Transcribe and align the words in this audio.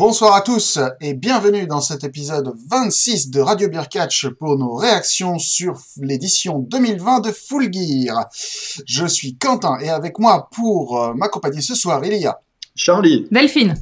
Bonsoir 0.00 0.34
à 0.34 0.40
tous 0.40 0.78
et 1.02 1.12
bienvenue 1.12 1.66
dans 1.66 1.82
cet 1.82 2.04
épisode 2.04 2.54
26 2.70 3.28
de 3.28 3.38
Radio 3.38 3.68
Beer 3.68 3.86
Catch 3.90 4.28
pour 4.30 4.56
nos 4.56 4.72
réactions 4.72 5.38
sur 5.38 5.78
l'édition 5.98 6.58
2020 6.58 7.20
de 7.20 7.30
Full 7.30 7.70
Gear. 7.70 8.26
Je 8.86 9.04
suis 9.04 9.36
Quentin 9.36 9.78
et 9.78 9.90
avec 9.90 10.18
moi 10.18 10.48
pour 10.52 10.98
euh, 10.98 11.12
m'accompagner 11.12 11.60
ce 11.60 11.74
soir, 11.74 12.02
il 12.02 12.14
y 12.14 12.26
a 12.26 12.40
Charlie. 12.74 13.26
Delphine. 13.30 13.74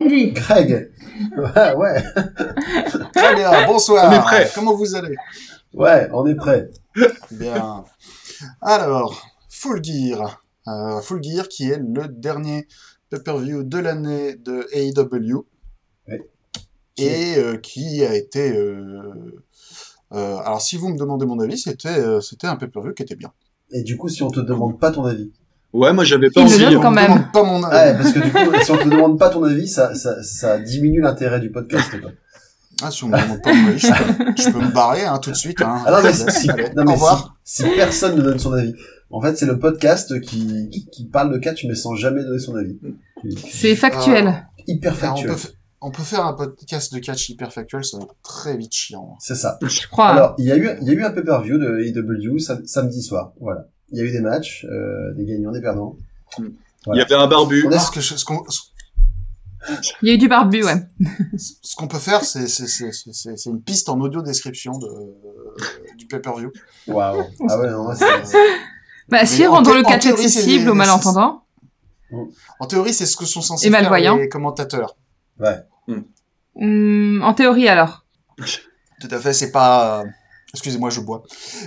Wendy. 0.00 0.32
Greg. 0.32 0.90
Ouais, 1.36 1.74
ouais. 1.76 2.02
Très 3.14 3.36
bien, 3.36 3.64
bonsoir. 3.68 4.10
On 4.10 4.16
est 4.16 4.20
prêt. 4.20 4.50
Comment 4.52 4.74
vous 4.74 4.96
allez? 4.96 5.14
Ouais, 5.72 6.08
on 6.12 6.26
est 6.26 6.34
prêt. 6.34 6.68
Bien. 7.30 7.84
Alors, 8.60 9.24
Full 9.48 9.84
Gear. 9.84 10.42
Euh, 10.66 11.00
Full 11.00 11.22
Gear 11.22 11.46
qui 11.46 11.70
est 11.70 11.78
le 11.78 12.08
dernier 12.08 12.66
pay-per-view 13.10 13.62
de 13.64 13.78
l'année 13.78 14.36
de 14.36 14.66
AEW. 14.72 15.44
Oui. 16.08 16.14
Et 16.98 17.36
euh, 17.36 17.56
qui 17.58 18.04
a 18.04 18.14
été... 18.14 18.56
euh, 18.56 19.40
euh, 20.14 20.36
alors, 20.38 20.60
si 20.62 20.76
vous 20.76 20.88
me 20.88 20.98
demandez 20.98 21.26
mon 21.26 21.38
avis, 21.40 21.58
c'était 21.58 21.88
euh, 21.98 22.20
c'était 22.20 22.46
un 22.46 22.56
pay-per-view 22.56 22.92
qui 22.94 23.02
était 23.02 23.16
bien. 23.16 23.32
Et 23.70 23.82
du 23.82 23.96
coup, 23.96 24.08
si 24.08 24.22
on 24.22 24.30
te 24.30 24.40
demande 24.40 24.80
pas 24.80 24.90
ton 24.90 25.04
avis? 25.04 25.30
Ouais, 25.74 25.92
moi 25.92 26.02
j'avais 26.04 26.30
pas 26.30 26.40
envie. 26.40 26.64
hein. 26.64 26.80
quand 26.80 26.88
On 26.88 26.90
me 26.90 26.96
même. 26.96 27.06
demande 27.10 27.32
pas 27.32 27.42
mon 27.42 27.62
avis. 27.62 27.76
Ouais, 27.90 27.96
parce 27.98 28.12
que 28.14 28.20
du 28.20 28.32
coup, 28.32 28.64
si 28.64 28.70
on 28.70 28.78
te 28.78 28.88
demande 28.88 29.18
pas 29.18 29.28
ton 29.28 29.44
avis, 29.44 29.68
ça, 29.68 29.94
ça, 29.94 30.22
ça 30.22 30.58
diminue 30.58 31.02
l'intérêt 31.02 31.40
du 31.40 31.50
podcast. 31.50 31.90
quoi. 32.00 32.10
Ah, 32.82 32.90
si 32.90 33.04
on 33.04 33.08
me 33.08 33.20
demande 33.20 33.42
pas 33.42 33.52
mon 33.52 33.68
avis, 33.68 33.78
je 33.78 33.88
peux, 33.88 34.42
je 34.42 34.50
peux 34.50 34.60
me 34.64 34.72
barrer 34.72 35.04
hein, 35.04 35.18
tout 35.18 35.30
de 35.30 35.36
suite. 35.36 35.60
Hein. 35.60 35.82
Ah 35.84 35.90
non, 35.90 35.98
mais 36.02 36.12
si, 36.14 36.46
non, 36.48 36.54
au 36.54 36.84
mais 36.86 36.92
revoir. 36.94 37.36
si, 37.44 37.62
si 37.64 37.68
personne 37.76 38.16
ne 38.16 38.22
donne 38.22 38.38
son 38.38 38.54
avis. 38.54 38.74
En 39.10 39.20
fait, 39.22 39.36
c'est 39.36 39.46
le 39.46 39.58
podcast 39.58 40.20
qui, 40.20 40.68
qui, 40.70 40.86
qui 40.90 41.04
parle 41.06 41.32
de 41.32 41.38
catch, 41.38 41.64
mais 41.64 41.74
sans 41.74 41.94
jamais 41.94 42.22
donner 42.22 42.38
son 42.38 42.54
avis. 42.56 42.78
Tu- 43.22 43.30
C'est 43.50 43.74
factuel. 43.74 44.46
Hyper 44.66 44.92
Alors, 45.02 45.14
on, 45.14 45.16
factuel. 45.16 45.34
peut, 45.34 45.52
on 45.80 45.90
peut 45.90 46.02
faire 46.02 46.26
un 46.26 46.34
podcast 46.34 46.92
de 46.92 46.98
catch 46.98 47.30
hyper 47.30 47.50
factuel, 47.52 47.84
ça 47.84 47.96
va 47.96 48.04
être 48.04 48.16
très 48.22 48.56
vite 48.58 48.72
chiant. 48.74 49.16
C'est 49.18 49.34
ça. 49.34 49.58
je 49.62 49.86
crois. 49.88 50.08
Alors, 50.08 50.34
il 50.38 50.44
y 50.44 50.52
a 50.52 50.56
eu, 50.58 50.68
il 50.82 50.86
y 50.86 50.90
a 50.90 50.92
eu 50.92 51.02
un 51.04 51.10
pay-per-view 51.10 51.56
de 51.58 51.78
AEW 51.80 52.38
sam- 52.38 52.66
samedi 52.66 53.02
soir. 53.02 53.32
Voilà. 53.40 53.66
Il 53.90 53.98
y 53.98 54.02
a 54.02 54.04
eu 54.04 54.10
des 54.10 54.20
matchs, 54.20 54.66
euh, 54.70 55.14
des 55.14 55.24
gagnants, 55.24 55.52
des 55.52 55.62
perdants. 55.62 55.96
Il 56.38 56.52
y 56.94 57.00
avait 57.00 57.14
un 57.14 57.26
barbu. 57.26 57.64
On 57.66 57.72
a- 57.72 57.78
Ce 57.78 57.90
que 57.90 58.00
je- 58.02 58.14
ce 58.14 58.24
qu'on 58.26 58.42
Il 60.02 60.08
y 60.08 60.10
a 60.10 60.14
eu 60.14 60.18
du 60.18 60.28
barbu, 60.28 60.62
ouais. 60.64 60.86
ce 61.38 61.74
qu'on 61.76 61.88
peut 61.88 61.98
faire, 61.98 62.22
c'est 62.24 62.46
c'est- 62.46 62.66
c'est- 62.66 62.92
c'est- 62.92 63.12
c'est- 63.14 63.36
c'est 63.38 63.50
une 63.50 63.62
piste 63.62 63.88
en 63.88 63.98
audio 64.00 64.20
description 64.22 64.76
de, 64.78 64.86
du 65.96 66.06
pay-per-view. 66.06 66.52
Waouh. 66.86 67.22
Ah 67.48 67.58
ouais, 67.58 67.70
non, 67.70 67.88
ouais, 67.88 67.94
c'est- 67.96 68.04
Bah, 69.08 69.24
si, 69.26 69.46
en 69.46 69.52
rendons 69.52 69.70
thé- 69.72 69.76
le 69.78 69.82
catch 69.84 70.06
accessible 70.06 70.68
aux 70.70 70.74
malentendants. 70.74 71.42
En 72.60 72.66
théorie, 72.66 72.92
c'est 72.94 73.06
ce 73.06 73.16
que 73.16 73.24
sont 73.26 73.42
censés 73.42 73.66
faire 73.70 73.90
les 74.16 74.28
commentateurs. 74.28 74.96
ouais. 75.40 75.56
Hum, 76.60 77.22
en 77.22 77.34
théorie, 77.34 77.68
alors. 77.68 78.04
Tout 79.00 79.08
à 79.12 79.18
fait, 79.18 79.32
c'est 79.32 79.52
pas... 79.52 80.00
euh, 80.00 80.04
Excusez-moi, 80.52 80.90
je 80.90 81.00
bois. 81.00 81.22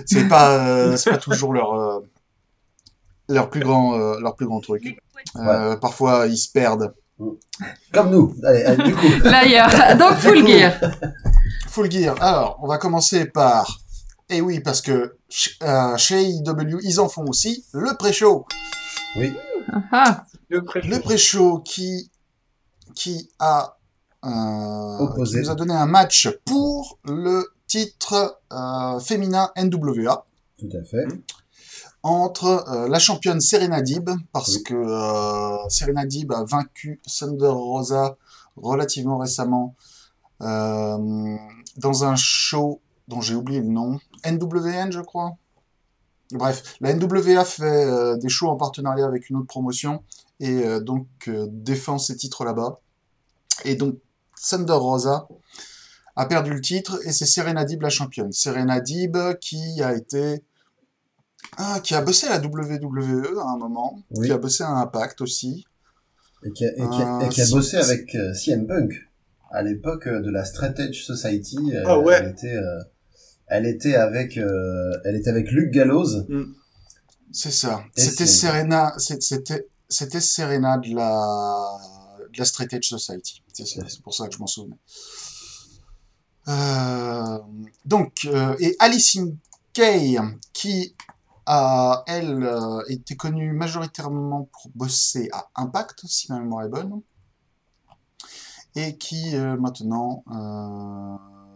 C'est 0.06 0.28
pas, 0.28 0.58
euh, 0.58 0.96
c'est 0.98 1.10
pas 1.10 1.16
toujours 1.16 1.54
leur, 1.54 1.72
euh, 1.72 2.00
leur, 3.28 3.48
plus 3.48 3.60
grand, 3.60 3.94
euh, 3.98 4.20
leur 4.20 4.34
plus 4.36 4.44
grand 4.46 4.60
truc. 4.60 4.98
Euh, 5.36 5.76
Parfois, 5.76 6.26
ils 6.26 6.36
se 6.36 6.50
perdent. 6.52 6.94
Comme 7.92 8.10
nous. 8.10 8.34
Allez, 8.44 8.64
allez, 8.64 8.84
du 8.84 8.94
coup. 8.94 9.06
L'ailleurs. 9.24 9.70
Donc, 9.96 10.14
full 10.18 10.46
gear. 10.46 10.72
Full 11.68 11.90
Gear. 11.90 12.20
Alors, 12.20 12.58
on 12.62 12.66
va 12.66 12.76
commencer 12.76 13.24
par... 13.24 13.78
Et 14.32 14.40
oui, 14.40 14.60
parce 14.60 14.80
que 14.80 15.16
euh, 15.62 15.96
chez 15.96 16.22
IW, 16.24 16.78
ils 16.82 17.00
en 17.00 17.08
font 17.08 17.24
aussi 17.26 17.64
le 17.72 17.96
pré-show. 17.96 18.46
Ah, 19.92 20.24
Le 20.48 20.64
pré- 20.64 20.80
Le 20.82 20.98
pré-show 21.00 21.58
qui, 21.58 22.10
qui 22.94 23.30
a, 23.38 23.76
euh, 24.24 25.24
qui 25.26 25.36
nous 25.36 25.50
a 25.50 25.54
donné 25.54 25.74
un 25.74 25.86
match 25.86 26.28
pour 26.46 26.98
le 27.04 27.46
titre 27.66 28.38
euh, 28.52 28.98
féminin 29.00 29.50
NWA 29.56 30.24
Tout 30.58 30.68
à 30.80 30.82
fait. 30.84 31.06
entre 32.02 32.64
euh, 32.70 32.88
la 32.88 32.98
championne 32.98 33.40
Serena 33.40 33.82
Deeb, 33.82 34.08
parce 34.32 34.56
Oui. 34.56 34.62
que 34.64 34.74
euh, 34.74 35.68
Serena 35.68 36.06
Deeb 36.06 36.32
a 36.32 36.44
vaincu 36.44 37.00
Thunder 37.18 37.46
Rosa 37.48 38.16
relativement 38.56 39.18
récemment 39.18 39.74
euh, 40.40 41.36
dans 41.76 42.04
un 42.04 42.16
show 42.16 42.80
dont 43.08 43.20
j'ai 43.20 43.34
oublié 43.34 43.60
le 43.60 43.66
nom, 43.68 43.98
NWN 44.24 44.90
je 44.92 45.00
crois. 45.00 45.36
Bref, 46.32 46.76
la 46.80 46.94
NWA 46.94 47.44
fait 47.44 47.62
euh, 47.84 48.16
des 48.16 48.28
shows 48.30 48.48
en 48.48 48.56
partenariat 48.56 49.04
avec 49.06 49.28
une 49.28 49.36
autre 49.36 49.46
promotion 49.48 50.02
et 50.40 50.64
euh, 50.64 50.80
donc 50.80 51.06
euh, 51.28 51.46
défend 51.50 51.98
ses 51.98 52.16
titres 52.16 52.44
là-bas. 52.44 52.80
Et 53.66 53.74
donc 53.74 53.96
Thunder 54.48 54.72
Rosa 54.72 55.28
a 56.16 56.26
perdu 56.26 56.52
le 56.54 56.60
titre 56.62 56.98
et 57.06 57.12
c'est 57.12 57.26
Serena 57.26 57.64
Deeb 57.66 57.82
la 57.82 57.90
championne. 57.90 58.32
Serena 58.32 58.80
Deeb 58.80 59.16
qui 59.40 59.82
a 59.82 59.94
été 59.94 60.42
ah, 61.58 61.80
qui 61.82 61.94
a 61.94 62.00
bossé 62.00 62.26
à 62.28 62.38
la 62.38 62.46
WWE 62.46 63.38
à 63.38 63.50
un 63.50 63.58
moment, 63.58 63.98
Oui. 64.12 64.26
qui 64.28 64.32
a 64.32 64.38
bossé 64.38 64.62
à 64.62 64.70
Impact 64.70 65.20
aussi. 65.20 65.66
Et 66.44 66.50
qui 66.52 66.64
a, 66.64 66.70
et 66.70 66.74
qui 66.76 67.02
a, 67.02 67.20
et 67.24 67.28
qui 67.28 67.40
a 67.42 67.46
si- 67.46 67.52
bossé 67.52 67.76
avec 67.76 68.14
euh, 68.14 68.32
CM 68.32 68.66
Punk 68.66 68.92
à 69.50 69.62
l'époque 69.62 70.08
de 70.08 70.30
la 70.30 70.44
Straight 70.46 70.78
Edge 70.80 71.02
Society. 71.04 71.58
euh, 71.74 71.82
Ah 71.86 71.98
ouais. 71.98 72.14
Elle 72.22 72.30
était, 72.30 72.56
euh, 72.56 72.78
elle 73.52 73.66
était 73.66 73.94
avec, 73.94 74.38
euh, 74.38 74.92
elle 75.04 75.16
était 75.16 75.30
avec 75.30 75.50
Luke 75.50 75.70
Gallows. 75.70 76.26
C'est 77.32 77.50
ça. 77.50 77.84
C'était 77.96 78.26
Serena, 78.26 78.94
c'était 78.98 79.64
c'était 79.88 80.20
Serena 80.20 80.78
de 80.78 80.94
la 80.94 81.78
de 82.32 82.38
la 82.38 82.44
Straight 82.44 82.72
Edge 82.72 82.88
Society. 82.88 83.42
C'est 83.52 84.02
pour 84.02 84.14
ça 84.14 84.26
que 84.26 84.34
je 84.34 84.38
m'en 84.38 84.46
souvenais. 84.46 84.78
Euh, 86.48 87.38
donc 87.84 88.24
euh, 88.24 88.56
et 88.58 88.74
Alice 88.80 89.18
Kay 89.72 90.18
qui 90.52 90.96
a 91.46 92.02
elle 92.08 92.42
euh, 92.42 92.82
été 92.88 93.16
connue 93.16 93.52
majoritairement 93.52 94.48
pour 94.50 94.70
bosser 94.74 95.28
à 95.32 95.48
Impact 95.54 96.00
si 96.06 96.32
ma 96.32 96.40
mémoire 96.40 96.64
est 96.64 96.68
bonne 96.68 97.00
et 98.74 98.96
qui 98.96 99.36
maintenant 99.36 100.24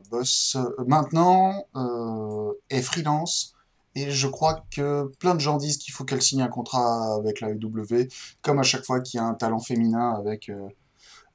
bosse 0.08 0.56
maintenant 0.86 1.66
euh, 1.76 2.52
est 2.70 2.82
freelance 2.82 3.54
et 3.94 4.10
je 4.10 4.28
crois 4.28 4.64
que 4.70 5.10
plein 5.18 5.34
de 5.34 5.40
gens 5.40 5.56
disent 5.56 5.78
qu'il 5.78 5.92
faut 5.94 6.04
qu'elle 6.04 6.20
signe 6.22 6.42
un 6.42 6.48
contrat 6.48 7.14
avec 7.14 7.40
la 7.40 7.50
EW, 7.50 8.08
comme 8.42 8.58
à 8.58 8.62
chaque 8.62 8.84
fois 8.84 9.00
qu'il 9.00 9.18
y 9.18 9.20
a 9.20 9.24
un 9.26 9.34
talent 9.34 9.58
féminin 9.58 10.12
avec 10.18 10.50
euh, 10.50 10.68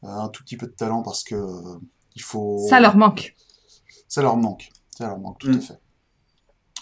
un 0.03 0.29
tout 0.29 0.43
petit 0.43 0.57
peu 0.57 0.67
de 0.67 0.71
talent 0.73 1.01
parce 1.01 1.23
que 1.23 1.35
euh, 1.35 1.79
il 2.15 2.21
faut. 2.21 2.59
ça 2.69 2.79
leur 2.79 2.95
manque. 2.97 3.35
Ça 4.07 4.21
leur 4.21 4.37
manque. 4.37 4.69
Ça 4.95 5.07
leur 5.07 5.17
manque, 5.17 5.39
tout 5.39 5.49
Mm. 5.49 5.55
à 5.57 5.59
fait. 5.59 5.79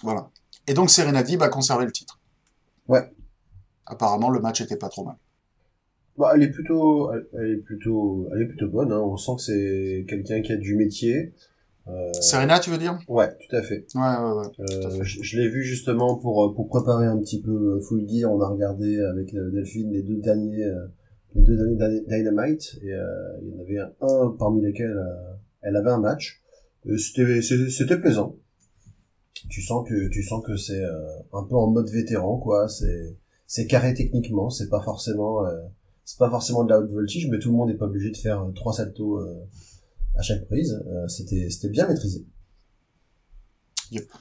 Voilà. 0.04 0.30
Et 0.68 0.74
donc 0.74 0.90
Serena 0.90 1.24
Deeb 1.24 1.42
a 1.42 1.50
conservé 1.50 1.86
le 1.86 1.92
titre. 1.92 2.20
Ouais. 2.88 3.10
Apparemment, 3.86 4.30
le 4.30 4.40
match 4.42 4.60
était 4.62 4.76
pas 4.78 4.90
trop 4.90 5.04
mal. 5.06 5.16
Bah, 6.18 6.32
elle 6.36 6.44
est 6.44 6.50
plutôt, 6.50 7.12
elle, 7.14 7.28
elle 7.34 7.52
est 7.52 7.58
plutôt, 7.64 8.28
elle 8.34 8.42
est 8.42 8.48
plutôt 8.48 8.68
bonne. 8.68 8.92
Hein. 8.92 9.00
On 9.00 9.16
sent 9.16 9.32
que 9.38 9.42
c'est 9.42 10.06
quelqu'un 10.10 10.42
qui 10.42 10.52
a 10.52 10.58
du 10.58 10.76
métier. 10.76 11.34
Euh, 11.90 12.12
Serena, 12.22 12.60
tu 12.60 12.70
veux 12.70 12.78
dire? 12.78 13.00
Ouais, 13.08 13.30
tout 13.50 13.56
à 13.56 13.62
fait. 13.62 13.86
Ouais, 13.96 14.02
ouais, 14.02 14.34
ouais. 14.38 14.48
Euh, 14.60 15.04
je 15.04 15.24
je 15.24 15.38
l'ai 15.40 15.50
vu 15.50 15.64
justement 15.64 16.16
pour 16.18 16.46
euh, 16.46 16.54
pour 16.54 16.68
préparer 16.68 17.06
un 17.06 17.18
petit 17.20 17.42
peu 17.42 17.52
euh, 17.52 17.80
Full 17.82 18.08
Gear. 18.08 18.32
On 18.32 18.42
a 18.42 18.48
regardé 18.48 19.00
avec 19.02 19.34
Delphine 19.34 19.92
les 19.92 20.04
deux 20.04 20.18
derniers 20.18 20.66
les 21.36 21.42
deux 21.44 21.56
derniers 21.58 21.76
Dyna- 21.76 22.18
Dynamite 22.18 22.78
et 22.84 22.94
euh, 22.94 23.08
il 23.42 23.50
y 23.50 23.54
en 23.56 23.60
avait 23.62 23.80
un, 24.02 24.36
parmi 24.38 24.62
lesquels 24.62 24.98
elle 25.62 25.76
avait 25.76 25.92
un 25.92 26.00
match. 26.00 26.42
C'était 26.98 27.42
c'était 27.42 27.70
c'était 27.70 27.98
plaisant. 28.00 28.36
Tu 29.50 29.62
sens 29.62 29.88
que 29.88 30.10
tu 30.10 30.22
sens 30.24 30.44
que 30.46 30.58
c'est 30.58 30.84
euh, 30.84 31.08
un 31.34 31.44
peu 31.44 31.56
en 31.56 31.68
mode 31.68 31.90
vétéran 31.90 32.38
quoi. 32.38 32.68
C'est 32.68 33.16
c'est 33.48 33.66
carré 33.68 33.94
techniquement. 33.94 34.50
C'est 34.50 34.70
pas 34.70 34.82
forcément 34.82 35.46
euh, 35.46 35.58
c'est 36.06 36.20
pas 36.20 36.30
forcément 36.30 36.64
de 36.64 36.70
la 36.70 36.80
haute 36.80 36.92
voltige, 36.92 37.28
mais 37.30 37.40
tout 37.40 37.50
le 37.52 37.58
monde 37.58 37.70
n'est 37.70 37.78
pas 37.78 37.86
obligé 37.86 38.12
de 38.12 38.18
faire 38.18 38.46
trois 38.56 38.74
saltos 38.74 39.20
euh, 39.20 39.36
à 40.20 40.22
chaque 40.22 40.46
prise. 40.46 40.80
Euh, 40.86 41.08
c'était 41.08 41.70
bien 41.70 41.88
maîtrisé. 41.88 42.26
Yep, 43.92 44.12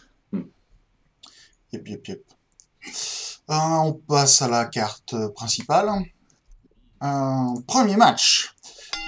yep, 1.72 2.08
yep. 2.08 2.24
Euh, 3.50 3.54
on 3.54 3.94
passe 3.94 4.40
à 4.40 4.48
la 4.48 4.66
carte 4.66 5.14
principale. 5.34 5.90
Un 7.00 7.54
premier 7.66 7.96
match. 7.96 8.54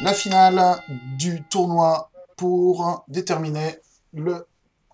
La 0.02 0.12
finale 0.12 0.82
du 1.18 1.42
tournoi 1.48 2.10
pour 2.36 3.04
déterminer 3.08 3.78
le 4.12 4.46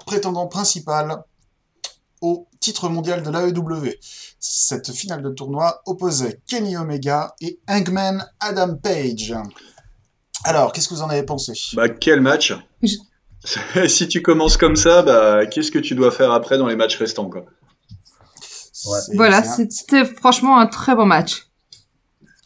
prétendant 0.04 0.48
principal 0.48 1.24
au 2.20 2.48
titre 2.60 2.88
mondial 2.88 3.22
de 3.22 3.30
l'AEW. 3.30 3.94
Cette 4.38 4.92
finale 4.92 5.22
de 5.22 5.30
tournoi 5.30 5.82
opposait 5.86 6.40
Kenny 6.46 6.76
Omega 6.76 7.34
et 7.40 7.60
Hangman 7.68 8.26
Adam 8.40 8.76
Page. 8.76 9.34
Alors, 10.46 10.72
qu'est-ce 10.72 10.88
que 10.88 10.94
vous 10.94 11.02
en 11.02 11.08
avez 11.10 11.22
pensé? 11.24 11.52
Bah, 11.74 11.88
quel 11.88 12.20
match? 12.20 12.54
Je- 12.82 12.96
Si 13.88 14.08
tu 14.08 14.22
commences 14.22 14.56
comme 14.56 14.76
ça, 14.76 15.02
bah, 15.02 15.46
qu'est-ce 15.46 15.70
que 15.70 15.78
tu 15.78 15.94
dois 15.94 16.10
faire 16.10 16.32
après 16.32 16.58
dans 16.58 16.66
les 16.66 16.76
matchs 16.76 16.96
restants, 16.96 17.28
quoi? 17.28 17.44
Ouais. 18.88 18.98
Voilà, 19.14 19.42
c'était 19.42 20.04
franchement 20.04 20.58
un 20.58 20.66
très 20.66 20.94
bon 20.94 21.06
match. 21.06 21.48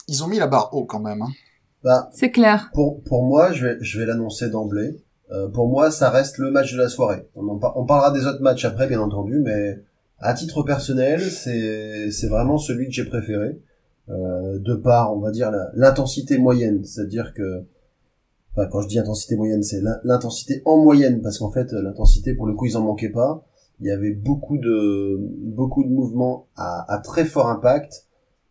Ils 0.08 0.24
ont 0.24 0.26
mis 0.26 0.38
la 0.38 0.46
barre 0.46 0.72
haut 0.74 0.84
quand 0.84 1.00
même. 1.00 1.22
hein. 1.22 1.28
Bah, 1.84 2.08
C'est 2.12 2.30
clair. 2.30 2.70
pour, 2.74 3.02
pour 3.04 3.22
moi, 3.24 3.52
je 3.52 3.66
vais, 3.66 3.76
je 3.80 3.98
vais 3.98 4.06
l'annoncer 4.06 4.48
d'emblée. 4.50 5.02
Euh, 5.32 5.48
pour 5.48 5.68
moi, 5.68 5.90
ça 5.90 6.10
reste 6.10 6.38
le 6.38 6.50
match 6.50 6.72
de 6.72 6.78
la 6.78 6.88
soirée. 6.88 7.26
On, 7.36 7.46
en 7.48 7.58
par- 7.58 7.76
on 7.76 7.84
parlera 7.86 8.10
des 8.10 8.26
autres 8.26 8.42
matchs 8.42 8.64
après, 8.64 8.86
bien 8.88 9.00
entendu, 9.00 9.38
mais 9.40 9.78
à 10.18 10.34
titre 10.34 10.62
personnel, 10.62 11.20
c'est, 11.20 12.10
c'est 12.10 12.26
vraiment 12.28 12.58
celui 12.58 12.86
que 12.86 12.92
j'ai 12.92 13.04
préféré. 13.04 13.58
Euh, 14.08 14.58
de 14.58 14.74
par, 14.74 15.14
on 15.16 15.20
va 15.20 15.30
dire, 15.30 15.50
la- 15.50 15.70
l'intensité 15.74 16.36
moyenne. 16.38 16.84
C'est-à-dire 16.84 17.32
que, 17.34 17.64
quand 18.56 18.80
je 18.82 18.88
dis 18.88 18.98
intensité 18.98 19.36
moyenne, 19.36 19.62
c'est 19.62 19.80
l'in- 19.80 20.00
l'intensité 20.04 20.62
en 20.64 20.76
moyenne, 20.78 21.22
parce 21.22 21.38
qu'en 21.38 21.50
fait, 21.50 21.72
l'intensité, 21.72 22.34
pour 22.34 22.46
le 22.46 22.54
coup, 22.54 22.66
ils 22.66 22.76
en 22.76 22.82
manquaient 22.82 23.10
pas. 23.10 23.46
Il 23.80 23.86
y 23.86 23.90
avait 23.90 24.12
beaucoup 24.12 24.58
de, 24.58 25.16
beaucoup 25.18 25.84
de 25.84 25.88
mouvements 25.88 26.46
à, 26.56 26.92
à 26.92 26.98
très 26.98 27.24
fort 27.24 27.48
impact. 27.48 28.06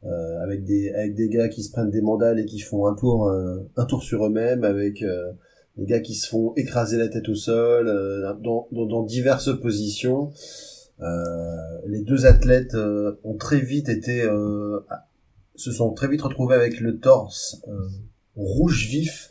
Euh, 0.05 0.41
avec 0.41 0.63
des 0.63 0.91
avec 0.93 1.13
des 1.13 1.27
gars 1.27 1.49
qui 1.49 1.61
se 1.61 1.71
prennent 1.73 1.91
des 1.91 1.99
mandales 2.01 2.39
et 2.39 2.45
qui 2.45 2.59
font 2.59 2.87
un 2.87 2.95
tour 2.95 3.27
euh, 3.27 3.57
un 3.75 3.83
tour 3.83 4.01
sur 4.01 4.25
eux-mêmes 4.25 4.63
avec 4.63 5.01
euh, 5.01 5.33
des 5.75 5.85
gars 5.85 5.99
qui 5.99 6.15
se 6.15 6.29
font 6.29 6.53
écraser 6.55 6.97
la 6.97 7.09
tête 7.09 7.27
au 7.27 7.35
sol 7.35 7.89
euh, 7.89 8.33
dans, 8.41 8.69
dans, 8.71 8.85
dans 8.85 9.03
diverses 9.03 9.51
positions 9.59 10.31
Euh, 11.01 11.05
les 11.85 12.01
deux 12.01 12.25
athlètes 12.25 12.75
euh, 12.75 13.19
ont 13.25 13.35
très 13.35 13.59
vite 13.59 13.89
été 13.89 14.21
euh, 14.21 14.79
se 15.55 15.71
sont 15.73 15.91
très 15.91 16.07
vite 16.07 16.21
retrouvés 16.21 16.55
avec 16.55 16.79
le 16.79 16.99
torse 16.99 17.61
euh, 17.67 17.73
rouge 18.37 18.87
vif 18.87 19.28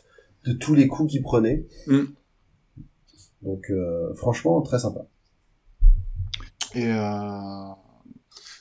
de 0.49 0.53
tous 0.53 0.75
les 0.75 0.87
coups 0.87 1.11
qu'ils 1.11 1.21
prenaient 1.23 1.65
Mm. 1.87 2.05
donc 3.43 3.63
euh, 3.69 4.13
franchement 4.15 4.61
très 4.61 4.79
sympa 4.79 5.01
Et 6.75 6.85
euh, 6.85 7.73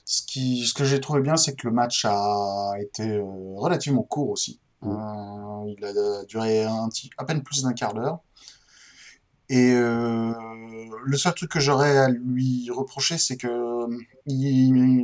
ce, 0.05 0.23
qui, 0.23 0.67
ce 0.67 0.73
que 0.75 0.85
j'ai 0.85 1.01
trouvé 1.01 1.21
bien, 1.21 1.37
c'est 1.37 1.55
que 1.55 1.67
le 1.67 1.75
match 1.75 2.05
a 2.05 2.73
été 2.81 3.03
euh, 3.03 3.25
relativement 3.57 4.03
court 4.03 4.31
aussi. 4.31 4.61
Mm. 4.83 4.91
Euh, 4.91 5.75
il 5.77 5.85
a 5.85 6.25
duré 6.25 6.65
un 6.65 6.89
petit, 6.89 7.11
à 7.19 7.25
peine 7.25 7.43
plus 7.43 7.63
d'un 7.63 7.75
quart 7.75 7.95
d'heure. 7.95 8.21
Et 9.51 9.73
euh, 9.73 10.33
le 11.05 11.17
seul 11.17 11.35
truc 11.35 11.51
que 11.51 11.61
j'aurais 11.61 11.97
à 11.97 12.09
lui 12.09 12.69
reprocher, 12.71 13.17
c'est 13.19 13.37
que 13.39 13.49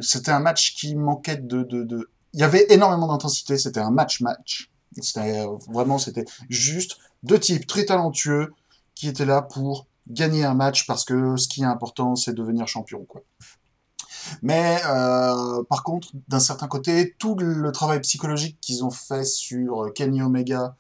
c'était 0.02 0.32
un 0.32 0.40
match 0.40 0.74
qui 0.76 0.94
manquait 0.96 1.38
de, 1.38 1.62
de, 1.62 1.82
de... 1.82 2.10
Il 2.34 2.40
y 2.40 2.42
avait 2.42 2.66
énormément 2.68 3.08
d'intensité, 3.08 3.56
c'était 3.56 3.80
un 3.80 3.90
match-match. 3.90 4.70
C'était 5.00 5.40
euh, 5.40 5.56
vraiment, 5.68 5.98
c'était 5.98 6.24
juste 6.48 6.98
deux 7.22 7.38
types 7.38 7.66
très 7.66 7.84
talentueux 7.84 8.52
qui 8.94 9.08
étaient 9.08 9.24
là 9.24 9.42
pour 9.42 9.86
gagner 10.08 10.44
un 10.44 10.54
match 10.54 10.86
parce 10.86 11.04
que 11.04 11.36
ce 11.36 11.48
qui 11.48 11.62
est 11.62 11.66
important, 11.66 12.16
c'est 12.16 12.34
devenir 12.34 12.68
champion, 12.68 13.04
quoi. 13.04 13.22
Mais 14.42 14.78
euh, 14.86 15.62
par 15.64 15.82
contre, 15.82 16.08
d'un 16.28 16.40
certain 16.40 16.68
côté, 16.68 17.14
tout 17.18 17.36
le 17.36 17.70
travail 17.72 18.00
psychologique 18.00 18.58
qu'ils 18.60 18.84
ont 18.84 18.90
fait 18.90 19.24
sur 19.24 19.92
Kenny 19.94 20.22
Omega 20.22 20.76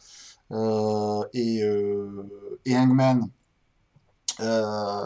euh, 0.52 1.22
et, 1.32 1.62
euh, 1.62 2.28
et 2.64 2.76
Hangman 2.76 3.28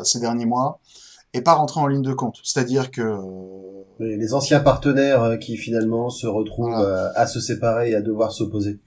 ces 0.05 0.21
derniers 0.21 0.47
mois 0.47 0.81
est 1.35 1.43
pas 1.43 1.55
rentré 1.55 1.81
en 1.81 1.87
ligne 1.87 2.03
de 2.03 2.15
compte. 2.15 2.39
C'est-à-dire 2.43 2.91
que 2.91 3.19
les, 3.99 4.33
anciens 4.33 4.61
partenaires 4.61 5.39
qui 5.39 5.57
finalement 5.57 6.09
se 6.09 6.27
retrouvent 6.27 6.71
Voilà. 6.71 7.13
à 7.15 7.27
se 7.27 7.41
séparer 7.41 7.91
et 7.91 7.95
à 7.95 8.01
devoir 8.01 8.33
s'opposer 8.33 8.79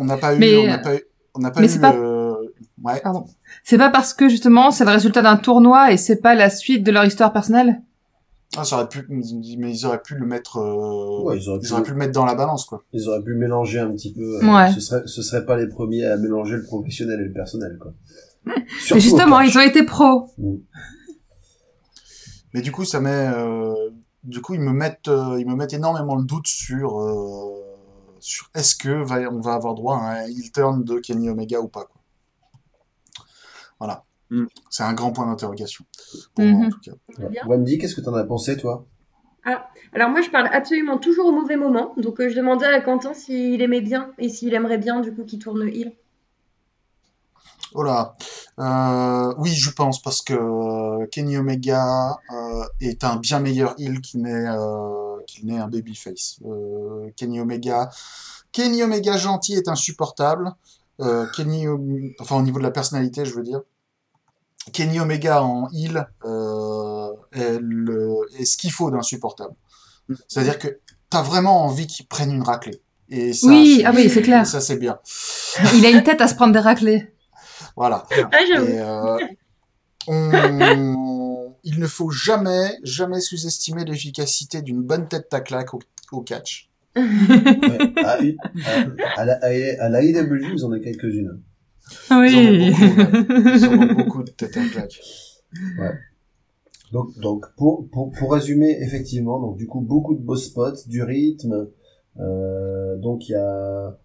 on 0.00 0.04
n'a 0.04 0.16
pas 0.16 0.34
eu, 0.34 0.38
Mais, 0.38 0.56
on 0.56 0.82
pas 0.82 0.96
eu, 0.96 1.00
on 1.34 1.40
n'a 1.40 1.50
pas 1.50 1.60
mais 1.60 1.66
eu, 1.66 1.70
c'est 1.70 1.80
pas- 1.80 1.94
euh, 1.94 2.34
ouais, 2.82 3.00
Pardon. 3.00 3.24
C'est 3.62 3.78
pas 3.78 3.90
parce 3.90 4.14
que 4.14 4.28
justement 4.28 4.70
c'est 4.72 4.84
le 4.84 4.90
résultat 4.90 5.22
d'un 5.22 5.36
tournoi 5.36 5.92
et 5.92 5.96
c'est 5.96 6.16
pas 6.16 6.34
la 6.34 6.50
suite 6.50 6.82
de 6.84 6.90
leur 6.90 7.04
histoire 7.04 7.32
personnelle? 7.32 7.82
Ah, 8.56 8.64
ça 8.64 8.76
aurait 8.76 8.88
pu, 8.88 9.06
mais 9.08 9.70
ils 9.72 9.86
auraient 9.86 10.02
pu 10.02 10.16
le 10.16 10.26
mettre, 10.26 10.56
euh, 10.56 11.22
Ouais, 11.22 11.38
ils 11.38 11.48
auraient 11.48 11.60
pu- 11.60 11.82
pu 11.84 11.90
le 11.92 11.96
mettre 11.96 12.12
dans 12.12 12.24
la 12.24 12.34
balance, 12.34 12.64
quoi. 12.64 12.82
Ils 12.92 13.08
auraient 13.08 13.22
pu 13.22 13.34
mélanger 13.34 13.78
un 13.78 13.92
petit 13.92 14.12
peu. 14.12 14.22
euh, 14.42 14.52
Ouais. 14.52 14.72
Ce 14.72 14.80
serait, 14.80 15.02
ce 15.06 15.22
serait 15.22 15.46
pas 15.46 15.56
les 15.56 15.68
premiers 15.68 16.04
à 16.04 16.16
mélanger 16.16 16.56
le 16.56 16.64
professionnel 16.64 17.20
et 17.20 17.24
le 17.26 17.32
personnel, 17.32 17.78
quoi. 17.80 17.92
Et 18.96 18.98
justement, 18.98 19.40
ils 19.40 19.56
ont 19.56 19.60
été 19.60 19.84
pros. 19.84 20.28
Mais 22.52 22.60
du 22.62 22.72
coup, 22.72 22.84
ça 22.84 23.00
met, 23.00 23.10
euh, 23.32 23.72
du 24.24 24.40
coup, 24.40 24.54
ils 24.54 24.60
me 24.60 24.72
mettent, 24.72 25.06
euh, 25.08 25.36
ils 25.38 25.46
me 25.46 25.54
mettent 25.54 25.72
énormément 25.74 26.16
le 26.16 26.24
doute 26.24 26.48
sur, 26.48 26.98
euh, 27.00 27.69
sur 28.20 28.50
est-ce 28.54 28.74
que 28.74 29.02
va, 29.04 29.16
on 29.30 29.40
va 29.40 29.54
avoir 29.54 29.74
droit 29.74 29.96
à 29.98 30.20
un 30.22 30.26
heel 30.26 30.52
turn 30.52 30.84
de 30.84 30.98
Kenny 30.98 31.28
Omega 31.30 31.60
ou 31.60 31.68
pas, 31.68 31.84
quoi. 31.84 32.00
Voilà. 33.78 34.04
Mm. 34.30 34.44
C'est 34.70 34.82
un 34.82 34.92
grand 34.92 35.12
point 35.12 35.26
d'interrogation. 35.26 35.84
Pour 36.34 36.44
moi, 36.44 36.60
en 36.60 36.64
Mhm. 36.64 36.70
tout 36.70 36.80
cas. 36.80 36.92
Ouais. 37.18 37.40
Wendy, 37.46 37.78
qu'est-ce 37.78 37.94
que 37.94 38.00
t'en 38.00 38.14
as 38.14 38.24
pensé, 38.24 38.56
toi? 38.56 38.86
Alors 39.92 40.10
moi, 40.10 40.20
je 40.20 40.30
parle 40.30 40.48
absolument 40.52 40.98
toujours 40.98 41.26
au 41.26 41.32
mauvais 41.32 41.56
moment. 41.56 41.94
Donc 41.96 42.20
euh, 42.20 42.28
je 42.28 42.36
demandais 42.36 42.66
à 42.66 42.80
Quentin 42.80 43.12
s'il 43.14 43.60
aimait 43.62 43.80
bien 43.80 44.12
et 44.18 44.28
s'il 44.28 44.54
aimerait 44.54 44.78
bien 44.78 45.00
du 45.00 45.12
coup 45.12 45.24
qu'il 45.24 45.40
tourne 45.40 45.66
heal. 45.66 45.92
Oh 47.74 47.82
là. 47.82 48.16
Euh, 48.58 49.34
oui, 49.38 49.50
je 49.50 49.70
pense, 49.70 50.00
parce 50.02 50.22
que 50.22 50.34
euh, 50.34 51.06
Kenny 51.06 51.38
Omega 51.38 52.18
euh, 52.32 52.64
est 52.80 53.02
un 53.02 53.16
bien 53.16 53.40
meilleur 53.40 53.74
heel 53.78 54.00
qu'il 54.00 54.22
n'est 54.22 54.46
euh, 54.48 55.09
qu'il 55.26 55.46
n'est 55.46 55.58
un 55.58 55.68
babyface. 55.68 56.38
Euh, 56.44 57.10
Kenny 57.16 57.40
Omega, 57.40 57.90
Kenny 58.52 58.82
Omega 58.82 59.16
gentil 59.16 59.54
est 59.54 59.68
insupportable. 59.68 60.52
Euh, 61.00 61.26
Kenny, 61.34 61.66
enfin 62.20 62.36
au 62.36 62.42
niveau 62.42 62.58
de 62.58 62.64
la 62.64 62.70
personnalité, 62.70 63.24
je 63.24 63.34
veux 63.34 63.42
dire. 63.42 63.60
Kenny 64.72 65.00
Omega 65.00 65.42
en 65.42 65.68
heel 65.72 66.06
euh, 66.24 67.08
est, 67.32 67.58
le- 67.60 68.26
est 68.38 68.44
ce 68.44 68.56
qu'il 68.58 68.70
faut 68.72 68.90
d'insupportable. 68.90 69.54
C'est-à-dire 70.28 70.58
que 70.58 70.78
t'as 71.08 71.22
vraiment 71.22 71.64
envie 71.64 71.86
qu'il 71.86 72.06
prenne 72.06 72.30
une 72.30 72.42
raclée. 72.42 72.82
Et 73.08 73.32
ça, 73.32 73.46
Oui, 73.48 73.82
ah 73.86 73.92
oui, 73.94 74.08
c'est 74.10 74.22
clair. 74.22 74.46
Ça, 74.46 74.60
c'est 74.60 74.76
bien. 74.76 74.98
Il 75.74 75.84
a 75.86 75.90
une 75.90 76.02
tête 76.04 76.20
à 76.20 76.28
se 76.28 76.34
prendre 76.34 76.52
des 76.52 76.58
raclés. 76.60 77.12
Voilà. 77.76 78.06
Ah. 78.10 78.42
Et 78.42 78.80
euh, 78.80 79.16
on- 80.06 81.09
il 81.64 81.78
ne 81.78 81.86
faut 81.86 82.10
jamais, 82.10 82.78
jamais 82.82 83.20
sous-estimer 83.20 83.84
l'efficacité 83.84 84.62
d'une 84.62 84.82
bonne 84.82 85.08
tête 85.08 85.32
à 85.32 85.40
claque 85.40 85.74
au, 85.74 85.80
au 86.12 86.22
catch. 86.22 86.68
Ouais. 86.96 87.02
à, 88.04 88.18
à, 88.66 89.20
à 89.20 89.24
la, 89.24 89.38
à 89.44 89.88
la 89.88 90.02
AEW, 90.02 90.54
ils 90.54 90.64
en 90.64 90.72
ont 90.72 90.80
quelques-unes. 90.80 91.40
Oui. 92.10 92.32
Ils 92.32 92.74
en 92.74 92.92
ont 92.92 93.06
beaucoup, 93.06 93.38
ouais. 93.38 93.54
Ils 93.56 93.66
en 93.66 93.72
ont 93.72 93.94
beaucoup 93.94 94.22
de 94.22 94.30
têtes 94.30 94.56
à 94.56 94.68
claque. 94.68 95.00
Donc, 96.92 97.16
donc 97.20 97.46
pour, 97.56 97.88
pour, 97.90 98.10
pour 98.10 98.32
résumer, 98.32 98.78
effectivement, 98.80 99.40
donc 99.40 99.56
du 99.56 99.66
coup, 99.66 99.80
beaucoup 99.80 100.14
de 100.14 100.20
beaux 100.20 100.36
spots, 100.36 100.86
du 100.86 101.02
rythme. 101.02 101.68
Euh, 102.18 102.96
donc, 102.96 103.28
il 103.28 103.32
y 103.32 103.36
a 103.36 103.96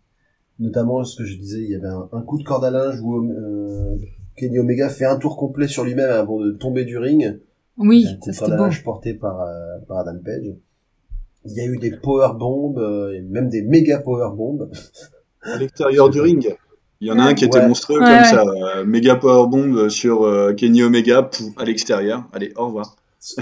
notamment 0.59 1.03
ce 1.03 1.17
que 1.17 1.25
je 1.25 1.37
disais, 1.37 1.61
il 1.63 1.71
y 1.71 1.75
avait 1.75 1.87
un, 1.87 2.07
un 2.11 2.21
coup 2.21 2.37
de 2.37 2.43
corde 2.43 2.63
à 2.63 2.71
linge 2.71 2.99
où 3.01 3.17
euh, 3.17 3.97
Kenny 4.35 4.59
Omega 4.59 4.89
fait 4.89 5.05
un 5.05 5.17
tour 5.17 5.37
complet 5.37 5.67
sur 5.67 5.83
lui-même 5.83 6.09
avant 6.09 6.39
de 6.39 6.51
tomber 6.51 6.83
du 6.85 6.97
ring. 6.97 7.39
Oui, 7.77 8.05
c'était 8.23 8.55
beau. 8.55 8.65
porté 8.83 9.13
par, 9.13 9.41
euh, 9.41 9.77
par 9.87 9.99
Adam 9.99 10.17
Page. 10.23 10.53
Il 11.45 11.53
y 11.53 11.59
a 11.61 11.65
eu 11.65 11.77
des 11.77 11.91
power 11.91 12.29
bombs, 12.37 12.77
euh, 12.79 13.13
et 13.13 13.21
même 13.21 13.49
des 13.49 13.61
méga 13.61 13.99
power 13.99 14.29
bombs. 14.35 14.69
À 15.41 15.57
l'extérieur 15.57 16.09
du 16.09 16.21
ring. 16.21 16.55
Il 17.01 17.07
y 17.09 17.11
en 17.11 17.19
a 17.19 17.23
un 17.23 17.33
qui 17.33 17.43
était 17.45 17.59
Ouais. 17.59 17.67
monstrueux 17.67 17.99
Ouais, 17.99 18.05
comme 18.05 18.15
ouais. 18.17 18.23
ça. 18.23 18.43
euh, 18.77 18.85
méga 18.85 19.15
powerbomb 19.15 19.89
sur 19.89 20.23
euh, 20.23 20.53
Kenny 20.53 20.81
Omega 20.81 21.23
pouf, 21.23 21.51
à 21.57 21.65
l'extérieur. 21.65 22.23
Allez, 22.33 22.53
au 22.55 22.67
revoir. 22.67 22.95
Ce 23.19 23.35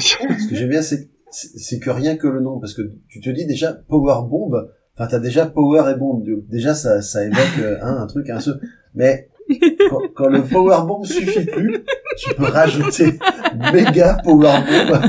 que 0.50 0.55
j'aime 0.55 0.69
bien, 0.69 0.81
c'est 0.81 1.79
que 1.79 1.89
rien 1.91 2.17
que 2.17 2.27
le 2.27 2.39
nom, 2.41 2.59
parce 2.59 2.73
que 2.73 2.81
tu 3.07 3.21
te 3.21 3.29
dis 3.29 3.45
déjà 3.45 3.73
power 3.73 4.27
bomb, 4.27 4.67
enfin 4.95 5.07
t'as 5.09 5.19
déjà 5.19 5.45
power 5.45 5.91
et 5.91 5.95
bomb, 5.97 6.23
déjà 6.50 6.73
ça 6.73 7.01
ça 7.01 7.23
évoque 7.25 7.59
hein, 7.81 7.97
un 8.00 8.07
truc 8.07 8.29
un 8.29 8.39
ce, 8.39 8.51
mais 8.95 9.29
quand, 9.89 10.01
quand 10.15 10.29
le 10.29 10.41
power 10.43 10.77
bomb 10.88 11.03
suffit 11.03 11.45
plus, 11.45 11.83
tu 12.17 12.33
peux 12.35 12.45
rajouter 12.45 13.19
méga 13.73 14.17
power 14.23 14.59
bomb. 14.89 15.01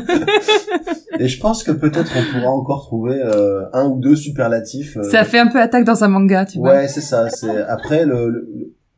Et 1.20 1.28
je 1.28 1.40
pense 1.40 1.62
que 1.62 1.70
peut-être 1.72 2.10
on 2.16 2.32
pourra 2.38 2.50
encore 2.52 2.82
trouver 2.86 3.20
euh, 3.22 3.62
un 3.72 3.86
ou 3.86 4.00
deux 4.00 4.16
superlatifs. 4.16 4.96
euh, 4.96 5.02
Ça 5.04 5.24
fait 5.24 5.38
un 5.38 5.46
peu 5.46 5.60
attaque 5.60 5.84
dans 5.84 6.02
un 6.04 6.08
manga, 6.08 6.44
tu 6.44 6.58
vois. 6.58 6.70
Ouais, 6.74 6.88
c'est 6.88 7.00
ça. 7.00 7.28
C'est 7.30 7.56
après 7.62 8.04
le, 8.04 8.30
le- 8.30 8.48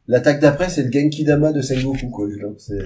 l'attaque 0.09 0.41
d'après, 0.41 0.69
c'est 0.69 0.83
le 0.85 0.91
Genki 0.91 1.25
Dama 1.25 1.53
de 1.53 1.61
Sengoku 1.61 2.09
quoi. 2.11 2.27
Donc 2.41 2.57
c'est 2.59 2.79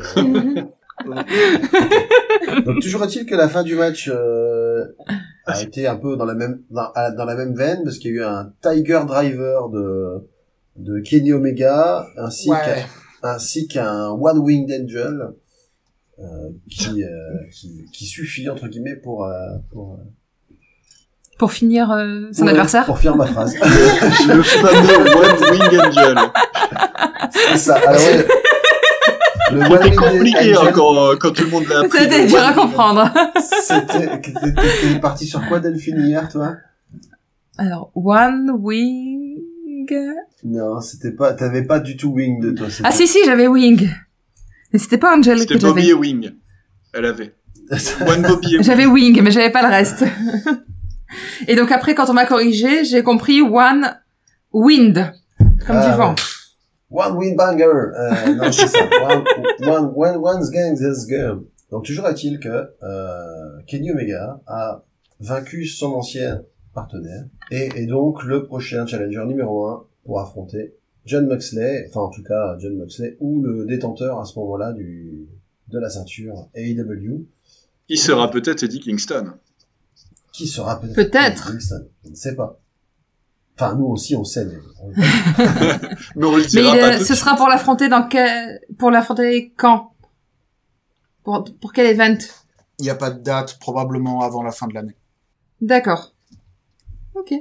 donc 2.66 2.80
toujours 2.80 3.04
est-il 3.04 3.24
que 3.26 3.34
la 3.34 3.48
fin 3.48 3.62
du 3.62 3.74
match 3.74 4.10
euh, 4.12 4.84
a 5.46 5.62
été 5.62 5.86
un 5.86 5.96
peu 5.96 6.16
dans 6.16 6.24
la 6.26 6.34
même 6.34 6.60
dans 6.70 7.24
la 7.24 7.34
même 7.36 7.54
veine 7.54 7.80
parce 7.84 7.98
qu'il 7.98 8.14
y 8.14 8.18
a 8.18 8.22
eu 8.22 8.24
un 8.24 8.52
Tiger 8.62 9.00
Driver 9.06 9.68
de 9.70 10.28
de 10.76 11.00
Kenny 11.00 11.32
Omega 11.32 12.06
ainsi 12.16 12.50
Ouais. 12.50 12.56
qu'un 13.22 13.28
ainsi 13.34 13.68
qu'un 13.68 14.08
One 14.10 14.38
Winged 14.38 14.70
Angel 14.84 15.28
euh, 16.18 16.24
qui, 16.70 17.02
euh, 17.04 17.08
qui 17.52 17.84
qui 17.92 18.06
suffit 18.06 18.48
entre 18.48 18.68
guillemets 18.68 18.96
pour 18.96 19.24
euh, 19.26 19.32
pour, 19.70 19.94
euh, 19.94 20.54
Pour 21.38 21.52
finir 21.52 21.90
euh, 21.90 22.28
son 22.32 22.40
pour- 22.42 22.48
adversaire. 22.50 22.84
pour 22.86 22.98
finir 22.98 23.16
ma 23.16 23.26
phrase. 23.26 23.54
Le 23.60 24.42
fameux 24.42 24.98
One 25.16 25.50
Wing 25.50 25.80
Angel. 25.80 26.18
c'est 27.30 27.56
ça. 27.58 27.76
Alors 27.76 28.00
ouais, 28.00 28.26
le 29.52 29.60
One 29.62 29.72
Winged 29.82 29.96
compliqué 29.96 30.54
hein, 30.54 30.58
Angel, 30.60 30.72
quand, 30.72 31.16
quand 31.18 31.32
tout 31.32 31.44
le 31.44 31.50
monde 31.50 31.64
l'a 31.68 31.78
appris. 31.80 31.98
C'était 31.98 32.26
dur 32.26 32.38
à 32.44 32.52
comprendre. 32.52 33.10
C'était, 33.62 34.20
t'es 34.20 34.98
parti 35.00 35.26
sur 35.26 35.46
quoi 35.48 35.58
Delphine 35.60 36.00
hier, 36.06 36.28
toi? 36.28 36.54
Alors, 37.58 37.90
One 37.94 38.50
Wing 38.60 39.38
Non, 40.44 40.80
c'était 40.80 41.12
pas, 41.12 41.34
t'avais 41.34 41.62
pas 41.64 41.80
du 41.80 41.96
tout 41.96 42.12
Wing 42.12 42.40
de 42.40 42.52
toi. 42.52 42.68
c'était- 42.70 42.82
Ah 42.88 42.92
si 42.92 43.06
si, 43.06 43.18
j'avais 43.24 43.46
Wing. 43.46 43.88
Mais 44.72 44.78
c'était 44.78 44.98
pas 44.98 45.16
Angel 45.16 45.38
C'était 45.38 45.54
que 45.56 45.60
Bobby 45.60 45.80
j'avais. 45.82 45.90
et 45.92 45.94
Wing. 45.94 46.30
Elle 46.94 47.04
avait. 47.04 47.34
One 48.06 48.22
Bobby 48.22 48.54
et 48.54 48.56
Wing. 48.56 48.62
J'avais 48.64 48.86
Wing, 48.86 49.20
mais 49.22 49.30
j'avais 49.30 49.50
pas 49.50 49.62
le 49.62 49.68
reste. 49.68 50.04
Et 51.48 51.56
donc 51.56 51.70
après, 51.72 51.94
quand 51.94 52.08
on 52.08 52.12
m'a 52.14 52.24
corrigé, 52.26 52.84
j'ai 52.84 53.02
compris 53.02 53.42
One 53.42 53.96
Wind, 54.52 55.12
comme 55.66 55.76
Ah, 55.76 55.90
du 55.90 55.96
vent. 55.96 56.14
One 56.90 57.16
Wing 57.16 57.36
Banger. 57.36 57.64
Euh, 57.64 58.34
non, 58.34 58.50
c'est 58.52 58.66
ça. 58.68 58.78
One, 59.02 59.24
one, 59.60 59.92
one, 59.94 60.16
one's 60.16 60.50
gang 60.50 60.74
this 60.76 61.06
girl. 61.08 61.42
Donc 61.70 61.84
toujours 61.84 62.08
est-il 62.08 62.40
que 62.40 62.48
euh, 62.82 63.60
Kenny 63.68 63.92
Omega 63.92 64.40
a 64.46 64.82
vaincu 65.20 65.66
son 65.66 65.92
ancien 65.92 66.42
partenaire 66.74 67.24
et 67.50 67.68
est 67.76 67.86
donc 67.86 68.24
le 68.24 68.44
prochain 68.44 68.86
challenger 68.86 69.24
numéro 69.26 69.66
un 69.66 69.84
pour 70.04 70.20
affronter 70.20 70.74
John 71.06 71.26
Moxley, 71.26 71.86
enfin 71.88 72.00
en 72.02 72.10
tout 72.10 72.22
cas 72.22 72.56
John 72.58 72.76
Moxley 72.76 73.16
ou 73.20 73.42
le 73.42 73.66
détenteur 73.66 74.20
à 74.20 74.24
ce 74.24 74.38
moment-là 74.38 74.72
du 74.72 75.26
de 75.68 75.78
la 75.78 75.88
ceinture 75.88 76.48
AEW 76.54 77.26
Il 77.88 77.98
sera 77.98 78.30
peut-être 78.30 78.62
Eddie 78.64 78.80
Kingston. 78.80 79.34
qui 80.32 80.46
sera 80.46 80.80
peut-être 80.80 80.94
Peut-être. 80.94 81.50
Kingston. 81.52 81.86
Je 82.04 82.10
ne 82.10 82.14
sais 82.14 82.34
pas. 82.34 82.58
Enfin 83.56 83.74
nous 83.76 83.86
aussi 83.86 84.16
on 84.16 84.24
sait 84.24 84.44
mais 84.46 84.56
on- 84.82 84.90
Mais 86.16 86.26
on 86.26 86.36
le 86.36 86.44
dira 86.46 86.72
pas 86.76 86.96
euh, 86.96 87.04
ce 87.04 87.14
sera 87.14 87.36
pour 87.36 87.48
l'affronter 87.48 87.88
dans 87.88 88.06
quel, 88.08 88.60
pour 88.78 88.90
l'affronter 88.90 89.52
quand? 89.56 89.92
Pour, 91.22 91.44
pour 91.60 91.72
quel 91.72 91.86
event? 91.86 92.16
Il 92.78 92.84
n'y 92.84 92.90
a 92.90 92.94
pas 92.94 93.10
de 93.10 93.20
date, 93.22 93.58
probablement 93.60 94.22
avant 94.22 94.42
la 94.42 94.50
fin 94.52 94.66
de 94.66 94.72
l'année. 94.72 94.96
D'accord. 95.60 96.14
Ok. 97.14 97.34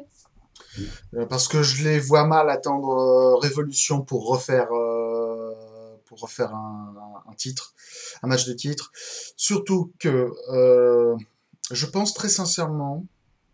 Euh, 1.15 1.25
parce 1.25 1.48
que 1.48 1.63
je 1.63 1.83
les 1.83 2.00
vois 2.00 2.25
mal 2.25 2.50
attendre 2.50 2.89
euh, 2.89 3.36
Révolution 3.38 4.01
pour 4.01 4.27
refaire 4.27 4.67
euh, 4.71 5.53
pour 6.05 6.19
refaire 6.21 6.53
un, 6.53 6.93
un 7.29 7.33
titre, 7.33 7.74
un 8.24 8.27
match 8.27 8.45
de 8.45 8.53
titre. 8.53 8.91
Surtout 9.38 9.93
que 10.00 10.31
euh, 10.51 11.15
je 11.71 11.86
pense 11.86 12.13
très 12.13 12.29
sincèrement, 12.29 13.05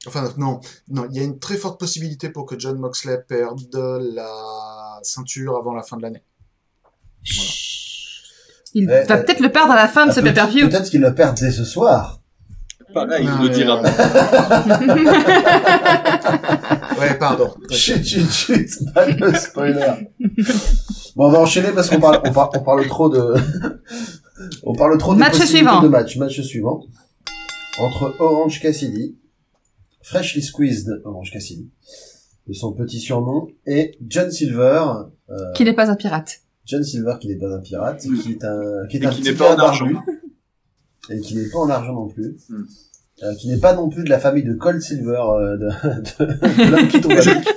enfin 0.08 0.34
non, 0.38 0.62
non, 0.88 1.08
il 1.12 1.18
y 1.18 1.20
a 1.20 1.24
une 1.24 1.40
très 1.40 1.58
forte 1.58 1.80
possibilité 1.80 2.30
pour 2.30 2.46
que 2.46 2.58
John 2.58 2.78
Moxley 2.80 3.18
perde 3.28 3.76
la 3.76 5.00
ceinture 5.04 5.58
avant 5.58 5.74
la 5.74 5.84
fin 5.84 5.98
de 5.98 6.04
l'année. 6.04 6.24
Il 8.74 8.88
va 8.88 9.04
peut-être 9.04 9.40
le 9.40 9.52
perdre 9.52 9.72
à 9.72 9.76
la 9.76 9.88
fin 9.88 10.06
de 10.06 10.12
ce 10.12 10.20
pay-per-view. 10.20 10.70
Peut-être 10.70 10.90
qu'il 10.90 11.02
le 11.02 11.16
perd 11.16 11.38
dès 11.38 11.52
ce 11.52 11.64
soir. 11.64 12.20
Suite. 12.96 13.10
Pareil, 13.10 13.26
Non, 13.26 13.44
il 13.44 13.50
dira 13.52 13.80
euh, 13.80 13.84
pas. 13.84 14.66
Ouais, 17.00 17.18
pardon. 17.18 17.54
Chut, 17.72 18.04
chut, 18.06 18.30
chut, 18.32 18.70
pas 18.94 19.06
le 19.06 19.34
spoiler. 19.34 20.10
Bon, 21.16 21.26
on 21.28 21.30
va 21.32 21.40
enchaîner 21.40 21.72
parce 21.74 21.90
qu'on 21.90 22.00
parle, 22.00 22.22
on 22.26 22.32
parle, 22.32 22.50
on 22.56 22.60
parle 22.64 22.88
trop 22.88 23.10
de, 23.10 23.34
on 24.64 24.74
parle 24.74 24.98
trop 24.98 25.14
des 25.14 25.20
Match 25.20 25.36
suivant. 25.44 25.82
de 25.82 25.88
match. 25.90 26.16
Match 26.18 26.40
suivant. 26.42 26.84
Entre 27.80 28.16
Orange 28.20 28.62
Cassidy, 28.62 29.18
Freshly 30.02 30.42
Squeezed 30.42 31.02
Orange 31.04 31.32
Cassidy, 31.32 31.70
de 32.48 32.54
son 32.54 32.72
petit 32.72 33.00
surnom, 33.00 33.48
et 33.66 33.98
John 34.08 34.32
Silver, 34.32 34.84
euh, 35.30 35.52
Qui 35.54 35.66
n'est 35.66 35.74
pas 35.74 35.92
un 35.92 35.96
pirate. 35.96 36.40
John 36.66 36.84
Silver 36.84 37.16
qui 37.20 37.28
n'est 37.28 37.36
pas 37.38 37.54
un 37.54 37.60
pirate, 37.60 38.00
qui 38.24 38.32
est 38.32 38.44
un, 38.46 38.88
qui 38.90 38.98
est 38.98 39.04
Et 39.04 39.06
un 39.06 39.10
qui 39.10 39.22
petit 39.22 39.32
n'est 39.32 39.36
pas 39.38 39.54
en 39.54 39.58
gars 39.58 39.64
argent. 39.66 39.88
Et 41.10 41.20
qui 41.22 41.36
n'est 41.36 41.50
pas 41.50 41.60
en 41.60 41.70
argent 41.70 41.94
non 41.94 42.08
plus, 42.08 42.38
Hmm. 42.50 42.64
euh, 43.24 43.36
qui 43.36 43.48
n'est 43.50 43.58
pas 43.60 43.74
non 43.74 43.90
plus 43.90 44.04
de 44.04 44.10
la 44.10 44.20
famille 44.20 44.44
de 44.44 44.54
Cold 44.54 44.82
Silver, 44.82 45.22
euh, 45.40 45.58
de, 45.58 46.26
de, 46.26 46.66
de 46.66 46.72
l'homme 46.72 46.88
qui 46.88 47.02
tombe 47.02 47.12
avec. 47.14 47.48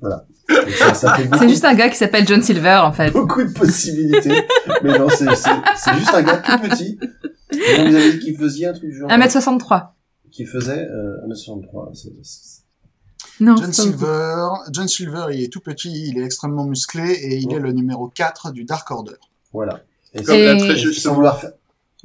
Voilà. 0.00 0.26
Ça, 0.78 0.92
ça 0.94 1.16
C'est 1.38 1.48
juste 1.48 1.64
un 1.64 1.74
gars 1.74 1.88
qui 1.88 1.96
s'appelle 1.96 2.26
John 2.26 2.42
Silver, 2.42 2.80
en 2.84 2.92
fait. 2.92 3.10
beaucoup 3.10 3.42
de 3.42 3.52
possibilités. 3.52 4.42
Mais 4.82 4.98
non, 4.98 5.08
c'est, 5.08 5.34
c'est, 5.36 5.50
c'est 5.76 5.94
juste 5.94 6.12
un 6.14 6.22
gars 6.22 6.36
tout 6.38 6.58
petit. 6.68 6.98
Et 7.52 7.76
donc, 7.78 7.88
vous 7.88 7.94
avez 7.96 8.12
dit 8.12 8.18
qu'il 8.18 8.36
faisait 8.36 8.66
un 8.66 8.72
truc 8.74 8.90
du 8.90 8.96
genre. 8.98 9.08
1m63. 9.08 9.86
Qui 10.30 10.44
faisait, 10.44 10.86
euh, 10.86 11.26
1m63. 11.28 11.94
C'est, 11.94 12.12
c'est- 12.22 12.62
Non. 13.40 13.56
John. 13.56 13.72
Silver, 13.72 14.46
John 14.72 14.88
Silver, 14.88 15.26
il 15.32 15.44
est 15.44 15.52
tout 15.52 15.60
petit, 15.60 16.08
il 16.10 16.18
est 16.18 16.24
extrêmement 16.24 16.66
musclé 16.66 17.10
et 17.12 17.36
il 17.38 17.48
Ouais. 17.48 17.54
est 17.54 17.60
le 17.60 17.72
numéro 17.72 18.08
4 18.08 18.52
du 18.52 18.64
Dark 18.64 18.90
Order. 18.90 19.14
voilà. 19.52 19.80
Et 20.12 20.22
Comme 20.22 20.34
Et- 20.36 20.44
l'a 20.44 20.56
très 20.56 20.68
sans 20.68 20.74
justement, 20.76 21.14
vouloir 21.14 21.40
faire, 21.40 21.52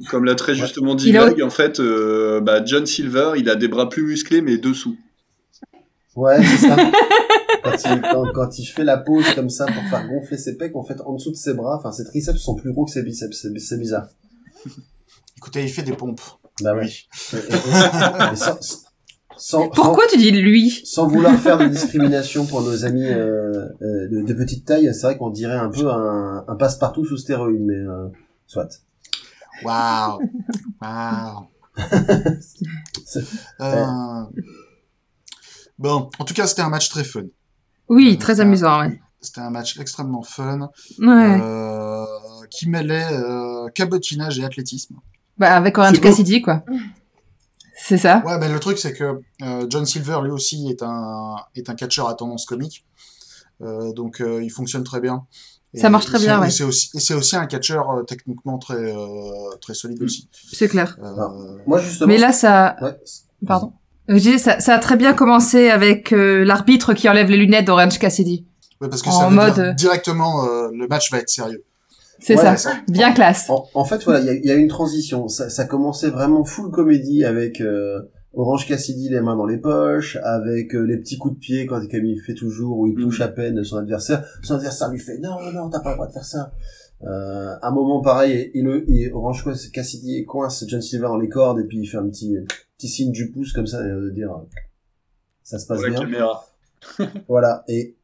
comme 0.08 0.24
l'a 0.24 0.34
très 0.34 0.54
justement 0.54 0.94
dit 0.94 1.16
a- 1.16 1.26
Greg, 1.26 1.42
en 1.42 1.50
fait, 1.50 1.80
euh, 1.80 2.40
bah, 2.40 2.64
John 2.64 2.86
Silver, 2.86 3.32
il 3.36 3.48
a 3.50 3.54
des 3.56 3.68
bras 3.68 3.88
plus 3.88 4.04
musclés, 4.04 4.40
mais 4.40 4.56
dessous. 4.58 4.96
Ouais, 6.16 6.42
c'est 6.42 6.68
ça. 6.68 6.76
quand, 7.62 7.72
il, 7.84 8.00
quand, 8.00 8.32
quand 8.32 8.58
il 8.58 8.64
fait 8.64 8.84
la 8.84 8.96
pose 8.98 9.24
comme 9.34 9.50
ça 9.50 9.66
pour 9.66 9.82
faire 9.84 10.08
gonfler 10.08 10.36
ses 10.38 10.56
pecs, 10.56 10.74
en 10.74 10.82
fait, 10.82 11.00
en 11.02 11.14
dessous 11.14 11.30
de 11.30 11.36
ses 11.36 11.54
bras, 11.54 11.76
enfin, 11.78 11.92
ses 11.92 12.04
triceps 12.04 12.38
sont 12.40 12.54
plus 12.56 12.72
gros 12.72 12.84
que 12.84 12.90
ses 12.90 13.02
biceps. 13.02 13.46
C'est, 13.58 13.78
bizarre. 13.78 14.08
Écoutez, 15.36 15.62
il 15.62 15.68
fait 15.68 15.82
des 15.82 15.92
pompes. 15.92 16.20
Bah 16.62 16.74
ouais. 16.74 16.82
Oui. 16.84 17.06
Et- 17.32 17.36
et- 17.36 17.40
et- 17.40 18.32
et 18.32 18.36
sans, 18.36 18.58
sans, 19.38 19.68
Pourquoi 19.70 20.04
tu 20.10 20.18
dis 20.18 20.30
lui? 20.32 20.82
sans, 20.84 21.06
vouloir 21.06 21.34
faire 21.38 21.56
de 21.56 21.66
discrimination 21.66 22.44
pour 22.44 22.60
nos 22.62 22.84
amis 22.84 23.06
euh, 23.06 23.66
euh, 23.80 24.08
de, 24.10 24.22
de 24.26 24.34
petite 24.34 24.66
taille, 24.66 24.90
c'est 24.92 25.02
vrai 25.02 25.16
qu'on 25.16 25.30
dirait 25.30 25.56
un 25.56 25.70
peu 25.70 25.88
un, 25.88 26.44
un 26.46 26.56
passe-partout 26.56 27.06
sous 27.06 27.16
stéroïdes, 27.16 27.62
mais 27.62 27.74
euh, 27.76 28.08
soit. 28.46 28.68
Waouh 29.64 30.20
Waouh 30.80 31.46
C'est- 33.04 33.24
Euh, 33.60 34.22
Bon, 35.78 36.10
en 36.18 36.24
tout 36.24 36.34
cas, 36.34 36.46
c'était 36.46 36.62
un 36.62 36.68
match 36.68 36.90
très 36.90 37.04
fun. 37.04 37.22
Oui, 37.88 38.18
très 38.18 38.40
amusant, 38.40 38.80
ouais. 38.80 39.00
C'était 39.20 39.40
un 39.40 39.50
match 39.50 39.78
extrêmement 39.78 40.22
fun, 40.22 40.70
Ouais. 40.98 41.40
euh, 41.42 42.04
qui 42.50 42.68
mêlait 42.68 43.06
euh, 43.12 43.68
cabotinage 43.74 44.38
et 44.38 44.44
athlétisme. 44.44 44.96
Bah, 45.38 45.56
avec 45.56 45.76
Orange 45.78 45.96
beau. 45.96 46.02
Cassidy, 46.02 46.42
quoi. 46.42 46.64
C'est 47.76 47.96
ça. 47.98 48.22
Ouais, 48.26 48.38
mais 48.38 48.50
le 48.52 48.60
truc, 48.60 48.76
c'est 48.78 48.92
que 48.92 49.20
euh, 49.42 49.66
John 49.70 49.86
Silver, 49.86 50.20
lui 50.22 50.30
aussi, 50.30 50.68
est 50.68 50.82
un, 50.82 51.36
est 51.54 51.70
un 51.70 51.74
catcheur 51.74 52.08
à 52.08 52.14
tendance 52.14 52.44
comique. 52.44 52.84
Euh, 53.62 53.92
donc, 53.94 54.20
euh, 54.20 54.42
il 54.42 54.50
fonctionne 54.50 54.84
très 54.84 55.00
bien. 55.00 55.26
Ça 55.74 55.88
marche 55.90 56.06
très 56.06 56.18
bien, 56.18 56.34
c'est- 56.36 56.40
ouais. 56.40 56.48
Et 56.48 56.50
c'est 56.50 56.64
aussi, 56.64 56.90
et 56.94 57.00
c'est 57.00 57.14
aussi 57.14 57.36
un 57.36 57.46
catcheur 57.46 57.90
euh, 57.90 58.02
techniquement 58.02 58.58
très, 58.58 58.74
euh, 58.74 58.96
très 59.60 59.74
solide 59.74 60.02
aussi. 60.02 60.28
C'est 60.52 60.68
clair. 60.68 60.96
Euh, 61.02 61.06
Ah. 61.18 61.28
Moi, 61.66 61.80
justement. 61.80 62.08
Mais 62.08 62.18
là, 62.18 62.32
ça... 62.32 62.76
Ouais. 62.82 62.96
Pardon. 63.46 63.72
Je 64.08 64.14
disais, 64.16 64.38
ça, 64.38 64.58
ça 64.58 64.74
a 64.74 64.78
très 64.80 64.96
bien 64.96 65.12
commencé 65.12 65.70
avec 65.70 66.12
euh, 66.12 66.44
l'arbitre 66.44 66.92
qui 66.94 67.08
enlève 67.08 67.30
les 67.30 67.36
lunettes 67.36 67.66
d'Orange 67.66 67.98
Cassidy. 68.00 68.44
ouais, 68.80 68.88
parce 68.88 69.02
que 69.02 69.08
En 69.08 69.12
ça 69.20 69.28
veut 69.28 69.34
mode- 69.36 69.54
dire 69.54 69.74
directement, 69.74 70.44
euh, 70.46 70.68
le 70.74 70.88
match 70.88 71.12
va 71.12 71.18
être 71.18 71.28
sérieux. 71.28 71.62
C'est 72.18 72.36
Ouais, 72.36 72.56
ça. 72.56 72.72
Bien 72.88 73.12
classe. 73.12 73.48
En, 73.48 73.66
en 73.72 73.84
fait, 73.84 74.02
voilà, 74.04 74.20
il 74.20 74.26
y 74.26 74.28
a, 74.30 74.34
il 74.34 74.44
y 74.44 74.50
a 74.50 74.54
eu 74.54 74.58
une 74.58 74.68
transition. 74.68 75.28
Ça, 75.28 75.48
ça 75.48 75.64
commençait 75.64 76.10
vraiment 76.10 76.44
full 76.44 76.70
comédie 76.70 77.24
avec 77.24 77.60
euh, 77.62 78.00
Orange 78.32 78.66
Cassidy 78.68 79.08
les 79.08 79.20
mains 79.20 79.36
dans 79.36 79.46
les 79.46 79.58
poches, 79.58 80.16
avec 80.22 80.74
euh, 80.74 80.82
les 80.82 80.96
petits 80.98 81.18
coups 81.18 81.34
de 81.34 81.38
pied 81.40 81.66
quand 81.66 81.80
comme 81.90 82.04
il 82.04 82.20
fait 82.20 82.34
toujours 82.34 82.78
où 82.78 82.86
il 82.86 82.94
Mm. 82.96 83.00
touche 83.00 83.20
à 83.20 83.28
peine 83.28 83.64
son 83.64 83.76
adversaire. 83.78 84.24
Son 84.42 84.54
adversaire 84.54 84.88
lui 84.90 85.00
fait 85.00 85.18
non 85.18 85.36
non 85.52 85.68
t'as 85.68 85.80
pas 85.80 85.90
le 85.90 85.96
droit 85.96 86.06
de 86.06 86.12
faire 86.12 86.24
ça. 86.24 86.52
Euh, 87.02 87.54
un 87.62 87.70
moment 87.72 88.00
pareil, 88.02 88.50
il, 88.54 88.60
il, 88.68 88.84
il- 88.94 89.12
Orange 89.12 89.44
Cassidy 89.72 90.24
coince 90.26 90.64
John 90.68 90.80
Silver 90.82 91.06
dans 91.06 91.18
les 91.18 91.28
cordes 91.28 91.58
et 91.58 91.64
puis 91.64 91.78
il 91.78 91.86
fait 91.86 91.96
un 91.96 92.08
petit 92.08 92.36
petit 92.78 92.88
signe 92.88 93.10
du 93.10 93.30
pouce 93.32 93.52
comme 93.52 93.66
ça 93.66 93.78
euh, 93.80 94.04
de 94.04 94.10
dire 94.10 94.30
ça 95.42 95.58
se 95.58 95.66
passe 95.66 95.80
bien. 95.90 96.00
Voilà. 97.28 97.64
Et 97.68 97.96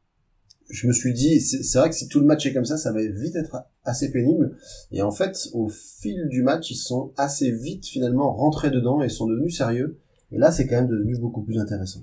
je 0.69 0.85
me 0.87 0.91
suis 0.91 1.13
dit, 1.13 1.39
c'est 1.39 1.63
c'est 1.63 1.79
vrai 1.79 1.89
que 1.89 1.95
si 1.95 2.09
tout 2.09 2.19
le 2.19 2.25
match 2.25 2.45
est 2.45 2.53
comme 2.53 2.65
ça, 2.65 2.75
ça 2.77 2.91
va 2.91 2.99
vite 3.01 3.35
être 3.37 3.63
assez 3.85 4.11
pénible. 4.11 4.57
Et 4.91 5.01
en 5.01 5.11
fait, 5.11 5.47
au 5.53 5.69
fil 5.69 6.27
du 6.27 6.43
match, 6.43 6.69
ils 6.71 6.75
sont 6.75 7.13
assez 7.15 7.51
vite 7.51 7.85
finalement 7.85 8.33
rentrés 8.33 8.69
dedans 8.69 9.01
et 9.01 9.07
sont 9.09 9.27
devenus 9.27 9.55
sérieux. 9.57 9.97
Et 10.31 10.37
là, 10.37 10.51
c'est 10.51 10.67
quand 10.67 10.75
même 10.75 10.87
devenu 10.87 11.17
beaucoup 11.19 11.43
plus 11.43 11.59
intéressant. 11.59 12.01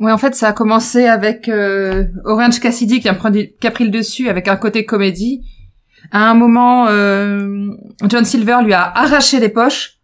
Ouais, 0.00 0.12
en 0.12 0.18
fait, 0.18 0.34
ça 0.34 0.48
a 0.48 0.52
commencé 0.52 1.06
avec 1.06 1.48
euh, 1.48 2.06
Orange 2.24 2.60
Cassidy 2.60 3.00
qui 3.00 3.08
a, 3.08 3.14
pris, 3.14 3.54
qui 3.60 3.66
a 3.66 3.70
pris 3.70 3.84
le 3.84 3.90
dessus 3.90 4.28
avec 4.28 4.48
un 4.48 4.56
côté 4.56 4.84
comédie. 4.84 5.44
À 6.10 6.28
un 6.30 6.34
moment, 6.34 6.88
euh, 6.88 7.68
John 8.08 8.24
Silver 8.24 8.58
lui 8.64 8.72
a 8.72 8.82
arraché 8.82 9.38
les 9.38 9.48
poches. 9.48 9.98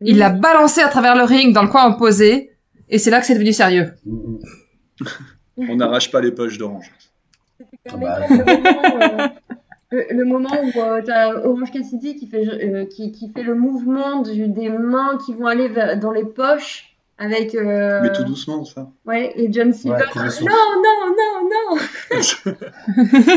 Il 0.00 0.18
l'a 0.18 0.30
balancé 0.30 0.80
à 0.80 0.88
travers 0.88 1.16
le 1.16 1.22
ring 1.22 1.54
dans 1.54 1.62
le 1.62 1.68
coin 1.68 1.86
opposé. 1.86 2.50
Et 2.88 2.98
c'est 2.98 3.10
là 3.10 3.20
que 3.20 3.26
c'est 3.26 3.34
devenu 3.34 3.52
sérieux. 3.52 3.92
Mm, 4.04 4.16
mm. 5.56 5.70
On 5.70 5.76
n'arrache 5.76 6.10
pas 6.10 6.20
les 6.20 6.32
poches 6.32 6.58
d'orange. 6.58 6.90
Ah 7.88 7.96
bah, 7.96 8.18
le, 8.28 8.36
moment, 8.36 9.32
euh, 9.92 10.02
le, 10.10 10.24
moment 10.24 10.50
où 10.62 10.80
euh, 10.80 11.02
t'as 11.04 11.34
Orange 11.34 11.70
Cassidy 11.70 12.16
qui 12.16 12.26
fait, 12.26 12.46
euh, 12.46 12.84
qui, 12.86 13.12
qui 13.12 13.30
fait 13.32 13.42
le 13.42 13.54
mouvement 13.54 14.22
du, 14.22 14.48
des 14.48 14.68
mains 14.68 15.18
qui 15.24 15.34
vont 15.34 15.46
aller 15.46 15.68
vers- 15.68 15.98
dans 15.98 16.12
les 16.12 16.24
poches 16.24 16.91
avec. 17.18 17.54
euh, 17.54 18.00
Mais 18.02 18.12
tout 18.12 18.24
doucement, 18.24 18.64
ça. 18.64 18.90
Ouais, 19.06 19.32
et 19.36 19.52
John 19.52 19.72
Silver. 19.72 19.96
Ouais, 19.96 20.04
non, 20.42 20.82
non, 20.82 21.14
non, 21.16 21.76
non 21.76 21.78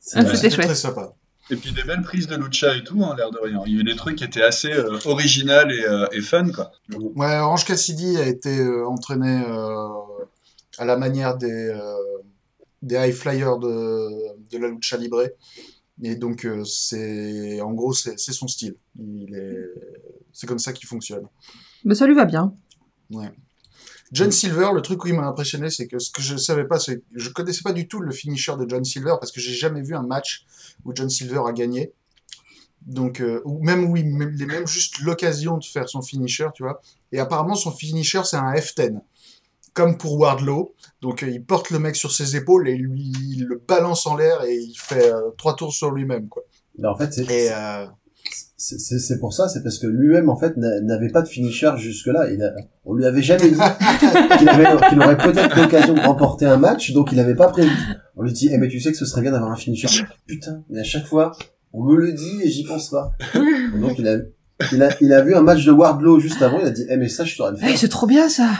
C'est 0.00 0.18
Ah, 0.18 0.26
c'était 0.34 0.50
chouette. 0.50 0.66
très 0.66 0.74
sympa. 0.74 1.14
Et 1.50 1.56
puis 1.56 1.72
des 1.72 1.82
belles 1.82 2.02
prises 2.02 2.26
de 2.26 2.36
lucha 2.36 2.74
et 2.74 2.82
tout, 2.84 3.02
hein, 3.04 3.14
l'air 3.16 3.30
de 3.30 3.38
rien. 3.38 3.62
Il 3.66 3.72
y 3.72 3.74
avait 3.74 3.84
des 3.90 3.96
trucs 3.96 4.16
qui 4.16 4.24
étaient 4.24 4.42
assez 4.42 4.72
euh, 4.72 4.98
original 5.04 5.70
et, 5.72 5.84
euh, 5.84 6.06
et 6.12 6.20
fun, 6.22 6.50
quoi. 6.50 6.72
Ouais, 7.16 7.36
Orange 7.38 7.64
Cassidy 7.66 8.16
a 8.16 8.26
été 8.26 8.58
euh, 8.60 8.86
entraîné 8.86 9.42
euh, 9.46 9.88
à 10.78 10.84
la 10.86 10.96
manière 10.96 11.36
des, 11.36 11.50
euh, 11.68 11.96
des 12.80 12.96
high 12.96 13.12
flyers 13.14 13.58
de, 13.58 14.08
de 14.50 14.58
la 14.58 14.68
lucha 14.68 14.96
libre. 14.96 15.22
Et 16.02 16.16
donc, 16.16 16.44
euh, 16.44 16.64
c'est, 16.64 17.60
en 17.60 17.72
gros, 17.72 17.92
c'est 17.92 18.18
c'est 18.18 18.32
son 18.32 18.48
style. 18.48 18.76
Il 18.98 19.34
est, 19.34 19.64
c'est 20.32 20.46
comme 20.46 20.58
ça 20.58 20.72
qu'il 20.72 20.88
fonctionne. 20.88 21.26
Mais 21.84 21.94
ça 21.94 22.06
lui 22.06 22.14
va 22.14 22.24
bien. 22.24 22.54
John 24.12 24.30
Silver, 24.30 24.70
le 24.74 24.80
truc 24.82 25.02
qui 25.02 25.12
m'a 25.12 25.26
impressionné, 25.26 25.70
c'est 25.70 25.86
que 25.86 25.98
ce 25.98 26.10
que 26.10 26.22
je 26.22 26.36
savais 26.36 26.64
pas, 26.64 26.78
c'est 26.78 26.98
que 26.98 27.04
je 27.14 27.30
connaissais 27.30 27.62
pas 27.62 27.72
du 27.72 27.88
tout 27.88 28.00
le 28.00 28.12
finisher 28.12 28.52
de 28.58 28.68
John 28.68 28.84
Silver 28.84 29.14
parce 29.20 29.32
que 29.32 29.40
j'ai 29.40 29.54
jamais 29.54 29.82
vu 29.82 29.94
un 29.94 30.02
match 30.02 30.46
où 30.84 30.92
John 30.94 31.08
Silver 31.08 31.42
a 31.46 31.52
gagné. 31.52 31.92
Donc, 32.86 33.20
euh, 33.20 33.40
ou 33.44 33.64
même 33.64 33.84
oui, 33.90 34.04
même, 34.04 34.32
il 34.34 34.42
est 34.42 34.46
même 34.46 34.66
juste 34.66 35.00
l'occasion 35.00 35.56
de 35.56 35.64
faire 35.64 35.88
son 35.88 36.02
finisher, 36.02 36.48
tu 36.54 36.62
vois. 36.64 36.80
Et 37.12 37.18
apparemment, 37.18 37.54
son 37.54 37.72
finisher, 37.72 38.20
c'est 38.24 38.36
un 38.36 38.52
F10. 38.52 39.00
Comme 39.74 39.98
pour 39.98 40.18
Wardlow. 40.18 40.74
Donc, 41.02 41.22
euh, 41.22 41.28
il 41.28 41.44
porte 41.44 41.70
le 41.70 41.78
mec 41.80 41.96
sur 41.96 42.12
ses 42.12 42.36
épaules 42.36 42.68
et 42.68 42.76
lui, 42.76 43.12
il 43.32 43.44
le 43.48 43.60
balance 43.66 44.06
en 44.06 44.16
l'air 44.16 44.42
et 44.44 44.54
il 44.56 44.76
fait 44.78 45.12
euh, 45.12 45.30
trois 45.36 45.56
tours 45.56 45.72
sur 45.72 45.90
lui-même, 45.90 46.28
quoi. 46.28 46.42
Ben, 46.78 46.88
en 46.90 46.96
fait, 46.96 47.12
c'est 47.12 47.52
euh, 47.52 47.86
c'est- 48.56 48.78
c'est 48.98 49.18
pour 49.18 49.32
ça, 49.34 49.48
c'est 49.48 49.62
parce 49.62 49.78
que 49.78 49.86
lui-même 49.86 50.30
en 50.30 50.36
fait 50.36 50.56
n'a- 50.56 50.80
n'avait 50.80 51.10
pas 51.10 51.22
de 51.22 51.28
finisher 51.28 51.70
jusque-là. 51.76 52.30
Il 52.30 52.42
a, 52.42 52.52
on 52.84 52.94
lui 52.94 53.04
avait 53.04 53.20
jamais 53.22 53.50
dit 53.50 53.58
qu'il 54.38 54.48
aurait 55.00 55.16
peut-être 55.18 55.60
l'occasion 55.60 55.94
de 55.94 56.00
remporter 56.00 56.46
un 56.46 56.56
match, 56.56 56.92
donc 56.92 57.10
il 57.12 57.16
n'avait 57.16 57.34
pas 57.34 57.48
prévu. 57.48 57.70
On 58.16 58.22
lui 58.22 58.32
dit, 58.32 58.48
eh 58.52 58.58
mais 58.58 58.68
tu 58.68 58.80
sais 58.80 58.90
que 58.92 58.96
ce 58.98 59.04
serait 59.06 59.20
bien 59.22 59.32
d'avoir 59.32 59.50
un 59.52 59.56
finisher. 59.56 59.88
Putain, 60.26 60.62
mais 60.70 60.80
à 60.80 60.84
chaque 60.84 61.06
fois, 61.06 61.32
on 61.72 61.82
me 61.84 61.96
le 61.96 62.12
dit 62.12 62.40
et 62.42 62.48
j'y 62.50 62.64
pense 62.64 62.90
pas. 62.90 63.12
Et 63.34 63.78
donc 63.78 63.98
il 63.98 64.08
a, 64.08 64.16
il 64.72 64.82
a, 64.82 64.88
il 65.00 65.12
a 65.12 65.20
vu 65.22 65.34
un 65.34 65.42
match 65.42 65.64
de 65.64 65.72
Wardlow 65.72 66.18
juste 66.20 66.40
avant, 66.40 66.58
il 66.60 66.66
a 66.66 66.70
dit, 66.70 66.86
eh 66.88 66.96
mais 66.96 67.08
ça 67.08 67.24
je 67.24 67.34
saurais 67.34 67.50
le 67.52 67.58
Hey, 67.58 67.70
faire. 67.70 67.78
c'est 67.78 67.88
trop 67.88 68.06
bien 68.06 68.28
ça. 68.28 68.50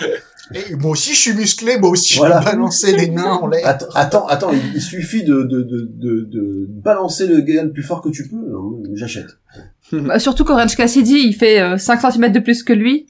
Et 0.53 0.75
moi 0.77 0.91
aussi, 0.91 1.15
je 1.15 1.19
suis 1.21 1.33
musclé, 1.35 1.79
moi 1.79 1.91
aussi, 1.91 2.17
Voilà. 2.19 2.41
je 2.41 2.45
peux 2.47 2.51
balancer 2.53 2.97
les 2.97 3.09
nains 3.09 3.35
en 3.43 3.47
l'air. 3.47 3.67
Attends, 3.67 3.87
attends, 3.95 4.27
attends, 4.27 4.53
il, 4.53 4.75
il 4.77 4.81
suffit 4.83 5.25
de, 5.25 5.43
de, 5.43 5.63
de, 5.63 5.81
de, 5.91 6.21
de 6.25 6.67
balancer 6.69 7.27
le 7.27 7.41
gars 7.41 7.63
le 7.63 7.73
plus 7.73 7.83
fort 7.83 8.03
que 8.03 8.11
tu 8.11 8.29
peux, 8.29 8.37
non, 8.37 8.83
j'achète. 8.95 9.39
Bah, 9.93 10.19
surtout 10.19 10.45
qu'Orange 10.45 10.77
Cassidy, 10.77 11.19
il 11.27 11.35
fait 11.35 11.61
euh, 11.61 11.77
5 11.79 12.13
cm 12.13 12.33
de 12.33 12.41
plus 12.41 12.63
que 12.63 12.73
lui 12.73 13.07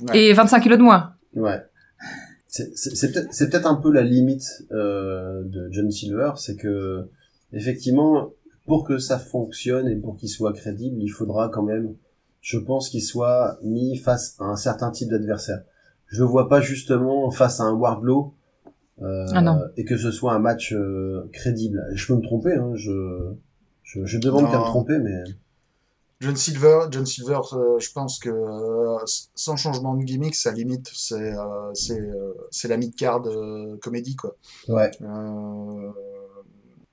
Ouais. 0.00 0.26
et 0.28 0.32
25 0.32 0.60
kilos 0.60 0.78
de 0.78 0.82
moins. 0.84 1.14
Ouais. 1.34 1.60
C'est 2.46 2.70
c'est- 2.76 2.94
c'est 2.94 3.12
peut-être 3.12 3.28
c'est 3.32 3.50
peut-être 3.50 3.66
un 3.66 3.74
peu 3.76 3.92
la 3.92 4.02
limite 4.02 4.44
euh, 4.72 5.42
de 5.44 5.68
John 5.72 5.90
Silver, 5.90 6.32
c'est 6.36 6.56
que 6.56 7.08
effectivement 7.52 8.30
pour 8.66 8.84
que 8.84 8.98
ça 8.98 9.18
fonctionne 9.18 9.88
et 9.88 9.96
pour 9.96 10.16
qu'il 10.16 10.28
soit 10.28 10.52
crédible, 10.52 10.96
il 11.00 11.08
faudra 11.08 11.48
quand 11.48 11.62
même, 11.62 11.94
je 12.40 12.58
pense, 12.58 12.90
qu'il 12.90 13.02
soit 13.02 13.58
mis 13.62 13.96
face 13.96 14.36
à 14.40 14.44
un 14.44 14.56
certain 14.56 14.90
type 14.90 15.08
d'adversaire. 15.08 15.62
Je 16.08 16.20
le 16.22 16.28
vois 16.28 16.48
pas 16.48 16.60
justement 16.60 17.30
face 17.30 17.60
à 17.60 17.64
un 17.64 17.72
Wardlow 17.72 18.34
euh, 19.02 19.26
Ah 19.34 19.60
et 19.76 19.84
que 19.84 19.96
ce 19.96 20.10
soit 20.10 20.32
un 20.32 20.38
match 20.38 20.72
euh, 20.72 21.28
crédible. 21.32 21.86
Je 21.94 22.06
peux 22.06 22.16
me 22.16 22.22
tromper, 22.22 22.54
hein, 22.54 22.72
je 22.74 23.32
je, 23.82 24.04
je 24.04 24.18
demande 24.18 24.50
qu'à 24.50 24.58
me 24.58 24.64
tromper, 24.64 24.98
mais 24.98 25.22
John 26.20 26.34
Silver, 26.34 26.86
John 26.90 27.06
Silver, 27.06 27.38
euh, 27.52 27.78
je 27.78 27.92
pense 27.92 28.18
que 28.18 28.28
euh, 28.28 28.98
sans 29.36 29.56
changement 29.56 29.94
de 29.94 30.02
gimmick, 30.02 30.34
sa 30.34 30.50
limite, 30.50 30.90
c'est 30.92 31.14
euh, 31.32 31.72
c'est 31.74 32.00
euh, 32.00 32.34
c'est 32.50 32.66
la 32.68 32.76
mid-card 32.76 33.22
euh, 33.26 33.76
comédie 33.80 34.16
quoi. 34.16 34.34
ouais. 34.68 34.90
Euh, 35.02 35.90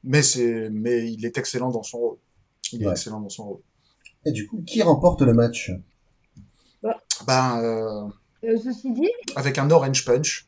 mais 0.03 0.21
c'est 0.21 0.69
mais 0.69 1.11
il 1.11 1.25
est 1.25 1.37
excellent 1.39 1.71
dans 1.71 1.81
son 1.83 1.97
rôle. 1.97 2.17
Il 2.71 2.83
est 2.83 2.85
Ouais. 2.85 2.91
excellent 2.91 3.19
dans 3.21 3.29
son 3.29 3.45
rôle. 3.45 3.59
Et 4.25 4.31
du 4.31 4.45
coup, 4.47 4.61
qui 4.65 4.81
remporte 4.83 5.21
le 5.23 5.33
match? 5.33 5.71
Ben 7.27 8.11
ceci 8.63 8.91
dit, 8.91 9.09
avec 9.35 9.57
un 9.57 9.69
orange 9.71 10.05
punch. 10.05 10.47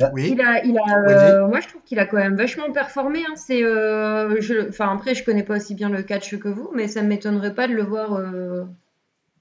Ah. 0.00 0.10
Oui. 0.12 0.30
il 0.32 0.40
a, 0.40 0.64
il 0.64 0.78
a, 0.78 0.98
euh, 0.98 1.48
moi 1.48 1.60
je 1.60 1.68
trouve 1.68 1.82
qu'il 1.82 1.98
a 1.98 2.06
quand 2.06 2.16
même 2.16 2.36
vachement 2.36 2.72
performé. 2.72 3.20
Hein. 3.28 3.34
C'est, 3.36 3.62
euh, 3.62 4.40
je, 4.40 4.68
enfin 4.68 4.92
après 4.94 5.14
je 5.14 5.22
connais 5.22 5.42
pas 5.42 5.56
aussi 5.56 5.74
bien 5.74 5.90
le 5.90 6.02
catch 6.02 6.38
que 6.38 6.48
vous, 6.48 6.70
mais 6.74 6.88
ça 6.88 7.02
m'étonnerait 7.02 7.54
pas 7.54 7.68
de 7.68 7.74
le 7.74 7.82
voir 7.82 8.14
euh, 8.14 8.64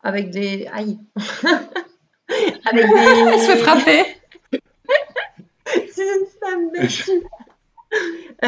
avec 0.04 0.30
des, 0.30 0.68
aïe, 0.74 1.00
avec 2.66 2.86
des. 2.86 3.38
Se 3.40 3.52
fait 3.52 3.58
frapper. 3.58 4.04
C'est 5.92 6.04
une 6.04 6.26
femme 6.40 6.72
battue. 6.74 7.24
Euh, 8.44 8.48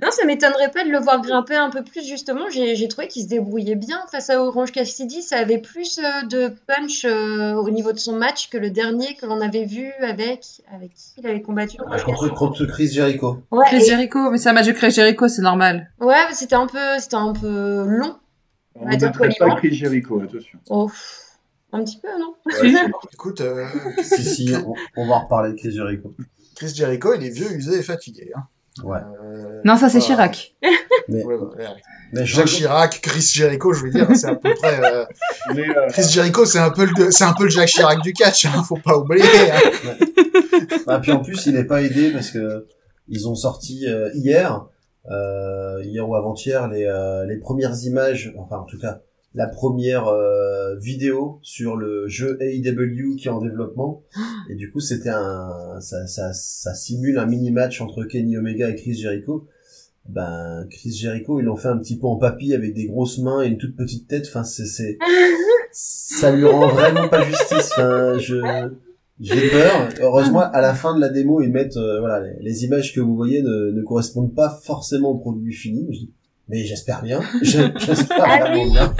non, 0.00 0.10
ça 0.10 0.24
m'étonnerait 0.26 0.70
pas 0.70 0.84
de 0.84 0.90
le 0.90 0.98
voir 0.98 1.20
grimper 1.22 1.56
un 1.56 1.70
peu 1.70 1.82
plus 1.82 2.06
justement. 2.06 2.48
J'ai 2.50 2.86
trouvé 2.88 3.08
qu'il 3.08 3.22
se 3.22 3.28
débrouillait 3.28 3.74
bien 3.74 4.00
face 4.12 4.30
à 4.30 4.42
Orange 4.42 4.72
Cassidy. 4.72 5.22
Ça 5.22 5.38
avait 5.38 5.58
plus 5.58 5.98
euh, 5.98 6.26
de 6.26 6.52
punch 6.66 7.04
euh, 7.04 7.54
au 7.54 7.68
niveau 7.70 7.92
de 7.92 7.98
son 7.98 8.16
match 8.16 8.50
que 8.50 8.58
le 8.58 8.70
dernier 8.70 9.14
que 9.16 9.26
l'on 9.26 9.40
avait 9.40 9.64
vu 9.64 9.90
avec 10.00 10.44
avec 10.72 10.94
qui 10.94 11.12
il 11.18 11.26
avait 11.26 11.42
combattu. 11.42 11.78
Orange 11.80 12.04
contre, 12.04 12.28
contre 12.34 12.66
Chris 12.66 12.88
Jericho 12.92 13.38
Ouais, 13.50 13.64
Chris 13.66 13.82
et- 13.82 13.86
Jericho, 13.86 14.30
mais 14.30 14.38
c'est 14.38 14.50
un 14.50 14.52
match 14.52 14.66
de 14.66 14.72
Chris 14.72 14.90
Jericho, 14.90 15.26
c'est 15.28 15.42
normal. 15.42 15.90
ouais, 16.00 16.14
c'était 16.32 16.54
un 16.56 16.66
peu 16.66 16.98
c'était 16.98 17.16
un 17.16 17.32
peu 17.32 17.84
long. 17.86 18.16
On 18.76 18.88
ne 18.88 19.38
pas. 19.38 19.54
Chris 19.56 19.74
Jericho, 19.74 20.20
attention. 20.20 20.58
Oh, 20.68 20.90
un 21.72 21.82
petit 21.84 21.98
peu 21.98 22.08
non? 22.20 22.34
Ouais, 22.46 22.72
Écoute, 23.12 23.40
euh, 23.40 23.66
Si, 24.02 24.24
si, 24.24 24.54
on, 24.54 24.74
on 24.96 25.06
va 25.08 25.18
reparler 25.20 25.52
de 25.52 25.56
Chris 25.56 25.72
Jericho. 25.72 26.12
Chris 26.54 26.72
Jericho, 26.74 27.14
il 27.14 27.24
est 27.26 27.30
vieux, 27.30 27.50
usé 27.52 27.78
et 27.78 27.82
fatigué. 27.82 28.30
Hein. 28.36 28.42
Ouais. 28.82 28.98
Euh, 29.22 29.60
Non, 29.64 29.76
ça 29.76 29.88
c'est 29.88 29.98
voilà. 30.00 30.28
Chirac. 30.30 30.54
Mais, 31.08 31.22
Ouais, 31.22 31.34
ouais, 31.34 31.46
ouais. 31.58 31.66
mais 32.14 32.24
Jacques 32.24 32.46
Chirac, 32.46 33.00
Chris 33.02 33.30
Jericho, 33.34 33.72
je 33.74 33.84
veux 33.84 33.90
dire, 33.90 34.08
c'est 34.14 34.26
à 34.28 34.34
peu 34.36 34.54
près. 34.54 34.80
euh, 34.82 35.04
Mais, 35.54 35.68
euh, 35.68 35.86
Chris 35.90 36.08
Jericho, 36.10 36.44
c'est 36.46 36.58
un 36.58 36.70
peu 36.70 36.86
le, 36.86 37.10
c'est 37.10 37.24
un 37.24 37.34
peu 37.34 37.44
le 37.44 37.50
Jacques 37.50 37.68
Chirac 37.68 38.00
du 38.02 38.12
catch, 38.14 38.46
hein, 38.46 38.62
faut 38.66 38.78
pas 38.82 38.96
oublier. 38.96 39.22
hein. 39.52 39.96
Ah, 40.86 40.98
puis 41.00 41.12
en 41.12 41.20
plus, 41.20 41.44
il 41.46 41.56
est 41.56 41.64
pas 41.64 41.82
aidé 41.82 42.10
parce 42.10 42.30
que 42.30 42.66
ils 43.08 43.28
ont 43.28 43.34
sorti 43.34 43.86
euh, 43.86 44.08
hier, 44.14 44.64
euh, 45.10 45.82
hier 45.84 46.08
ou 46.08 46.14
avant-hier, 46.16 46.68
les, 46.68 46.86
euh, 46.86 47.26
les 47.26 47.36
premières 47.36 47.74
images, 47.84 48.32
enfin 48.38 48.56
en 48.58 48.64
tout 48.64 48.78
cas 48.78 49.00
la 49.34 49.48
première 49.48 50.06
euh, 50.06 50.76
vidéo 50.76 51.40
sur 51.42 51.76
le 51.76 52.06
jeu 52.06 52.38
AEW 52.40 53.16
qui 53.16 53.26
est 53.26 53.30
en 53.30 53.40
développement. 53.40 54.02
Et 54.48 54.54
du 54.54 54.70
coup, 54.70 54.80
c'était 54.80 55.10
un, 55.10 55.78
ça, 55.80 56.06
ça, 56.06 56.32
ça 56.32 56.74
simule 56.74 57.18
un 57.18 57.26
mini 57.26 57.50
match 57.50 57.80
entre 57.80 58.04
Kenny 58.04 58.36
Omega 58.36 58.70
et 58.70 58.76
Chris 58.76 58.94
Jericho. 58.94 59.48
Ben, 60.08 60.66
Chris 60.70 60.92
Jericho, 60.92 61.40
ils 61.40 61.44
l'ont 61.44 61.56
fait 61.56 61.68
un 61.68 61.78
petit 61.78 61.98
peu 61.98 62.06
en 62.06 62.16
papy 62.16 62.54
avec 62.54 62.74
des 62.74 62.86
grosses 62.86 63.18
mains 63.18 63.42
et 63.42 63.48
une 63.48 63.58
toute 63.58 63.74
petite 63.74 64.06
tête. 64.06 64.26
Enfin, 64.28 64.44
c'est, 64.44 64.66
c'est, 64.66 64.98
ça 65.72 66.30
lui 66.30 66.44
rend 66.44 66.68
vraiment 66.68 67.08
pas 67.08 67.22
justice. 67.22 67.70
Enfin, 67.72 68.18
je, 68.18 68.36
j'ai 69.18 69.48
peur. 69.48 69.88
Heureusement, 70.00 70.40
à 70.40 70.60
la 70.60 70.74
fin 70.74 70.94
de 70.94 71.00
la 71.00 71.08
démo, 71.08 71.40
ils 71.40 71.50
mettent, 71.50 71.76
euh, 71.76 72.00
voilà, 72.00 72.20
les, 72.20 72.36
les 72.40 72.64
images 72.64 72.94
que 72.94 73.00
vous 73.00 73.16
voyez 73.16 73.42
ne, 73.42 73.72
ne 73.72 73.82
correspondent 73.82 74.34
pas 74.34 74.60
forcément 74.62 75.10
au 75.10 75.18
produit 75.18 75.54
fini. 75.54 76.10
Mais 76.48 76.64
j'espère 76.66 77.02
bien. 77.02 77.20
Je- 77.42 77.72
J'espère 77.78 78.24
Ah 78.26 78.52
oui. 78.52 78.70
bien. 78.70 78.94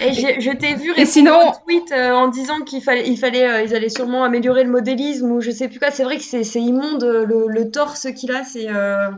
Et 0.00 0.12
je 0.12 0.56
t'ai 0.56 0.74
vu 0.74 0.90
répondre 0.90 1.08
sinon- 1.08 1.48
au 1.50 1.52
tweet 1.64 1.90
euh, 1.92 2.12
en 2.12 2.28
disant 2.28 2.60
qu'il 2.66 2.82
fallait, 2.82 3.08
il 3.08 3.16
fallait, 3.16 3.48
euh, 3.48 3.62
ils 3.62 3.74
allaient 3.74 3.88
sûrement 3.88 4.24
améliorer 4.24 4.62
le 4.62 4.70
modélisme 4.70 5.30
ou 5.32 5.40
je 5.40 5.50
sais 5.50 5.68
plus 5.68 5.78
quoi. 5.78 5.90
C'est 5.90 6.04
vrai 6.04 6.18
que 6.18 6.22
c'est 6.24 6.44
c'est 6.44 6.60
immonde 6.60 7.02
euh, 7.02 7.24
le, 7.24 7.46
le 7.48 7.70
torse 7.70 8.06
qu'il 8.14 8.30
a. 8.32 8.44
C'est, 8.44 8.68
euh, 8.68 9.08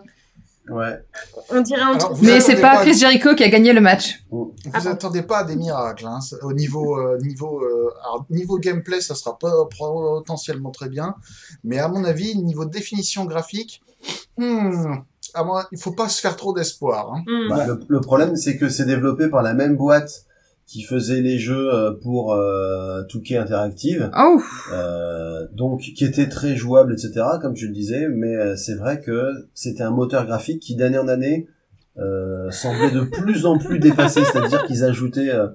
Ouais. 0.70 1.00
on 1.48 1.62
dirait 1.62 1.80
un 1.80 1.94
Alors, 1.94 2.10
truc. 2.12 2.18
Mais 2.22 2.40
c'est 2.40 2.60
pas 2.60 2.76
pas- 2.76 2.82
Chris 2.82 2.94
Jericho 2.98 3.34
qui 3.34 3.42
a 3.42 3.48
gagné 3.48 3.72
le 3.72 3.80
match. 3.80 4.22
Vous 4.30 4.54
Ah 4.74 4.80
bon 4.80 4.90
attendez 4.90 5.22
pas 5.22 5.38
à 5.38 5.44
des 5.44 5.56
miracles, 5.56 6.04
hein. 6.06 6.18
Au 6.42 6.52
niveau, 6.52 6.98
euh, 6.98 7.18
niveau, 7.22 7.62
euh, 7.64 7.90
alors, 8.04 8.26
niveau 8.28 8.58
gameplay, 8.58 9.00
ça 9.00 9.14
sera 9.14 9.38
pas 9.38 9.50
potentiellement 9.78 10.70
très 10.70 10.90
bien, 10.90 11.14
mais 11.64 11.78
à 11.78 11.88
mon 11.88 12.04
avis, 12.04 12.36
niveau 12.36 12.66
définition 12.66 13.24
graphique, 13.24 13.80
hmm, 14.36 14.96
à 15.34 15.44
moi, 15.44 15.66
il 15.72 15.78
faut 15.78 15.92
pas 15.92 16.08
se 16.08 16.20
faire 16.20 16.36
trop 16.36 16.52
d'espoir. 16.52 17.12
Hein. 17.12 17.22
Hmm. 17.26 17.48
Bah, 17.48 17.66
le, 17.66 17.80
le 17.86 18.00
problème, 18.00 18.36
c'est 18.36 18.56
que 18.56 18.68
c'est 18.68 18.84
développé 18.84 19.28
par 19.28 19.42
la 19.42 19.54
même 19.54 19.76
boîte 19.76 20.24
qui 20.68 20.82
faisait 20.82 21.22
les 21.22 21.38
jeux 21.38 21.72
euh, 21.72 21.92
pour 21.92 22.34
euh, 22.34 23.02
Touquet 23.04 23.38
Interactive, 23.38 24.10
Oh, 24.16 24.38
euh, 24.72 25.46
donc 25.54 25.80
qui 25.80 26.04
était 26.04 26.28
très 26.28 26.56
jouable, 26.56 26.92
etc. 26.92 27.24
Comme 27.40 27.54
tu 27.54 27.66
le 27.66 27.72
disais, 27.72 28.06
mais 28.08 28.36
euh, 28.36 28.54
c'est 28.54 28.74
vrai 28.74 29.00
que 29.00 29.48
c'était 29.54 29.82
un 29.82 29.90
moteur 29.90 30.26
graphique 30.26 30.60
qui 30.60 30.76
d'année 30.76 30.98
en 30.98 31.08
année 31.08 31.48
euh, 31.96 32.50
semblait 32.50 32.90
de 32.90 33.00
plus 33.00 33.46
en 33.46 33.56
plus 33.56 33.78
dépassé, 33.78 34.22
c'est-à-dire 34.24 34.64
qu'ils 34.64 34.84
ajoutaient, 34.84 35.30
euh, 35.30 35.48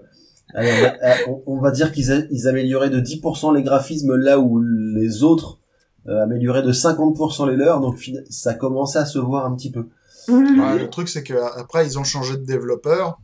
on, 1.45 1.59
va, 1.59 1.69
dire 1.69 1.91
qu'ils 1.91 2.27
ils 2.31 2.47
amélioraient 2.47 2.89
de 2.89 2.99
10% 2.99 3.55
les 3.55 3.61
graphismes 3.61 4.15
là 4.15 4.39
où 4.39 4.61
les 4.61 5.21
autres 5.21 5.59
euh, 6.07 6.23
amélioraient 6.23 6.63
de 6.63 6.71
50% 6.71 7.49
les 7.49 7.55
leurs, 7.55 7.79
donc 7.79 7.97
ça 8.29 8.53
commençait 8.53 8.99
à 8.99 9.05
se 9.05 9.19
voir 9.19 9.45
un 9.45 9.55
petit 9.55 9.71
peu. 9.71 9.87
Ouais, 10.29 10.79
le 10.79 10.89
truc, 10.89 11.09
c'est 11.09 11.23
que 11.23 11.33
après, 11.59 11.85
ils 11.85 11.99
ont 11.99 12.03
changé 12.03 12.37
de 12.37 12.43
développeur, 12.45 13.19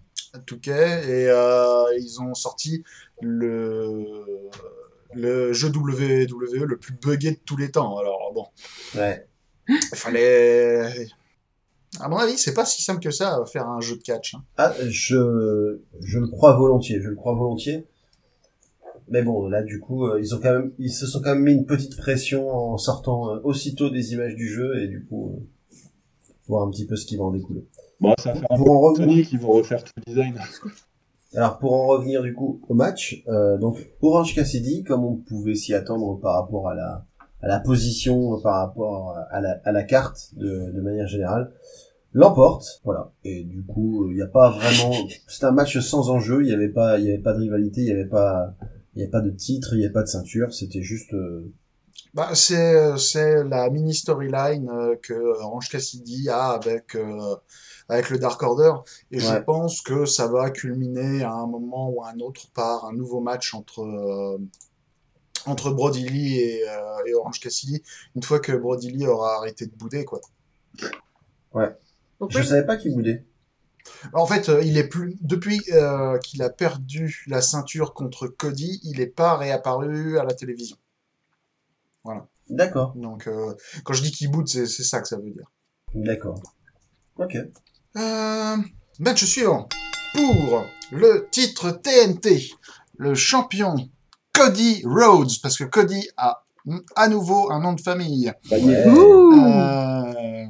Touquet, 0.46 1.02
et 1.10 1.28
euh, 1.30 1.84
ils 1.98 2.22
ont 2.22 2.34
sorti 2.34 2.84
le 3.22 4.50
le 5.16 5.54
jeu 5.54 5.70
WWE 5.70 6.64
le 6.66 6.78
plus 6.78 6.94
buggé 6.94 7.32
de 7.32 7.40
tous 7.46 7.58
les 7.58 7.72
temps. 7.72 7.98
Alors 7.98 8.32
bon, 8.34 8.46
Ouais. 9.00 9.26
il 9.68 9.80
fallait. 9.96 11.08
À 12.00 12.08
mon 12.08 12.18
avis, 12.18 12.38
c'est 12.38 12.54
pas 12.54 12.66
si 12.66 12.84
simple 12.84 13.00
que 13.02 13.10
ça, 13.10 13.44
faire 13.52 13.68
un 13.68 13.80
jeu 13.82 13.96
de 13.98 14.04
catch. 14.04 14.36
hein. 14.36 14.44
Ah, 14.58 14.74
je, 14.88 15.80
je 16.02 16.20
le 16.20 16.28
crois 16.28 16.54
volontiers, 16.56 17.02
je 17.02 17.10
le 17.10 17.16
crois 17.16 17.34
volontiers. 17.34 17.88
Mais 19.12 19.24
bon, 19.24 19.48
là, 19.48 19.64
du 19.64 19.80
coup, 19.80 20.06
euh, 20.06 20.20
ils 20.20 20.36
ont 20.36 20.40
quand 20.40 20.54
même, 20.54 20.72
ils 20.78 20.92
se 20.92 21.08
sont 21.08 21.22
quand 21.22 21.34
même 21.34 21.44
mis 21.44 21.54
une 21.54 21.66
petite 21.66 21.98
pression 21.98 22.50
en 22.50 22.78
sortant 22.78 23.34
euh, 23.34 23.40
aussitôt 23.44 23.90
des 23.90 24.14
images 24.14 24.36
du 24.36 24.48
jeu 24.48 24.82
et 24.82 24.88
du 24.88 25.06
coup, 25.06 25.30
euh, 25.30 25.76
voir 26.48 26.68
un 26.68 26.72
petit 26.72 26.86
peu 26.86 26.96
ce 26.96 27.06
qui 27.06 27.18
va 27.18 27.24
en 27.24 27.32
découler. 27.32 27.66
Bon, 28.00 28.14
ça 28.18 28.34
fait 28.34 28.46
un 28.50 28.58
Pour 28.58 28.72
en 28.72 28.94
peu 28.94 29.02
revenir, 29.02 29.16
Sony 29.16 29.26
qui 29.26 29.38
vont 29.38 29.52
refaire 29.52 29.84
tout 29.84 29.94
le 29.98 30.04
design. 30.04 30.40
alors 31.36 31.60
pour 31.60 31.74
en 31.74 31.86
revenir 31.88 32.24
du 32.24 32.34
coup 32.34 32.62
au 32.70 32.74
match, 32.74 33.24
euh, 33.28 33.58
donc 33.58 33.78
Orange 34.02 34.34
Cassidy, 34.34 34.84
comme 34.84 35.04
on 35.04 35.16
pouvait 35.16 35.56
s'y 35.56 35.74
attendre 35.74 36.20
par 36.20 36.36
rapport 36.36 36.70
à 36.70 36.76
la 36.76 37.06
à 37.42 37.48
la 37.48 37.62
position, 37.62 38.38
par 38.42 38.56
rapport 38.56 39.18
à 39.32 39.40
la, 39.40 39.62
à 39.64 39.72
la 39.72 39.84
carte 39.84 40.36
de, 40.36 40.72
de 40.74 40.82
manière 40.82 41.08
générale, 41.08 41.54
l'emporte, 42.14 42.82
voilà. 42.84 43.12
Et 43.24 43.44
du 43.44 43.64
coup, 43.64 44.10
il 44.10 44.16
n'y 44.16 44.22
a 44.22 44.28
pas 44.28 44.50
vraiment, 44.50 44.94
c'est 45.28 45.46
un 45.46 45.52
match 45.52 45.80
sans 45.80 46.10
enjeu. 46.10 46.42
Il 46.42 46.48
n'y 46.48 46.54
avait 46.54 46.70
pas, 46.70 47.00
il 47.00 47.06
y 47.06 47.10
avait 47.10 47.22
pas 47.22 47.34
de 47.34 47.40
rivalité, 47.40 47.82
il 47.82 47.86
n'y 47.86 47.92
avait 47.92 48.10
pas, 48.10 48.54
il 49.00 49.02
y 49.02 49.04
avait 49.04 49.12
pas 49.12 49.22
de 49.22 49.32
titre, 49.32 49.70
il 49.74 49.80
n'y 49.80 49.86
avait 49.86 49.94
pas 49.94 50.04
de 50.04 50.08
ceinture. 50.10 50.54
C'était 50.54 50.82
juste, 50.84 51.14
euh, 51.14 51.52
Bah, 52.14 52.32
c'est 52.36 52.98
c'est 52.98 53.44
la 53.44 53.70
mini 53.70 53.94
storyline 53.94 54.70
euh, 54.70 54.96
que 55.02 55.14
Orange 55.14 55.70
Cassidy 55.70 56.30
a 56.30 56.50
avec 56.52 56.96
euh, 56.96 57.36
avec 57.88 58.10
le 58.10 58.18
Dark 58.20 58.42
Order 58.44 58.74
et 59.12 59.20
je 59.20 59.28
Ouais. 59.30 59.42
pense 59.44 59.82
que 59.82 60.06
ça 60.06 60.28
va 60.28 60.50
culminer 60.52 61.24
à 61.24 61.32
un 61.34 61.48
moment 61.48 61.90
ou 61.90 62.04
à 62.04 62.10
un 62.12 62.20
autre 62.20 62.50
par 62.54 62.86
un 62.86 62.94
nouveau 62.94 63.22
match 63.22 63.54
entre 63.54 63.82
euh, 63.82 64.38
entre 65.46 65.72
Brody 65.72 66.08
Lee 66.08 66.40
et, 66.40 66.70
euh, 66.70 67.06
et 67.08 67.14
Orange 67.14 67.40
Cassidy 67.40 67.82
une 68.16 68.24
fois 68.24 68.40
que 68.40 68.52
Brody 68.54 68.92
Lee 68.92 69.08
aura 69.08 69.38
arrêté 69.38 69.66
de 69.68 69.76
bouder 69.76 70.06
quoi. 70.06 70.20
Pourquoi 72.18 72.42
je 72.42 72.48
savais 72.48 72.66
pas 72.66 72.78
qu'il 72.78 72.94
boudait. 72.94 73.24
En 74.14 74.26
fait, 74.26 74.50
euh, 74.50 74.62
il 74.64 74.78
est 74.78 74.88
plus 74.88 75.18
depuis 75.22 75.62
euh, 75.74 76.18
qu'il 76.20 76.42
a 76.42 76.50
perdu 76.50 77.24
la 77.28 77.42
ceinture 77.42 77.94
contre 77.94 78.28
Cody, 78.28 78.80
il 78.84 79.02
est 79.02 79.08
pas 79.08 79.38
réapparu 79.38 80.18
à 80.20 80.24
la 80.24 80.34
télévision. 80.34 80.78
D'accord, 82.50 82.94
Donc 82.96 83.28
euh, 83.28 83.54
quand 83.84 83.94
je 83.94 84.02
dis 84.02 84.12
qu'il 84.12 84.32
boude, 84.32 84.48
c'est 84.48 84.66
ça 84.66 85.02
que 85.02 85.08
ça 85.08 85.18
veut 85.18 85.30
dire. 85.30 85.52
d'accord. 85.94 86.42
Ok. 87.18 87.38
Euh, 87.96 88.58
match 89.00 89.24
suivant. 89.26 89.70
Pour 90.14 90.66
le 90.92 91.28
titre 91.32 91.70
TNT, 91.70 92.50
le 92.98 93.14
champion 93.14 93.76
Cody 94.34 94.82
Rhodes, 94.86 95.40
parce 95.44 95.58
que 95.58 95.64
Cody 95.64 96.08
a 96.18 96.44
à 96.96 97.08
nouveau 97.08 97.52
un 97.52 97.60
nom 97.60 97.74
de 97.74 97.82
famille, 97.82 98.34
euh, 98.52 100.46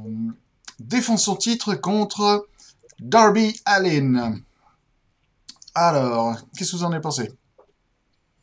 défend 0.78 1.16
son 1.16 1.36
titre 1.36 1.74
contre 1.74 2.48
Darby 3.00 3.54
Allin. 3.64 4.34
Alors, 5.74 6.36
qu'est-ce 6.56 6.72
que 6.72 6.76
vous 6.76 6.84
en 6.84 6.92
avez 6.92 7.00
pensé? 7.00 7.30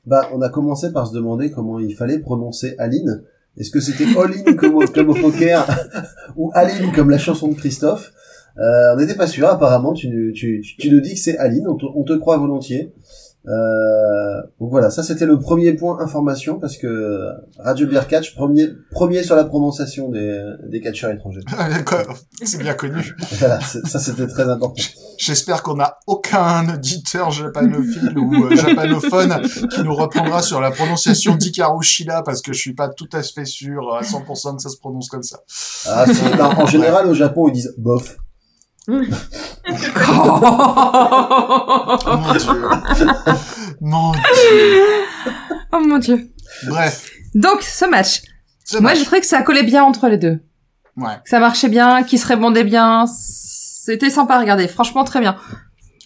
Bah, 0.05 0.29
on 0.33 0.41
a 0.41 0.49
commencé 0.49 0.91
par 0.91 1.07
se 1.07 1.13
demander 1.13 1.51
comment 1.51 1.79
il 1.79 1.95
fallait 1.95 2.19
prononcer 2.19 2.75
Aline. 2.79 3.23
Est-ce 3.57 3.71
que 3.71 3.79
c'était 3.81 4.05
All-in 4.17 4.55
comme, 4.55 4.75
au- 4.75 5.13
poker 5.13 5.67
ou 6.37 6.51
Aline 6.53 6.91
comme 6.93 7.09
la 7.09 7.17
chanson 7.17 7.49
de 7.49 7.55
Christophe? 7.55 8.13
Euh, 8.57 8.93
On 8.93 8.97
n'était 8.97 9.15
pas 9.15 9.27
sûr. 9.27 9.47
Apparemment, 9.47 9.93
tu, 9.93 10.07
nous- 10.09 10.31
dis 10.31 11.13
que 11.13 11.19
c'est 11.19 11.37
Aline. 11.37 11.67
On 11.67 12.03
te 12.03 12.13
croit 12.13 12.37
volontiers. 12.37 12.93
Euh, 13.47 14.41
donc 14.59 14.71
voilà, 14.71 14.89
ça 14.89 15.03
c'était 15.03 15.25
le 15.25 15.39
premier 15.39 15.71
point 15.73 16.01
information 16.01 16.59
parce 16.59 16.75
que 16.75 17.29
Radio 17.59 17.87
Beer 17.87 18.05
Catch 18.07 18.35
premier 18.35 18.67
premier 18.91 19.23
sur 19.23 19.37
la 19.37 19.45
prononciation 19.45 20.09
des, 20.09 20.37
des 20.67 20.81
catcheurs 20.81 21.11
étrangers. 21.11 21.39
D'accord, 21.57 22.13
C'est 22.43 22.59
bien 22.59 22.73
connu. 22.73 23.15
Voilà, 23.39 23.59
ça 23.61 23.99
c'était 23.99 24.27
très 24.27 24.49
important. 24.49 24.81
J'espère 25.17 25.63
qu'on 25.63 25.75
n'a 25.75 25.97
aucun 26.07 26.67
auditeur 26.73 27.31
japanophile 27.31 28.17
ou 28.17 28.45
euh, 28.45 28.55
japanophone 28.55 29.41
qui 29.71 29.81
nous 29.83 29.95
reprendra 29.95 30.41
sur 30.41 30.59
la 30.59 30.71
prononciation 30.71 31.35
d'Ikaru 31.35 31.83
Shida 31.83 32.23
parce 32.23 32.41
que 32.41 32.51
je 32.51 32.59
suis 32.59 32.73
pas 32.73 32.89
tout 32.89 33.09
à 33.13 33.23
fait 33.23 33.45
sûr 33.45 33.93
à 33.93 34.01
100% 34.01 34.57
que 34.57 34.61
ça 34.61 34.69
se 34.69 34.77
prononce 34.77 35.07
comme 35.07 35.23
ça. 35.23 35.39
Ah, 35.87 36.05
non, 36.37 36.63
en 36.63 36.65
général 36.67 37.07
au 37.07 37.13
Japon 37.13 37.47
ils 37.47 37.53
disent 37.53 37.73
bof. 37.77 38.17
Oh 38.89 38.93
mon 42.17 42.33
dieu. 42.33 42.55
Mon 43.81 44.11
dieu. 44.11 44.83
oh 45.73 45.79
mon 45.79 45.97
dieu. 45.99 46.31
Bref. 46.67 47.09
Donc, 47.35 47.61
ce 47.61 47.85
match. 47.85 48.21
ce 48.63 48.77
Moi, 48.77 48.91
match. 48.91 48.99
j'ai 48.99 49.05
trouvé 49.05 49.21
que 49.21 49.27
ça 49.27 49.41
collait 49.43 49.63
bien 49.63 49.83
entre 49.83 50.07
les 50.07 50.17
deux. 50.17 50.39
Ouais. 50.95 51.15
Que 51.23 51.29
ça 51.29 51.39
marchait 51.39 51.69
bien, 51.69 52.03
qu'ils 52.03 52.19
se 52.19 52.27
répondait 52.27 52.63
bien. 52.63 53.05
C'était 53.07 54.09
sympa 54.09 54.35
à 54.35 54.39
regarder. 54.39 54.67
Franchement, 54.67 55.03
très 55.03 55.19
bien. 55.19 55.37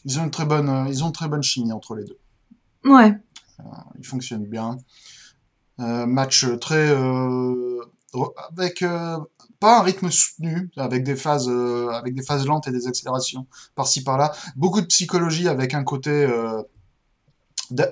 Ils 0.06 0.20
ont 0.20 0.24
une 0.26 0.32
très 0.32 0.46
bonne, 0.46 0.70
euh, 0.70 0.86
ils 0.90 1.04
ont 1.04 1.08
une 1.08 1.14
très 1.14 1.28
bonne 1.28 1.44
chimie 1.44 1.72
entre 1.72 1.96
les 1.96 2.04
deux. 2.04 2.20
Ouais. 2.90 3.14
Ils 4.00 4.06
fonctionnent 4.06 4.48
bien. 4.48 4.78
Euh, 5.80 6.06
match 6.06 6.46
très 6.60 6.90
euh, 6.90 7.80
avec 8.52 8.82
euh, 8.82 9.18
pas 9.62 9.80
un 9.80 9.84
rythme 9.84 10.10
soutenu, 10.10 10.70
avec 10.76 11.04
des 11.04 11.16
phases 11.16 11.48
euh, 11.48 11.90
avec 12.00 12.14
des 12.16 12.24
phases 12.24 12.46
lentes 12.46 12.68
et 12.68 12.72
des 12.72 12.88
accélérations 12.88 13.46
par-ci 13.76 14.04
par-là. 14.04 14.34
Beaucoup 14.56 14.82
de 14.82 14.88
psychologie 14.88 15.48
avec 15.48 15.74
un 15.74 15.84
côté 15.84 16.10
euh, 16.12 16.62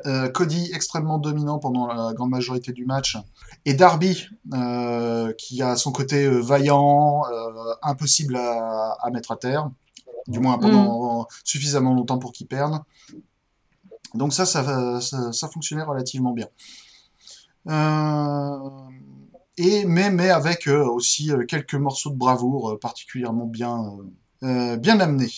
euh, 0.05 0.27
Cody 0.29 0.71
extrêmement 0.73 1.19
dominant 1.19 1.59
pendant 1.59 1.87
la 1.87 2.13
grande 2.13 2.31
majorité 2.31 2.73
du 2.73 2.85
match 2.85 3.17
et 3.65 3.73
Darby 3.75 4.27
qui 5.37 5.61
a 5.61 5.75
son 5.77 5.91
côté 5.93 6.27
vaillant, 6.27 7.23
impossible 7.83 8.35
à, 8.35 8.97
à 9.01 9.09
mettre 9.11 9.31
à 9.31 9.37
terre, 9.37 9.69
du 10.27 10.39
moins 10.39 10.57
pendant 10.59 11.27
suffisamment 11.43 11.93
longtemps 11.93 12.19
pour 12.19 12.31
qu'il 12.33 12.47
perde. 12.47 12.81
Donc 14.15 14.33
ça, 14.33 14.45
ça, 14.45 14.61
va- 14.63 14.99
ça, 15.01 15.31
ça 15.31 15.47
fonctionnait 15.47 15.83
relativement 15.83 16.33
bien. 16.33 16.47
Euh, 17.67 18.69
et 19.59 19.85
mais, 19.85 20.09
mais 20.09 20.29
avec 20.29 20.67
euh, 20.67 20.83
aussi 20.85 21.31
euh, 21.31 21.45
quelques 21.45 21.75
morceaux 21.75 22.09
de 22.09 22.17
bravoure 22.17 22.71
euh, 22.71 22.79
particulièrement 22.79 23.45
bien, 23.45 23.77
bien 24.41 24.99
amenés. 24.99 25.31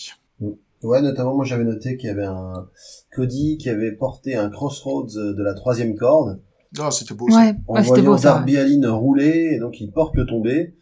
Ouais, 0.82 1.00
notamment, 1.02 1.34
moi 1.36 1.44
j'avais 1.44 1.64
noté 1.64 1.96
qu'il 1.96 2.08
y 2.08 2.10
avait 2.12 2.24
un 2.24 2.68
Cody 3.14 3.56
qui 3.58 3.68
avait 3.68 3.92
porté 3.92 4.34
un 4.36 4.50
Crossroads 4.50 5.14
de 5.14 5.42
la 5.42 5.54
troisième 5.54 5.94
corde, 5.96 6.40
Ah, 6.78 6.90
c'était 6.90 7.14
beau. 7.14 7.28
ça. 7.30 7.36
Ouais, 7.36 7.54
en 7.68 7.74
ouais 7.74 7.82
c'était 7.82 8.00
voyant 8.00 8.10
beau 8.12 8.16
ça. 8.16 8.28
Darby 8.34 8.56
Allin 8.56 8.90
rouler, 8.92 9.52
et 9.54 9.58
donc 9.60 9.80
il 9.80 9.92
porte 9.92 10.16
le 10.16 10.26
tombé, 10.26 10.74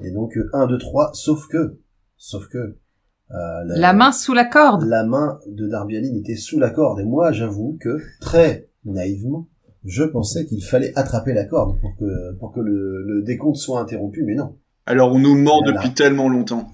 et 0.00 0.10
donc 0.10 0.36
1, 0.52 0.66
2, 0.66 0.78
3, 0.78 1.10
sauf 1.14 1.46
que, 1.48 1.78
sauf 2.16 2.48
que, 2.48 2.58
euh, 2.58 3.64
la, 3.64 3.76
La 3.78 3.92
main 3.92 4.10
sous 4.12 4.34
la 4.34 4.44
corde. 4.44 4.84
la 4.84 5.04
main 5.04 5.38
de 5.46 5.68
Darby 5.68 5.96
Allin 5.98 6.14
était 6.16 6.34
sous 6.36 6.58
la 6.58 6.70
corde, 6.70 6.98
et 7.00 7.04
moi 7.04 7.30
j'avoue 7.30 7.76
que, 7.80 7.98
très 8.20 8.68
naïvement, 8.84 9.46
je 9.84 10.02
pensais 10.04 10.46
qu'il 10.46 10.64
fallait 10.64 10.92
attraper 10.98 11.32
la 11.32 11.44
corde 11.44 11.78
pour 11.80 11.94
que, 11.96 12.32
pour 12.38 12.52
que 12.52 12.60
le, 12.60 13.02
le 13.06 13.22
décompte 13.22 13.56
soit 13.56 13.80
interrompu, 13.80 14.22
mais 14.24 14.34
non. 14.34 14.56
Alors 14.86 15.12
on 15.12 15.18
nous 15.18 15.34
ment 15.36 15.60
Voilà. 15.62 15.78
depuis 15.78 15.94
tellement 15.94 16.28
longtemps. 16.28 16.70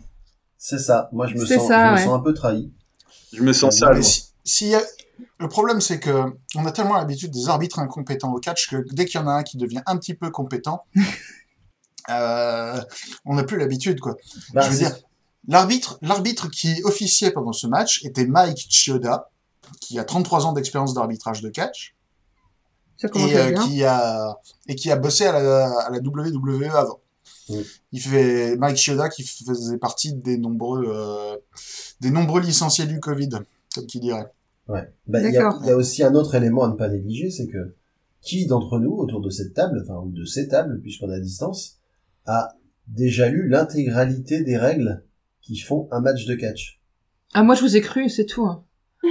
C'est 0.59 0.79
ça, 0.79 1.09
moi 1.13 1.27
je 1.27 1.35
me 1.35 1.45
sens, 1.47 1.67
ça, 1.69 1.87
je 1.89 1.93
me 1.93 1.97
ouais. 1.97 2.05
sens 2.05 2.15
un 2.15 2.21
peu 2.23 2.35
trahi. 2.35 2.73
Je 3.33 3.43
me 3.43 3.53
sens 3.53 3.79
sale. 3.79 4.01
Si, 4.45 4.73
Le 5.39 5.49
problème, 5.49 5.81
c'est 5.81 6.01
que 6.01 6.25
on 6.57 6.67
a 6.67 6.73
tellement 6.73 6.97
l'habitude 6.97 7.31
des 7.31 7.49
arbitres 7.49 7.79
incompétents 7.79 8.33
au 8.33 8.39
catch 8.41 8.69
que 8.69 8.85
dès 8.93 9.05
qu'il 9.05 9.21
y 9.21 9.23
en 9.23 9.29
a 9.29 9.33
un 9.33 9.43
qui 9.43 9.57
devient 9.57 9.83
un 9.87 9.97
petit 9.97 10.15
peu 10.15 10.31
compétent, 10.31 10.85
euh, 12.11 12.81
on 13.25 13.35
n'a 13.35 13.45
plus 13.45 13.59
l'habitude, 13.59 14.01
quoi. 14.01 14.17
Bah, 14.55 14.63
Je 14.63 14.71
veux 14.71 14.77
dire, 14.79 14.97
l'arbitre, 15.49 15.99
l'arbitre 16.03 16.51
qui 16.51 16.81
officiait 16.85 17.31
pendant 17.31 17.53
ce 17.53 17.67
match 17.67 18.05
était 18.05 18.27
Mike 18.27 18.67
Chioda, 18.69 19.31
qui 19.81 19.99
a 19.99 20.05
33 20.05 20.47
ans 20.47 20.53
d'expérience 20.53 20.95
d'arbitrage 20.95 21.43
de 21.43 21.49
catch 21.49 21.95
Ça 23.01 23.09
et, 23.15 23.37
à 23.37 23.47
euh, 23.47 23.51
bien. 23.53 23.67
qui 23.67 23.85
a 23.85 24.39
et 24.67 24.75
qui 24.75 24.91
a 24.91 24.97
bossé 24.97 25.25
à 25.25 25.33
la, 25.33 25.71
à 25.87 25.91
la 25.91 25.99
WWE 25.99 26.65
avant. 26.75 27.01
Oui. 27.49 27.67
Il 27.93 28.01
fait 28.01 28.57
Mike 28.57 28.77
Chioda 28.77 29.09
qui 29.09 29.23
faisait 29.25 29.79
partie 29.79 30.13
des 30.13 30.37
nombreux 30.37 30.85
euh, 30.87 31.37
des 32.01 32.11
nombreux 32.11 32.41
licenciés 32.43 32.87
du 32.87 33.01
Covid, 33.01 33.31
comme 33.75 33.87
qui 33.87 34.01
dirait. 34.01 34.31
Ouais. 34.69 34.93
Bah, 35.07 35.21
il 35.21 35.25
y, 35.25 35.37
a, 35.37 35.43
D'accord. 35.43 35.61
il 35.63 35.69
y 35.69 35.71
a 35.71 35.77
aussi 35.77 36.03
un 36.05 36.15
autre 36.15 36.35
élément 36.35 36.63
à 36.65 36.69
ne 36.69 36.75
pas 36.75 36.89
négliger, 36.89 37.31
c'est 37.31 37.47
que 37.47 37.75
qui 38.21 38.47
d'entre 38.47 38.79
nous 38.79 38.93
autour 38.93 39.21
de 39.23 39.31
cette 39.31 39.55
table, 39.55 39.81
enfin 39.83 39.99
ou 40.05 40.11
de 40.11 40.25
ces 40.25 40.47
tables, 40.49 40.81
puisqu'on 40.83 41.11
est 41.11 41.17
à 41.17 41.21
distance, 41.21 41.79
a 42.27 42.55
déjà 42.87 43.29
lu 43.31 43.49
l'intégralité 43.49 44.43
des 44.43 44.57
règles 44.59 45.03
qui 45.41 45.57
font 45.57 45.89
un 45.91 46.01
match 46.01 46.27
de 46.27 46.35
catch? 46.35 46.81
Ah, 47.33 47.43
moi, 47.43 47.55
je 47.55 47.63
vous 47.63 47.77
ai 47.77 47.81
cru, 47.81 48.09
c'est 48.11 48.27
tout. 48.27 48.45
hein. 48.47 48.63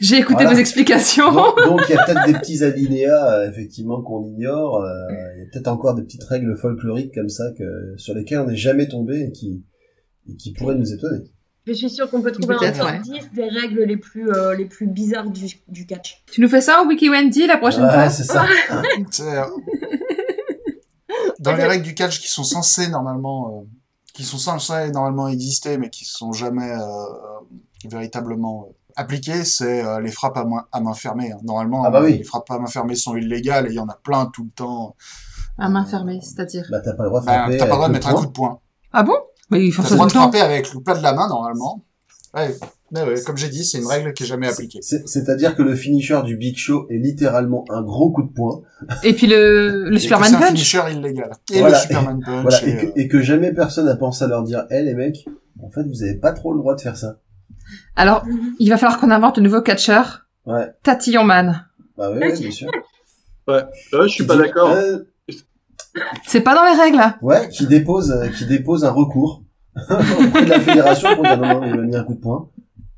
J'ai 0.00 0.16
écouté 0.16 0.44
Voilà. 0.44 0.54
vos 0.54 0.58
explications. 0.58 1.30
Donc 1.66 1.82
il 1.88 1.94
y 1.94 1.98
a 1.98 2.04
peut-être 2.04 2.26
des 2.26 2.32
petits 2.32 2.64
alinéas 2.64 3.34
euh, 3.40 3.50
effectivement 3.50 4.00
qu'on 4.02 4.24
ignore. 4.24 4.82
euh, 4.82 4.88
il 5.36 5.40
y 5.40 5.46
a 5.46 5.46
peut-être 5.52 5.68
encore 5.68 5.94
des 5.94 6.02
petites 6.02 6.24
règles 6.24 6.56
folkloriques 6.56 7.14
comme 7.14 7.28
ça 7.28 7.44
que 7.58 7.94
sur 7.98 8.14
lesquelles 8.14 8.38
on 8.40 8.46
n'est 8.46 8.56
jamais 8.56 8.88
tombé 8.88 9.20
et 9.28 9.32
qui 9.32 9.62
et 10.28 10.36
qui 10.36 10.52
pourraient 10.52 10.74
nous 10.76 10.92
étonner. 10.92 11.24
Je 11.66 11.72
suis 11.74 11.90
sûre 11.90 12.10
qu'on 12.10 12.22
peut 12.22 12.32
trouver 12.32 12.54
un 12.54 12.72
top 12.72 12.86
ouais. 12.86 12.98
10 13.00 13.30
des 13.34 13.48
règles 13.48 13.82
les 13.84 13.96
plus, 13.98 14.30
euh, 14.30 14.56
les 14.56 14.64
plus 14.64 14.86
bizarres 14.86 15.28
du, 15.30 15.46
du 15.68 15.86
catch. 15.86 16.24
tu 16.32 16.40
nous 16.40 16.48
fais 16.48 16.60
ça 16.62 16.82
au 16.82 16.86
Wiki 16.88 17.10
Wendy 17.10 17.46
la 17.46 17.58
prochaine 17.58 17.84
Ouais, 17.84 17.90
fois 17.92 18.08
c'est 18.10 18.24
ça. 18.24 18.46
Dans 21.40 21.54
les 21.56 21.64
règles 21.64 21.84
du 21.84 21.94
catch 21.94 22.20
qui 22.20 22.28
sont 22.28 22.44
censées 22.44 22.88
normalement, 22.88 23.60
euh, 23.62 23.66
qui 24.14 24.24
sont 24.24 24.38
censées 24.38 24.90
normalement 24.90 25.28
exister, 25.28 25.78
mais 25.78 25.90
qui 25.90 26.04
sont 26.04 26.32
jamais 26.32 26.70
euh, 26.70 26.78
véritablement 27.88 28.68
euh, 29.00 29.02
appliquées, 29.02 29.44
c'est 29.44 29.84
euh, 29.84 30.00
les 30.00 30.10
frappes 30.10 30.36
à 30.36 30.44
main, 30.44 30.64
à 30.72 30.80
main 30.80 30.94
fermée. 30.94 31.32
hein. 31.32 31.38
Normalement, 31.42 31.82
Ah 31.84 31.90
bah 31.90 32.02
oui. 32.02 32.18
les 32.18 32.24
frappes 32.24 32.50
à 32.50 32.58
main 32.58 32.66
fermée 32.66 32.94
sont 32.94 33.16
illégales 33.16 33.66
et 33.66 33.70
il 33.70 33.76
y 33.76 33.80
en 33.80 33.88
a 33.88 33.98
plein 34.02 34.26
tout 34.26 34.44
le 34.44 34.50
temps. 34.50 34.96
À 35.58 35.68
main 35.68 35.84
fermée, 35.84 36.20
c'est-à-dire. 36.22 36.66
Bah, 36.70 36.80
t'as 36.80 36.94
pas 36.94 37.02
le 37.04 37.08
droit 37.10 37.20
de 37.20 37.26
Bah, 37.26 37.34
frapper. 37.42 37.56
t'as 37.58 37.64
pas 37.66 37.70
le 37.70 37.76
droit 37.76 37.88
de 37.88 37.92
mettre 37.92 38.08
un 38.08 38.14
coup 38.14 38.26
de 38.26 38.30
poing. 38.32 38.60
Ah 38.92 39.02
bon? 39.02 39.14
Mais 39.50 39.64
ils 39.64 39.72
font 39.72 39.82
T'as 39.82 39.90
le 39.90 39.94
droit 39.96 40.06
de 40.06 40.12
frapper 40.12 40.40
avec 40.40 40.72
le 40.72 40.80
plat 40.80 40.94
de 40.94 41.02
la 41.02 41.12
main, 41.12 41.28
normalement. 41.28 41.84
Ouais, 42.32 42.56
mais 42.92 43.02
ouais, 43.02 43.20
comme 43.26 43.36
j'ai 43.36 43.48
dit, 43.48 43.64
c'est 43.64 43.78
une 43.78 43.86
règle 43.88 44.12
qui 44.12 44.22
est 44.22 44.26
jamais 44.26 44.46
appliquée. 44.48 44.78
C'est- 44.82 45.02
C'est-à-dire 45.08 45.56
que 45.56 45.62
le 45.62 45.74
finisher 45.74 46.20
du 46.22 46.36
Big 46.36 46.56
Show 46.56 46.86
est 46.88 46.96
littéralement 46.96 47.64
un 47.70 47.82
gros 47.82 48.12
coup 48.12 48.22
de 48.22 48.32
poing. 48.32 48.62
Et 49.02 49.14
puis 49.14 49.26
le, 49.26 49.90
le 49.90 49.98
Superman 49.98 50.28
C'est 50.30 50.36
un 50.36 50.38
Punch. 50.38 50.48
finisher 50.50 50.82
illégal. 50.92 51.32
Et 51.52 51.58
Voilà. 51.58 51.76
le 51.76 51.82
Superman 51.82 52.20
Punch. 52.24 52.42
Voilà, 52.42 52.64
et, 52.64 52.70
et, 52.70 52.76
que, 52.76 52.86
euh, 52.86 52.92
et 52.94 53.08
que 53.08 53.20
jamais 53.20 53.52
personne 53.52 53.86
n'a 53.86 53.96
pensé 53.96 54.22
à 54.24 54.28
leur 54.28 54.44
dire, 54.44 54.64
hé 54.70 54.82
les 54.82 54.94
mecs, 54.94 55.28
en 55.60 55.70
fait, 55.70 55.82
vous 55.82 56.02
avez 56.04 56.14
pas 56.14 56.32
trop 56.32 56.52
le 56.52 56.60
droit 56.60 56.76
de 56.76 56.80
faire 56.80 56.96
ça. 56.96 57.16
Alors, 57.96 58.24
il 58.58 58.68
va 58.70 58.76
falloir 58.76 58.98
qu'on 59.00 59.10
invente 59.10 59.38
un 59.38 59.42
nouveau 59.42 59.62
catcher. 59.62 60.02
Ouais, 60.46 60.68
Tatillon 60.82 61.24
Man. 61.24 61.66
bah 61.96 62.10
oui, 62.12 62.18
ouais, 62.18 62.38
bien 62.38 62.50
sûr. 62.50 62.68
Ouais, 63.46 63.62
je 63.92 64.06
suis 64.08 64.24
pas 64.24 64.36
d'accord. 64.36 64.70
euh, 64.70 64.98
C'est 66.26 66.40
pas 66.42 66.54
dans 66.54 66.64
les 66.64 66.80
règles, 66.80 66.96
là. 66.98 67.16
ouais, 67.22 67.48
qui 67.48 67.66
dépose, 67.66 68.10
euh, 68.12 68.28
qui 68.28 68.46
dépose 68.46 68.84
un 68.84 68.90
recours 68.92 69.42
auprès 69.76 70.44
de 70.44 70.50
la 70.50 70.60
fédération 70.60 71.14
pour 71.14 71.24
dire 71.24 71.38
non, 71.38 71.60
non, 71.60 71.74
il 71.74 71.80
mis 71.82 71.96
un 71.96 72.04
coup 72.04 72.14
de 72.14 72.20
poing. 72.20 72.48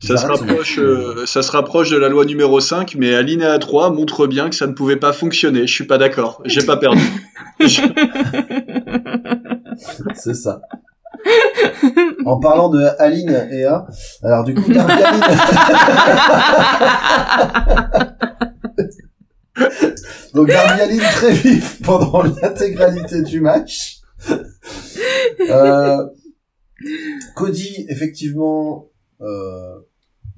Ça 0.05 0.17
se 0.17 0.27
rapproche, 0.27 0.79
euh, 0.81 1.27
ça 1.27 1.43
se 1.43 1.53
rapproche 1.53 1.91
de 1.91 1.97
la 1.97 2.09
loi 2.09 2.25
numéro 2.25 2.59
5, 2.59 2.97
mais 2.97 3.15
Alinéa 3.15 3.57
3 3.61 3.91
montre 3.91 4.27
bien 4.27 4.51
que 4.51 4.57
ça 4.57 4.67
ne 4.67 4.73
pouvait 4.73 4.97
pas 4.97 5.13
fonctionner. 5.13 5.67
Je 5.69 5.73
suis 5.73 5.87
pas 5.87 5.97
d'accord. 5.97 6.43
J'ai 6.45 6.65
pas 6.67 6.77
perdu. 6.77 7.01
C'est 10.15 10.35
ça. 10.35 10.61
En 12.25 12.39
parlant 12.39 12.69
de 12.69 12.83
Aline 12.99 13.49
et 13.51 13.65
A, 13.65 13.87
alors 14.23 14.45
du 14.45 14.55
coup, 14.55 14.73
Darby 14.73 14.93
Donc 20.35 20.49
Darby 20.49 20.81
Allin 20.81 20.99
très 20.99 21.33
vif 21.33 21.83
pendant 21.83 22.23
l'intégralité 22.23 23.23
du 23.23 23.41
match. 23.41 24.01
Euh, 25.51 26.07
Cody, 27.37 27.87
effectivement, 27.89 28.89
euh, 29.21 29.81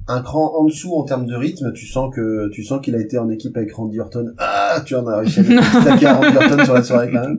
un 0.09 0.21
cran 0.23 0.53
en 0.59 0.65
dessous 0.65 0.95
en 0.95 1.05
termes 1.05 1.27
de 1.27 1.35
rythme. 1.35 1.73
Tu 1.73 1.87
sens 1.87 2.15
que 2.15 2.49
tu 2.51 2.65
sens 2.65 2.81
qu'il 2.83 2.95
a 2.95 3.01
été 3.01 3.19
en 3.19 3.31
équipe 3.31 3.57
avec 3.57 3.73
Randy 3.73 4.01
Orton. 4.01 4.33
Ah, 4.39 4.83
tu 4.85 4.95
en 4.95 5.07
as 5.07 5.19
réussi 5.19 5.41
à 5.41 5.43
mettre 5.43 5.63
Randy 5.75 6.07
Orton 6.07 6.65
sur 6.65 6.75
la 6.75 6.83
soirée 6.83 7.11
quand 7.13 7.21
même. 7.21 7.39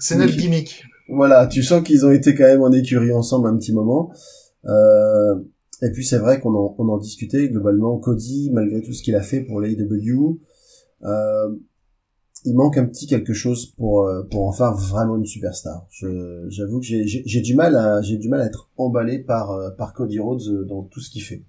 C'est 0.00 0.16
notre 0.16 0.36
gimmick. 0.36 0.84
Voilà, 1.08 1.46
tu 1.46 1.62
sens 1.62 1.82
qu'ils 1.82 2.04
ont 2.06 2.10
été 2.12 2.34
quand 2.34 2.44
même 2.44 2.62
en 2.62 2.72
écurie 2.72 3.12
ensemble 3.12 3.48
un 3.48 3.56
petit 3.56 3.72
moment. 3.72 4.10
Euh, 4.66 5.34
et 5.82 5.90
puis 5.92 6.04
c'est 6.04 6.18
vrai 6.18 6.40
qu'on 6.40 6.54
en, 6.54 6.74
on 6.78 6.88
en 6.88 6.98
discutait 6.98 7.48
globalement. 7.48 7.98
Cody, 7.98 8.50
malgré 8.52 8.82
tout 8.82 8.92
ce 8.92 9.02
qu'il 9.02 9.14
a 9.14 9.22
fait 9.22 9.40
pour 9.42 9.60
l'AEW, 9.60 10.38
euh, 11.04 11.48
il 12.44 12.54
manque 12.54 12.76
un 12.78 12.86
petit 12.86 13.06
quelque 13.06 13.32
chose 13.32 13.66
pour 13.76 14.06
euh, 14.06 14.22
pour 14.30 14.46
en 14.46 14.52
faire 14.52 14.72
vraiment 14.74 15.16
une 15.16 15.26
superstar. 15.26 15.86
Je- 15.90 16.46
J'avoue 16.48 16.80
que 16.80 16.86
j'ai- 16.86 17.06
j'ai 17.06 17.22
j'ai 17.26 17.40
du 17.40 17.54
mal 17.54 17.74
à 17.76 18.00
j'ai 18.02 18.16
du 18.16 18.28
mal 18.28 18.40
à 18.40 18.46
être 18.46 18.70
emballé 18.76 19.18
par 19.18 19.50
euh, 19.52 19.70
par 19.70 19.92
Cody 19.94 20.18
Rhodes 20.18 20.66
dans 20.66 20.82
tout 20.82 21.00
ce 21.00 21.10
qu'il 21.10 21.22
fait. 21.22 21.44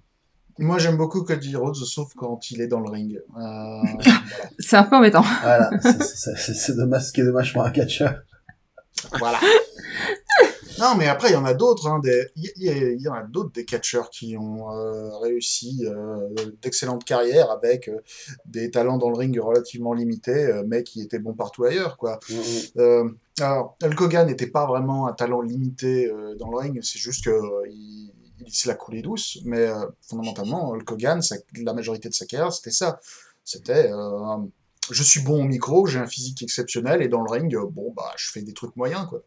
Moi, 0.62 0.78
j'aime 0.78 0.98
beaucoup 0.98 1.24
Cody 1.24 1.56
Rhodes, 1.56 1.76
sauf 1.76 2.14
quand 2.16 2.52
il 2.52 2.60
est 2.62 2.68
dans 2.68 2.82
le 2.82 2.90
ring. 2.90 3.16
Euh, 3.16 3.22
voilà. 3.38 4.20
C'est 4.60 4.76
un 4.76 4.84
peu 4.84 4.96
embêtant. 4.98 5.24
Voilà, 5.42 5.70
c'est- 5.82 6.04
c'est 6.04 6.36
c'est- 6.38 6.54
c'est 6.54 6.76
dommage, 6.76 7.06
ce 7.08 7.14
qui 7.14 7.22
est 7.22 7.26
dommage 7.26 7.54
pour 7.54 7.64
un 7.64 7.72
catcheur. 7.72 8.22
Voilà. 9.20 9.40
Non, 10.80 10.96
mais 10.96 11.08
après, 11.08 11.30
il 11.30 11.34
y 11.34 11.36
en 11.36 11.44
a 11.44 11.54
d'autres. 11.54 11.88
Hein, 11.88 12.00
des... 12.00 12.28
Il 12.38 13.02
y, 13.02 13.10
en 13.10 13.14
a 13.14 13.24
d'autres 13.24 13.52
des 13.52 13.66
catcheurs 13.66 14.10
qui 14.10 14.38
ont 14.38 14.72
euh, 14.72 15.10
réussi 15.18 15.86
euh, 15.86 16.30
d'excellentes 16.62 17.04
carrières 17.04 17.52
avec 17.52 17.90
euh, 17.90 17.98
des 18.46 18.72
talents 18.72 18.98
dans 18.98 19.10
le 19.10 19.18
ring 19.18 19.38
relativement 19.42 19.94
limités, 19.94 20.46
euh, 20.46 20.64
mais 20.66 20.84
qui 20.84 21.02
étaient 21.02 21.20
bons 21.20 21.34
partout 21.34 21.66
ailleurs, 21.66 21.98
quoi. 21.98 22.20
Euh, 22.78 23.10
alors, 23.42 23.76
Hulk 23.84 24.00
Hogan 24.00 24.28
n'était 24.28 24.48
pas 24.48 24.66
vraiment 24.68 25.08
un 25.08 25.12
talent 25.14 25.42
limité 25.42 26.08
euh, 26.10 26.36
dans 26.36 26.50
le 26.50 26.58
ring, 26.58 26.80
c'est 26.82 27.00
juste 27.00 27.26
que 27.26 27.30
euh, 27.30 27.68
il, 27.70 28.14
se 28.48 28.70
la 28.70 28.76
coulé 28.76 29.02
douce, 29.02 29.40
mais 29.44 29.68
euh, 29.68 29.86
fondamentalement, 30.08 30.70
Hulk 30.72 30.90
Hogan, 30.92 31.22
sa- 31.22 31.36
la 31.62 31.74
majorité 31.74 32.08
de 32.08 32.14
sa 32.14 32.26
carrière, 32.26 32.54
c'était 32.54 32.72
ça. 32.72 33.02
C'était 33.44 33.92
euh, 33.92 34.38
je 34.94 35.04
suis 35.04 35.22
bon 35.22 35.42
au 35.44 35.48
micro, 35.48 35.86
j'ai 35.86 36.00
un 36.00 36.08
physique 36.08 36.42
exceptionnel, 36.42 37.02
et 37.02 37.08
dans 37.08 37.22
le 37.22 37.32
ring, 37.32 37.54
euh, 37.56 37.66
bon, 37.66 37.94
bah, 37.96 38.12
je 38.18 38.32
fais 38.32 38.42
des 38.42 38.54
trucs 38.54 38.76
moyens, 38.76 39.06
quoi. 39.08 39.22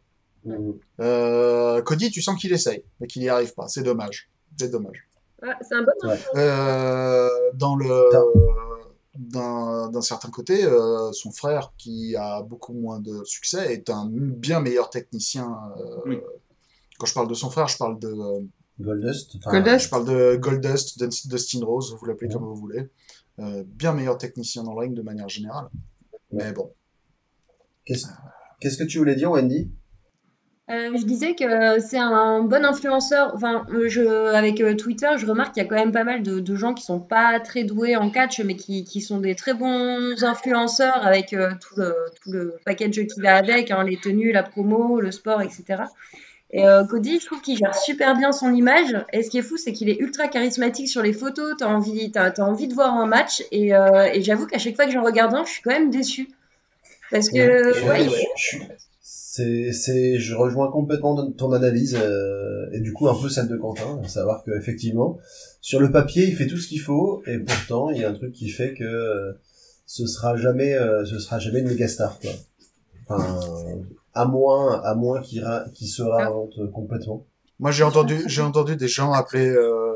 Mhm. 0.44 0.75
Euh, 1.01 1.83
Cody, 1.83 2.11
tu 2.11 2.20
sens 2.20 2.40
qu'il 2.40 2.53
essaye, 2.53 2.85
mais 3.01 3.07
qu'il 3.07 3.22
n'y 3.22 3.29
arrive 3.29 3.55
pas. 3.55 3.68
C'est 3.68 3.83
dommage. 3.83 4.29
C'est 4.59 4.68
dommage. 4.70 5.07
Ah, 5.42 5.57
c'est 5.61 5.75
un 5.75 5.83
bon 5.83 5.92
Euh, 6.37 7.29
dans 7.55 7.75
le 7.77 7.88
d'un 9.14 9.90
d'un 9.90 10.01
certain 10.01 10.31
côté, 10.31 10.64
euh, 10.64 11.12
son 11.12 11.31
frère, 11.33 11.72
qui 11.77 12.16
a 12.16 12.42
beaucoup 12.42 12.72
moins 12.72 12.98
de 12.98 13.22
succès, 13.25 13.72
est 13.72 13.90
un 13.90 14.09
bien 14.11 14.61
meilleur 14.61 14.88
technicien. 14.90 15.55
euh, 15.79 15.96
Oui. 16.07 16.18
Quand 16.98 17.07
je 17.07 17.14
parle 17.14 17.29
de 17.29 17.35
son 17.35 17.51
frère, 17.51 17.68
je 17.68 17.77
parle 17.77 17.98
de 17.98 18.09
euh, 18.09 18.40
Goldust. 18.81 19.37
enfin, 19.37 19.51
Goldust. 19.61 19.85
je 19.85 19.90
parle 19.90 20.07
de 20.07 20.37
Goldust, 20.37 21.03
Dustin 21.29 21.64
Rose, 21.64 21.94
vous 21.98 22.07
l'appelez 22.07 22.29
Ouais. 22.29 22.33
comme 22.35 22.44
vous 22.44 22.55
voulez. 22.57 22.88
Euh, 23.43 23.65
bien 23.67 23.93
meilleur 23.93 24.19
technicien 24.19 24.63
dans 24.63 24.73
le 24.75 24.81
ring 24.81 24.95
de 24.95 25.03
manière 25.03 25.29
générale. 25.29 25.67
Mais 26.31 26.53
bon. 26.53 26.73
Qu'est-ce 27.85 28.07
qu'est-ce 28.61 28.79
que 28.79 28.85
tu 28.85 28.99
voulais 28.99 29.17
dire, 29.17 29.33
Wendy? 29.33 29.71
Euh, 30.71 30.97
je 30.97 31.05
disais 31.05 31.35
que 31.35 31.81
c'est 31.81 31.99
un 31.99 32.45
bon 32.45 32.65
influenceur. 32.65 33.33
Enfin, 33.35 33.67
euh, 33.71 33.89
je, 33.89 34.33
avec 34.33 34.63
Twitter, 34.79 35.09
je 35.19 35.27
remarque 35.27 35.55
qu'il 35.55 35.63
y 35.63 35.67
a 35.67 35.69
quand 35.69 35.75
même 35.75 35.93
pas 35.93 36.05
mal 36.05 36.23
de, 36.23 36.39
de 36.39 36.55
gens 36.55 36.73
qui 36.73 36.85
sont 36.85 37.01
pas 37.01 37.41
très 37.41 37.65
doués 37.65 37.97
en 37.97 38.11
catch, 38.11 38.41
mais 38.41 38.55
qui, 38.55 38.85
qui 38.85 39.01
sont 39.01 39.19
des 39.19 39.35
très 39.35 39.55
bons 39.55 40.23
influenceurs 40.23 41.05
avec 41.05 41.33
euh, 41.33 41.51
tout 41.61 41.75
le, 41.81 41.95
tout 42.23 42.31
le 42.31 42.57
package 42.65 43.07
qui 43.07 43.21
va 43.21 43.37
avec, 43.37 43.73
hein, 43.73 43.83
les 43.83 43.97
tenues, 43.97 44.31
la 44.31 44.45
promo, 44.45 45.01
le 45.01 45.11
sport, 45.11 45.43
etc. 45.43 45.83
Et 46.55 46.67
euh, 46.67 46.85
Cody, 46.85 47.19
je 47.19 47.27
trouve 47.27 47.41
qu'il 47.41 47.57
gère 47.57 47.75
super 47.75 48.17
bien 48.17 48.31
son 48.33 48.53
image. 48.53 48.95
Et 49.12 49.23
ce 49.23 49.31
qui 49.31 49.38
est 49.38 49.43
fou, 49.43 49.57
c'est 49.57 49.73
qu'il 49.73 49.88
est 49.88 49.97
ultra 49.99 50.29
charismatique 50.29 50.88
sur 50.88 51.03
les 51.03 51.12
photos. 51.15 51.55
T'as 51.59 51.67
envie, 51.69 52.11
t'as, 52.11 52.31
t'as 52.31 52.43
envie 52.43 52.69
de 52.69 52.75
voir 52.75 52.95
un 52.95 53.07
match. 53.07 53.43
Et, 53.53 53.75
euh, 53.75 54.05
et 54.12 54.23
j'avoue 54.23 54.47
qu'à 54.47 54.59
chaque 54.59 54.77
fois 54.77 54.85
que 54.87 54.93
j'en 54.93 55.03
regarde 55.03 55.35
un, 55.35 55.45
je 55.45 55.51
suis 55.51 55.62
quand 55.62 55.71
même 55.71 55.91
déçue. 55.91 56.29
Parce 57.11 57.29
que, 57.31 57.37
Ouais, 57.88 58.01
ouais, 58.09 58.27
je- 58.37 58.59
je- 58.59 58.65
C'est, 59.01 59.73
c'est, 59.73 60.19
je 60.19 60.35
rejoins 60.35 60.71
complètement 60.71 61.31
ton 61.33 61.53
analyse 61.53 61.97
euh, 61.99 62.67
et 62.73 62.81
du 62.81 62.93
coup 62.93 63.09
un 63.09 63.15
peu 63.19 63.31
celle 63.31 63.49
de 63.49 63.57
Quentin, 63.57 63.99
à 64.05 64.09
savoir 64.09 64.45
que 64.45 64.51
effectivement 64.51 65.19
sur 65.62 65.81
le 65.81 65.91
papier 65.91 66.27
il 66.27 66.37
fait 66.37 66.47
tout 66.47 66.59
ce 66.59 66.69
qu'il 66.69 66.81
faut 66.81 67.23
et 67.27 67.38
pourtant 67.38 67.88
il 67.91 67.99
y 68.01 68.05
a 68.05 68.11
un 68.11 68.12
truc 68.12 68.33
qui 68.33 68.51
fait 68.51 68.75
que 68.75 68.85
euh, 68.85 69.33
ce 69.87 70.07
sera 70.07 70.37
jamais, 70.37 70.75
euh, 70.75 71.07
ce 71.07 71.19
sera 71.19 71.38
jamais 71.38 71.61
une 71.61 71.69
méga 71.69 71.88
star 71.88 72.19
quoi. 72.21 72.31
Enfin, 73.09 73.41
à 74.14 74.25
moins, 74.27 74.81
à 74.83 74.94
moins 74.94 75.20
qu'il 75.22 75.44
ra- 75.44 75.64
qu'il 75.75 75.88
se 75.88 76.03
réinvente 76.03 76.55
complètement. 76.72 77.27
Moi, 77.59 77.70
j'ai 77.70 77.85
entendu, 77.85 78.22
j'ai 78.27 78.42
entendu 78.42 78.75
des 78.77 78.88
gens 78.88 79.12
appeler, 79.12 79.46
euh, 79.48 79.94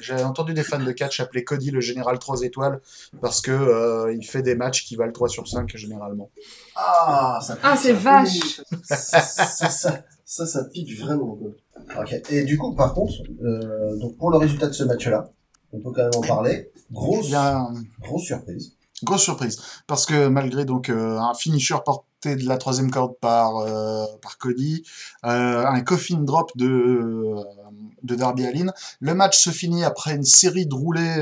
j'ai 0.00 0.14
entendu 0.22 0.54
des 0.54 0.62
fans 0.62 0.78
de 0.82 0.92
catch 0.92 1.20
appeler 1.20 1.44
Cody 1.44 1.70
le 1.70 1.80
général 1.80 2.18
3 2.18 2.40
étoiles 2.42 2.80
parce 3.20 3.40
que 3.42 3.50
euh, 3.50 4.14
il 4.14 4.24
fait 4.24 4.40
des 4.42 4.54
matchs 4.54 4.84
qui 4.86 4.96
valent 4.96 5.12
3 5.12 5.28
sur 5.28 5.46
5 5.46 5.68
généralement. 5.76 6.30
Ah, 6.74 7.38
ça 7.42 7.58
Ah, 7.62 7.76
c'est 7.76 7.92
vache. 7.92 8.62
ça, 8.84 8.96
ça, 8.96 9.68
ça, 9.68 10.02
ça, 10.24 10.46
ça 10.46 10.64
pique 10.72 10.98
vraiment. 10.98 11.36
Quoi. 11.36 12.00
Ok. 12.02 12.14
Et 12.30 12.44
du 12.44 12.56
coup, 12.56 12.74
par 12.74 12.94
contre, 12.94 13.12
euh, 13.44 13.96
donc 13.98 14.16
pour 14.16 14.30
le 14.30 14.38
résultat 14.38 14.68
de 14.68 14.72
ce 14.72 14.84
match-là, 14.84 15.30
on 15.72 15.80
peut 15.80 15.90
quand 15.92 16.02
même 16.02 16.10
en 16.16 16.22
parler. 16.22 16.70
Grosse, 16.90 17.30
grosse 18.00 18.22
surprise. 18.24 18.72
Grosse 19.04 19.22
surprise, 19.22 19.60
parce 19.86 20.06
que 20.06 20.28
malgré 20.28 20.64
donc 20.64 20.88
euh, 20.88 21.18
un 21.18 21.34
finisher 21.34 21.74
porté 21.84 22.06
de 22.28 22.46
la 22.46 22.56
troisième 22.56 22.90
corde 22.90 23.16
par 23.20 23.58
euh, 23.58 24.04
par 24.20 24.38
Cody, 24.38 24.84
euh, 25.24 25.66
un 25.66 25.80
coffin 25.80 26.18
drop 26.18 26.50
de 26.56 26.66
euh, 26.66 27.42
de 28.02 28.14
Darby 28.14 28.46
Allin, 28.46 28.72
le 29.00 29.14
match 29.14 29.38
se 29.38 29.50
finit 29.50 29.84
après 29.84 30.14
une 30.14 30.24
série 30.24 30.66
de 30.66 30.74
roulés 30.74 31.20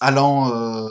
allant 0.00 0.88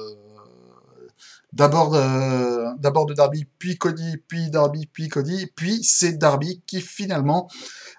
d'abord 1.51 1.91
de 1.91 3.13
Darby, 3.13 3.45
puis 3.59 3.77
Cody, 3.77 4.17
puis 4.27 4.49
Darby, 4.49 4.87
puis 4.91 5.09
Cody, 5.09 5.47
puis 5.55 5.83
c'est 5.83 6.13
Darby 6.13 6.61
qui 6.65 6.81
finalement 6.81 7.47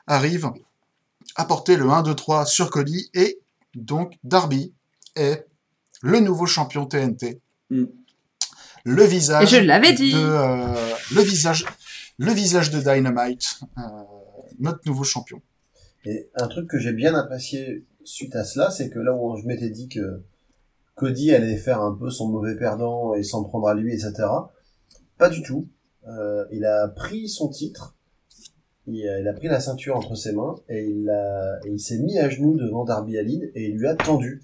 arrive 0.09 0.51
à 1.37 1.45
porter 1.45 1.77
le 1.77 1.87
1-2-3 1.87 2.47
sur 2.47 2.71
Cody. 2.71 3.11
Et 3.15 3.41
donc 3.77 4.15
Darby 4.25 4.73
est 5.15 5.47
le 6.03 6.19
nouveau 6.19 6.47
champion 6.47 6.87
TNT. 6.87 7.41
Le 8.85 9.03
visage. 9.05 9.43
Et 9.53 9.57
je 9.59 9.63
l'avais 9.63 9.93
dit. 9.93 10.13
De, 10.13 10.19
euh, 10.19 10.75
le 11.15 11.23
visage, 11.23 11.65
le 12.19 12.33
visage 12.33 12.71
de 12.71 12.79
Dynamite, 12.79 13.61
euh, 13.79 13.81
notre 14.59 14.81
nouveau 14.87 15.05
champion. 15.05 15.41
Et 16.05 16.31
un 16.37 16.49
truc 16.49 16.69
que 16.69 16.79
j'ai 16.79 16.93
bien 16.93 17.15
apprécié 17.15 17.85
suite 18.05 18.37
à 18.37 18.45
cela, 18.45 18.71
c'est 18.71 18.91
que 18.91 18.99
là 18.99 19.15
où 19.15 19.37
je 19.37 19.47
m'étais 19.47 19.71
dit 19.71 19.89
que 19.89 20.23
Cody 20.95 21.35
allait 21.35 21.57
faire 21.57 21.81
un 21.81 21.95
peu 21.95 22.11
son 22.11 22.29
mauvais 22.29 22.57
perdant 22.57 23.15
et 23.15 23.23
s'en 23.23 23.43
prendre 23.43 23.69
à 23.69 23.75
lui, 23.75 23.93
etc. 23.93 24.13
Pas 25.17 25.31
du 25.31 25.43
tout. 25.43 25.67
Euh, 26.07 26.45
il 26.53 26.67
a 26.67 26.89
pris 26.89 27.29
son 27.29 27.49
titre 27.49 27.97
il 28.87 29.09
a, 29.09 29.21
il 29.21 29.29
a 29.29 29.33
pris 29.33 29.49
la 29.49 29.61
ceinture 29.61 29.97
entre 29.97 30.15
ses 30.15 30.33
mains 30.33 30.57
et 30.69 30.85
il, 30.85 31.09
a, 31.09 31.59
et 31.65 31.71
il 31.71 31.81
s'est 31.81 31.99
mis 31.99 32.19
à 32.19 32.29
genoux 32.29 32.57
devant 32.57 32.85
Darby 32.85 33.19
Allin 33.19 33.41
et 33.55 33.69
il 33.69 33.77
lui 33.77 33.87
a 33.87 33.95
tendu. 33.95 34.43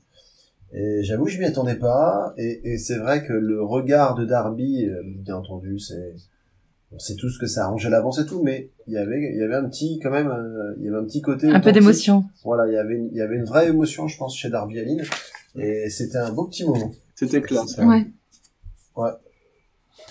Et 0.72 1.02
j'avoue, 1.02 1.26
je 1.26 1.38
m'y 1.38 1.44
attendais 1.46 1.74
pas. 1.76 2.33
Et, 2.37 2.72
et 2.72 2.78
c'est 2.78 2.96
vrai 2.98 3.24
que 3.24 3.33
le 3.33 3.62
regard 3.62 4.14
de 4.14 4.24
Darby, 4.24 4.87
euh, 4.87 5.02
bien 5.04 5.37
entendu, 5.37 5.78
c'est 5.78 6.14
on 6.92 6.98
sait 6.98 7.14
tous 7.14 7.38
que 7.38 7.46
ça 7.46 7.64
arrangeait 7.66 7.88
l'avance 7.90 8.18
et 8.18 8.26
tout, 8.26 8.42
mais 8.42 8.70
il 8.88 8.94
y 8.94 8.98
avait, 8.98 9.30
il 9.33 9.38
y 9.38 9.42
avait 9.44 9.54
un 9.54 9.68
petit, 9.68 10.00
quand 10.02 10.11
même, 10.11 10.28
euh, 10.28 10.74
il 10.78 10.85
y 10.85 10.88
avait 10.88 10.96
un 10.98 11.04
petit 11.04 11.22
côté. 11.22 11.48
Un 11.48 11.61
peu 11.61 11.70
d'émotion. 11.72 12.24
Voilà, 12.44 12.66
il 12.66 12.74
y 12.74 12.76
avait, 12.76 12.94
une- 12.96 13.09
il 13.12 13.16
y 13.16 13.20
avait 13.20 13.37
une 13.37 13.44
vraie 13.44 13.68
émotion, 13.68 14.09
je 14.09 14.16
pense, 14.18 14.37
chez 14.37 14.50
Darby 14.50 14.80
Allin. 14.80 14.96
Et 15.56 15.88
c'était 15.88 16.18
un 16.18 16.33
beau 16.33 16.46
petit 16.46 16.64
moment. 16.64 16.90
C'était 17.14 17.40
classe. 17.42 17.68
C'était- 17.70 17.83
Ouais. 17.85 18.06
Ouais. 18.96 19.11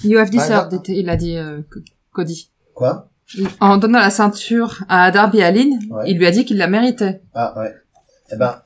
You 0.03 0.17
have 0.19 0.29
deserved 0.29 0.71
it, 0.73 0.87
il 0.89 1.09
a 1.09 1.17
dit 1.17 1.35
euh, 1.37 1.61
Co- 1.69 1.79
Cody. 2.13 2.49
Quoi? 2.73 3.09
En 3.59 3.77
donnant 3.77 3.99
la 3.99 4.09
ceinture 4.09 4.83
à 4.87 5.11
Darby 5.11 5.41
Allin, 5.41 5.77
Ouais. 5.89 6.05
il 6.09 6.17
lui 6.17 6.25
a 6.25 6.31
dit 6.31 6.45
qu'il 6.45 6.57
la 6.57 6.67
méritait. 6.67 7.21
Ah 7.33 7.59
ouais. 7.59 7.73
Eh 8.31 8.37
ben, 8.37 8.61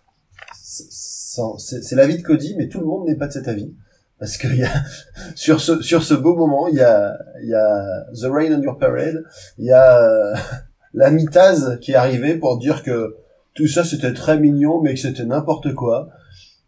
c'est- 1.58 1.96
l'avis 1.96 2.18
de 2.18 2.24
Cody, 2.24 2.56
mais 2.58 2.68
tout 2.68 2.80
le 2.80 2.86
monde 2.86 3.08
n'est 3.08 3.16
pas 3.16 3.28
de 3.28 3.34
cet 3.34 3.48
avis. 3.48 3.74
Parce 4.20 4.38
que 4.38 4.48
y 4.48 4.64
a, 4.64 4.70
sur 5.36 5.60
ce, 5.60 5.82
sur 5.82 6.04
ce 6.04 6.14
beau 6.14 6.36
moment, 6.36 6.68
il 6.68 6.76
y 6.76 6.82
a, 6.82 7.18
il 7.42 7.50
y 7.50 7.54
a 7.54 8.06
The 8.14 8.26
Rain 8.32 8.54
on 8.58 8.62
Your 8.62 8.78
Parade, 8.78 9.24
il 9.58 9.66
y 9.66 9.72
a 9.72 10.00
euh, 10.02 10.36
la 10.94 11.12
mitase 11.12 11.78
qui 11.82 11.92
est 11.92 11.96
arrivée 11.96 12.36
pour 12.36 12.58
dire 12.58 12.84
que 12.84 13.16
tout 13.54 13.68
ça 13.68 13.84
c'était 13.84 14.14
très 14.14 14.40
mignon, 14.40 14.82
mais 14.82 14.94
que 14.94 15.00
c'était 15.00 15.26
n'importe 15.26 15.74
quoi. 15.74 16.10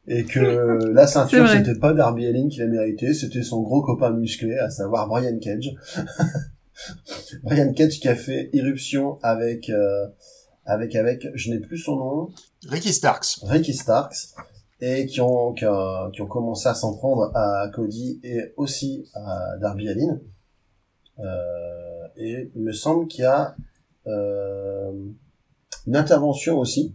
Et 0.07 0.23
que 0.23 0.77
la 0.93 1.07
ceinture, 1.07 1.45
c'était 1.49 1.79
pas 1.79 1.93
Darby 1.93 2.27
Allin 2.27 2.47
qui 2.47 2.59
l'a 2.59 2.67
mérité, 2.67 3.15
c'était 3.15 3.41
son 3.41 3.61
gros 3.63 3.81
copain 3.81 4.11
musclé, 4.11 4.55
à 4.59 4.69
savoir 4.69 5.07
Brian 5.07 5.39
Cage. 5.39 5.73
Brian 7.43 7.73
Cage 7.73 7.99
qui 7.99 8.07
a 8.07 8.15
fait 8.15 8.49
irruption 8.53 9.17
avec, 9.23 9.69
euh, 9.69 10.05
avec, 10.65 10.95
avec, 10.95 11.27
je 11.33 11.49
n'ai 11.49 11.59
plus 11.59 11.79
son 11.79 11.95
nom, 11.95 12.29
Ricky 12.67 12.93
Starks. 12.93 13.39
Ricky 13.43 13.73
Starks 13.73 14.33
et 14.81 15.05
qui 15.05 15.21
ont, 15.21 15.53
qui, 15.53 15.65
ont- 15.65 16.11
qui 16.11 16.21
ont 16.21 16.27
commencé 16.27 16.67
à 16.67 16.73
s'en 16.75 16.95
prendre 16.95 17.31
à 17.35 17.69
Cody 17.73 18.19
et 18.23 18.53
aussi 18.57 19.05
à 19.13 19.57
Darby 19.61 19.89
Allin. 19.89 20.19
Euh, 21.19 22.07
et 22.17 22.51
il 22.55 22.61
me 22.61 22.73
semble 22.73 23.07
qu'il 23.07 23.21
y 23.21 23.25
a 23.25 23.55
euh, 24.07 24.91
une 25.87 25.95
intervention 25.95 26.57
aussi, 26.59 26.93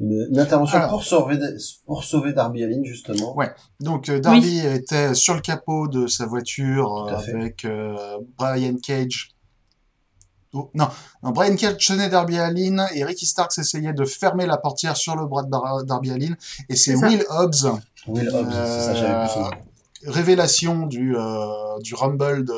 une, 0.00 0.28
une 0.30 0.38
intervention 0.38 0.78
Alors. 0.78 0.90
pour 0.90 1.02
sauver 1.02 1.38
pour 1.86 2.04
sauver 2.04 2.32
Darby 2.32 2.62
Allin 2.62 2.82
justement. 2.84 3.36
Ouais. 3.36 3.50
Donc 3.80 4.08
euh, 4.08 4.20
Darby 4.20 4.60
était 4.60 5.14
sur 5.14 5.34
le 5.34 5.40
capot 5.40 5.88
de 5.88 6.06
sa 6.06 6.26
voiture 6.26 7.08
euh, 7.08 7.16
avec 7.16 7.64
euh, 7.64 7.96
Brian 8.38 8.76
Cage. 8.82 9.33
Oh, 10.56 10.70
non, 10.74 10.88
non, 11.22 11.30
Brian 11.32 11.56
Cage 11.56 11.84
tenait 11.84 12.08
Darby 12.08 12.38
Allin 12.38 12.86
et 12.94 13.04
Ricky 13.04 13.26
Starks 13.26 13.58
essayait 13.58 13.92
de 13.92 14.04
fermer 14.04 14.46
la 14.46 14.56
portière 14.56 14.96
sur 14.96 15.16
le 15.16 15.26
bras 15.26 15.42
de 15.42 15.48
Bar- 15.50 15.82
Darby 15.84 16.12
Allin 16.12 16.34
et 16.68 16.76
c'est. 16.76 16.94
Will 16.94 17.24
Hobbs, 17.28 17.66
Will 18.06 18.28
Hobbs, 18.28 18.50
c'est 18.52 18.80
ça, 18.80 18.94
j'avais 18.94 19.24
plus 19.26 19.34
son 19.34 19.40
nom. 19.42 19.50
révélation 20.06 20.86
du 20.86 21.16
euh, 21.16 21.78
du 21.82 21.94
Rumble 21.96 22.44
de 22.44 22.54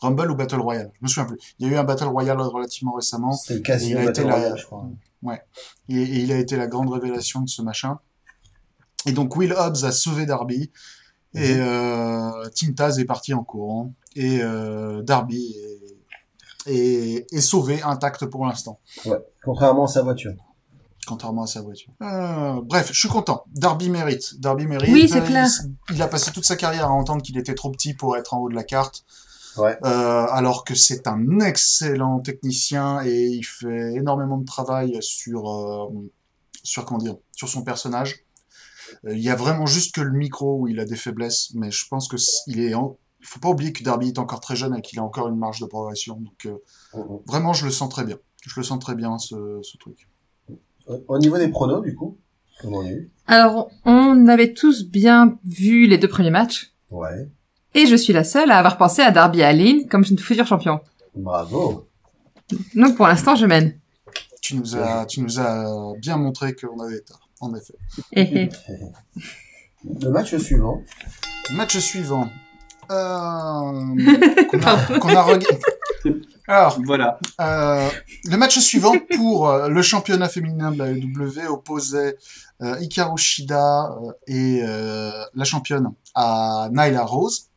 Rumble 0.00 0.30
ou 0.30 0.34
Battle 0.34 0.60
Royale, 0.60 0.90
je 0.94 0.98
me 1.02 1.08
souviens 1.08 1.24
plus. 1.26 1.38
Il 1.58 1.66
y 1.66 1.70
a 1.70 1.72
eu 1.72 1.76
un 1.76 1.84
Battle 1.84 2.04
Royale 2.08 2.40
relativement 2.40 2.92
récemment 2.92 3.32
C'était 3.32 3.76
le 3.76 3.82
il 3.84 3.96
a 3.96 4.04
Battle 4.04 4.10
été 4.20 4.24
la- 4.28 4.34
Royale, 4.34 4.58
je 4.58 4.64
crois. 4.66 4.86
et, 5.88 5.94
et 5.94 6.18
il 6.20 6.32
a 6.32 6.38
été 6.38 6.56
la 6.56 6.66
grande 6.66 6.90
révélation 6.90 7.40
de 7.40 7.48
ce 7.48 7.62
machin. 7.62 7.98
Et 9.06 9.12
donc 9.12 9.36
Will 9.36 9.52
Hobbs 9.52 9.84
a 9.84 9.92
sauvé 9.92 10.26
Darby 10.26 10.70
et 11.34 11.54
Mhm. 11.54 11.60
euh, 11.60 12.48
Tim 12.54 12.72
Taz 12.72 12.98
est 12.98 13.04
parti 13.04 13.32
en 13.34 13.42
courant 13.44 13.92
et 14.16 14.40
euh, 14.42 15.02
Darby 15.02 15.54
est, 16.66 16.72
est, 16.72 17.26
est 17.32 17.40
sauvé 17.40 17.80
intact 17.82 18.26
pour 18.26 18.44
l'instant, 18.46 18.80
Ouais. 19.04 19.18
Contrairement 19.44 19.84
à 19.84 19.88
sa 19.88 20.02
voiture. 20.02 20.32
contrairement 21.06 21.44
à 21.44 21.46
sa 21.46 21.62
voiture. 21.62 21.92
Euh, 22.02 22.60
bref, 22.64 22.88
je 22.92 22.98
suis 22.98 23.08
content. 23.08 23.44
Darby 23.54 23.88
mérite. 23.90 24.40
Darby 24.40 24.66
mérite. 24.66 24.90
Oui, 24.92 25.08
c'est 25.08 25.22
clair. 25.22 25.46
Il, 25.90 25.94
il 25.96 26.02
a 26.02 26.08
passé 26.08 26.32
toute 26.32 26.44
sa 26.44 26.56
carrière 26.56 26.86
à 26.86 26.90
entendre 26.92 27.22
qu'il 27.22 27.38
était 27.38 27.54
trop 27.54 27.70
petit 27.70 27.94
pour 27.94 28.16
être 28.16 28.34
en 28.34 28.38
haut 28.40 28.48
de 28.48 28.54
la 28.56 28.64
carte. 28.64 29.04
Ouais. 29.56 29.78
Euh, 29.84 30.26
alors 30.30 30.64
que 30.64 30.74
c'est 30.74 31.06
un 31.06 31.38
excellent 31.40 32.18
technicien 32.20 33.02
et 33.04 33.26
il 33.28 33.44
fait 33.44 33.94
énormément 33.94 34.36
de 34.36 34.44
travail 34.44 34.98
sur 35.00 35.48
euh, 35.48 35.88
sur 36.64 36.84
comment 36.84 36.98
dire 36.98 37.14
sur 37.32 37.48
son 37.48 37.62
personnage. 37.62 38.16
Euh, 39.06 39.14
il 39.14 39.20
y 39.22 39.30
a 39.30 39.36
vraiment 39.36 39.64
juste 39.66 39.94
que 39.94 40.00
le 40.00 40.12
micro 40.12 40.58
où 40.60 40.68
il 40.68 40.78
a 40.80 40.84
des 40.84 40.96
faiblesses, 40.96 41.52
mais 41.54 41.70
je 41.70 41.86
pense 41.88 42.06
que 42.08 42.16
c- 42.16 42.30
il 42.48 42.60
est 42.60 42.74
en... 42.74 42.98
il 43.26 43.28
faut 43.28 43.40
pas 43.40 43.48
oublier 43.48 43.72
que 43.72 43.82
Darby 43.82 44.08
est 44.08 44.18
encore 44.20 44.38
très 44.40 44.54
jeune 44.54 44.74
et 44.76 44.80
qu'il 44.82 44.98
a 45.00 45.02
encore 45.02 45.26
une 45.28 45.36
marge 45.36 45.58
de 45.60 45.66
progression. 45.66 46.14
Donc 46.20 46.46
euh, 46.46 46.56
Mhm. 46.94 47.18
vraiment, 47.26 47.52
je 47.52 47.64
le 47.64 47.72
sens 47.72 47.88
très 47.88 48.04
bien. 48.04 48.16
Je 48.46 48.52
le 48.56 48.62
sens 48.62 48.78
très 48.78 48.94
bien 48.94 49.18
ce, 49.18 49.58
ce 49.62 49.76
truc. 49.78 50.08
Au- 50.86 51.02
Au 51.08 51.18
niveau 51.18 51.36
des 51.36 51.48
pronos, 51.48 51.82
du 51.82 51.96
coup, 51.96 52.16
comment 52.60 52.78
on 52.78 52.86
est 52.86 52.90
eu? 52.92 53.10
Alors, 53.26 53.68
on 53.84 54.28
avait 54.28 54.54
tous 54.54 54.84
bien 54.88 55.38
vu 55.44 55.86
les 55.88 55.98
deux 55.98 56.06
premiers 56.08 56.30
matchs. 56.30 56.72
Ouais. 56.90 57.28
Et 57.74 57.86
je 57.86 57.96
suis 57.96 58.12
la 58.12 58.22
seule 58.22 58.50
à 58.52 58.58
avoir 58.58 58.78
pensé 58.78 59.02
à 59.02 59.10
Darby 59.10 59.42
Allin 59.42 59.86
comme 59.90 60.04
une 60.08 60.18
future 60.18 60.46
champion. 60.46 60.80
Bravo. 61.16 61.88
Donc 62.76 62.96
pour 62.96 63.08
l'instant, 63.08 63.34
je 63.34 63.44
mène. 63.46 63.78
Tu 64.40 64.54
nous 64.54 64.76
as 64.76 65.04
tu 65.06 65.20
nous 65.20 65.40
as 65.40 65.92
bien 65.98 66.16
montré 66.16 66.54
qu'on 66.54 66.78
avait 66.78 67.00
tort. 67.00 67.28
En 67.40 67.52
effet. 67.56 67.74
Eh, 68.12 68.22
eh. 68.44 68.48
Le 70.00 70.10
match 70.10 70.34
suivant. 70.36 70.80
Match 71.52 71.76
suivant. 71.78 72.28
Euh, 72.90 74.44
qu'on 74.50 74.60
a, 74.62 74.98
qu'on 75.00 75.08
a 75.16 75.38
Alors, 76.48 76.78
Voilà. 76.84 77.18
euh, 77.40 77.88
le 78.24 78.36
match 78.36 78.58
suivant 78.58 78.94
pour 79.16 79.48
euh, 79.48 79.68
le 79.68 79.82
championnat 79.82 80.28
féminin 80.28 80.70
de 80.72 80.78
la 80.78 80.90
EW 80.92 81.48
opposait 81.50 82.16
euh, 82.62 82.78
Hikaru 82.80 83.18
Shida 83.18 83.90
euh, 83.90 84.12
et 84.28 84.60
euh, 84.62 85.10
la 85.34 85.44
championne 85.44 85.90
à 86.14 86.68
Nyla 86.70 87.04
Rose, 87.04 87.48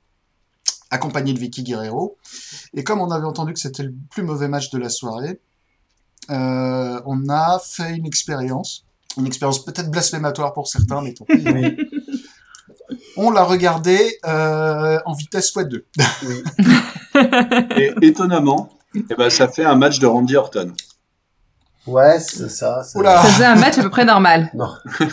accompagnée 0.89 1.33
de 1.33 1.39
Vicky 1.39 1.63
Guerrero. 1.63 2.17
Et 2.73 2.83
comme 2.83 2.99
on 2.99 3.11
avait 3.11 3.25
entendu 3.27 3.53
que 3.53 3.59
c'était 3.59 3.83
le 3.83 3.93
plus 4.09 4.23
mauvais 4.23 4.47
match 4.47 4.71
de 4.71 4.77
la 4.79 4.89
soirée, 4.89 5.39
euh, 6.31 6.99
on 7.05 7.29
a 7.29 7.59
fait 7.63 7.95
une 7.95 8.05
expérience, 8.05 8.85
une 9.17 9.25
expérience 9.27 9.63
peut-être 9.63 9.89
blasphématoire 9.91 10.53
pour 10.53 10.67
certains, 10.67 11.01
mais 11.01 11.13
tant 11.13 11.25
pis. 11.25 11.43
On 13.21 13.31
l'a 13.31 13.43
regardé 13.43 14.17
euh, 14.25 14.97
en 15.05 15.13
vitesse 15.13 15.53
x2. 15.53 15.83
oui. 16.25 16.43
Et 17.75 17.93
étonnamment, 18.07 18.69
eh 18.95 19.13
ben, 19.13 19.29
ça 19.29 19.49
fait 19.49 19.65
un 19.65 19.75
match 19.75 19.99
de 19.99 20.07
Randy 20.07 20.37
Orton. 20.37 20.71
Ouais, 21.85 22.17
c'est 22.19 22.49
ça. 22.49 22.81
Ça 22.83 23.21
faisait 23.23 23.43
un 23.45 23.55
match 23.59 23.77
à 23.77 23.81
peu 23.83 23.89
près 23.89 24.05
normal. 24.05 24.49
Non. 24.53 24.73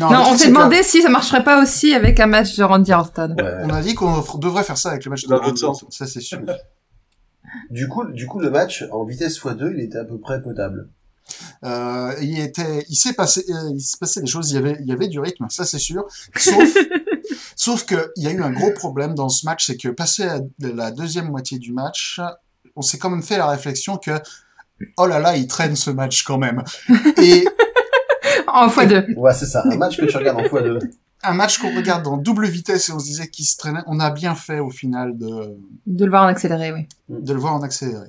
On 0.00 0.36
s'est 0.36 0.46
demandé 0.48 0.84
si 0.84 1.02
ça 1.02 1.08
marcherait 1.08 1.42
pas 1.42 1.60
aussi 1.60 1.92
avec 1.92 2.20
un 2.20 2.26
match 2.26 2.56
de 2.56 2.62
Randy 2.62 2.92
Orton. 2.92 3.34
Ouais. 3.36 3.56
On 3.64 3.70
a 3.70 3.82
dit 3.82 3.94
qu'on 3.94 4.22
devrait 4.38 4.62
faire 4.62 4.78
ça 4.78 4.90
avec 4.90 5.04
le 5.04 5.10
match 5.10 5.24
de 5.24 5.28
Dans 5.28 5.34
l'autre 5.34 5.48
Randy 5.48 5.60
sens. 5.60 5.82
Orton, 5.82 5.90
Ça, 5.90 6.06
c'est 6.06 6.20
sûr. 6.20 6.38
Du 7.70 7.88
coup, 7.88 8.04
du 8.04 8.26
coup, 8.26 8.38
le 8.38 8.50
match 8.50 8.84
en 8.92 9.02
vitesse 9.04 9.40
x2, 9.40 9.72
il 9.74 9.80
était 9.80 9.98
à 9.98 10.04
peu 10.04 10.18
près 10.20 10.40
potable. 10.40 10.88
Euh, 11.64 12.14
il 12.20 12.38
était, 12.40 12.84
il 12.88 12.96
s'est 12.96 13.14
passé, 13.14 13.44
euh, 13.48 13.70
il 13.74 13.80
s'est 13.80 13.98
passé 13.98 14.20
des 14.20 14.26
choses. 14.26 14.50
Il 14.50 14.54
y 14.54 14.58
avait, 14.58 14.76
il 14.80 14.86
y 14.86 14.92
avait 14.92 15.08
du 15.08 15.20
rythme, 15.20 15.46
ça 15.48 15.64
c'est 15.64 15.78
sûr. 15.78 16.04
Sauf, 16.36 16.76
sauf 17.56 17.86
que 17.86 18.10
il 18.16 18.24
y 18.24 18.26
a 18.26 18.30
eu 18.30 18.42
un 18.42 18.50
gros 18.50 18.72
problème 18.72 19.14
dans 19.14 19.28
ce 19.28 19.46
match, 19.46 19.66
c'est 19.66 19.76
que 19.76 19.88
passé 19.88 20.24
à 20.24 20.40
la 20.60 20.90
deuxième 20.90 21.30
moitié 21.30 21.58
du 21.58 21.72
match, 21.72 22.20
on 22.76 22.82
s'est 22.82 22.98
quand 22.98 23.10
même 23.10 23.22
fait 23.22 23.38
la 23.38 23.46
réflexion 23.48 23.96
que 23.96 24.12
oh 24.96 25.06
là 25.06 25.18
là, 25.20 25.36
il 25.36 25.46
traîne 25.46 25.76
ce 25.76 25.90
match 25.90 26.24
quand 26.24 26.38
même. 26.38 26.62
Et 27.22 27.46
En 28.46 28.68
fois 28.68 28.86
deux. 28.86 29.06
Ouais, 29.16 29.32
c'est 29.34 29.46
ça. 29.46 29.62
Un 29.70 29.76
match 29.76 29.96
que 29.96 30.04
tu 30.06 30.16
regardes 30.16 30.38
en 30.38 30.42
x2. 30.42 30.78
un 31.22 31.34
match 31.34 31.58
qu'on 31.58 31.74
regarde 31.74 32.06
en 32.06 32.16
double 32.16 32.46
vitesse 32.46 32.88
et 32.88 32.92
on 32.92 32.98
se 32.98 33.06
disait 33.06 33.28
qu'il 33.28 33.44
se 33.46 33.56
traînait, 33.56 33.80
on 33.86 34.00
a 34.00 34.10
bien 34.10 34.34
fait 34.34 34.58
au 34.58 34.70
final 34.70 35.16
de 35.16 35.56
De 35.86 36.04
le 36.04 36.10
voir 36.10 36.24
en 36.24 36.28
accéléré, 36.28 36.72
oui. 36.72 36.86
de 37.08 37.32
le 37.32 37.38
voir 37.38 37.54
en 37.54 37.62
accéléré. 37.62 38.08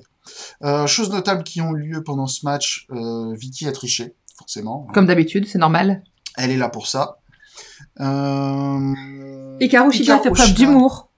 Euh, 0.62 0.86
choses 0.86 1.10
notables 1.10 1.44
qui 1.44 1.60
ont 1.60 1.74
eu 1.74 1.80
lieu 1.80 2.02
pendant 2.02 2.26
ce 2.26 2.44
match, 2.44 2.86
euh, 2.90 3.34
Vicky 3.34 3.66
a 3.66 3.72
triché, 3.72 4.14
forcément. 4.36 4.86
Comme 4.94 5.06
d'habitude, 5.06 5.46
c'est 5.46 5.58
normal. 5.58 6.02
Elle 6.36 6.50
est 6.50 6.56
là 6.56 6.68
pour 6.68 6.86
ça. 6.86 7.18
Euh... 8.00 9.56
Et 9.60 9.68
Karushida 9.68 10.18
fait 10.18 10.28
Hikaru 10.28 10.34
preuve 10.34 10.46
Shida 10.46 10.58
d'humour. 10.58 11.10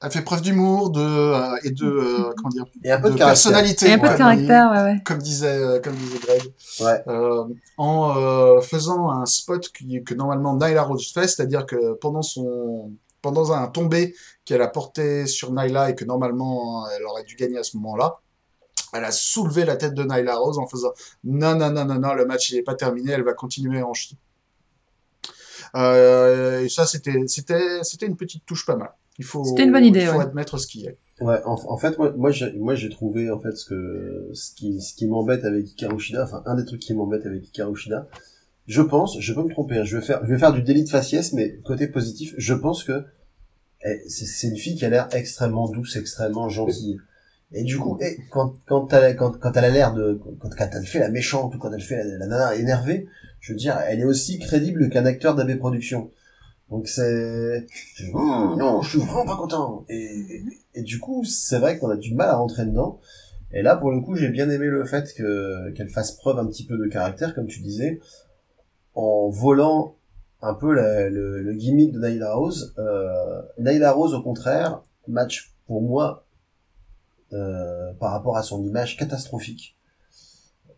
Elle 0.00 0.12
fait 0.12 0.22
preuve 0.22 0.42
d'humour, 0.42 0.90
de 0.90 1.00
euh, 1.00 1.56
et 1.64 1.72
de 1.72 1.84
euh, 1.84 2.32
comment 2.36 2.50
dire, 2.50 2.66
Et 2.84 2.92
un 2.92 3.00
peu 3.00 3.08
de, 3.08 3.14
de, 3.14 3.18
caractère. 3.18 3.26
personnalité. 3.26 3.88
Et 3.88 3.92
un 3.94 3.98
peu 3.98 4.08
de 4.08 4.16
caractère, 4.16 4.70
ouais, 4.70 4.82
ouais. 4.82 5.02
Comme 5.04 5.18
disait 5.18 5.58
euh, 5.58 5.80
comme 5.80 5.94
disait 5.94 6.18
Greg. 6.20 6.42
Ouais. 6.80 7.02
Euh, 7.08 7.44
en 7.78 8.16
euh, 8.16 8.60
faisant 8.60 9.10
un 9.10 9.26
spot 9.26 9.68
qui, 9.72 10.04
que 10.04 10.14
normalement 10.14 10.56
Nyla 10.56 10.82
Rose 10.82 11.10
fait, 11.12 11.26
c'est-à-dire 11.26 11.66
que 11.66 11.94
pendant 11.94 12.22
son 12.22 12.92
pendant 13.22 13.52
un 13.52 13.66
tombé 13.68 14.14
qu'elle 14.44 14.62
a 14.62 14.68
porté 14.68 15.26
sur 15.26 15.52
Nyla 15.52 15.90
et 15.90 15.94
que 15.94 16.04
normalement 16.04 16.88
elle 16.90 17.04
aurait 17.04 17.24
dû 17.24 17.36
gagner 17.36 17.58
à 17.58 17.62
ce 17.62 17.76
moment-là, 17.76 18.18
elle 18.92 19.04
a 19.04 19.10
soulevé 19.10 19.64
la 19.64 19.76
tête 19.76 19.94
de 19.94 20.02
Nyla 20.02 20.36
Rose 20.36 20.58
en 20.58 20.66
faisant 20.66 20.92
non 21.24 21.54
non 21.56 21.70
non 21.70 21.84
non 21.84 21.98
non 21.98 22.14
le 22.14 22.24
match 22.26 22.50
il 22.50 22.56
est 22.58 22.62
pas 22.62 22.74
terminé, 22.74 23.12
elle 23.12 23.24
va 23.24 23.34
continuer 23.34 23.82
en 23.82 23.94
chier. 23.94 24.16
Euh, 25.74 26.64
et 26.64 26.68
ça 26.68 26.86
c'était 26.86 27.24
c'était 27.26 27.82
c'était 27.82 28.06
une 28.06 28.16
petite 28.16 28.46
touche 28.46 28.64
pas 28.64 28.76
mal. 28.76 28.92
Il 29.18 29.24
faut, 29.24 29.44
C'était 29.44 29.64
une 29.64 29.72
bonne 29.72 29.84
idée, 29.84 30.02
il 30.02 30.06
faut 30.06 30.18
ouais. 30.18 30.22
admettre 30.22 30.58
ce 30.58 30.66
qui 30.68 30.86
est. 30.86 30.96
Ouais, 31.20 31.40
en, 31.44 31.54
en 31.54 31.76
fait, 31.76 31.98
moi, 31.98 32.12
moi, 32.16 32.30
j'ai, 32.30 32.52
moi, 32.52 32.76
j'ai 32.76 32.88
trouvé, 32.88 33.32
en 33.32 33.40
fait, 33.40 33.50
ce 33.56 33.64
que, 33.64 34.30
ce 34.32 34.54
qui, 34.54 34.80
ce 34.80 34.94
qui 34.94 35.08
m'embête 35.08 35.44
avec 35.44 35.72
Hikaru 35.72 35.98
Shida, 35.98 36.22
enfin, 36.22 36.44
un 36.46 36.54
des 36.54 36.64
trucs 36.64 36.80
qui 36.80 36.94
m'embête 36.94 37.26
avec 37.26 37.48
Hikaru 37.48 37.74
Shida, 37.74 38.06
je 38.68 38.82
pense, 38.82 39.18
je 39.18 39.32
peux 39.32 39.42
me 39.42 39.48
tromper, 39.48 39.78
hein, 39.78 39.84
je 39.84 39.96
vais 39.96 40.04
faire, 40.04 40.20
je 40.24 40.30
vais 40.30 40.38
faire 40.38 40.52
du 40.52 40.62
délit 40.62 40.84
de 40.84 40.90
faciès, 40.90 41.32
mais 41.32 41.56
côté 41.64 41.88
positif, 41.88 42.34
je 42.36 42.52
pense 42.52 42.84
que 42.84 43.02
eh, 43.82 44.08
c'est, 44.08 44.46
une 44.46 44.58
fille 44.58 44.76
qui 44.76 44.84
a 44.84 44.90
l'air 44.90 45.08
extrêmement 45.12 45.70
douce, 45.70 45.96
extrêmement 45.96 46.50
gentille. 46.50 46.98
Et 47.52 47.64
du 47.64 47.78
coup, 47.78 47.98
eh, 48.02 48.18
quand, 48.30 48.56
quand 48.66 48.92
elle, 48.92 49.16
quand, 49.16 49.38
quand 49.40 49.56
elle 49.56 49.64
a 49.64 49.70
l'air 49.70 49.94
de, 49.94 50.20
quand, 50.38 50.54
quand 50.54 50.68
elle 50.70 50.86
fait 50.86 50.98
la 50.98 51.08
méchante 51.08 51.54
ou 51.54 51.58
quand 51.58 51.72
elle 51.72 51.80
fait 51.80 51.96
la, 51.96 52.04
la 52.04 52.26
nana 52.26 52.54
énervée, 52.56 53.06
je 53.40 53.52
veux 53.52 53.58
dire, 53.58 53.78
elle 53.86 54.00
est 54.00 54.04
aussi 54.04 54.38
crédible 54.38 54.90
qu'un 54.90 55.06
acteur 55.06 55.34
d'AB 55.34 55.56
Productions. 55.56 56.10
Donc 56.68 56.88
c'est, 56.88 57.66
Oh, 58.12 58.54
non, 58.58 58.82
je 58.82 58.90
suis 58.90 58.98
vraiment 58.98 59.24
pas 59.24 59.36
content. 59.36 59.86
Et, 59.88 59.94
et, 59.96 60.44
et 60.74 60.82
du 60.82 60.98
coup, 60.98 61.24
c'est 61.24 61.58
vrai 61.58 61.78
qu'on 61.78 61.88
a 61.88 61.96
du 61.96 62.14
mal 62.14 62.28
à 62.28 62.36
rentrer 62.36 62.66
dedans. 62.66 63.00
Et 63.50 63.62
là, 63.62 63.76
pour 63.76 63.90
le 63.90 64.02
coup, 64.02 64.14
j'ai 64.14 64.28
bien 64.28 64.50
aimé 64.50 64.66
le 64.66 64.84
fait 64.84 65.14
que 65.14 65.70
qu'elle 65.70 65.88
fasse 65.88 66.12
preuve 66.12 66.38
un 66.38 66.46
petit 66.46 66.66
peu 66.66 66.76
de 66.76 66.86
caractère, 66.86 67.34
comme 67.34 67.46
tu 67.46 67.60
disais, 67.60 67.98
en 68.98 69.28
volant 69.28 69.96
un 70.42 70.54
peu 70.54 70.72
le, 70.74 71.52
gimmick 71.54 71.92
de 71.92 72.00
Nyla 72.00 72.34
Rose. 72.34 72.74
Euh, 72.78 73.92
Rose, 73.92 74.14
au 74.14 74.22
contraire, 74.22 74.82
match 75.06 75.54
pour 75.66 75.82
moi 75.82 76.26
euh, 77.32 77.92
par 78.00 78.10
rapport 78.10 78.36
à 78.36 78.42
son 78.42 78.62
image 78.64 78.96
catastrophique. 78.96 79.76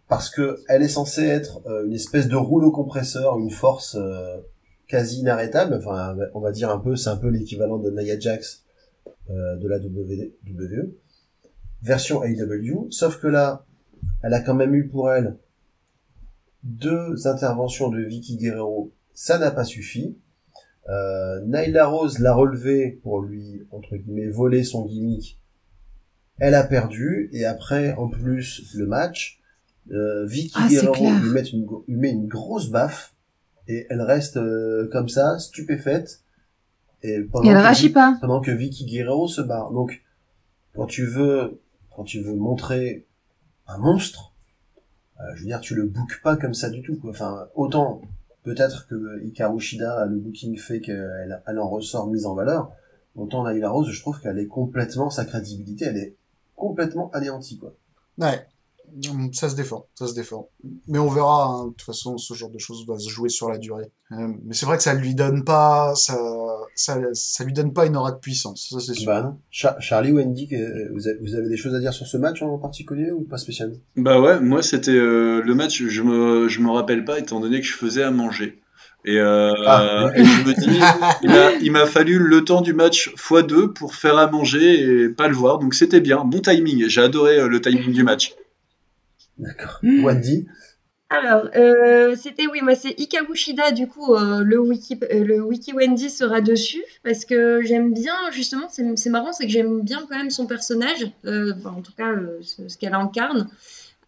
Parce 0.08 0.28
que 0.28 0.58
elle 0.68 0.82
est 0.82 0.88
censée 0.88 1.24
être 1.24 1.62
euh, 1.66 1.86
une 1.86 1.94
espèce 1.94 2.28
de 2.28 2.36
rouleau 2.36 2.70
compresseur, 2.70 3.38
une 3.38 3.50
force 3.50 3.96
euh, 3.98 4.36
quasi 4.86 5.20
inarrêtable. 5.20 5.74
Enfin, 5.74 6.14
on 6.34 6.40
va 6.40 6.52
dire 6.52 6.70
un 6.70 6.78
peu, 6.78 6.96
c'est 6.96 7.10
un 7.10 7.16
peu 7.16 7.28
l'équivalent 7.28 7.78
de 7.78 7.90
Nia 7.90 8.18
Jax 8.18 8.64
de 9.28 9.68
la 9.68 9.78
WWE, 9.78 10.92
version 11.82 12.24
AEW. 12.24 12.88
Sauf 12.90 13.20
que 13.20 13.28
là, 13.28 13.64
elle 14.24 14.34
a 14.34 14.40
quand 14.40 14.54
même 14.54 14.74
eu 14.74 14.88
pour 14.88 15.12
elle 15.12 15.36
deux 16.62 17.26
interventions 17.26 17.88
de 17.88 18.00
Vicky 18.02 18.36
Guerrero. 18.36 18.92
Ça 19.14 19.38
n'a 19.38 19.50
pas 19.50 19.64
suffi. 19.64 20.16
Euh, 20.88 21.40
Nyla 21.46 21.86
Rose 21.86 22.18
l'a 22.18 22.34
relevé 22.34 22.98
pour 23.02 23.20
lui, 23.22 23.66
entre 23.70 23.96
guillemets, 23.96 24.28
voler 24.28 24.64
son 24.64 24.84
gimmick. 24.86 25.38
Elle 26.38 26.54
a 26.54 26.64
perdu, 26.64 27.28
et 27.32 27.44
après, 27.44 27.92
en 27.94 28.08
plus, 28.08 28.74
le 28.74 28.86
match, 28.86 29.40
euh, 29.92 30.24
Vicky 30.26 30.54
Ah, 30.56 30.68
Guerrero 30.68 30.94
lui 31.22 31.30
met, 31.30 31.42
une, 31.42 31.64
gro- 31.66 31.84
lui 31.86 31.96
met 31.96 32.10
une 32.10 32.26
grosse 32.28 32.70
baffe, 32.70 33.14
et 33.68 33.86
elle 33.90 34.00
reste 34.00 34.36
euh, 34.38 34.88
comme 34.90 35.08
ça, 35.08 35.38
stupéfaite. 35.38 36.22
Et, 37.02 37.20
pendant 37.22 37.44
Et 37.44 37.48
elle 37.50 37.56
rachit 37.58 37.90
pas. 37.90 38.16
pendant 38.20 38.40
que 38.40 38.50
Vicky 38.50 38.84
Guerrero 38.86 39.28
se 39.28 39.42
barre. 39.42 39.70
Donc, 39.70 40.02
quand 40.74 40.86
tu 40.86 41.04
veux, 41.06 41.60
quand 41.94 42.04
tu 42.04 42.20
veux 42.22 42.34
montrer 42.34 43.06
un 43.66 43.78
monstre, 43.78 44.29
je 45.34 45.40
veux 45.40 45.46
dire, 45.46 45.60
tu 45.60 45.74
le 45.74 45.86
bookes 45.86 46.20
pas 46.22 46.36
comme 46.36 46.54
ça 46.54 46.70
du 46.70 46.82
tout. 46.82 46.96
Quoi. 46.96 47.10
Enfin, 47.10 47.48
autant 47.54 48.02
peut-être 48.42 48.86
que 48.86 49.22
Hikaru 49.24 49.60
Shida, 49.60 50.06
le 50.06 50.16
booking 50.16 50.56
fait 50.56 50.80
qu'elle 50.80 51.42
elle 51.46 51.58
en 51.58 51.68
ressort 51.68 52.06
mise 52.08 52.26
en 52.26 52.34
valeur, 52.34 52.72
autant 53.16 53.44
Naila 53.44 53.70
Rose, 53.70 53.90
je 53.90 54.00
trouve 54.00 54.20
qu'elle 54.20 54.38
est 54.38 54.46
complètement, 54.46 55.10
sa 55.10 55.24
crédibilité, 55.24 55.86
elle 55.86 55.98
est 55.98 56.16
complètement 56.56 57.10
anéantie. 57.12 57.58
Quoi. 57.58 57.74
Ouais. 58.18 58.46
Hum, 59.08 59.32
Ça 59.32 59.48
se 59.48 59.56
défend, 59.56 59.86
ça 59.94 60.06
se 60.06 60.14
défend. 60.14 60.48
Mais 60.88 60.98
on 60.98 61.08
verra, 61.08 61.46
hein, 61.46 61.64
de 61.66 61.70
toute 61.70 61.82
façon, 61.82 62.18
ce 62.18 62.34
genre 62.34 62.50
de 62.50 62.58
choses 62.58 62.84
va 62.86 62.98
se 62.98 63.08
jouer 63.08 63.28
sur 63.28 63.48
la 63.48 63.58
durée. 63.58 63.90
Euh, 64.12 64.28
mais 64.44 64.54
c'est 64.54 64.66
vrai 64.66 64.76
que 64.76 64.82
ça 64.82 64.94
lui 64.94 65.14
donne 65.14 65.44
pas, 65.44 65.94
ça, 65.94 66.18
ça, 66.74 66.98
ça 67.12 67.44
lui 67.44 67.52
donne 67.52 67.72
pas 67.72 67.86
une 67.86 67.96
aura 67.96 68.12
de 68.12 68.18
puissance, 68.18 68.68
ça 68.70 68.80
c'est 68.80 68.94
sûr. 68.94 69.06
Bah. 69.06 69.36
Char- 69.50 69.80
Charlie 69.80 70.12
Wendy, 70.12 70.48
que- 70.48 70.92
vous 70.92 71.06
avez, 71.06 71.18
vous 71.20 71.34
avez 71.36 71.48
des 71.48 71.56
choses 71.56 71.74
à 71.74 71.78
dire 71.80 71.92
sur 71.92 72.06
ce 72.06 72.16
match 72.16 72.42
en 72.42 72.58
particulier 72.58 73.10
ou 73.12 73.22
pas 73.22 73.38
spécialement? 73.38 73.76
Bah 73.96 74.20
ouais, 74.20 74.40
moi 74.40 74.62
c'était 74.62 74.90
euh, 74.90 75.42
le 75.42 75.54
match, 75.54 75.82
je 75.86 76.02
me, 76.02 76.48
je 76.48 76.60
me 76.60 76.70
rappelle 76.70 77.04
pas 77.04 77.18
étant 77.18 77.38
donné 77.40 77.60
que 77.60 77.66
je 77.66 77.74
faisais 77.74 78.02
à 78.02 78.10
manger. 78.10 78.60
Et, 79.06 79.16
euh, 79.18 79.52
Ah, 79.66 80.10
et 80.16 80.24
je 80.24 80.42
me 80.48 80.52
dis, 80.60 80.80
il 81.22 81.30
m'a, 81.30 81.52
il 81.62 81.72
m'a 81.72 81.86
fallu 81.86 82.18
le 82.18 82.44
temps 82.44 82.60
du 82.60 82.74
match 82.74 83.14
x2 83.16 83.72
pour 83.72 83.94
faire 83.94 84.18
à 84.18 84.28
manger 84.30 84.80
et 85.04 85.08
pas 85.08 85.28
le 85.28 85.34
voir, 85.34 85.58
donc 85.58 85.74
c'était 85.74 86.00
bien, 86.00 86.24
bon 86.24 86.40
timing, 86.40 86.86
j'ai 86.88 87.00
adoré 87.00 87.38
euh, 87.38 87.48
le 87.48 87.60
timing 87.60 87.92
du 87.92 88.02
match. 88.04 88.34
D'accord. 89.40 89.78
Mm. 89.82 90.04
Wendy 90.04 90.46
Alors, 91.08 91.48
euh, 91.56 92.14
c'était, 92.16 92.46
oui, 92.46 92.60
moi 92.62 92.74
c'est 92.74 92.94
Hikaru 92.98 93.34
Shida, 93.34 93.72
du 93.72 93.88
coup, 93.88 94.14
euh, 94.14 94.42
le, 94.44 94.58
wiki, 94.60 94.98
euh, 95.12 95.24
le 95.24 95.42
Wiki 95.42 95.72
Wendy 95.72 96.08
sera 96.10 96.40
dessus, 96.40 96.82
parce 97.02 97.24
que 97.24 97.60
j'aime 97.62 97.92
bien, 97.92 98.14
justement, 98.32 98.68
c'est 98.70 99.10
marrant, 99.10 99.32
c'est 99.32 99.46
que 99.46 99.52
j'aime 99.52 99.80
bien 99.82 100.00
quand 100.08 100.16
même 100.16 100.30
son 100.30 100.46
personnage, 100.46 101.10
euh, 101.24 101.52
enfin, 101.58 101.70
en 101.76 101.82
tout 101.82 101.92
cas, 101.96 102.10
euh, 102.12 102.38
ce, 102.42 102.68
ce 102.68 102.78
qu'elle 102.78 102.94
incarne. 102.94 103.48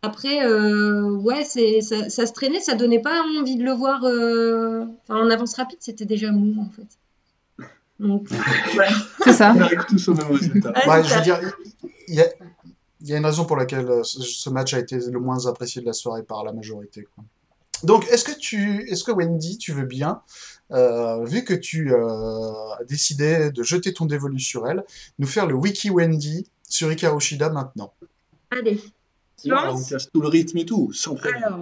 Après, 0.05 0.45
euh, 0.45 1.11
ouais, 1.11 1.45
c'est, 1.45 1.81
ça, 1.81 2.09
ça 2.11 2.27
se 2.27 2.33
traînait, 2.33 2.59
ça 2.61 2.75
donnait 2.75 3.01
pas 3.01 3.23
envie 3.39 3.57
de 3.57 3.63
le 3.65 3.73
voir, 3.73 4.05
euh, 4.05 4.85
enfin, 5.09 5.21
en 5.21 5.31
avance 5.31 5.55
rapide, 5.55 5.79
c'était 5.81 6.05
déjà 6.05 6.31
mou, 6.33 6.55
en 6.61 6.71
fait. 6.71 7.67
Donc, 8.01 8.29
voilà. 8.75 8.91
C'est 9.25 9.33
ça. 9.33 9.55
On 9.57 9.61
arrive 9.61 9.85
tous 9.89 10.09
au 10.09 10.15
même 10.15 10.27
résultat. 10.27 10.73
Ah, 10.75 10.89
Ouais, 10.89 11.05
je 11.05 11.09
veux 11.09 11.15
ça. 11.15 11.21
dire, 11.21 11.39
il 12.09 12.15
y 12.17 12.21
a, 12.21 12.27
il 13.03 13.09
y 13.09 13.15
a 13.15 13.19
une 13.19 13.27
raison 13.27 13.45
pour 13.45 13.57
laquelle 13.57 13.89
euh, 13.89 14.03
ce, 14.05 14.49
match 14.51 14.75
a 14.75 14.79
été 14.79 14.97
le 14.99 15.21
moins 15.21 15.47
apprécié 15.47 15.81
de 15.83 15.87
la 15.87 15.93
soirée 15.93 16.23
par 16.23 16.45
la 16.45 16.53
majorité. 16.53 17.07
quoi. 17.15 17.25
Donc, 17.85 18.07
est-ce 18.09 18.25
que 18.25 18.33
tu, 18.39 18.89
est-ce 18.91 19.03
que 19.03 19.11
Wendy, 19.11 19.59
tu 19.59 19.73
veux 19.73 19.85
bien, 19.85 20.21
euh, 20.71 21.25
vu 21.25 21.43
que 21.45 21.53
tu 21.55 21.93
euh, 21.93 22.51
as 22.79 22.85
décidé 22.85 23.51
de 23.51 23.63
jeter 23.65 23.93
ton 23.93 24.07
dévolu 24.07 24.39
sur 24.39 24.69
elle, 24.69 24.85
nous 25.19 25.27
faire 25.27 25.47
le 25.47 25.55
wiki 25.55 25.91
Wendy 25.91 26.47
sur 26.69 26.93
Hikaru 26.93 27.21
Shida 27.21 27.51
maintenant? 27.51 27.93
Allez, 28.51 28.81
tu 29.43 29.51
Ah, 29.53 29.73
on 29.75 29.83
casse 29.83 30.09
tout 30.13 30.21
le 30.21 30.29
rythme 30.29 30.59
et 30.59 30.65
tout, 30.65 30.93
sans 30.93 31.15
problème. 31.17 31.43
Alors, 31.45 31.59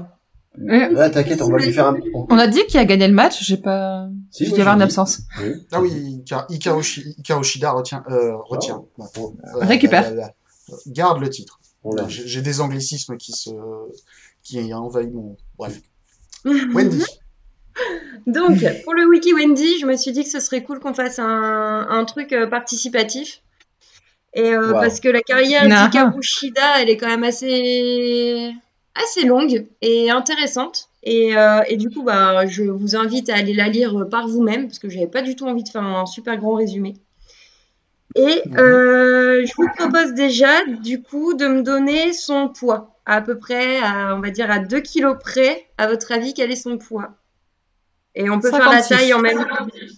Euh, 0.59 0.95
Ouais, 0.95 1.11
t'inquiète, 1.12 1.41
on 1.43 1.49
va 1.49 1.59
lui 1.59 1.72
faire 1.72 1.86
un... 1.86 1.97
on- 2.12 2.26
On 2.28 2.36
a 2.36 2.49
dit 2.49 2.66
qui 2.68 2.76
a 2.76 2.84
gagné 2.84 3.07
le 3.09 3.14
match, 3.14 3.43
j'ai 3.45 3.57
pas. 3.57 4.09
Si, 4.32 4.45
j'ai 4.45 4.53
dû 4.53 4.61
avoir 4.61 4.74
une 4.74 4.82
absence. 4.82 5.20
Oui. 5.41 5.53
Ah 5.72 5.80
oui, 5.80 6.22
Hika- 6.26 6.45
Hikaru, 6.51 6.82
Shi- 6.82 7.14
Hikaru 7.18 7.45
Shida 7.45 7.70
retient, 7.70 8.03
euh, 8.11 8.34
retient. 8.36 8.82
Oh. 8.99 9.34
Euh, 9.55 9.59
Récupère. 9.61 10.03
là, 10.03 10.11
là, 10.11 10.16
là. 10.16 10.34
Garde 10.87 11.21
le 11.21 11.29
titre. 11.31 11.61
l'a 11.85 12.07
J'ai 12.09 12.43
des 12.43 12.61
anglicismes 12.61 13.16
qui 13.16 13.33
se, 13.33 13.51
qui 14.43 14.73
envahissent 14.75 15.12
mon. 15.12 15.37
Bref. 15.59 15.81
Wendy. 16.45 17.05
Donc, 18.27 18.59
pour 18.85 18.95
le 18.95 19.07
Wiki 19.09 19.33
Wendy, 19.33 19.79
je 19.81 19.87
me 19.87 19.97
suis 19.97 20.12
dit 20.12 20.25
que 20.25 20.31
ce 20.31 20.41
serait 20.41 20.62
cool 20.62 20.81
qu'on 20.81 20.93
fasse 20.95 21.18
un, 21.18 21.87
un 21.89 22.05
truc 22.05 22.33
euh, 22.33 22.47
participatif. 22.47 23.43
Et 24.35 24.53
euh, 24.53 24.73
Wow. 24.73 24.81
parce 24.81 25.01
que 25.01 25.09
la 25.09 25.23
carrière 25.23 25.62
Ah. 25.71 25.87
d'Hikaru 25.89 26.23
Shida, 26.23 26.81
elle 26.83 26.91
est 26.91 26.97
quand 26.97 27.09
même 27.09 27.25
assez, 27.25 28.53
assez 28.95 29.25
longue 29.25 29.66
et 29.81 30.11
intéressante. 30.11 30.89
Et, 31.03 31.37
euh, 31.37 31.61
et 31.68 31.77
du 31.77 31.89
coup, 31.91 32.03
bah, 32.03 32.47
je 32.47 32.62
vous 32.64 32.95
invite 32.97 33.31
à 33.31 33.37
aller 33.37 33.55
la 33.55 33.68
lire 33.68 34.07
par 34.11 34.29
vous-même, 34.29 34.66
parce 34.66 34.79
que 34.79 34.91
j'avais 34.91 35.07
pas 35.07 35.23
du 35.23 35.35
tout 35.35 35.47
envie 35.47 35.64
de 35.64 35.68
faire 35.71 35.83
un 35.83 36.05
super 36.07 36.37
grand 36.37 36.55
résumé. 36.55 36.95
Et 38.17 38.43
Mhm. 38.47 38.59
euh, 38.59 39.47
je 39.47 39.53
vous 39.57 39.69
propose 39.77 40.13
déjà, 40.15 40.65
du 40.67 41.03
coup, 41.03 41.35
de 41.35 41.47
me 41.47 41.63
donner 41.63 42.13
son 42.13 42.49
poids. 42.49 42.97
À 43.07 43.23
peu 43.23 43.39
près, 43.39 43.79
à, 43.81 44.15
on 44.17 44.21
va 44.21 44.31
dire 44.31 44.51
à 44.51 44.59
2 44.59 44.81
kilos 44.81 45.17
près. 45.21 45.67
À 45.79 45.87
votre 45.89 46.11
avis, 46.13 46.35
quel 46.35 46.51
est 46.51 46.57
son 46.57 46.77
poids? 46.79 47.11
Et 48.17 48.29
on 48.29 48.41
peut 48.41 48.51
faire 48.51 48.69
la 48.69 48.83
56. 48.83 48.89
taille 48.89 49.15
en 49.15 49.21
même 49.21 49.39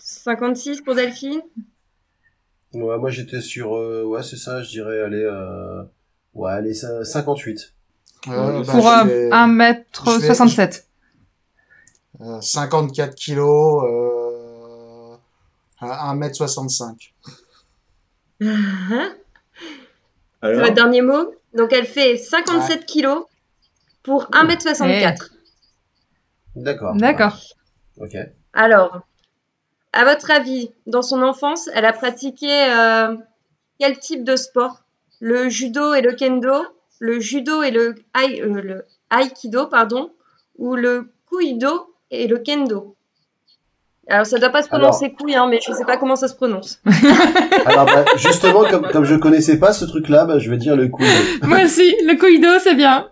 56 0.00 0.82
pour 0.82 0.94
Delphine? 0.94 1.40
Ouais, 2.74 2.98
moi 2.98 3.10
j'étais 3.10 3.40
sur... 3.40 3.74
euh, 3.76 4.04
ouais, 4.04 4.22
c'est 4.22 4.36
ça, 4.36 4.62
je 4.62 4.68
dirais, 4.70 5.00
allez... 5.00 5.24
Euh... 5.24 5.82
Ouais, 6.34 6.52
allez, 6.52 6.74
ça- 6.74 7.04
58. 7.04 7.72
Euh, 8.28 8.62
bah, 8.64 8.72
Pour 8.72 8.82
je 8.88 8.88
euh, 8.88 9.04
vais- 9.04 9.30
1m67. 9.30 10.84
euh, 12.20 12.40
54 12.40 13.14
kilos, 13.14 13.84
euh, 13.84 15.16
à 15.80 16.14
1m65. 16.14 17.12
C'est 18.42 20.46
Alors, 20.46 20.60
votre 20.62 20.74
dernier 20.74 21.02
mot 21.02 21.34
Donc 21.54 21.72
elle 21.72 21.86
fait 21.86 22.16
57 22.16 22.86
kilos 22.86 23.24
pour 24.02 24.24
1m64. 24.32 25.30
D'accord. 26.56 26.94
D'accord. 26.96 27.38
Ok. 27.98 28.16
Alors, 28.52 29.02
à 29.92 30.04
votre 30.04 30.30
avis, 30.30 30.70
dans 30.86 31.02
son 31.02 31.22
enfance, 31.22 31.68
elle 31.74 31.84
a 31.84 31.92
pratiqué 31.92 32.48
euh, 32.70 33.16
quel 33.78 33.98
type 33.98 34.24
de 34.24 34.36
sport? 34.36 34.82
Le 35.20 35.48
judo 35.48 35.94
et 35.94 36.00
le 36.00 36.14
kendo 36.14 36.64
Le 36.98 37.20
judo 37.20 37.62
et 37.62 37.70
le, 37.70 37.94
ai- 38.20 38.42
euh, 38.42 38.60
le 38.60 38.84
aikido, 39.10 39.66
pardon 39.66 40.12
Ou 40.58 40.74
le 40.74 41.12
kuido 41.26 41.94
et 42.10 42.26
le 42.26 42.38
kendo? 42.38 42.96
Alors, 44.08 44.26
ça 44.26 44.38
doit 44.38 44.50
pas 44.50 44.62
se 44.62 44.68
prononcer 44.68 45.12
couille, 45.12 45.36
hein, 45.36 45.46
mais 45.48 45.60
je 45.64 45.72
sais 45.72 45.84
pas 45.84 45.96
comment 45.96 46.16
ça 46.16 46.26
se 46.26 46.34
prononce. 46.34 46.80
Alors, 47.66 47.86
bah, 47.86 48.04
justement, 48.16 48.64
comme, 48.68 48.88
comme 48.90 49.04
je 49.04 49.14
connaissais 49.14 49.58
pas 49.58 49.72
ce 49.72 49.84
truc-là, 49.84 50.24
bah, 50.24 50.38
je 50.38 50.50
vais 50.50 50.56
dire 50.56 50.74
le 50.74 50.88
coup. 50.88 51.04
Moi 51.42 51.62
aussi, 51.64 51.94
le 52.02 52.18
Koido, 52.18 52.58
c'est 52.58 52.74
bien. 52.74 53.08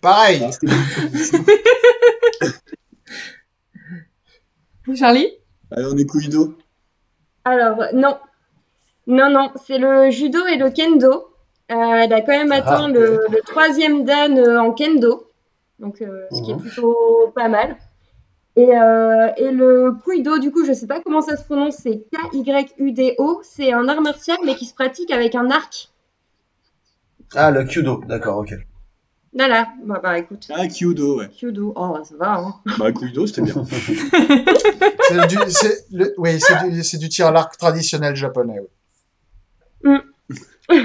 Pareil. 0.00 0.44
Charlie? 4.96 5.28
Allez, 5.70 5.86
on 5.86 5.96
est 5.96 6.06
Kuido. 6.06 6.58
Alors, 7.44 7.84
non. 7.94 8.18
Non, 9.06 9.30
non, 9.30 9.50
c'est 9.66 9.78
le 9.78 10.10
judo 10.10 10.44
et 10.46 10.56
le 10.56 10.70
kendo. 10.70 11.31
Euh, 11.70 11.74
elle 11.74 12.12
a 12.12 12.20
quand 12.20 12.32
même 12.32 12.52
atteint 12.52 12.86
Ah, 12.86 12.88
le, 12.88 13.20
le 13.30 13.40
troisième 13.46 14.04
dan 14.04 14.36
euh, 14.38 14.60
en 14.60 14.72
kendo, 14.72 15.26
donc 15.78 16.02
euh, 16.02 16.26
ce 16.30 16.42
qui 16.42 16.50
est 16.50 16.54
Mhm. 16.54 16.60
plutôt 16.60 17.32
pas 17.34 17.48
mal. 17.48 17.76
Et, 18.56 18.76
euh, 18.76 19.28
et 19.38 19.50
le 19.50 19.92
kuido, 20.04 20.38
du 20.38 20.50
coup, 20.52 20.66
je 20.66 20.74
sais 20.74 20.86
pas 20.86 21.00
comment 21.00 21.22
ça 21.22 21.38
se 21.38 21.44
prononce, 21.44 21.76
c'est 21.76 22.04
K-Y-U-D-O. 22.12 23.40
C'est 23.42 23.72
un 23.72 23.88
art 23.88 24.02
martial, 24.02 24.36
mais 24.44 24.54
qui 24.56 24.66
se 24.66 24.74
pratique 24.74 25.10
avec 25.10 25.34
un 25.34 25.50
arc. 25.50 25.88
Ah, 27.34 27.50
le 27.50 27.64
Kyudo, 27.64 28.02
d'accord, 28.06 28.38
ok. 28.38 28.52
Voilà, 29.34 29.68
bah, 29.82 30.00
bah 30.02 30.18
écoute, 30.18 30.48
Ah, 30.54 30.66
Kyudo, 30.66 31.20
ouais. 31.20 31.28
Kudo, 31.30 31.72
oh, 31.74 31.96
ça 32.04 32.14
va, 32.16 32.32
hein. 32.34 32.54
Bah, 32.78 32.92
Kuido, 32.92 33.26
c'était 33.26 33.40
bien. 33.40 33.54
C'est 35.08 35.26
du, 35.28 35.36
c'est 35.48 35.86
le- 35.90 36.14
oui, 36.18 36.38
c'est 36.38 36.68
du, 36.70 36.82
c'est 36.84 36.98
du 36.98 37.08
tir 37.08 37.26
à 37.28 37.30
l'arc 37.32 37.56
traditionnel 37.56 38.14
japonais. 38.14 38.60
oui. 39.84 39.96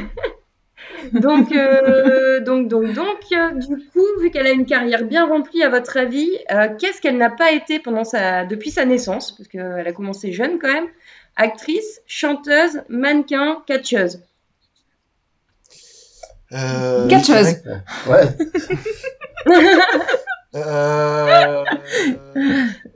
Donc, 1.13 1.51
euh, 1.51 2.39
donc, 2.41 2.67
donc, 2.67 2.93
donc, 2.93 3.19
euh, 3.31 3.51
du 3.53 3.77
coup, 3.89 4.05
vu 4.21 4.31
qu'elle 4.31 4.47
a 4.47 4.51
une 4.51 4.65
carrière 4.65 5.03
bien 5.03 5.25
remplie, 5.27 5.61
à 5.63 5.69
votre 5.69 5.97
avis, 5.97 6.29
euh, 6.51 6.69
qu'est-ce 6.79 6.99
qu'elle 7.01 7.17
n'a 7.17 7.29
pas 7.29 7.51
été 7.51 7.79
pendant 7.79 8.03
sa, 8.03 8.45
depuis 8.45 8.71
sa 8.71 8.85
naissance, 8.85 9.31
parce 9.33 9.47
qu'elle 9.47 9.87
a 9.87 9.91
commencé 9.93 10.31
jeune 10.33 10.57
quand 10.59 10.71
même, 10.71 10.87
actrice, 11.35 12.01
chanteuse, 12.07 12.81
mannequin, 12.89 13.61
catcheuse. 13.67 14.21
Euh, 16.53 17.07
Catcheuse. 17.09 17.47
je 17.47 17.55
dirais- 17.61 17.83
Ouais, 18.07 18.37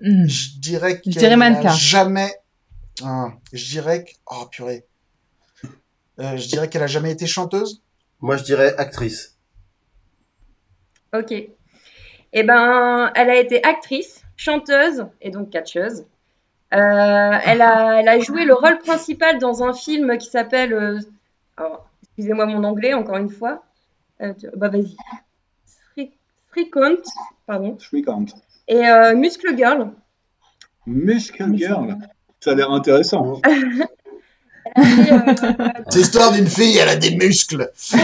je 0.01 0.59
dirais 0.59 1.01
Je 1.05 1.35
mannequin. 1.35 1.71
jamais. 1.73 2.33
Ah, 3.03 3.29
je 3.53 3.65
dirais 3.65 4.03
que. 4.05 4.11
Oh 4.31 4.45
purée. 4.51 4.85
Euh, 6.19 6.37
je 6.37 6.47
dirais 6.47 6.69
qu'elle 6.69 6.83
a 6.83 6.87
jamais 6.87 7.11
été 7.11 7.25
chanteuse. 7.27 7.81
Moi 8.21 8.37
je 8.37 8.43
dirais 8.43 8.75
actrice. 8.77 9.37
Ok. 11.13 11.33
Eh 12.33 12.43
ben, 12.43 13.11
elle 13.15 13.29
a 13.29 13.35
été 13.35 13.63
actrice, 13.63 14.23
chanteuse 14.37 15.07
et 15.21 15.29
donc 15.29 15.49
catcheuse. 15.49 16.05
Euh, 16.73 16.77
elle, 17.45 17.61
a, 17.61 17.99
elle 17.99 18.07
a 18.07 18.19
joué 18.19 18.45
le 18.45 18.53
rôle 18.53 18.77
principal 18.77 19.39
dans 19.39 19.63
un 19.63 19.73
film 19.73 20.17
qui 20.17 20.29
s'appelle. 20.29 20.73
euh, 20.73 20.99
excusez-moi 22.03 22.45
mon 22.45 22.63
anglais, 22.63 22.93
encore 22.93 23.17
une 23.17 23.29
fois. 23.29 23.63
Euh, 24.21 24.33
bah, 24.55 24.69
vas-y. 24.69 24.95
Count, 26.71 27.01
pardon. 27.47 27.77
Count. 28.05 28.25
Et 28.67 28.87
euh, 28.87 29.15
Muscle 29.15 29.55
Girl. 29.57 29.91
Muscle 30.85 31.55
Girl. 31.55 31.95
Ça 32.39 32.51
a 32.51 32.55
l'air 32.55 32.71
intéressant. 32.71 33.41
C'est 35.89 35.99
l'histoire 35.99 36.31
d'une 36.31 36.47
fille, 36.47 36.77
elle 36.77 36.89
a 36.89 36.95
des 36.95 37.15
muscles. 37.15 37.71
C'est 37.75 37.97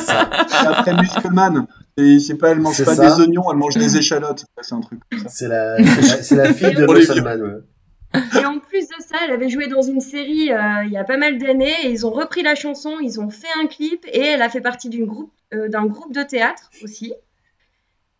ça. 0.00 0.30
Et 0.30 0.66
après 0.66 0.94
Muscleman. 0.94 1.66
Et 1.96 2.18
c'est 2.18 2.34
pas, 2.34 2.50
elle 2.50 2.60
mange 2.60 2.84
pas 2.84 2.94
ça. 2.94 3.14
des 3.16 3.22
oignons, 3.22 3.44
elle 3.50 3.58
mange 3.58 3.74
des 3.74 3.96
échalotes. 3.96 4.44
C'est 4.60 4.74
un 4.74 4.80
truc. 4.80 5.00
C'est 5.28 5.48
la, 5.48 5.76
c'est 6.22 6.34
la, 6.34 6.52
fille 6.52 6.74
de 6.74 6.84
Pour 6.84 6.94
les 6.94 7.00
Muscle 7.00 7.22
Man, 7.22 7.42
ouais. 7.42 8.20
Et 8.40 8.44
en 8.44 8.58
plus 8.60 8.82
de 8.82 8.94
ça, 9.00 9.16
elle 9.24 9.32
avait 9.32 9.48
joué 9.48 9.66
dans 9.66 9.82
une 9.82 10.00
série 10.00 10.52
euh, 10.52 10.84
il 10.84 10.92
y 10.92 10.96
a 10.96 11.04
pas 11.04 11.16
mal 11.16 11.38
d'années 11.38 11.74
et 11.84 11.90
ils 11.90 12.06
ont 12.06 12.10
repris 12.10 12.42
la 12.42 12.54
chanson, 12.54 12.98
ils 13.02 13.20
ont 13.20 13.30
fait 13.30 13.48
un 13.60 13.66
clip 13.66 14.06
et 14.12 14.20
elle 14.20 14.42
a 14.42 14.48
fait 14.48 14.60
partie 14.60 14.88
d'une 14.88 15.04
groupe, 15.04 15.32
euh, 15.52 15.68
d'un 15.68 15.86
groupe 15.86 16.12
de 16.12 16.22
théâtre 16.22 16.70
aussi. 16.82 17.12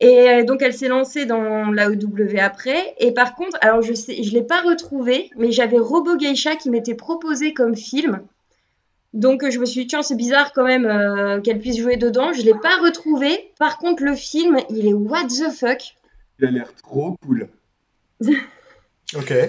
Et 0.01 0.28
euh, 0.28 0.45
donc 0.45 0.61
elle 0.62 0.74
s'est 0.74 0.88
lancée 0.88 1.24
dans 1.24 1.70
l'AEW 1.70 2.38
après. 2.40 2.95
Et 2.99 3.12
par 3.12 3.34
contre, 3.34 3.57
alors 3.61 3.80
je 3.82 3.95
sais, 3.95 4.22
je 4.22 4.32
l'ai 4.32 4.42
pas 4.42 4.61
retrouvé, 4.62 5.30
mais 5.36 5.53
j'avais 5.53 5.78
Robo 5.78 6.16
Geisha 6.16 6.57
qui 6.57 6.68
m'était 6.70 6.95
proposé 6.95 7.55
comme 7.55 7.76
film. 7.76 8.20
Donc 9.12 9.49
je 9.49 9.59
me 9.61 9.64
suis 9.64 9.82
dit 9.82 9.86
tiens 9.86 10.03
c'est 10.03 10.16
bizarre 10.16 10.53
quand 10.53 10.64
même 10.64 10.86
euh, 10.86 11.40
qu'elle 11.40 11.61
puisse 11.61 11.78
jouer 11.78 11.97
dedans. 11.97 12.32
Je 12.32 12.42
l'ai 12.42 12.55
pas 12.55 12.76
retrouvé. 12.82 13.53
Par 13.59 13.78
contre 13.78 14.03
le 14.03 14.14
film 14.14 14.59
il 14.70 14.86
est 14.88 14.92
what 14.92 15.24
the 15.28 15.53
fuck. 15.53 15.95
Il 16.40 16.47
a 16.47 16.51
l'air 16.51 16.68
trop 16.82 17.16
cool. 17.24 17.49
Ok. 19.16 19.32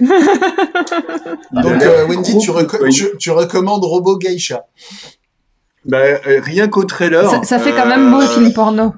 Donc 1.50 1.82
euh, 1.82 2.06
Wendy, 2.06 2.38
tu, 2.38 2.50
reco- 2.50 2.88
tu, 2.92 3.06
tu 3.18 3.30
recommandes 3.30 3.82
Robo 3.84 4.16
Geisha? 4.16 4.64
Bah, 5.84 5.98
euh, 5.98 6.40
rien 6.40 6.68
qu'au 6.68 6.84
trailer. 6.84 7.28
Ça, 7.28 7.42
ça 7.42 7.58
fait 7.58 7.72
quand 7.72 7.86
même 7.86 8.10
beau 8.10 8.20
film 8.20 8.52
porno. 8.52 8.94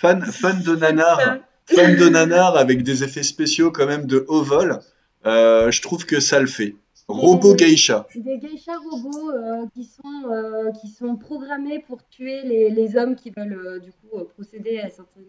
Fan, 0.00 0.22
fan 0.24 0.62
de 0.62 0.74
nanar. 0.76 1.38
fan 1.66 1.96
de 1.96 2.08
nanar 2.08 2.56
avec 2.56 2.82
des 2.82 3.04
effets 3.04 3.22
spéciaux 3.22 3.70
quand 3.70 3.86
même 3.86 4.06
de 4.06 4.24
haut 4.28 4.42
vol. 4.42 4.78
Euh, 5.26 5.70
je 5.70 5.80
trouve 5.82 6.04
que 6.06 6.18
ça 6.20 6.40
le 6.40 6.46
fait. 6.46 6.74
Robot 7.08 7.54
Geisha. 7.56 8.06
Des 8.14 8.38
geishas 8.38 8.78
robots 8.90 9.30
euh, 9.30 9.66
qui, 9.74 9.84
sont, 9.84 10.30
euh, 10.30 10.70
qui 10.80 10.88
sont 10.88 11.16
programmés 11.16 11.80
pour 11.86 11.98
tuer 12.08 12.42
les, 12.42 12.70
les 12.70 12.96
hommes 12.96 13.16
qui 13.16 13.30
veulent 13.36 13.60
euh, 13.64 13.78
du 13.80 13.90
coup 13.90 14.18
euh, 14.18 14.24
procéder 14.34 14.78
à 14.80 14.88
certains 14.88 15.20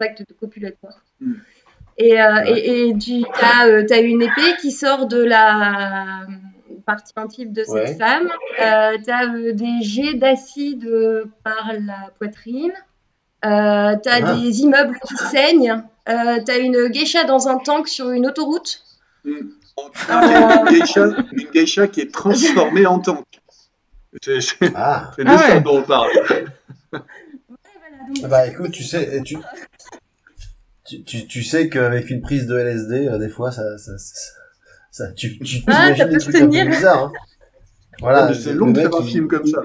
actes 0.00 0.24
de 0.28 0.34
copulatoire. 0.34 1.04
Mm. 1.20 1.34
Et, 1.98 2.20
euh, 2.20 2.44
et, 2.46 2.88
et 2.88 2.98
tu 2.98 3.22
as, 3.42 4.00
une 4.00 4.22
épée 4.22 4.56
qui 4.60 4.70
sort 4.72 5.06
de 5.06 5.22
la 5.22 6.26
partie 6.86 7.12
intime 7.16 7.52
de 7.52 7.62
cette 7.62 7.72
Ouais. 7.74 7.94
femme. 7.94 8.28
Euh, 8.60 8.96
tu 9.04 9.10
as 9.10 9.52
des 9.52 9.82
jets 9.82 10.14
d'acide 10.14 10.88
par 11.44 11.72
la 11.74 12.10
poitrine. 12.18 12.72
Euh, 13.44 13.96
tu 14.02 14.08
as 14.08 14.20
Ah. 14.26 14.34
des 14.34 14.60
immeubles 14.60 14.98
qui 15.06 15.14
saignent. 15.16 15.82
Euh, 16.08 16.38
tu 16.44 16.50
as 16.50 16.58
une 16.58 16.88
geisha 16.88 17.24
dans 17.24 17.48
un 17.48 17.58
tank 17.58 17.88
sur 17.88 18.10
une 18.10 18.26
autoroute. 18.26 18.82
Une 19.24 19.50
geisha, 20.70 21.06
une 21.32 21.50
geisha 21.52 21.86
qui 21.88 22.00
est 22.02 22.12
transformée 22.12 22.86
en 22.86 22.98
tank. 22.98 23.24
C'est 24.22 24.38
Ah, 24.74 25.10
c'est 25.16 25.24
de 25.24 25.30
Ah 25.30 25.38
ça 25.38 25.60
dont 25.60 25.78
on 25.78 25.82
parle. 25.82 26.10
Donc- 26.92 28.28
bah 28.28 28.46
écoute, 28.46 28.72
tu 28.72 28.82
sais, 28.82 29.22
tu, 29.24 29.36
tu, 30.84 31.02
tu, 31.04 31.26
tu 31.26 31.42
sais 31.44 31.68
qu'avec 31.68 32.10
une 32.10 32.20
prise 32.20 32.46
de 32.46 32.58
LSD, 32.58 33.06
euh, 33.08 33.18
des 33.18 33.28
fois, 33.28 33.52
ça, 33.52 33.78
ça, 33.78 33.96
ça, 33.98 34.30
ça- 34.90 35.12
tu, 35.12 35.38
tu 35.38 35.62
Ah, 35.68 35.90
peut 35.96 36.04
des 36.06 36.18
se 36.18 36.24
trucs 36.24 36.36
un 36.36 36.40
peu 36.40 36.46
tenir. 36.46 36.66
bizarres. 36.66 37.04
Hein. 37.04 37.12
Voilà, 38.00 38.34
c'est 38.34 38.52
long 38.54 38.70
de 38.72 38.80
faire 38.80 38.94
un 38.94 39.00
il- 39.02 39.10
film 39.10 39.28
comme 39.28 39.46
ça. 39.46 39.60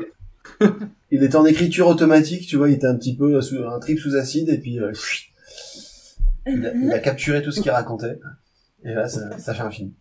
Il 1.11 1.23
était 1.23 1.35
en 1.35 1.45
écriture 1.45 1.87
automatique, 1.87 2.47
tu 2.47 2.55
vois, 2.55 2.69
il 2.69 2.75
était 2.75 2.87
un 2.87 2.95
petit 2.95 3.15
peu 3.15 3.39
sous 3.41 3.63
un 3.63 3.79
trip 3.79 3.99
sous 3.99 4.15
acide 4.15 4.49
et 4.49 4.57
puis 4.57 4.79
euh, 4.79 4.91
il, 6.47 6.65
a, 6.65 6.73
il 6.73 6.91
a 6.91 6.99
capturé 6.99 7.41
tout 7.43 7.51
ce 7.51 7.61
qu'il 7.61 7.71
racontait. 7.71 8.19
Et 8.83 8.93
là, 8.93 9.07
ça, 9.07 9.37
ça 9.37 9.53
fait 9.53 9.61
un 9.61 9.71
film. 9.71 9.91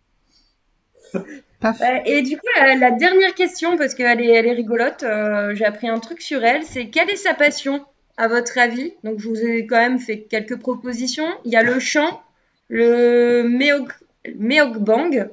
Paf. 1.59 1.79
Euh, 1.81 1.99
et 2.05 2.21
du 2.21 2.37
coup, 2.37 2.47
la, 2.59 2.75
la 2.75 2.91
dernière 2.91 3.33
question, 3.35 3.77
parce 3.77 3.93
qu'elle 3.93 4.19
est, 4.19 4.27
elle 4.27 4.47
est 4.47 4.53
rigolote, 4.53 5.03
euh, 5.03 5.55
j'ai 5.55 5.65
appris 5.65 5.87
un 5.87 5.99
truc 5.99 6.21
sur 6.21 6.43
elle, 6.43 6.63
c'est 6.63 6.89
quelle 6.89 7.09
est 7.09 7.15
sa 7.15 7.33
passion, 7.33 7.85
à 8.17 8.27
votre 8.27 8.57
avis? 8.57 8.93
Donc, 9.03 9.19
je 9.19 9.27
vous 9.27 9.41
ai 9.41 9.65
quand 9.67 9.77
même 9.77 9.99
fait 9.99 10.21
quelques 10.23 10.57
propositions. 10.57 11.27
Il 11.45 11.51
y 11.51 11.55
a 11.55 11.63
le 11.63 11.79
chant, 11.79 12.21
le 12.67 13.43
meok, 13.43 13.91
meokbang, 14.37 15.29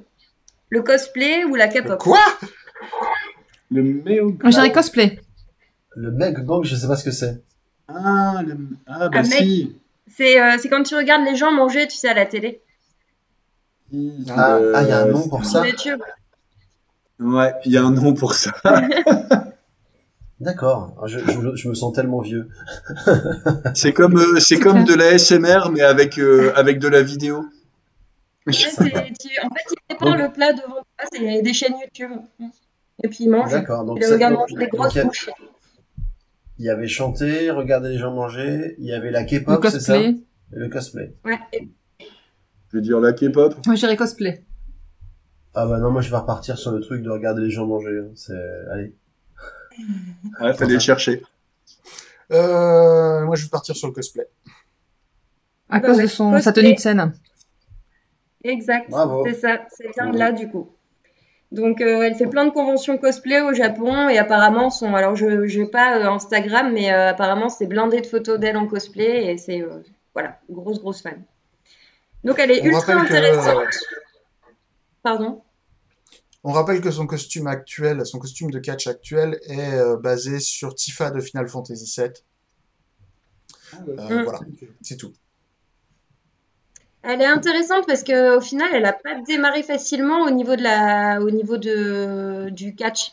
le 0.69 0.83
cosplay 0.83 1.45
ou 1.45 1.55
la 1.55 1.69
K-pop? 1.69 1.99
Quoi? 1.99 2.21
Le 3.71 3.83
Meo. 3.83 4.37
Moi, 4.43 4.51
je 4.51 4.57
dirais 4.57 4.73
cosplay. 4.73 5.19
Le 5.97 6.11
mec 6.11 6.39
gang, 6.45 6.63
je 6.65 6.75
sais 6.75 6.87
pas 6.87 6.97
ce 6.97 7.05
que 7.05 7.11
c'est. 7.11 7.43
Ah, 7.89 8.43
le... 8.47 8.57
ah 8.87 9.09
bah 9.09 9.19
Un 9.19 9.23
mec. 9.23 9.33
si. 9.33 9.77
C'est 10.17 10.41
euh, 10.41 10.57
c'est 10.59 10.69
quand 10.69 10.83
tu 10.83 10.95
regardes 10.97 11.25
les 11.25 11.37
gens 11.37 11.53
manger, 11.53 11.87
tu 11.89 11.97
sais, 11.97 12.09
à 12.09 12.15
la 12.15 12.27
télé. 12.27 12.61
Ah, 14.31 14.57
Euh, 14.57 14.73
ah, 14.75 14.83
il 14.83 14.89
y 14.89 14.93
a 14.93 15.01
un 15.03 15.07
nom 15.07 15.29
pour 15.29 15.45
ça. 15.45 15.67
YouTube. 15.67 16.01
Ouais, 17.21 17.53
il 17.65 17.73
y 17.73 17.77
a 17.77 17.83
un 17.85 17.91
nom 17.91 18.15
pour 18.15 18.35
ça. 18.35 18.53
D'accord. 20.41 20.95
Ah, 21.01 21.07
Je, 21.07 21.19
je, 21.21 21.55
je 21.57 21.69
me 21.69 21.75
sens 21.75 21.93
tellement 21.93 22.21
vieux. 22.21 22.49
C'est 23.75 23.93
comme, 23.93 24.19
euh, 24.19 24.41
c'est 24.41 24.59
comme 24.59 24.85
de 24.85 24.95
la 24.95 25.17
SMR, 25.19 25.71
mais 25.71 25.83
avec, 25.83 26.19
euh, 26.19 26.53
avec 26.57 26.79
de 26.81 26.89
la 26.89 27.03
vidéo. 27.03 27.45
Ouais, 28.47 28.53
c'est- 28.53 28.73
tu- 28.75 29.39
en 29.41 29.49
fait, 29.51 29.65
il 29.71 29.77
prépare 29.89 30.09
Donc- 30.09 30.19
le 30.19 30.33
plat 30.33 30.53
devant 30.53 30.75
toi, 30.75 31.07
c'est- 31.13 31.21
il 31.23 31.43
des 31.43 31.53
chaînes 31.53 31.75
YouTube. 31.81 32.11
Et 33.05 33.09
puis 33.09 33.19
il 33.21 33.31
mange. 33.31 33.53
D'accord. 33.53 33.85
Donc, 33.85 33.99
Il 34.01 34.05
ça- 34.05 34.15
regarde 34.15 34.35
donc- 34.35 34.51
manger 34.51 34.57
des 34.65 34.67
grosses 34.77 34.95
il 34.97 35.03
bouches. 35.05 35.31
Il 36.59 36.65
y 36.67 36.71
avait 36.71 36.89
chanter, 36.89 37.51
regarder 37.51 37.89
les 37.91 37.99
gens 37.99 38.13
manger, 38.13 38.75
il 38.79 38.85
y 38.87 38.93
avait 38.93 39.11
la 39.11 39.25
K-pop, 39.25 39.65
c'est 39.69 39.81
ça? 39.81 39.99
le 40.51 40.69
cosplay. 40.69 41.15
Ouais. 41.25 41.39
Je 42.01 42.77
veux 42.77 42.81
dire 42.83 43.01
la 43.01 43.13
K-pop. 43.13 43.55
Moi, 43.67 43.75
je 43.75 43.81
dirais 43.81 43.97
cosplay. 43.97 44.45
Ah 45.55 45.67
bah 45.67 45.79
non, 45.79 45.91
moi 45.91 46.01
je 46.01 46.11
vais 46.11 46.17
repartir 46.17 46.57
sur 46.57 46.71
le 46.73 46.81
truc 46.81 47.03
de 47.03 47.11
regarder 47.11 47.43
les 47.43 47.51
gens 47.51 47.67
manger. 47.67 47.99
hein. 48.03 48.09
C'est 48.15 48.33
allez. 48.73 48.95
Ouais, 50.41 50.55
fallait 50.55 50.75
le 50.75 50.79
chercher. 50.81 51.23
euh, 52.31 53.25
Moi, 53.27 53.37
je 53.37 53.45
vais 53.45 53.51
partir 53.51 53.77
sur 53.77 53.89
le 53.89 53.93
cosplay. 53.93 54.27
À 55.69 55.81
cause 55.81 55.99
de 55.99 56.07
son, 56.07 56.31
cosplay. 56.31 56.43
sa 56.43 56.53
tenue 56.53 56.75
de 56.75 56.79
scène. 56.81 57.13
Exact, 58.45 58.89
Bravo. 58.91 59.25
c'est 59.27 59.35
ça, 59.35 59.61
c'est 59.71 59.91
bien 59.95 60.11
là 60.13 60.33
du 60.33 60.49
coup. 60.49 60.71
Donc 61.53 61.81
euh, 61.81 62.03
elle 62.03 62.15
fait 62.15 62.27
plein 62.27 62.47
de 62.47 62.51
conventions 62.51 62.97
cosplay 62.99 63.41
au 63.43 63.53
Japon 63.53 64.09
et 64.09 64.17
apparemment 64.19 64.71
son, 64.71 64.95
alors 64.95 65.15
je 65.17 65.47
j'ai 65.47 65.67
pas 65.67 65.99
euh, 65.99 66.09
Instagram 66.11 66.73
mais 66.73 66.91
euh, 66.93 67.11
apparemment 67.11 67.49
c'est 67.51 67.67
blindé 67.67 68.01
de 68.01 68.07
photos 68.07 68.41
d'elle 68.41 68.57
en 68.57 68.67
cosplay 68.67 69.27
et 69.33 69.37
c'est 69.39 69.61
euh, 69.61 69.81
voilà 70.15 70.39
grosse 70.51 70.81
grosse 70.81 71.03
fan. 71.03 71.23
Donc 72.25 72.39
elle 72.39 72.53
est 72.53 72.63
On 72.63 72.67
ultra 72.67 72.95
que- 72.95 72.99
intéressante. 73.01 73.67
Pardon? 75.03 75.43
On 76.45 76.53
rappelle 76.53 76.81
que 76.81 76.91
son 76.91 77.07
costume 77.07 77.47
actuel, 77.47 78.05
son 78.07 78.19
costume 78.19 78.51
de 78.51 78.59
catch 78.59 78.87
actuel 78.87 79.39
est 79.47 79.75
euh, 79.75 79.97
basé 79.97 80.41
sur 80.41 80.75
Tifa 80.75 81.11
de 81.11 81.21
Final 81.21 81.49
Fantasy 81.49 82.01
VII. 82.01 82.09
Euh, 83.89 83.97
Mm. 84.21 84.23
Voilà, 84.25 84.41
c'est 84.83 84.97
tout. 84.97 85.13
Elle 87.03 87.21
est 87.21 87.27
intéressante 87.27 87.87
parce 87.87 88.05
que 88.05 88.37
au 88.37 88.41
final, 88.41 88.69
elle 88.73 88.85
a 88.85 88.93
pas 88.93 89.15
démarré 89.27 89.63
facilement 89.63 90.23
au 90.23 90.31
niveau 90.31 90.55
de 90.57 90.63
la, 90.63 91.21
au 91.21 91.31
niveau 91.31 91.57
de, 91.57 92.49
du 92.51 92.75
catch. 92.75 93.13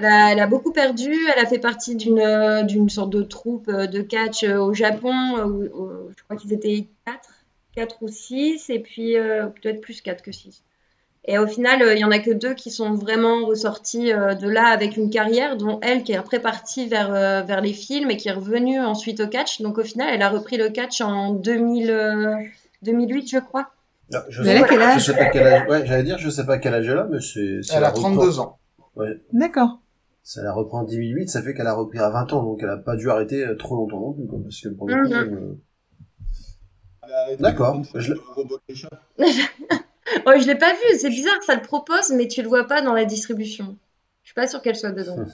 Elle 0.00 0.40
a, 0.40 0.46
beaucoup 0.46 0.72
perdu. 0.72 1.14
Elle 1.34 1.44
a 1.44 1.48
fait 1.48 1.58
partie 1.58 1.96
d'une, 1.96 2.66
d'une 2.66 2.88
sorte 2.90 3.10
de 3.10 3.22
troupe 3.22 3.70
de 3.70 4.02
catch 4.02 4.44
au 4.44 4.74
Japon. 4.74 5.12
où- 5.44 6.10
je 6.16 6.24
crois 6.24 6.36
qu'ils 6.36 6.52
étaient 6.52 6.86
quatre, 7.06 7.30
quatre 7.74 7.96
ou 8.02 8.08
six, 8.08 8.70
et 8.70 8.80
puis 8.80 9.16
euh, 9.16 9.46
peut-être 9.46 9.80
plus 9.80 10.00
quatre 10.02 10.22
que 10.22 10.32
six. 10.32 10.62
Et 11.26 11.38
au 11.38 11.46
final, 11.46 11.82
euh, 11.82 11.94
il 11.94 12.00
y 12.00 12.04
en 12.04 12.10
a 12.12 12.18
que 12.20 12.30
deux 12.32 12.54
qui 12.54 12.70
sont 12.70 12.94
vraiment 12.94 13.46
ressortis 13.46 14.12
euh, 14.12 14.34
de 14.34 14.48
là 14.48 14.66
avec 14.68 14.96
une 14.96 15.10
carrière, 15.10 15.56
dont 15.56 15.78
elle 15.82 16.04
qui 16.04 16.12
est 16.12 16.16
après 16.16 16.40
partie 16.40 16.88
vers, 16.88 17.10
vers 17.44 17.60
les 17.60 17.74
films 17.74 18.10
et 18.10 18.16
qui 18.16 18.28
est 18.28 18.32
revenue 18.32 18.80
ensuite 18.80 19.20
au 19.20 19.28
catch. 19.28 19.60
Donc 19.62 19.78
au 19.78 19.84
final, 19.84 20.08
elle 20.12 20.22
a 20.22 20.30
repris 20.30 20.56
le 20.56 20.70
catch 20.70 21.00
en 21.02 21.32
2000, 21.32 21.90
euh, 21.90 22.34
2008, 22.82 23.28
je 23.30 23.38
crois. 23.38 23.70
Ah, 24.14 24.24
je 24.28 24.42
Mais 24.42 24.58
sais- 24.60 24.66
quel 24.68 24.82
âge 24.82 25.00
Je 25.00 25.04
sais 25.12 25.16
pas 25.18 25.26
quel 25.30 25.46
âge. 25.46 25.68
Ouais, 25.68 25.86
j'allais 25.86 26.02
dire, 26.04 26.18
je 26.18 26.30
sais 26.30 26.46
pas 26.46 26.58
quel 26.58 26.74
âge 26.74 26.88
elle 26.88 26.98
a, 26.98 27.04
mais 27.10 27.20
c'est. 27.20 27.60
Elle 27.74 27.84
a 27.84 27.90
32 27.92 28.38
ans. 28.40 28.58
D'accord. 29.32 29.80
Ça 30.22 30.42
la 30.42 30.52
reprend 30.52 30.80
en 30.80 30.84
2008, 30.84 31.28
ça 31.28 31.42
fait 31.42 31.54
qu'elle 31.54 31.66
a 31.66 31.74
repris 31.74 31.98
à 31.98 32.10
20 32.10 32.32
ans, 32.34 32.42
donc 32.42 32.60
elle 32.62 32.68
a 32.68 32.76
pas 32.76 32.96
dû 32.96 33.08
arrêter 33.10 33.46
euh, 33.46 33.54
trop 33.56 33.76
longtemps 33.76 34.00
non 34.00 34.12
plus, 34.12 34.26
quoi, 34.26 34.38
parce 34.42 34.60
que 34.60 34.68
pour 34.68 34.86
le 34.88 34.94
coup, 35.06 35.08
Mhm. 35.14 35.58
euh, 37.10 37.36
D'accord. 37.38 37.82
Je- 37.94 38.12
Oh, 40.26 40.32
je 40.38 40.46
l'ai 40.46 40.54
pas 40.56 40.72
vu, 40.72 40.98
c'est 40.98 41.10
bizarre, 41.10 41.42
ça 41.46 41.54
le 41.54 41.60
propose, 41.62 42.10
mais 42.12 42.28
tu 42.28 42.40
le 42.42 42.48
vois 42.48 42.66
pas 42.66 42.80
dans 42.82 42.92
la 42.94 43.04
distribution. 43.04 43.76
Je 44.22 44.28
suis 44.28 44.34
pas 44.34 44.46
sûre 44.46 44.60
qu'elle 44.62 44.76
soit 44.76 44.92
dedans. 44.92 45.16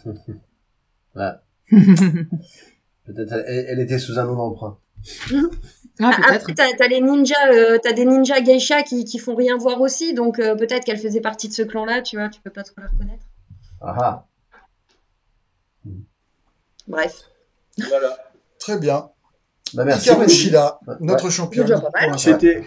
peut-être 1.71 3.33
elle, 3.33 3.45
elle- 3.47 3.67
elle 3.69 3.81
était 3.81 3.99
sous 3.99 4.19
un 4.19 4.25
nom 4.25 4.35
d'emprunt. 4.37 4.79
Ah, 6.01 6.13
peut-être. 6.17 6.35
Après, 6.35 6.55
t'as, 6.55 6.73
t'as 6.77 6.89
les 6.89 7.01
ninjas, 7.01 7.35
euh, 7.53 7.79
t'as 7.83 7.93
des 7.93 8.05
ninjas 8.05 8.41
geisha 8.41 8.83
qui, 8.83 9.05
qui 9.05 9.19
font 9.19 9.35
rien 9.35 9.57
voir 9.57 9.81
aussi, 9.81 10.13
donc 10.15 10.39
euh, 10.39 10.57
peut-être 10.57 10.85
qu'elle 10.85 10.99
faisait 10.99 11.21
partie 11.21 11.49
de 11.49 11.53
ce 11.53 11.63
clan-là, 11.63 12.03
tu 12.03 12.17
vois, 12.17 12.29
tu 12.29 12.41
peux 12.41 12.51
pas 12.51 12.63
trop 12.65 12.81
la 12.81 12.89
reconnaître. 12.89 13.25
Ah 13.81 13.95
ah. 14.01 14.27
Bref. 16.89 17.15
Voilà. 17.89 18.17
Très 18.59 18.79
bien. 18.79 19.11
Bah 19.75 19.85
merci. 19.85 20.09
Hikaru 20.09 20.29
Shida, 20.29 20.79
Ouais. 20.87 20.95
notre 21.01 21.31
champion. 21.31 21.65
C'était 22.17 22.63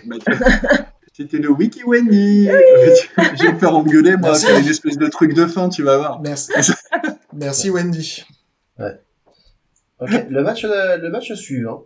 c'était 1.14 1.38
le 1.38 1.52
Wiki 1.52 1.84
Wendy. 1.86 2.48
Je 2.48 3.44
vais 3.44 3.54
me 3.54 3.60
faire 3.60 3.76
engueuler, 3.76 4.18
moi, 4.18 4.30
Merci. 4.30 4.46
faire 4.46 4.60
une 4.60 4.68
espèce 4.68 4.98
de 4.98 5.08
truc 5.08 5.34
de 5.34 5.46
fin, 5.46 5.70
tu 5.70 5.84
vas 5.84 5.98
voir. 5.98 6.22
Merci. 6.22 6.52
Merci 7.34 7.70
Wendy. 7.70 8.26
Ok, 10.00 10.12
le 10.30 10.44
match, 10.44 10.64
euh, 10.64 10.98
le 10.98 11.10
match 11.10 11.34
suivant. 11.34 11.86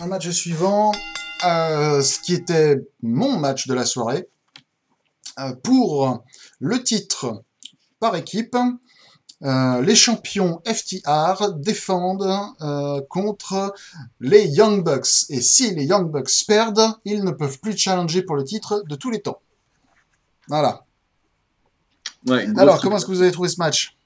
Un 0.00 0.06
match 0.06 0.28
suivant, 0.30 0.92
euh, 1.44 2.00
ce 2.00 2.18
qui 2.20 2.34
était 2.34 2.78
mon 3.02 3.38
match 3.38 3.66
de 3.66 3.74
la 3.74 3.84
soirée, 3.84 4.28
euh, 5.38 5.54
pour 5.62 6.24
le 6.58 6.82
titre 6.82 7.42
par 7.98 8.16
équipe. 8.16 8.56
euh, 9.42 9.80
les 9.82 9.94
champions 9.94 10.62
FTR 10.66 11.52
défendent 11.56 12.30
euh, 12.60 13.00
contre 13.08 13.74
les 14.20 14.46
Young 14.48 14.82
Bucks. 14.84 15.30
Et 15.30 15.40
si 15.40 15.74
les 15.74 15.84
Young 15.84 16.10
Bucks 16.10 16.44
perdent, 16.46 16.94
ils 17.04 17.22
ne 17.24 17.30
peuvent 17.30 17.58
plus 17.60 17.76
challenger 17.76 18.22
pour 18.22 18.36
le 18.36 18.44
titre 18.44 18.82
de 18.88 18.94
tous 18.96 19.10
les 19.10 19.20
temps. 19.20 19.40
Voilà. 20.48 20.84
Ouais, 22.26 22.46
Alors, 22.58 22.80
comment 22.80 22.96
est-ce 22.96 23.06
que 23.06 23.12
vous 23.12 23.22
avez 23.22 23.32
trouvé 23.32 23.48
ce 23.48 23.58
match? 23.58 23.96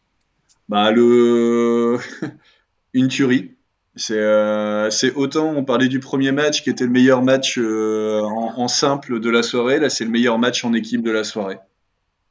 Bah 0.69 0.91
le 0.93 1.99
une 2.95 3.09
tuerie. 3.09 3.54
C'est 3.97 4.19
euh, 4.19 4.91
c'est 4.91 5.13
autant 5.15 5.51
on 5.57 5.65
parlait 5.65 5.87
du 5.89 6.01
premier 6.01 6.33
match 6.33 6.63
qui 6.63 6.71
était 6.71 6.85
le 6.85 6.91
meilleur 6.91 7.23
match 7.23 7.59
euh, 7.59 8.21
en, 8.23 8.55
en 8.57 8.69
simple 8.69 9.21
de 9.21 9.31
la 9.31 9.43
soirée. 9.45 9.79
Là, 9.79 9.89
c'est 9.89 10.05
le 10.05 10.11
meilleur 10.11 10.39
match 10.39 10.65
en 10.65 10.73
équipe 10.73 11.03
de 11.03 11.13
la 11.13 11.23
soirée. 11.23 11.59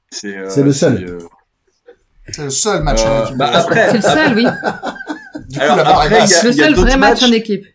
C'est 0.10 0.38
euh, 0.38 0.50
C'est 0.50 0.64
le 0.64 0.74
seul. 0.74 1.04
euh, 1.08 1.20
C'est 2.28 2.44
le 2.44 2.50
seul 2.50 2.84
match 2.84 3.02
Euh, 3.06 3.22
en 3.22 3.26
équipe. 3.26 3.38
bah 3.38 3.66
C'est 3.72 3.94
le 3.96 4.02
seul, 4.02 4.36
oui. 4.36 4.46
Du 5.50 5.58
coup, 5.60 5.64
alors 5.66 5.78
la 5.78 5.84
barre 5.84 6.04
est 6.04 6.06
après, 6.06 6.16
il 6.16 6.18
y 6.18 6.20
basse. 6.20 6.44
a- 6.44 6.48
Le 6.48 6.52
seul 6.52 6.70
d'autres 6.74 6.82
vrai 6.88 6.98
match 6.98 7.22
matchs. 7.22 7.30
en 7.30 7.34
équipe. 7.34 7.66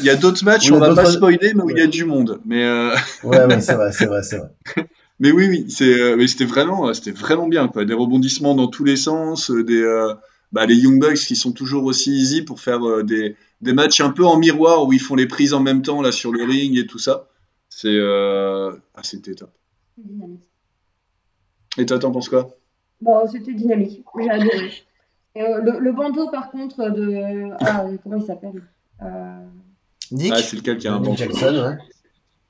Il 0.00 0.04
y 0.04 0.10
a 0.10 0.14
d'autres 0.16 0.44
matchs, 0.44 0.70
Oui, 0.70 0.76
on 0.78 0.82
a 0.82 0.88
va 0.90 1.02
pas 1.02 1.10
spoiler, 1.10 1.52
mais 1.54 1.62
où 1.62 1.70
il 1.70 1.78
y 1.78 1.82
a 1.82 1.86
du 1.86 2.04
monde. 2.04 2.40
Mais 2.46 2.64
euh, 2.64 2.94
Ouais, 3.24 3.44
ouais, 3.44 3.60
c'est 3.60 3.74
vrai, 3.74 3.92
c'est 3.92 4.06
vrai, 4.06 4.22
c'est 4.22 4.38
vrai. 4.38 4.48
Mais 5.20 5.30
oui, 5.30 5.46
oui, 5.48 5.66
c'est, 5.68 5.84
euh, 5.84 6.16
mais 6.16 6.26
c'était 6.26 6.44
vraiment, 6.46 6.92
c'était 6.94 7.12
vraiment 7.12 7.46
bien, 7.46 7.68
quoi. 7.68 7.84
Des 7.84 7.94
rebondissements 7.94 8.54
dans 8.56 8.66
tous 8.66 8.82
les 8.82 8.96
sens, 8.96 9.50
des, 9.52 9.80
euh, 9.80 10.14
bah, 10.52 10.66
les 10.66 10.76
Young 10.76 11.00
Bucks 11.00 11.16
qui 11.16 11.36
sont 11.36 11.52
toujours 11.52 11.84
aussi 11.84 12.12
easy 12.12 12.42
pour 12.42 12.60
faire 12.60 12.86
euh, 12.86 13.02
des, 13.02 13.36
des 13.60 13.72
matchs 13.72 14.00
un 14.00 14.10
peu 14.10 14.24
en 14.24 14.36
miroir 14.38 14.86
où 14.86 14.92
ils 14.92 15.00
font 15.00 15.14
les 15.14 15.26
prises 15.26 15.54
en 15.54 15.60
même 15.60 15.82
temps 15.82 16.02
là 16.02 16.12
sur 16.12 16.32
le 16.32 16.44
ring 16.44 16.76
et 16.78 16.86
tout 16.86 16.98
ça. 16.98 17.28
C'est, 17.68 17.88
euh, 17.88 18.70
ah, 18.94 19.02
c'était 19.02 19.34
top. 19.34 19.50
Et 21.78 21.86
toi, 21.86 21.98
t'en 21.98 22.10
penses 22.12 22.28
quoi? 22.28 22.50
Bon, 23.00 23.26
c'était 23.26 23.54
dynamique, 23.54 24.04
j'ai 24.20 24.30
adoré. 24.30 24.72
Euh, 25.38 25.60
le, 25.62 25.78
le 25.80 25.92
bandeau, 25.92 26.28
par 26.30 26.50
contre, 26.50 26.90
de. 26.90 27.50
Ah, 27.60 27.86
comment 28.02 28.16
il 28.16 28.26
s'appelle? 28.26 28.62
Euh, 29.02 29.46
Nick, 30.10 30.32
Ah, 30.34 30.42
c'est 30.42 30.56
lequel 30.56 30.76
qui 30.76 30.86
a 30.88 30.94
un 30.94 31.00
bon 31.00 31.16
Jackson, 31.16 31.54
ouais. 31.54 31.78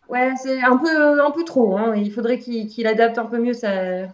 Ouais, 0.08 0.34
c'est 0.42 0.60
un 0.60 0.76
peu, 0.76 1.22
un 1.24 1.30
peu 1.30 1.44
trop. 1.44 1.76
Hein. 1.78 1.94
Il 1.96 2.12
faudrait 2.12 2.38
qu'il 2.38 2.86
adapte 2.86 3.18
un 3.18 3.26
peu 3.26 3.38
mieux 3.38 3.54
sa- 3.54 4.08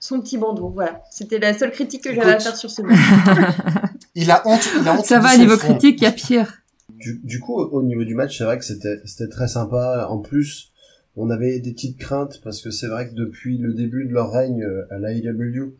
son 0.00 0.20
petit 0.20 0.38
bandeau. 0.38 0.70
Voilà. 0.70 1.02
C'était 1.10 1.38
la 1.38 1.56
seule 1.56 1.70
critique 1.70 2.04
que 2.04 2.14
j'avais 2.14 2.32
à 2.34 2.40
faire 2.40 2.56
sur 2.56 2.70
ce 2.70 2.82
match. 2.82 2.98
il 4.14 4.30
a 4.30 4.46
honte, 4.46 4.68
il 4.80 4.86
a 4.86 4.94
honte 4.94 5.04
Ça 5.06 5.20
va, 5.20 5.32
son 5.32 5.40
niveau 5.40 5.56
critique, 5.56 6.00
il 6.00 6.04
y 6.04 6.06
a 6.06 6.12
pire. 6.12 6.62
Du, 6.90 7.20
du 7.22 7.40
coup, 7.40 7.54
au 7.60 7.82
niveau 7.82 8.04
du 8.04 8.14
match, 8.14 8.38
c'est 8.38 8.44
vrai 8.44 8.58
que 8.58 8.64
c'était 8.64 9.00
c'était 9.04 9.28
très 9.28 9.48
sympa. 9.48 10.06
En 10.08 10.18
plus, 10.18 10.72
on 11.16 11.30
avait 11.30 11.58
des 11.60 11.72
petites 11.72 11.98
craintes 11.98 12.40
parce 12.44 12.60
que 12.60 12.70
c'est 12.70 12.86
vrai 12.86 13.08
que 13.08 13.14
depuis 13.14 13.58
le 13.58 13.72
début 13.72 14.06
de 14.06 14.12
leur 14.12 14.30
règne 14.30 14.62
euh, 14.62 14.86
à 14.90 14.98
l'AEW, 14.98 15.74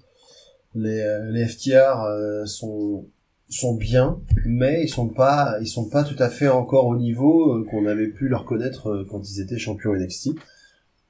les, 0.74 1.00
euh, 1.00 1.30
les 1.30 1.46
FTR 1.46 2.02
euh, 2.02 2.44
sont 2.46 3.06
sont 3.48 3.76
bien, 3.76 4.18
mais 4.44 4.82
ils 4.82 4.88
sont 4.88 5.08
pas 5.08 5.56
ils 5.60 5.68
sont 5.68 5.88
pas 5.88 6.02
tout 6.02 6.20
à 6.20 6.28
fait 6.28 6.48
encore 6.48 6.86
au 6.86 6.96
niveau 6.96 7.64
qu'on 7.70 7.86
avait 7.86 8.08
pu 8.08 8.26
leur 8.26 8.44
connaître 8.44 9.06
quand 9.08 9.22
ils 9.30 9.40
étaient 9.40 9.58
champions 9.58 9.94
NXT. 9.94 10.30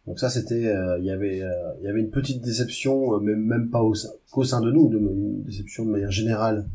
Donc 0.06 0.20
ça, 0.20 0.30
c'était 0.30 0.68
euh, 0.68 0.98
il 0.98 1.04
y 1.04 1.10
avait 1.10 1.42
euh, 1.42 1.72
il 1.80 1.84
y 1.84 1.88
avait 1.88 2.00
une 2.00 2.10
petite 2.10 2.42
déception, 2.42 3.14
euh, 3.14 3.18
même 3.18 3.44
même 3.44 3.70
pas 3.70 3.82
au 3.82 3.94
sein, 3.94 4.10
qu'au 4.30 4.44
sein 4.44 4.60
de 4.60 4.70
nous, 4.70 4.88
de, 4.88 4.98
une 4.98 5.42
déception 5.42 5.84
de 5.84 5.90
manière 5.90 6.12
générale 6.12 6.66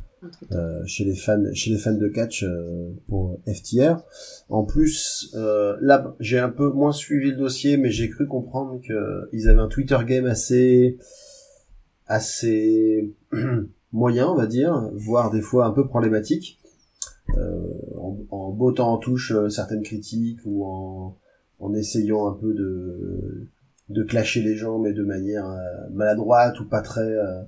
euh, 0.52 0.86
chez 0.86 1.06
les 1.06 1.16
fans 1.16 1.44
chez 1.54 1.72
les 1.72 1.78
fans 1.78 1.94
de 1.94 2.08
catch 2.10 2.44
euh, 2.44 2.92
pour 3.08 3.40
FTR. 3.48 4.04
En 4.50 4.64
plus, 4.64 5.32
euh, 5.36 5.78
là 5.82 6.14
j'ai 6.20 6.40
un 6.40 6.50
peu 6.50 6.70
moins 6.70 6.92
suivi 6.92 7.32
le 7.32 7.38
dossier, 7.38 7.78
mais 7.78 7.90
j'ai 7.90 8.10
cru 8.10 8.28
comprendre 8.28 8.82
que 8.86 9.30
ils 9.32 9.48
avaient 9.48 9.62
un 9.62 9.70
Twitter 9.70 9.98
game 10.06 10.26
assez 10.26 10.98
assez 12.08 13.14
moyen, 13.94 14.28
on 14.28 14.36
va 14.36 14.46
dire, 14.46 14.90
voire 14.94 15.32
des 15.32 15.42
fois 15.42 15.66
un 15.66 15.72
peu 15.72 15.88
problématique, 15.88 16.60
euh, 17.38 17.62
en, 17.98 18.18
en 18.30 18.52
bottant 18.52 18.92
en 18.92 18.98
touche 18.98 19.34
certaines 19.50 19.84
critiques 19.84 20.42
ou 20.44 20.66
en, 20.66 21.18
en 21.62 21.74
essayant 21.74 22.28
un 22.28 22.34
peu 22.34 22.54
de 22.54 23.48
de 23.90 24.04
clasher 24.04 24.42
les 24.42 24.56
gens, 24.56 24.80
mais 24.80 24.94
de 24.94 25.04
manière 25.04 25.46
euh, 25.46 25.90
maladroite 25.92 26.60
ou 26.60 26.66
pas 26.66 26.82
très 26.82 27.02
euh, 27.02 27.42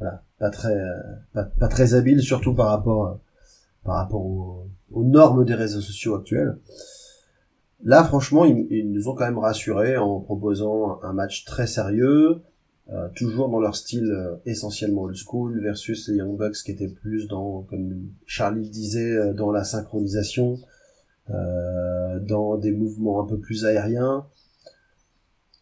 voilà, 0.00 0.22
pas 0.38 0.50
très 0.50 0.74
euh, 0.74 1.42
pas, 1.58 1.68
très 1.68 1.94
habile, 1.94 2.22
surtout 2.22 2.54
par 2.54 2.68
rapport 2.68 3.06
euh, 3.06 3.14
par 3.84 3.96
rapport 3.96 4.24
aux, 4.24 4.66
normes 5.04 5.44
des 5.44 5.54
réseaux 5.54 5.80
sociaux 5.80 6.16
actuels. 6.16 6.58
Là, 7.84 8.04
franchement, 8.04 8.44
ils, 8.44 8.66
ils 8.70 8.92
nous 8.92 9.08
ont 9.08 9.14
quand 9.14 9.24
même 9.24 9.38
rassurés 9.38 9.96
en 9.96 10.20
proposant 10.20 11.00
un 11.02 11.12
match 11.12 11.44
très 11.44 11.66
sérieux, 11.66 12.42
euh, 12.92 13.08
toujours 13.14 13.48
dans 13.48 13.60
leur 13.60 13.76
style 13.76 14.12
essentiellement 14.44 15.02
old 15.02 15.16
school, 15.16 15.60
versus 15.62 16.08
les 16.08 16.16
Young 16.16 16.36
Bucks 16.36 16.56
qui 16.64 16.72
étaient 16.72 16.88
plus 16.88 17.26
dans, 17.28 17.62
comme 17.62 18.02
Charlie 18.26 18.68
disait, 18.68 19.32
dans 19.32 19.50
la 19.50 19.64
synchronisation, 19.64 20.58
dans 21.30 22.56
des 22.56 22.72
mouvements 22.72 23.22
un 23.22 23.26
peu 23.26 23.38
plus 23.38 23.64
aériens. 23.64 24.26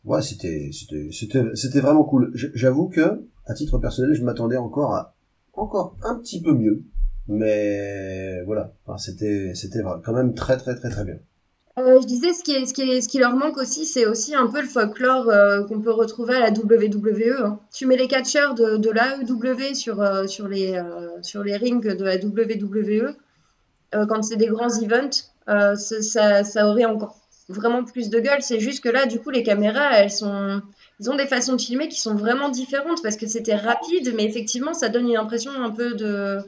Ouais, 0.04 0.22
c'était 0.22 0.70
c'était 0.72 1.80
vraiment 1.80 2.04
cool. 2.04 2.30
J'avoue 2.34 2.88
que 2.88 3.26
à 3.46 3.54
titre 3.54 3.78
personnel, 3.78 4.14
je 4.14 4.22
m'attendais 4.22 4.56
encore 4.56 4.94
à 4.94 5.14
encore 5.52 5.96
un 6.02 6.16
petit 6.16 6.40
peu 6.40 6.52
mieux, 6.52 6.84
mais 7.26 8.42
voilà, 8.44 8.72
enfin, 8.86 8.96
c'était 8.98 9.52
c'était 9.54 9.80
quand 10.04 10.12
même 10.12 10.34
très 10.34 10.56
très 10.56 10.74
très 10.74 10.90
très 10.90 11.04
bien. 11.04 11.18
Euh, 11.78 12.00
je 12.00 12.06
disais, 12.06 12.32
ce 12.32 12.42
qui, 12.42 12.66
ce, 12.66 12.74
qui 12.74 13.00
ce 13.00 13.08
qui 13.08 13.18
leur 13.18 13.36
manque 13.36 13.56
aussi, 13.56 13.84
c'est 13.84 14.04
aussi 14.06 14.34
un 14.34 14.48
peu 14.48 14.60
le 14.60 14.66
folklore 14.66 15.28
euh, 15.30 15.62
qu'on 15.64 15.80
peut 15.80 15.92
retrouver 15.92 16.34
à 16.34 16.40
la 16.40 16.50
WWE. 16.50 17.36
hein. 17.40 17.60
Tu 17.72 17.86
mets 17.86 17.96
les 17.96 18.08
catcheurs 18.08 18.54
de, 18.56 18.76
de 18.78 18.90
l'AEW 18.90 19.74
sur, 19.74 20.00
euh, 20.02 20.26
sur, 20.26 20.48
les, 20.48 20.74
euh, 20.74 21.08
sur 21.22 21.44
les 21.44 21.56
rings 21.56 21.80
de 21.96 22.04
la 22.04 22.16
WWE, 22.16 23.14
euh, 23.94 24.06
quand 24.06 24.22
c'est 24.22 24.36
des 24.36 24.48
grands 24.48 24.76
events, 24.82 25.30
euh, 25.48 25.74
ça, 25.74 26.44
ça 26.44 26.68
aurait 26.68 26.84
encore 26.84 27.16
vraiment 27.48 27.84
plus 27.84 28.10
de 28.10 28.20
gueule. 28.20 28.40
C'est 28.42 28.60
juste 28.60 28.82
que 28.82 28.88
là, 28.88 29.06
du 29.06 29.20
coup, 29.20 29.30
les 29.30 29.42
caméras, 29.42 29.92
elles 29.94 30.10
sont, 30.10 30.60
ils 31.00 31.10
ont 31.10 31.16
des 31.16 31.26
façons 31.26 31.56
de 31.56 31.60
filmer 31.60 31.88
qui 31.88 32.00
sont 32.00 32.14
vraiment 32.14 32.50
différentes 32.50 33.02
parce 33.02 33.16
que 33.16 33.26
c'était 33.26 33.56
rapide, 33.56 34.12
mais 34.16 34.24
effectivement, 34.24 34.74
ça 34.74 34.88
donne 34.88 35.08
une 35.08 35.16
impression 35.16 35.50
un 35.52 35.70
peu 35.70 35.94
de, 35.94 36.38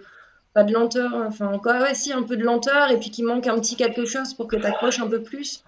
pas 0.52 0.64
de 0.64 0.72
lenteur, 0.72 1.14
enfin, 1.26 1.58
quoi, 1.62 1.80
ouais, 1.80 1.94
si, 1.94 2.12
un 2.12 2.22
peu 2.22 2.36
de 2.36 2.44
lenteur, 2.44 2.90
et 2.90 2.98
puis 2.98 3.10
qu'il 3.10 3.24
manque 3.24 3.46
un 3.46 3.58
petit 3.58 3.76
quelque 3.76 4.04
chose 4.04 4.34
pour 4.34 4.46
que 4.46 4.56
tu 4.56 4.66
accroches 4.66 5.00
un 5.00 5.08
peu 5.08 5.22
plus. 5.22 5.62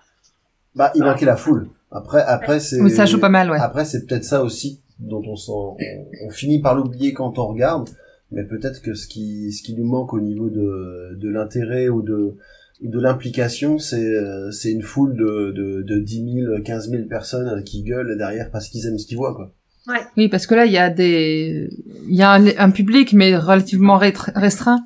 Bah, 0.74 0.92
il 0.94 1.02
manquait 1.02 1.26
la 1.26 1.36
foule. 1.36 1.68
Après, 1.90 2.22
après, 2.22 2.60
c'est. 2.60 2.80
Oui, 2.80 2.90
ça 2.90 3.06
joue 3.06 3.20
pas 3.20 3.28
mal, 3.28 3.50
ouais. 3.50 3.58
Après, 3.58 3.84
c'est 3.84 4.06
peut-être 4.06 4.24
ça 4.24 4.42
aussi 4.42 4.80
dont 4.98 5.22
on 5.26 5.36
s'en, 5.36 5.76
on, 5.78 6.26
on 6.26 6.30
finit 6.30 6.60
par 6.60 6.74
l'oublier 6.74 7.12
quand 7.12 7.38
on 7.38 7.46
regarde. 7.46 7.90
Mais 8.30 8.44
peut-être 8.44 8.80
que 8.80 8.94
ce 8.94 9.06
qui, 9.06 9.52
ce 9.52 9.62
qui 9.62 9.74
nous 9.74 9.84
manque 9.84 10.14
au 10.14 10.20
niveau 10.20 10.48
de, 10.48 11.18
de 11.20 11.28
l'intérêt 11.28 11.90
ou 11.90 12.00
de, 12.00 12.36
de 12.82 13.00
l'implication, 13.00 13.78
c'est, 13.78 14.04
euh, 14.04 14.50
c'est 14.50 14.70
une 14.70 14.82
foule 14.82 15.16
de, 15.16 15.52
de, 15.52 15.82
de 15.82 15.98
10 15.98 16.34
000, 16.48 16.62
15 16.62 16.90
000 16.90 17.04
personnes 17.08 17.62
qui 17.64 17.82
gueulent 17.82 18.16
derrière 18.16 18.50
parce 18.50 18.68
qu'ils 18.68 18.86
aiment 18.86 18.98
ce 18.98 19.06
qu'ils 19.06 19.16
voient, 19.16 19.34
quoi. 19.34 19.52
Ouais. 19.88 20.00
Oui, 20.16 20.28
parce 20.28 20.46
que 20.46 20.54
là, 20.54 20.66
il 20.66 20.72
y 20.72 20.78
a 20.78 20.90
des, 20.90 21.68
il 22.08 22.14
y 22.14 22.22
a 22.22 22.32
un, 22.32 22.46
un 22.46 22.70
public, 22.70 23.12
mais 23.12 23.36
relativement 23.36 23.98
restreint. 23.98 24.84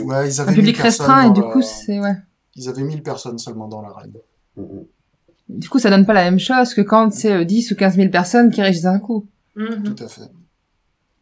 Ouais, 0.00 0.28
ils 0.28 0.40
avaient 0.40 0.52
Un 0.52 0.54
public 0.54 0.76
1000 0.76 0.82
personnes 0.82 1.06
restreint, 1.06 1.30
et 1.30 1.32
du 1.32 1.42
coup, 1.42 1.62
c'est, 1.62 2.00
ouais. 2.00 2.16
Ils 2.54 2.68
avaient 2.68 2.82
1000 2.82 3.02
personnes 3.02 3.38
seulement 3.38 3.68
dans 3.68 3.82
la 3.82 3.90
raid. 3.90 4.16
Mm, 4.56 4.62
mm. 4.62 4.84
Du 5.48 5.68
coup, 5.68 5.78
ça 5.78 5.90
donne 5.90 6.04
pas 6.04 6.12
la 6.12 6.24
même 6.24 6.38
chose 6.38 6.74
que 6.74 6.82
quand 6.82 7.12
c'est 7.12 7.32
euh, 7.32 7.44
10 7.44 7.72
ou 7.72 7.76
15 7.76 7.96
000 7.96 8.10
personnes 8.10 8.50
qui 8.50 8.60
réagissent 8.60 8.82
d'un 8.82 8.98
coup. 8.98 9.26
Mhm. 9.56 9.82
Tout 9.82 10.04
à 10.04 10.08
fait. 10.08 10.30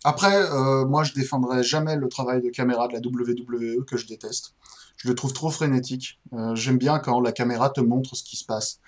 Après, 0.04 0.34
euh, 0.34 0.84
moi, 0.84 1.04
je 1.04 1.12
défendrai 1.14 1.62
jamais 1.62 1.96
le 1.96 2.08
travail 2.08 2.42
de 2.42 2.48
caméra 2.50 2.88
de 2.88 2.92
la 2.92 3.00
WWE 3.00 3.84
que 3.84 3.96
je 3.96 4.06
déteste. 4.06 4.54
Je 4.96 5.08
le 5.08 5.14
trouve 5.14 5.32
trop 5.32 5.50
frénétique. 5.50 6.20
Euh, 6.32 6.54
J'aime 6.54 6.78
bien 6.78 6.98
quand 6.98 7.20
la 7.20 7.32
caméra 7.32 7.70
te 7.70 7.80
montre 7.80 8.16
ce 8.16 8.22
qui 8.24 8.36
se 8.36 8.44
passe. 8.44 8.80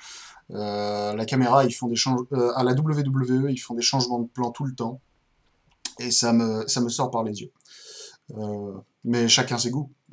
Euh, 0.51 1.15
la 1.15 1.25
caméra, 1.27 1.65
ils 1.65 1.73
font 1.73 1.87
des 1.89 1.97
change... 1.97 2.21
euh, 2.33 2.53
à 2.57 2.65
la 2.65 2.73
WWE, 2.73 3.51
ils 3.51 3.59
font 3.59 3.75
des 3.75 3.83
changements 3.83 4.19
de 4.21 4.27
plan 4.29 4.51
tout 4.51 4.65
le 4.65 4.75
temps, 4.75 5.01
et 5.99 6.11
ça 6.11 6.33
me 6.33 6.67
ça 6.67 6.81
me 6.81 6.89
sort 6.89 7.11
par 7.11 7.23
les 7.25 7.43
yeux. 7.43 7.53
Mais 9.05 9.29
chacun 9.29 9.59
ses 9.59 9.71
goûts. 9.71 9.91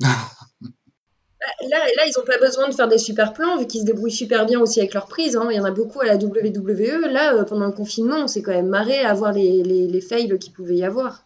Là, 1.68 1.78
là, 1.78 2.02
ils 2.06 2.18
ont 2.18 2.24
pas 2.24 2.38
besoin 2.38 2.68
de 2.68 2.74
faire 2.74 2.88
des 2.88 2.98
super 2.98 3.32
plans, 3.32 3.56
vu 3.58 3.66
qu'ils 3.66 3.82
se 3.82 3.86
débrouillent 3.86 4.10
super 4.10 4.46
bien 4.46 4.58
aussi 4.60 4.80
avec 4.80 4.94
leurs 4.94 5.06
prises. 5.06 5.36
hein. 5.36 5.46
Il 5.50 5.56
y 5.56 5.60
en 5.60 5.64
a 5.64 5.70
beaucoup 5.70 6.00
à 6.00 6.04
la 6.06 6.16
WWE. 6.16 7.06
Là, 7.08 7.34
euh, 7.34 7.44
pendant 7.44 7.66
le 7.66 7.72
confinement, 7.72 8.16
on 8.16 8.26
s'est 8.26 8.42
quand 8.42 8.52
même 8.52 8.68
marré 8.68 8.98
à 9.04 9.14
voir 9.14 9.32
les, 9.32 9.62
les, 9.62 9.86
les 9.86 10.00
fails 10.00 10.38
qu'il 10.40 10.52
pouvait 10.52 10.76
y 10.76 10.84
avoir. 10.84 11.24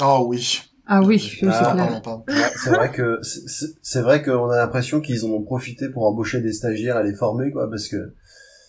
Oh 0.00 0.24
oui. 0.28 0.60
Ah 0.90 1.02
oui, 1.02 1.38
oui, 1.42 1.48
Ah, 1.52 1.64
c'est 1.64 1.72
clair. 1.74 2.02
Ouais, 2.26 2.34
c'est 2.56 2.70
vrai 2.70 2.90
que 2.90 3.20
c'est- 3.22 4.00
vrai 4.00 4.22
qu'on 4.22 4.48
a 4.48 4.56
l'impression 4.56 5.00
qu'ils 5.00 5.24
en 5.26 5.28
ont 5.28 5.42
profité 5.42 5.88
pour 5.90 6.04
embaucher 6.06 6.40
des 6.40 6.52
stagiaires 6.52 6.98
et 7.00 7.04
les 7.04 7.14
former 7.14 7.50
quoi 7.50 7.68
parce 7.68 7.88
que 7.88 8.14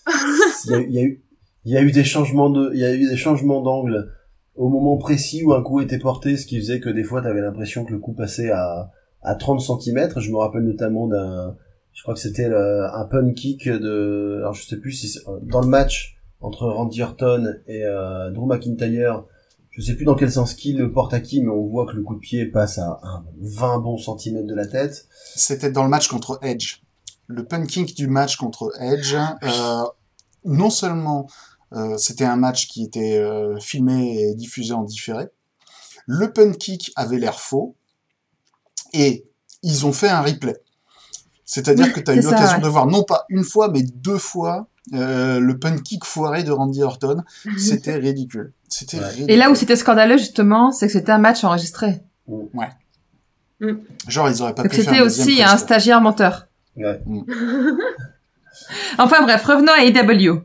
il 0.66 0.72
y 0.72 0.76
a, 0.76 0.80
il 0.82 0.92
y 0.94 1.00
a 1.00 1.04
eu 1.04 1.24
il 1.66 1.74
y 1.74 1.78
a 1.78 1.82
eu 1.82 1.92
des 1.92 2.04
changements 2.04 2.50
de 2.50 2.72
il 2.74 2.80
y 2.80 2.86
a 2.86 2.94
eu 2.94 3.08
des 3.10 3.18
changements 3.18 3.62
d'angle. 3.62 4.12
Au 4.56 4.68
moment 4.68 4.98
précis 4.98 5.44
où 5.46 5.54
un 5.54 5.64
coup 5.64 5.80
était 5.80 6.00
porté 6.00 6.36
ce 6.36 6.46
qui 6.46 6.58
faisait 6.60 6.82
que 6.82 6.90
des 6.90 7.04
fois 7.04 7.22
t'avais 7.22 7.40
l'impression 7.42 7.86
que 7.86 7.94
le 7.94 8.00
coup 8.00 8.14
passait 8.14 8.52
à 8.52 8.92
à 9.22 9.36
30 9.36 9.62
cm 9.62 10.10
je 10.20 10.32
me 10.32 10.38
rappelle 10.38 10.64
notamment 10.64 11.08
d'un 11.08 11.56
je 11.94 12.02
crois 12.04 12.14
que 12.14 12.20
c'était 12.20 12.46
un 12.46 13.06
pun 13.06 13.32
kick 13.34 13.68
de 13.70 14.38
alors 14.40 14.54
je 14.54 14.66
sais 14.66 14.78
plus 14.78 14.92
si 14.92 15.08
c'est- 15.08 15.22
dans 15.44 15.62
le 15.62 15.68
match 15.68 16.18
entre 16.42 16.68
Randy 16.68 17.02
Orton 17.04 17.56
et 17.68 17.84
euh, 17.86 18.30
Drew 18.32 18.46
McIntyre 18.48 19.24
je 19.80 19.86
sais 19.86 19.96
plus 19.96 20.04
dans 20.04 20.16
quel 20.16 20.30
sens 20.30 20.56
qui 20.56 20.74
le 20.74 20.92
porte 20.92 21.14
à 21.14 21.22
qui, 21.22 21.42
mais 21.42 21.52
on 21.52 21.66
voit 21.66 21.86
que 21.86 21.94
le 21.94 22.04
coup 22.04 22.16
de 22.16 22.20
pied 22.20 22.46
passe 22.46 22.80
à 22.80 23.00
un 23.02 23.24
20 23.40 23.80
bons 23.80 23.98
centimètres 23.98 24.46
de 24.46 24.54
la 24.54 24.68
tête. 24.68 25.08
C'était 25.36 25.72
dans 25.72 25.84
le 25.84 25.90
match 25.90 26.10
contre 26.10 26.38
Edge. 26.42 26.82
Le 27.28 27.46
punking 27.46 27.86
du 27.94 28.08
match 28.08 28.36
contre 28.36 28.74
Edge, 28.82 29.16
euh, 29.16 29.84
non 30.44 30.70
seulement 30.70 31.28
euh, 31.74 31.98
c'était 31.98 32.26
un 32.26 32.36
match 32.36 32.68
qui 32.68 32.84
était 32.84 33.20
euh, 33.20 33.58
filmé 33.62 34.20
et 34.20 34.36
diffusé 34.36 34.74
en 34.74 34.84
différé, 34.84 35.28
le 36.08 36.34
pun 36.34 36.52
kick 36.52 36.92
avait 36.98 37.18
l'air 37.18 37.40
faux, 37.40 37.78
et 38.92 39.30
ils 39.64 39.86
ont 39.86 39.94
fait 39.94 40.10
un 40.10 40.22
replay. 40.22 40.58
C'est-à-dire 41.46 41.86
Oui, 41.86 41.94
que 41.94 42.02
tu 42.02 42.12
as 42.12 42.16
eu 42.16 42.22
l'occasion 42.22 42.58
ouais. 42.58 42.64
de 42.64 42.68
voir 42.68 42.86
non 42.86 43.04
pas 43.04 43.26
une 43.30 43.46
fois, 43.46 43.70
mais 43.70 43.84
deux 43.84 44.18
fois 44.18 44.68
euh, 44.94 45.40
le 45.40 45.58
pun 45.60 45.78
kick 45.78 46.06
foiré 46.06 46.44
de 46.44 46.52
Randy 46.52 46.82
Orton. 46.84 47.24
C'était 47.58 47.96
ridicule. 47.96 48.54
C'était 48.68 48.98
Ouais. 49.00 49.08
ridicule. 49.08 49.32
Et 49.32 49.36
là 49.38 49.50
où 49.52 49.56
c'était 49.56 49.76
scandaleux, 49.76 50.18
justement, 50.18 50.72
c'est 50.72 50.88
que 50.88 50.94
c'était 50.94 51.12
un 51.12 51.18
match 51.18 51.44
enregistré. 51.44 52.02
Genre, 54.08 54.30
ils 54.30 54.42
auraient 54.42 54.56
pas 54.56 54.64
Donc 54.64 54.72
pu 54.72 54.78
faire 54.82 54.86
c'était 54.94 55.02
aussi 55.02 55.44
un 55.44 55.58
stagiaire 55.58 56.02
menteur. 56.02 56.48
Ouais. 56.78 57.02
Enfin 58.98 59.22
bref, 59.24 59.44
revenons 59.46 59.72
à 59.72 59.84
AEW. 59.84 60.42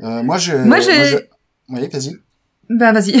Euh, 0.00 0.22
moi, 0.22 0.38
j'ai... 0.38 0.58
Moi, 0.58 0.80
j'ai- 0.80 1.28
Oui, 1.68 1.88
vas-y. 1.92 2.16
Ben 2.68 2.92
vas-y. 2.92 3.20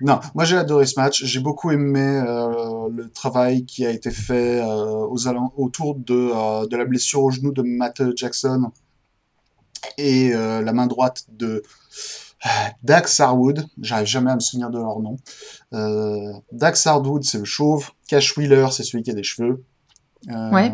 Non, 0.00 0.20
moi 0.34 0.44
j'ai 0.44 0.56
adoré 0.56 0.86
ce 0.86 0.98
match. 0.98 1.24
J'ai 1.24 1.40
beaucoup 1.40 1.70
aimé 1.70 2.00
euh, 2.00 2.88
le 2.90 3.10
travail 3.10 3.64
qui 3.64 3.86
a 3.86 3.90
été 3.90 4.10
fait 4.10 4.60
euh, 4.60 5.06
aux 5.06 5.28
autour 5.56 5.94
de, 5.94 6.30
euh, 6.34 6.66
de 6.66 6.76
la 6.76 6.84
blessure 6.84 7.22
au 7.22 7.30
genou 7.30 7.52
de 7.52 7.62
Matt 7.62 8.02
Jackson 8.16 8.70
et 9.98 10.30
la 10.30 10.72
main 10.72 10.86
droite 10.86 11.24
de 11.30 11.62
Dax 12.82 13.20
Harwood. 13.20 13.66
J'arrive 13.80 14.06
jamais 14.06 14.30
à 14.30 14.36
me 14.36 14.40
souvenir 14.40 14.70
de 14.70 14.78
leur 14.78 15.00
nom. 15.00 15.16
Dax 16.52 16.86
Harwood, 16.86 17.24
c'est 17.24 17.38
le 17.38 17.44
chauve. 17.44 17.90
Cash 18.06 18.36
Wheeler, 18.36 18.68
c'est 18.70 18.84
celui 18.84 19.02
qui 19.02 19.10
a 19.10 19.14
des 19.14 19.24
cheveux. 19.24 19.64
Ouais. 20.28 20.72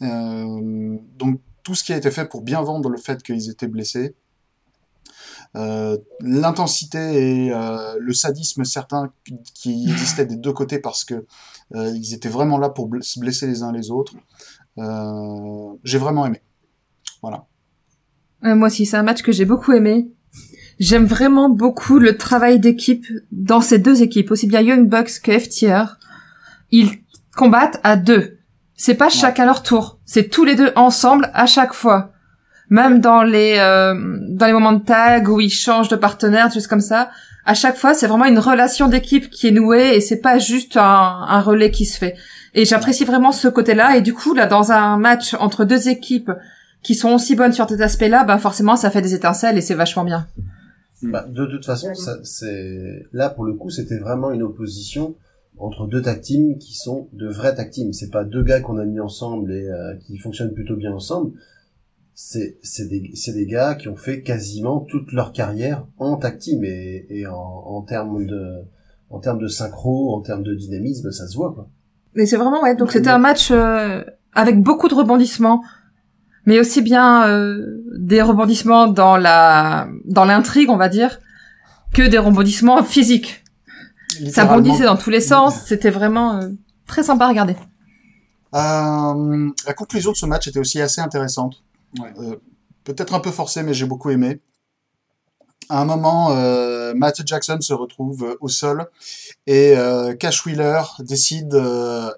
donc 0.00 1.40
tout 1.64 1.74
ce 1.74 1.82
qui 1.82 1.92
a 1.92 1.96
été 1.96 2.12
fait 2.12 2.26
pour 2.26 2.42
bien 2.42 2.62
vendre 2.62 2.88
le 2.88 2.98
fait 2.98 3.22
qu'ils 3.22 3.50
étaient 3.50 3.66
blessés. 3.66 4.14
Euh, 5.54 5.96
l'intensité 6.20 7.46
et 7.46 7.52
euh, 7.52 7.96
le 7.98 8.12
sadisme 8.12 8.64
certain 8.64 9.10
qui 9.54 9.88
existait 9.88 10.26
des 10.26 10.36
deux 10.36 10.52
côtés 10.52 10.78
parce 10.78 11.04
que 11.04 11.24
euh, 11.74 11.92
ils 11.94 12.14
étaient 12.14 12.28
vraiment 12.28 12.58
là 12.58 12.68
pour 12.68 12.90
se 13.00 13.18
blesser 13.18 13.46
les 13.46 13.62
uns 13.62 13.72
les 13.72 13.90
autres. 13.90 14.14
Euh, 14.78 15.74
j'ai 15.84 15.98
vraiment 15.98 16.26
aimé. 16.26 16.42
Voilà. 17.22 17.46
Euh, 18.44 18.54
moi 18.54 18.68
aussi, 18.68 18.86
c'est 18.86 18.96
un 18.96 19.02
match 19.02 19.22
que 19.22 19.32
j'ai 19.32 19.44
beaucoup 19.44 19.72
aimé. 19.72 20.08
J'aime 20.78 21.06
vraiment 21.06 21.48
beaucoup 21.48 21.98
le 21.98 22.18
travail 22.18 22.60
d'équipe 22.60 23.06
dans 23.32 23.62
ces 23.62 23.78
deux 23.78 24.02
équipes, 24.02 24.30
aussi 24.30 24.46
bien 24.46 24.60
Young 24.60 24.88
Bucks 24.88 25.20
que 25.22 25.38
FTR. 25.38 25.98
Ils 26.70 26.90
combattent 27.34 27.80
à 27.82 27.96
deux. 27.96 28.38
C'est 28.74 28.94
pas 28.94 29.08
chacun 29.08 29.46
leur 29.46 29.62
tour. 29.62 29.98
C'est 30.04 30.28
tous 30.28 30.44
les 30.44 30.54
deux 30.54 30.72
ensemble 30.76 31.30
à 31.32 31.46
chaque 31.46 31.72
fois. 31.72 32.12
Même 32.68 33.00
dans 33.00 33.22
les 33.22 33.56
euh, 33.58 33.94
dans 34.28 34.46
les 34.46 34.52
moments 34.52 34.72
de 34.72 34.84
tag 34.84 35.28
où 35.28 35.40
ils 35.40 35.50
changent 35.50 35.88
de 35.88 35.96
partenaire, 35.96 36.52
choses 36.52 36.66
comme 36.66 36.80
ça. 36.80 37.10
À 37.44 37.54
chaque 37.54 37.76
fois, 37.76 37.94
c'est 37.94 38.08
vraiment 38.08 38.24
une 38.24 38.40
relation 38.40 38.88
d'équipe 38.88 39.30
qui 39.30 39.46
est 39.46 39.52
nouée 39.52 39.94
et 39.94 40.00
c'est 40.00 40.20
pas 40.20 40.38
juste 40.38 40.76
un, 40.76 40.82
un 41.28 41.40
relais 41.40 41.70
qui 41.70 41.84
se 41.84 41.96
fait. 41.96 42.16
Et 42.54 42.64
j'apprécie 42.64 43.04
vraiment 43.04 43.30
ce 43.30 43.46
côté-là. 43.46 43.96
Et 43.96 44.00
du 44.00 44.14
coup, 44.14 44.34
là, 44.34 44.46
dans 44.46 44.72
un 44.72 44.96
match 44.96 45.34
entre 45.34 45.64
deux 45.64 45.88
équipes 45.88 46.32
qui 46.82 46.94
sont 46.94 47.10
aussi 47.10 47.36
bonnes 47.36 47.52
sur 47.52 47.68
cet 47.68 47.80
aspect-là, 47.80 48.24
bah 48.24 48.38
forcément, 48.38 48.76
ça 48.76 48.90
fait 48.90 49.02
des 49.02 49.14
étincelles 49.14 49.58
et 49.58 49.60
c'est 49.60 49.74
vachement 49.74 50.04
bien. 50.04 50.26
Bah, 51.02 51.26
de 51.28 51.44
toute 51.46 51.66
façon, 51.66 51.94
ça, 51.94 52.18
c'est 52.22 53.06
là 53.12 53.28
pour 53.28 53.44
le 53.44 53.54
coup, 53.54 53.70
c'était 53.70 53.98
vraiment 53.98 54.30
une 54.30 54.42
opposition 54.42 55.14
entre 55.58 55.86
deux 55.86 56.02
tag 56.02 56.20
teams 56.20 56.58
qui 56.58 56.74
sont 56.74 57.08
de 57.12 57.28
vrais 57.28 57.54
tag 57.54 57.70
teams. 57.70 57.92
C'est 57.92 58.10
pas 58.10 58.24
deux 58.24 58.42
gars 58.42 58.60
qu'on 58.60 58.78
a 58.78 58.84
mis 58.84 59.00
ensemble 59.00 59.52
et 59.52 59.68
euh, 59.68 59.94
qui 60.06 60.16
fonctionnent 60.16 60.52
plutôt 60.52 60.76
bien 60.76 60.92
ensemble. 60.92 61.32
C'est 62.18 62.56
c'est 62.62 62.88
des 62.88 63.10
c'est 63.14 63.34
des 63.34 63.44
gars 63.44 63.74
qui 63.74 63.88
ont 63.88 63.94
fait 63.94 64.22
quasiment 64.22 64.80
toute 64.80 65.12
leur 65.12 65.34
carrière 65.34 65.86
en 65.98 66.16
tag 66.16 66.38
team 66.38 66.64
et, 66.64 67.06
et 67.10 67.26
en, 67.26 67.34
en 67.34 67.82
termes 67.82 68.24
de 68.24 68.62
en 69.10 69.20
termes 69.20 69.38
de 69.38 69.48
synchro, 69.48 70.16
en 70.16 70.22
termes 70.22 70.42
de 70.42 70.54
dynamisme, 70.54 71.12
ça 71.12 71.28
se 71.28 71.36
voit 71.36 71.52
quoi. 71.52 71.68
Et 72.16 72.24
c'est 72.24 72.38
vraiment 72.38 72.62
ouais. 72.62 72.74
Donc 72.74 72.90
c'était 72.90 73.10
un 73.10 73.18
match 73.18 73.50
euh, 73.50 74.02
avec 74.32 74.62
beaucoup 74.62 74.88
de 74.88 74.94
rebondissements, 74.94 75.62
mais 76.46 76.58
aussi 76.58 76.80
bien 76.80 77.28
euh, 77.28 77.84
des 77.98 78.22
rebondissements 78.22 78.86
dans 78.86 79.18
la 79.18 79.86
dans 80.06 80.24
l'intrigue, 80.24 80.70
on 80.70 80.78
va 80.78 80.88
dire, 80.88 81.20
que 81.92 82.00
des 82.00 82.18
rebondissements 82.18 82.82
physiques. 82.82 83.44
Ça 84.32 84.46
bondissait 84.46 84.84
dans 84.84 84.96
tous 84.96 85.10
les 85.10 85.20
sens. 85.20 85.64
C'était 85.66 85.90
vraiment 85.90 86.36
euh, 86.36 86.48
très 86.86 87.02
sympa 87.02 87.26
à 87.26 87.28
regarder. 87.28 87.56
Euh, 88.54 89.50
la 89.66 89.74
conclusion 89.74 90.12
de 90.12 90.16
ce 90.16 90.24
match 90.24 90.48
était 90.48 90.58
aussi 90.58 90.80
assez 90.80 91.02
intéressante. 91.02 91.62
Ouais. 91.98 92.12
Euh, 92.18 92.36
Peut-être 92.86 93.14
un 93.14 93.20
peu 93.20 93.32
forcée, 93.32 93.64
mais 93.64 93.74
j'ai 93.74 93.84
beaucoup 93.84 94.10
aimé. 94.10 94.40
À 95.68 95.80
un 95.80 95.84
moment, 95.84 96.30
euh, 96.30 96.94
Matt 96.94 97.26
Jackson 97.26 97.58
se 97.60 97.72
retrouve 97.72 98.22
euh, 98.22 98.36
au 98.40 98.46
sol 98.46 98.88
et 99.48 99.76
euh, 99.76 100.14
Cash 100.14 100.46
Wheeler 100.46 100.82
décide, 101.00 101.60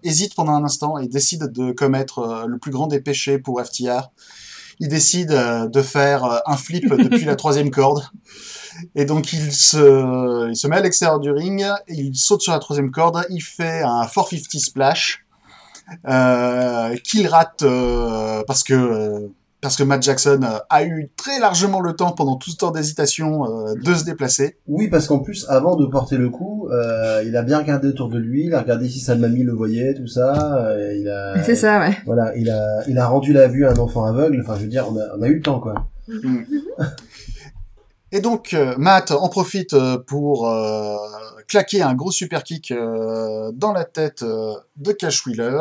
hésite 0.02 0.34
pendant 0.34 0.52
un 0.52 0.64
instant 0.64 0.98
et 0.98 1.08
décide 1.08 1.50
de 1.52 1.72
commettre 1.72 2.44
le 2.46 2.58
plus 2.58 2.70
grand 2.70 2.86
des 2.86 3.00
péchés 3.00 3.38
pour 3.38 3.62
FTR. 3.64 4.10
Il 4.80 4.88
décide 4.88 5.30
de 5.30 5.82
faire 5.82 6.42
un 6.44 6.56
flip 6.58 6.86
depuis 6.92 7.24
la 7.24 7.34
troisième 7.34 7.70
corde. 7.70 8.04
Et 8.94 9.06
donc 9.06 9.32
il 9.32 9.50
se, 9.50 10.50
il 10.50 10.56
se 10.56 10.68
met 10.68 10.76
à 10.76 10.82
l'extérieur 10.82 11.18
du 11.18 11.30
ring, 11.30 11.64
il 11.88 12.14
saute 12.14 12.42
sur 12.42 12.52
la 12.52 12.58
troisième 12.58 12.90
corde, 12.90 13.24
il 13.30 13.40
fait 13.40 13.80
un 13.82 14.02
450 14.02 14.60
splash 14.60 15.24
euh, 16.06 16.96
qu'il 17.02 17.26
rate 17.26 17.62
euh, 17.62 18.42
parce 18.46 18.62
que 18.62 18.74
euh, 18.74 19.28
parce 19.60 19.76
que 19.76 19.82
Matt 19.82 20.02
Jackson 20.02 20.40
euh, 20.42 20.58
a 20.70 20.84
eu 20.84 21.10
très 21.16 21.40
largement 21.40 21.80
le 21.80 21.94
temps 21.94 22.12
pendant 22.12 22.36
tout 22.36 22.50
ce 22.50 22.56
temps 22.56 22.70
d'hésitation 22.70 23.44
euh, 23.44 23.74
de 23.74 23.94
se 23.94 24.04
déplacer. 24.04 24.56
Oui, 24.68 24.88
parce 24.88 25.06
qu'en 25.08 25.18
plus, 25.18 25.46
avant 25.48 25.74
de 25.76 25.86
porter 25.86 26.16
le 26.16 26.30
coup, 26.30 26.68
euh, 26.70 27.22
il 27.26 27.36
a 27.36 27.42
bien 27.42 27.58
regardé 27.58 27.88
autour 27.88 28.08
de 28.08 28.18
lui, 28.18 28.44
il 28.46 28.54
a 28.54 28.60
regardé 28.60 28.88
si 28.88 29.00
sa 29.00 29.14
mamie 29.16 29.42
le 29.42 29.52
voyait, 29.52 29.94
tout 29.94 30.06
ça. 30.06 30.58
euh, 30.66 30.94
il 30.96 31.08
a, 31.08 31.42
C'est 31.42 31.56
ça, 31.56 31.80
ouais. 31.80 31.96
Voilà, 32.06 32.36
il 32.36 32.50
a, 32.50 32.82
il 32.88 32.98
a 32.98 33.06
rendu 33.08 33.32
la 33.32 33.48
vue 33.48 33.66
à 33.66 33.70
un 33.72 33.76
enfant 33.78 34.04
aveugle. 34.04 34.40
Enfin, 34.42 34.54
je 34.56 34.62
veux 34.62 34.68
dire, 34.68 34.86
on 34.90 34.96
a, 34.96 35.16
on 35.18 35.22
a 35.22 35.28
eu 35.28 35.34
le 35.34 35.42
temps, 35.42 35.58
quoi. 35.60 35.74
Et 38.10 38.20
donc 38.20 38.54
euh, 38.54 38.74
Matt 38.78 39.10
en 39.10 39.28
profite 39.28 39.74
euh, 39.74 39.98
pour 39.98 40.48
euh, 40.48 40.96
claquer 41.46 41.82
un 41.82 41.94
gros 41.94 42.10
super 42.10 42.42
kick 42.42 42.70
euh, 42.70 43.52
dans 43.52 43.72
la 43.72 43.84
tête 43.84 44.22
euh, 44.22 44.54
de 44.76 44.92
Cash 44.92 45.26
Wheeler. 45.26 45.58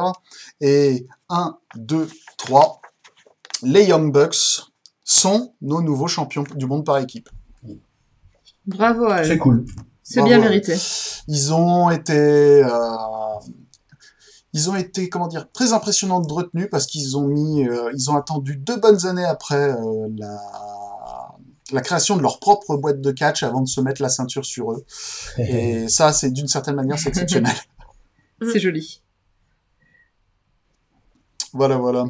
Et 0.62 1.08
1, 1.30 1.58
2, 1.76 2.08
3, 2.38 2.80
les 3.64 3.86
Young 3.86 4.12
Bucks 4.12 4.62
sont 5.04 5.54
nos 5.62 5.82
nouveaux 5.82 6.08
champions 6.08 6.44
du 6.56 6.66
monde 6.66 6.86
par 6.86 6.98
équipe. 6.98 7.30
Bravo 8.66 9.06
à 9.06 9.24
C'est 9.24 9.36
eux. 9.36 9.40
cool. 9.40 9.66
C'est 10.04 10.24
bien 10.24 10.40
mérité. 10.40 10.76
Ils 11.28 11.54
ont 11.54 11.90
été, 11.90 12.14
euh, 12.64 12.70
ils 14.54 14.70
ont 14.70 14.76
été, 14.76 15.10
comment 15.10 15.28
dire, 15.28 15.50
très 15.52 15.74
impressionnants 15.74 16.20
de 16.22 16.32
retenue 16.32 16.70
parce 16.70 16.86
qu'ils 16.86 17.18
ont 17.18 17.28
mis, 17.28 17.68
euh, 17.68 17.92
ils 17.94 18.10
ont 18.10 18.16
attendu 18.16 18.56
deux 18.58 18.78
bonnes 18.78 19.06
années 19.06 19.26
après 19.26 19.72
euh, 19.72 20.08
la, 20.18 20.38
la 21.72 21.82
création 21.82 22.16
de 22.16 22.22
leur 22.22 22.40
propre 22.40 22.78
boîte 22.78 23.02
de 23.02 23.12
catch 23.12 23.44
avant 23.44 23.62
de 23.62 23.68
se 23.68 23.82
mettre 23.82 24.02
la 24.02 24.10
ceinture 24.10 24.46
sur 24.46 24.72
eux. 24.72 24.86
Et 25.40 25.88
ça, 25.90 26.14
c'est 26.14 26.32
d'une 26.32 26.48
certaine 26.48 26.76
manière, 26.76 26.98
c'est 27.00 27.10
exceptionnel. 27.10 27.56
C'est 28.54 28.60
joli. 28.60 29.02
voilà, 31.54 31.78
voilà. 31.78 32.06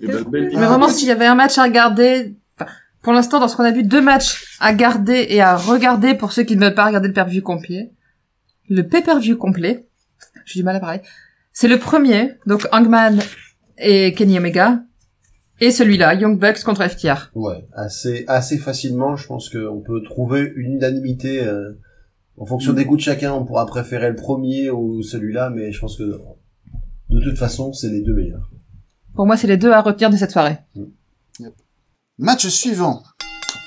Et 0.00 0.06
bah, 0.06 0.18
belle 0.30 0.50
Mais 0.54 0.66
vraiment, 0.66 0.88
s'il 0.88 1.08
y 1.08 1.10
avait 1.10 1.26
un 1.26 1.34
match 1.34 1.58
à 1.58 1.64
regarder, 1.64 2.36
enfin, 2.58 2.70
pour 3.02 3.12
l'instant, 3.12 3.40
dans 3.40 3.48
ce 3.48 3.56
qu'on 3.56 3.64
a 3.64 3.70
vu, 3.70 3.82
deux 3.82 4.00
matchs 4.00 4.56
à 4.60 4.72
garder 4.72 5.26
et 5.28 5.40
à 5.40 5.56
regarder 5.56 6.14
pour 6.14 6.32
ceux 6.32 6.44
qui 6.44 6.56
ne 6.56 6.64
veulent 6.64 6.74
pas 6.74 6.86
regarder 6.86 7.08
le 7.08 7.14
pay-per-view 7.14 7.42
complet. 7.42 7.92
Le 8.68 8.82
pay-per-view 8.82 9.36
complet, 9.36 9.86
j'ai 10.44 10.60
du 10.60 10.64
mal 10.64 10.76
à 10.76 10.80
parler, 10.80 11.00
c'est 11.52 11.68
le 11.68 11.78
premier, 11.78 12.34
donc 12.46 12.68
Hangman 12.70 13.20
et 13.78 14.12
Kenny 14.14 14.38
Omega, 14.38 14.80
et 15.60 15.70
celui-là, 15.70 16.14
Young 16.14 16.38
Bucks 16.38 16.62
contre 16.62 16.86
FTR. 16.86 17.30
Ouais, 17.34 17.66
assez, 17.72 18.24
assez 18.28 18.58
facilement, 18.58 19.16
je 19.16 19.26
pense 19.26 19.48
qu'on 19.48 19.80
peut 19.80 20.02
trouver 20.02 20.52
une 20.54 20.74
unanimité. 20.74 21.42
euh, 21.42 21.72
en 22.36 22.46
fonction 22.46 22.72
des 22.72 22.84
goûts 22.84 22.96
de 22.96 23.02
chacun, 23.02 23.32
on 23.32 23.44
pourra 23.44 23.66
préférer 23.66 24.08
le 24.08 24.14
premier 24.14 24.70
ou 24.70 25.02
celui-là, 25.02 25.50
mais 25.50 25.72
je 25.72 25.80
pense 25.80 25.96
que 25.96 26.20
de 27.10 27.20
toute 27.20 27.36
façon, 27.36 27.72
c'est 27.72 27.88
les 27.88 28.02
deux 28.02 28.14
meilleurs. 28.14 28.48
Pour 29.18 29.26
moi, 29.26 29.36
c'est 29.36 29.48
les 29.48 29.56
deux 29.56 29.72
à 29.72 29.80
retenir 29.80 30.10
de 30.10 30.16
cette 30.16 30.30
soirée. 30.30 30.58
Match 32.18 32.46
suivant. 32.46 33.02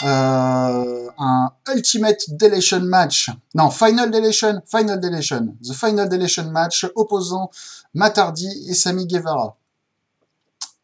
Euh, 0.01 1.09
un 1.17 1.51
Ultimate 1.75 2.21
Deletion 2.29 2.79
match. 2.79 3.29
Non, 3.53 3.69
Final 3.69 4.11
Deletion. 4.11 4.61
Final 4.65 5.01
Deletion. 5.01 5.53
The 5.61 5.73
Final 5.73 6.07
Deletion 6.07 6.49
match 6.51 6.89
opposant 6.95 7.49
Matt 7.93 8.17
Hardy 8.17 8.47
et 8.69 8.73
Sami 8.73 9.05
Guevara. 9.05 9.57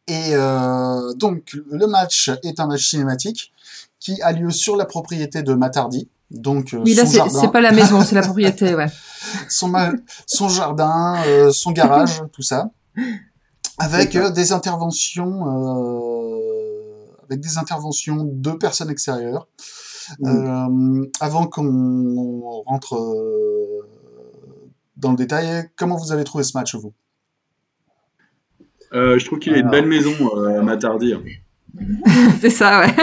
Et 0.06 0.34
euh, 0.34 1.14
donc, 1.14 1.56
le 1.70 1.86
match 1.86 2.30
est 2.42 2.60
un 2.60 2.66
match 2.66 2.90
cinématique 2.90 3.54
qui 3.98 4.20
a 4.20 4.32
lieu 4.32 4.50
sur 4.50 4.76
la 4.76 4.84
propriété 4.84 5.42
de 5.42 5.54
Matt 5.54 5.78
Hardy. 5.78 6.10
Donc, 6.30 6.74
euh, 6.74 6.82
Oui, 6.84 6.92
là, 6.92 7.06
son 7.06 7.26
c'est 7.30 7.50
pas 7.50 7.62
la 7.62 7.72
maison, 7.72 8.02
c'est 8.02 8.16
la 8.16 8.20
propriété, 8.30 8.74
ouais. 8.74 8.88
son, 9.48 9.72
jardin, 10.50 11.16
euh, 11.26 11.52
son 11.52 11.70
garage, 11.70 12.20
tout 12.32 12.42
ça. 12.42 12.70
Avec 13.78 14.16
euh, 14.16 14.30
des 14.30 14.52
interventions, 14.52 15.46
euh, 15.46 17.06
avec 17.28 17.40
des 17.40 17.58
interventions 17.58 18.24
de 18.24 18.50
personnes 18.52 18.90
extérieures. 18.90 19.46
Euh, 20.24 21.06
avant 21.20 21.46
qu'on 21.46 22.62
rentre 22.66 22.96
dans 24.96 25.10
le 25.10 25.16
détail, 25.16 25.68
comment 25.76 25.96
vous 25.96 26.12
avez 26.12 26.24
trouvé 26.24 26.44
ce 26.44 26.56
match, 26.56 26.74
vous? 26.74 26.92
Euh, 28.94 29.18
je 29.18 29.26
trouve 29.26 29.38
qu'il 29.38 29.54
a 29.54 29.58
une 29.58 29.68
belle 29.68 29.86
maison, 29.86 30.14
euh, 30.36 30.62
Matt 30.62 30.84
Hardy. 30.84 31.14
c'est 32.40 32.50
ça, 32.50 32.80
ouais. 32.80 32.94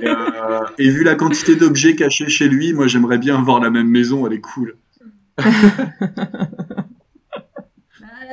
Et, 0.00 0.06
euh, 0.06 0.60
et 0.78 0.88
vu 0.88 1.02
la 1.02 1.16
quantité 1.16 1.56
d'objets 1.56 1.96
cachés 1.96 2.28
chez 2.28 2.48
lui, 2.48 2.72
moi 2.72 2.86
j'aimerais 2.86 3.18
bien 3.18 3.38
avoir 3.38 3.60
la 3.60 3.70
même 3.70 3.88
maison, 3.88 4.26
elle 4.26 4.34
est 4.34 4.40
cool. 4.40 4.76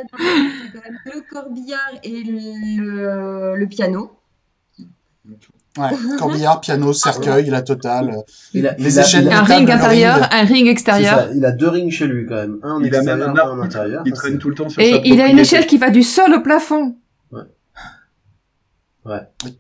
Le 1.06 1.22
corbillard 1.30 1.92
et 2.04 2.24
le, 2.24 3.56
le 3.56 3.68
piano. 3.68 4.12
Ouais, 5.78 5.90
corbillard, 6.18 6.60
piano, 6.62 6.92
cercueil, 6.94 7.50
la 7.50 7.62
totale. 7.62 8.16
Il 8.54 8.66
a, 8.68 8.74
Les 8.78 8.94
il 8.96 9.00
a- 9.00 9.04
échelles- 9.04 9.26
il 9.26 9.30
a- 9.32 9.40
Un 9.40 9.44
ring 9.44 9.70
intérieur, 9.70 10.16
ring. 10.16 10.28
un 10.32 10.44
ring 10.44 10.68
extérieur. 10.68 11.16
ça, 11.20 11.28
il 11.34 11.46
a 11.46 11.52
deux 11.52 11.70
rings 11.70 11.92
chez 11.92 12.08
lui 12.08 12.26
quand 12.26 12.36
même, 12.36 12.60
un 12.64 12.82
Il 12.84 12.94
a 12.96 13.04
même 13.04 13.22
un 13.22 13.36
un 13.36 13.60
intérieur. 13.62 14.04
Il 14.06 14.14
traîne 14.14 14.40
tout 14.40 14.50
le 14.50 14.56
temps 14.56 14.68
sur 14.68 14.82
sa 14.82 14.88
Et 14.88 15.02
il 15.06 15.22
a 15.22 15.28
une 15.28 15.40
échelle 15.40 15.68
qui 15.68 15.78
va 15.78 15.90
du 15.92 16.04
sol 16.04 16.34
au 16.34 16.42
plafond. 16.42 16.96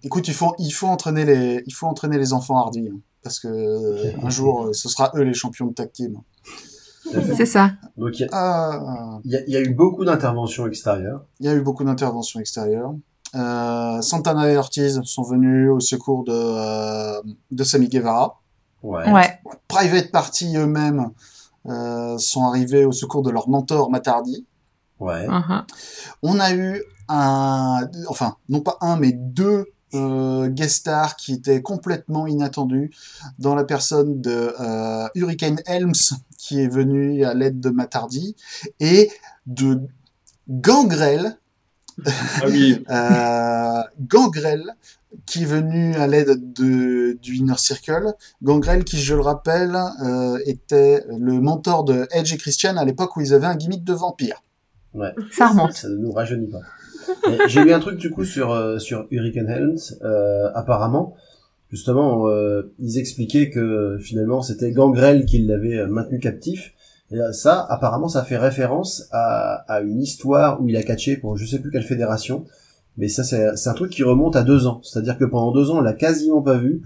Écoute, 0.03 0.27
il 0.27 0.33
faut, 0.33 0.53
il 0.59 0.71
faut 0.71 0.87
entraîner 0.87 1.25
les, 1.25 1.63
il 1.65 1.73
faut 1.73 1.87
entraîner 1.87 2.17
les 2.17 2.33
enfants 2.33 2.57
hardis, 2.57 2.89
hein, 2.93 2.99
parce 3.23 3.39
que 3.39 3.47
euh, 3.47 4.11
un 4.21 4.29
jour, 4.29 4.67
euh, 4.67 4.73
ce 4.73 4.87
sera 4.89 5.11
eux 5.15 5.21
les 5.23 5.33
champions 5.33 5.65
de 5.67 5.73
tag 5.73 5.91
team. 5.91 6.17
C'est 7.35 7.45
ça. 7.45 7.71
Donc 7.97 8.19
il 8.19 8.21
y, 8.21 8.25
a- 8.25 8.29
Ah, 8.31 9.19
il 9.25 9.31
y 9.31 9.35
a- 9.35 9.41
il 9.47 9.53
y 9.53 9.57
a 9.57 9.61
eu 9.61 9.73
beaucoup 9.73 10.05
d'interventions 10.05 10.67
extérieures. 10.67 11.25
il 11.39 11.45
y 11.45 11.49
a 11.49 11.53
eu 11.55 11.61
beaucoup 11.61 11.83
d'interventions 11.83 12.39
extérieures. 12.39 12.93
Euh, 13.35 14.01
Santana 14.01 14.49
et 14.51 14.57
Ortiz 14.57 15.01
sont 15.03 15.23
venus 15.23 15.69
au 15.69 15.79
secours 15.79 16.23
de, 16.23 16.31
euh, 16.33 17.21
de 17.51 17.63
Sammy 17.63 17.87
Guevara. 17.87 18.39
Ouais. 18.81 19.11
Ouais. 19.11 19.39
Private 19.67 20.11
Party 20.11 20.55
eux-mêmes 20.57 21.09
euh, 21.67 22.17
sont 22.17 22.43
arrivés 22.45 22.85
au 22.85 22.91
secours 22.91 23.21
de 23.21 23.29
leur 23.29 23.49
mentor 23.49 23.91
Matt 23.91 24.07
Hardy. 24.07 24.45
Ouais. 24.99 25.27
Mhm. 25.27 25.63
On 26.23 26.39
a 26.39 26.53
eu 26.53 26.81
un, 27.09 27.81
enfin, 28.07 28.35
non 28.49 28.61
pas 28.61 28.77
un, 28.81 28.95
mais 28.97 29.11
deux 29.11 29.65
euh, 29.95 30.47
guest 30.49 30.77
stars 30.77 31.15
qui 31.15 31.33
étaient 31.33 31.61
complètement 31.63 32.27
inattendus 32.27 32.91
dans 33.39 33.55
la 33.55 33.63
personne 33.63 34.21
de 34.21 34.53
euh, 34.59 35.07
Hurricane 35.15 35.59
Helms 35.65 35.93
qui 36.39 36.61
est 36.61 36.69
venu 36.69 37.25
à 37.25 37.33
l'aide 37.33 37.59
de 37.59 37.69
Matt 37.69 37.95
Hardy 37.95 38.35
et 38.79 39.11
de 39.45 39.81
Gangrel, 40.47 41.37
Ah 42.07 42.45
oui, 42.47 42.81
euh, 42.89 43.83
Gangrel 43.99 44.63
qui 45.25 45.43
est 45.43 45.45
venu 45.45 45.95
à 45.95 46.07
l'aide 46.07 46.53
de, 46.53 47.17
du 47.21 47.35
Inner 47.35 47.57
Circle. 47.57 48.13
Gangrel 48.41 48.85
qui, 48.85 48.97
je 48.97 49.15
le 49.15 49.21
rappelle, 49.21 49.77
euh, 50.03 50.39
était 50.45 51.03
le 51.09 51.41
mentor 51.41 51.83
de 51.83 52.07
Edge 52.11 52.33
et 52.33 52.37
Christian 52.37 52.77
à 52.77 52.85
l'époque 52.85 53.17
où 53.17 53.21
ils 53.21 53.33
avaient 53.33 53.47
un 53.47 53.55
gimmick 53.55 53.83
de 53.83 53.93
vampire. 53.93 54.41
Ouais. 54.93 55.13
Ça 55.31 55.49
remonte. 55.49 55.73
Ça 55.73 55.89
ne 55.89 55.97
nous 55.97 56.11
rajeunit 56.11 56.47
pas. 56.47 56.61
J'ai 57.47 57.63
lu 57.63 57.73
un 57.73 57.79
truc 57.79 57.97
du 57.97 58.11
coup 58.11 58.23
sur 58.23 58.51
euh, 58.51 58.79
sur 58.79 59.07
Hurricane 59.11 59.49
Helms. 59.49 59.97
Euh, 60.03 60.51
apparemment, 60.53 61.15
justement, 61.71 62.27
euh, 62.27 62.73
ils 62.79 62.97
expliquaient 62.97 63.49
que 63.49 63.97
finalement 63.99 64.41
c'était 64.41 64.71
Gangrel 64.71 65.25
qui 65.25 65.39
l'avait 65.39 65.79
euh, 65.79 65.87
maintenu 65.87 66.19
captif. 66.19 66.73
Et 67.11 67.19
euh, 67.19 67.31
ça, 67.31 67.65
apparemment, 67.69 68.07
ça 68.07 68.23
fait 68.23 68.37
référence 68.37 69.07
à, 69.11 69.81
une 69.83 70.01
histoire 70.01 70.61
où 70.61 70.69
il 70.69 70.77
a 70.77 70.83
catché 70.83 71.17
pour 71.17 71.37
je 71.37 71.45
sais 71.45 71.59
plus 71.59 71.71
quelle 71.71 71.83
fédération. 71.83 72.45
Mais 72.97 73.07
ça, 73.07 73.23
c'est 73.23 73.69
un 73.69 73.73
truc 73.73 73.91
qui 73.91 74.03
remonte 74.03 74.35
à 74.35 74.43
deux 74.43 74.67
ans. 74.67 74.81
C'est-à-dire 74.83 75.17
que 75.17 75.23
pendant 75.23 75.51
deux 75.51 75.71
ans, 75.71 75.77
on 75.77 75.81
l'a 75.81 75.93
quasiment 75.93 76.41
pas 76.41 76.57
vu. 76.57 76.81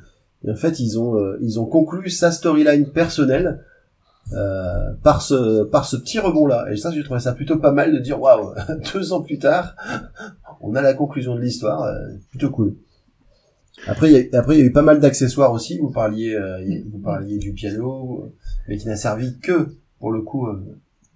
Et 0.45 0.51
en 0.51 0.55
fait, 0.55 0.79
ils 0.79 0.99
ont 0.99 1.17
ils 1.41 1.59
ont 1.59 1.65
conclu 1.65 2.09
sa 2.09 2.31
storyline 2.31 2.91
personnelle 2.91 3.63
par 5.01 5.21
ce 5.21 5.63
par 5.63 5.86
ce 5.86 5.97
petit 5.97 6.19
rebond 6.19 6.45
là 6.45 6.65
et 6.71 6.77
ça 6.77 6.91
j'ai 6.91 7.03
trouvé 7.03 7.19
ça 7.19 7.34
plutôt 7.34 7.57
pas 7.57 7.71
mal 7.71 7.93
de 7.93 7.99
dire 7.99 8.21
waouh 8.21 8.53
deux 8.93 9.11
ans 9.11 9.21
plus 9.21 9.38
tard 9.38 9.75
on 10.63 10.75
a 10.75 10.81
la 10.81 10.93
conclusion 10.93 11.36
de 11.36 11.41
l'histoire 11.41 11.84
euh, 11.84 12.07
plutôt 12.31 12.49
cool 12.49 12.75
après 13.88 14.11
il 14.11 14.13
y 14.13 14.36
a, 14.36 14.39
après 14.39 14.55
il 14.55 14.59
y 14.59 14.61
a 14.63 14.65
eu 14.65 14.71
pas 14.71 14.82
mal 14.82 14.99
d'accessoires 14.99 15.51
aussi 15.51 15.78
vous 15.80 15.89
parliez 15.91 16.34
euh, 16.36 16.59
vous 16.91 16.99
parliez 16.99 17.38
du 17.38 17.53
piano 17.53 18.24
euh, 18.26 18.34
mais 18.67 18.78
qui 18.78 18.88
n'a 18.88 18.95
servi 18.95 19.39
que 19.39 19.76
pour 19.99 20.11
le 20.11 20.21
coup 20.21 20.47
euh, 20.47 20.63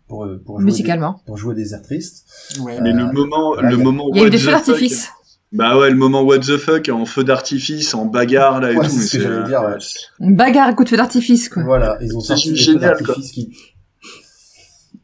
pour 0.08 0.26
euh, 0.26 0.42
pour 0.46 0.58
jouer 0.60 0.66
Musicalement. 0.66 1.14
des, 1.14 1.26
pour 1.28 1.38
jouer 1.38 1.56
des 1.56 1.74
airs 1.74 1.82
tristes 1.82 2.26
Ouais. 2.62 2.80
mais 2.82 2.94
le 2.94 3.12
moment, 3.12 3.56
le 3.56 3.72
il 3.74 3.78
y 3.78 3.82
a- 3.82 3.84
moment 3.84 4.06
Il 4.14 4.22
y 4.22 4.24
a 4.24 4.28
eu 4.28 4.30
des 4.30 4.38
the 4.38 4.42
feux 4.42 4.52
d'artifice. 4.52 5.10
Bah 5.54 5.78
ouais, 5.78 5.90
le 5.90 5.96
moment 5.96 6.24
what 6.24 6.40
the 6.40 6.58
fuck, 6.58 6.90
en 6.90 7.06
feu 7.06 7.24
d'artifice, 7.24 7.94
en 7.94 8.06
bagarre 8.06 8.60
là 8.60 8.72
et 8.74 8.76
Ouais, 8.78 8.86
tout. 8.86 8.92
c'est 8.92 9.02
ce 9.08 9.18
que 9.18 9.24
j'allais 9.24 9.36
euh, 9.36 9.44
dire, 9.48 9.62
ouais. 9.62 9.78
Une 10.20 10.36
bagarre 10.36 10.68
à 10.68 10.74
coup 10.74 10.84
de 10.84 10.90
feu 10.90 10.98
d'artifice, 10.98 11.48
quoi. 11.48 11.64
voilà 11.64 11.98
ils 12.02 12.16
ont 12.16 12.20
C'est 12.20 12.28
sorti 12.28 12.50
des 12.50 12.56
génial, 12.58 12.98
feux 12.98 13.06
d'artifice 13.06 13.32
qui 13.32 13.54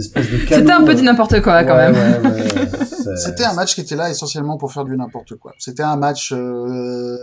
espèces 0.00 0.30
de 0.30 0.38
C'était 0.38 0.72
un 0.72 0.84
peu 0.84 0.94
du 0.94 1.00
euh, 1.00 1.04
n'importe 1.04 1.40
quoi, 1.42 1.64
quand 1.64 1.76
ouais, 1.76 1.92
même. 1.92 2.22
ouais, 2.24 2.30
ouais, 2.30 2.68
c'est- 2.86 3.16
C'était 3.16 3.44
un 3.44 3.54
match 3.54 3.74
qui 3.74 3.80
était 3.82 3.96
là 3.96 4.10
essentiellement 4.10 4.56
pour 4.56 4.72
faire 4.72 4.84
du 4.84 4.96
n'importe 4.96 5.34
quoi. 5.36 5.52
C'était 5.58 5.82
un 5.82 5.96
match 5.96 6.32
euh, 6.32 7.16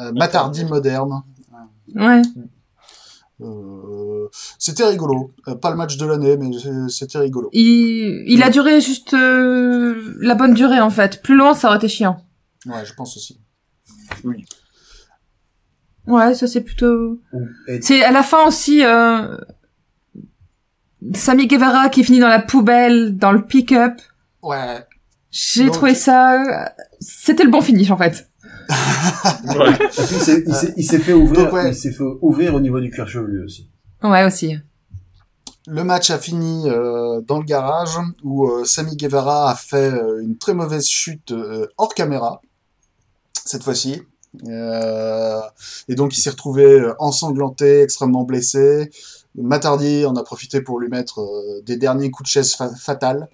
euh, 0.00 0.12
Matt 0.14 0.34
Hardy 0.34 0.64
moderne. 0.64 1.22
Ouais. 1.94 2.22
Euh, 3.40 4.28
C'était 4.58 4.84
rigolo. 4.84 5.32
Euh, 5.46 5.54
pas 5.54 5.70
le 5.70 5.76
match 5.76 5.96
de 5.96 6.06
l'année, 6.06 6.36
mais 6.36 6.50
c'était 6.88 7.18
rigolo. 7.18 7.48
Il, 7.52 8.24
il 8.26 8.42
a 8.42 8.50
duré 8.50 8.80
juste 8.80 9.14
euh, 9.14 10.16
la 10.20 10.34
bonne 10.34 10.54
durée 10.54 10.80
en 10.80 10.90
fait. 10.90 11.22
Plus 11.22 11.36
loin, 11.36 11.54
ça 11.54 11.68
aurait 11.68 11.76
été 11.78 11.88
chiant. 11.88 12.18
Ouais, 12.66 12.84
je 12.84 12.92
pense 12.94 13.16
aussi. 13.16 13.40
Oui. 14.24 14.44
Ouais, 16.06 16.34
ça 16.34 16.46
c'est 16.46 16.62
plutôt. 16.62 17.20
Et- 17.68 17.80
C'est 17.82 18.02
à 18.02 18.10
la 18.10 18.22
fin 18.22 18.46
aussi. 18.46 18.84
Euh... 18.84 19.36
Sami 21.14 21.46
Guevara 21.46 21.88
qui 21.88 22.02
finit 22.04 22.18
dans 22.20 22.28
la 22.28 22.40
poubelle, 22.40 23.16
dans 23.16 23.32
le 23.32 23.44
pick-up. 23.44 24.00
Ouais. 24.42 24.84
J'ai 25.30 25.64
Donc- 25.66 25.74
trouvé 25.74 25.94
ça. 25.94 26.72
C'était 27.00 27.44
le 27.44 27.50
bon 27.50 27.60
finish 27.60 27.90
en 27.90 27.96
fait. 27.96 28.28
Ouais. 28.68 29.72
Et 29.98 30.02
puis, 30.02 30.16
il 30.76 30.84
s'est- 30.84 30.98
fait 30.98 31.12
ouvrir, 31.12 31.44
Donc, 31.44 31.52
ouais. 31.52 31.68
il 31.70 31.74
s'est 31.74 31.92
fait 31.92 32.04
ouvrir 32.20 32.54
au 32.54 32.60
niveau 32.60 32.80
du 32.80 32.90
cuir 32.90 33.08
chevelu 33.08 33.44
aussi. 33.44 33.70
Ouais 34.02 34.24
aussi. 34.24 34.56
Le 35.66 35.84
match 35.84 36.10
a 36.10 36.18
fini 36.18 36.68
euh, 36.68 37.20
dans 37.20 37.38
le 37.38 37.44
garage 37.44 37.90
où 38.24 38.48
euh, 38.48 38.64
Sami 38.64 38.96
Guevara 38.96 39.50
a 39.50 39.54
fait 39.54 39.92
euh, 39.92 40.22
une 40.22 40.38
très 40.38 40.54
mauvaise 40.54 40.86
chute 40.86 41.30
euh, 41.32 41.66
hors 41.76 41.92
caméra 41.94 42.40
cette 43.44 43.62
fois-ci. 43.62 44.02
Euh, 44.46 45.40
et 45.88 45.94
donc 45.94 46.16
il 46.16 46.20
s'est 46.20 46.30
retrouvé 46.30 46.64
euh, 46.64 46.94
ensanglanté, 46.98 47.82
extrêmement 47.82 48.24
blessé. 48.24 48.90
Matardi 49.42 50.04
en 50.06 50.14
a 50.16 50.22
profité 50.22 50.60
pour 50.60 50.80
lui 50.80 50.88
mettre 50.88 51.20
euh, 51.20 51.62
des 51.64 51.76
derniers 51.76 52.10
coups 52.10 52.28
de 52.28 52.32
chaise 52.32 52.54
fa- 52.54 52.74
fatals. 52.74 53.28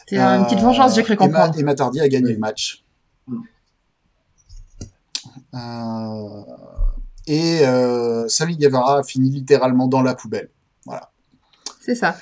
C'était 0.00 0.16
une 0.18 0.44
petite 0.44 0.58
Euh, 0.58 0.62
vengeance, 0.62 0.94
j'ai 0.94 1.02
cru 1.02 1.14
et 1.14 1.16
Ma- 1.16 1.26
comprendre. 1.26 1.58
Et, 1.58 1.62
Matardi 1.62 2.00
a 2.00 2.08
gagné 2.08 2.26
Oui. 2.28 2.32
le 2.34 2.38
match. 2.38 2.84
Euh, 5.54 6.42
et 7.26 7.66
euh, 7.66 8.28
Sami 8.28 8.56
Guevara 8.56 8.98
a 8.98 9.02
fini 9.02 9.30
littéralement 9.30 9.86
dans 9.88 10.02
la 10.02 10.14
poubelle. 10.14 10.50
C'est 11.80 11.94
ça. 11.94 12.16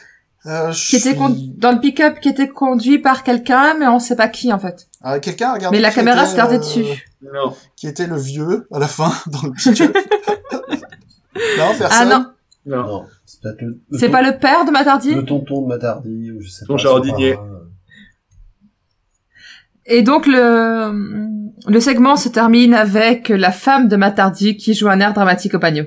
Euh, 0.47 0.73
Qui 0.73 0.97
était 0.97 1.15
suis- 1.17 1.49
dans 1.57 1.73
le 1.73 1.81
pick-up 1.81 2.21
qui 2.21 2.29
était 2.29 2.49
conduit 2.49 2.99
par 3.01 3.23
quelqu'un, 3.25 3.75
mais 3.75 3.87
on 3.89 3.99
sait 3.99 4.17
pas 4.17 4.29
qui 4.29 4.53
en 4.53 4.59
fait. 4.59 4.87
Ah, 5.03 5.19
Quelqu'un 5.19 5.51
a 5.51 5.55
regardé 5.55 5.77
Mais 5.77 5.83
la 5.83 5.91
caméra 5.91 6.27
se 6.27 6.37
gardait 6.37 6.57
euh, 6.57 6.59
dessus. 6.61 6.85
Non. 7.23 7.55
Qui 7.77 7.89
était 7.89 8.07
le 8.07 8.17
vieux 8.17 8.67
à 8.73 8.79
la 8.79 8.87
fin 8.89 9.13
dans 9.27 9.43
le 9.43 9.51
pick-up 9.53 9.97
Non, 11.59 11.75
personne. 11.79 11.89
Ah 11.91 12.05
non, 12.07 12.27
Non. 12.67 12.83
Non, 12.87 13.07
c'est 13.25 13.41
peut-être 13.41 13.63
le, 13.63 13.81
le 13.91 13.99
c'est 13.99 14.07
ton- 14.07 14.13
pas 14.13 14.23
le 14.23 14.39
père 14.39 14.65
de 14.67 14.71
Matardi 14.71 15.15
le 15.15 15.25
tonton 15.25 15.63
de 15.63 15.69
Matardi 15.69 16.31
ou 16.33 16.41
je 16.41 16.49
sais 16.49 16.65
Ton 16.67 16.75
pas. 16.77 16.83
jardinier. 16.83 17.35
parrain. 17.35 17.49
Et 19.87 20.03
donc 20.03 20.27
le 20.27 20.93
le 21.67 21.81
segment 21.81 22.17
se 22.17 22.29
termine 22.29 22.75
avec 22.75 23.29
la 23.31 23.51
femme 23.53 23.89
de 23.89 23.97
Matardi 23.97 24.57
qui 24.57 24.75
joue 24.75 24.89
un 24.89 25.01
air 25.01 25.15
dramatique 25.15 25.55
au 25.55 25.59
piano. 25.59 25.85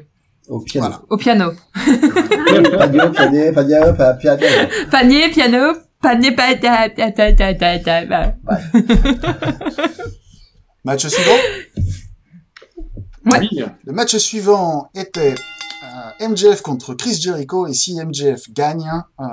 Au 0.47 0.59
piano. 0.59 0.87
Voilà. 0.87 1.01
Au 1.09 1.17
piano. 1.17 1.51
Panier, 3.15 3.51
pagno, 3.53 3.93
pa- 3.93 4.13
piano. 4.15 4.41
Panier, 4.89 5.29
piano, 5.29 5.73
panier, 6.01 6.31
pa- 6.31 6.55
ta- 6.55 6.89
ta- 6.89 7.11
ta- 7.11 7.33
ta- 7.33 7.53
ta- 7.53 7.79
ta- 7.79 8.05
ta. 8.07 8.35
Match 10.83 11.05
suivant? 11.07 11.37
Ouais. 13.25 13.39
Oui. 13.51 13.63
Le 13.85 13.93
match 13.93 14.15
suivant 14.17 14.89
était 14.95 15.35
euh, 15.83 16.27
MJF 16.29 16.61
contre 16.61 16.93
Chris 16.95 17.15
Jericho 17.21 17.67
et 17.67 17.73
si 17.73 17.95
MJF 18.03 18.51
gagne, 18.51 18.89
euh, 19.19 19.23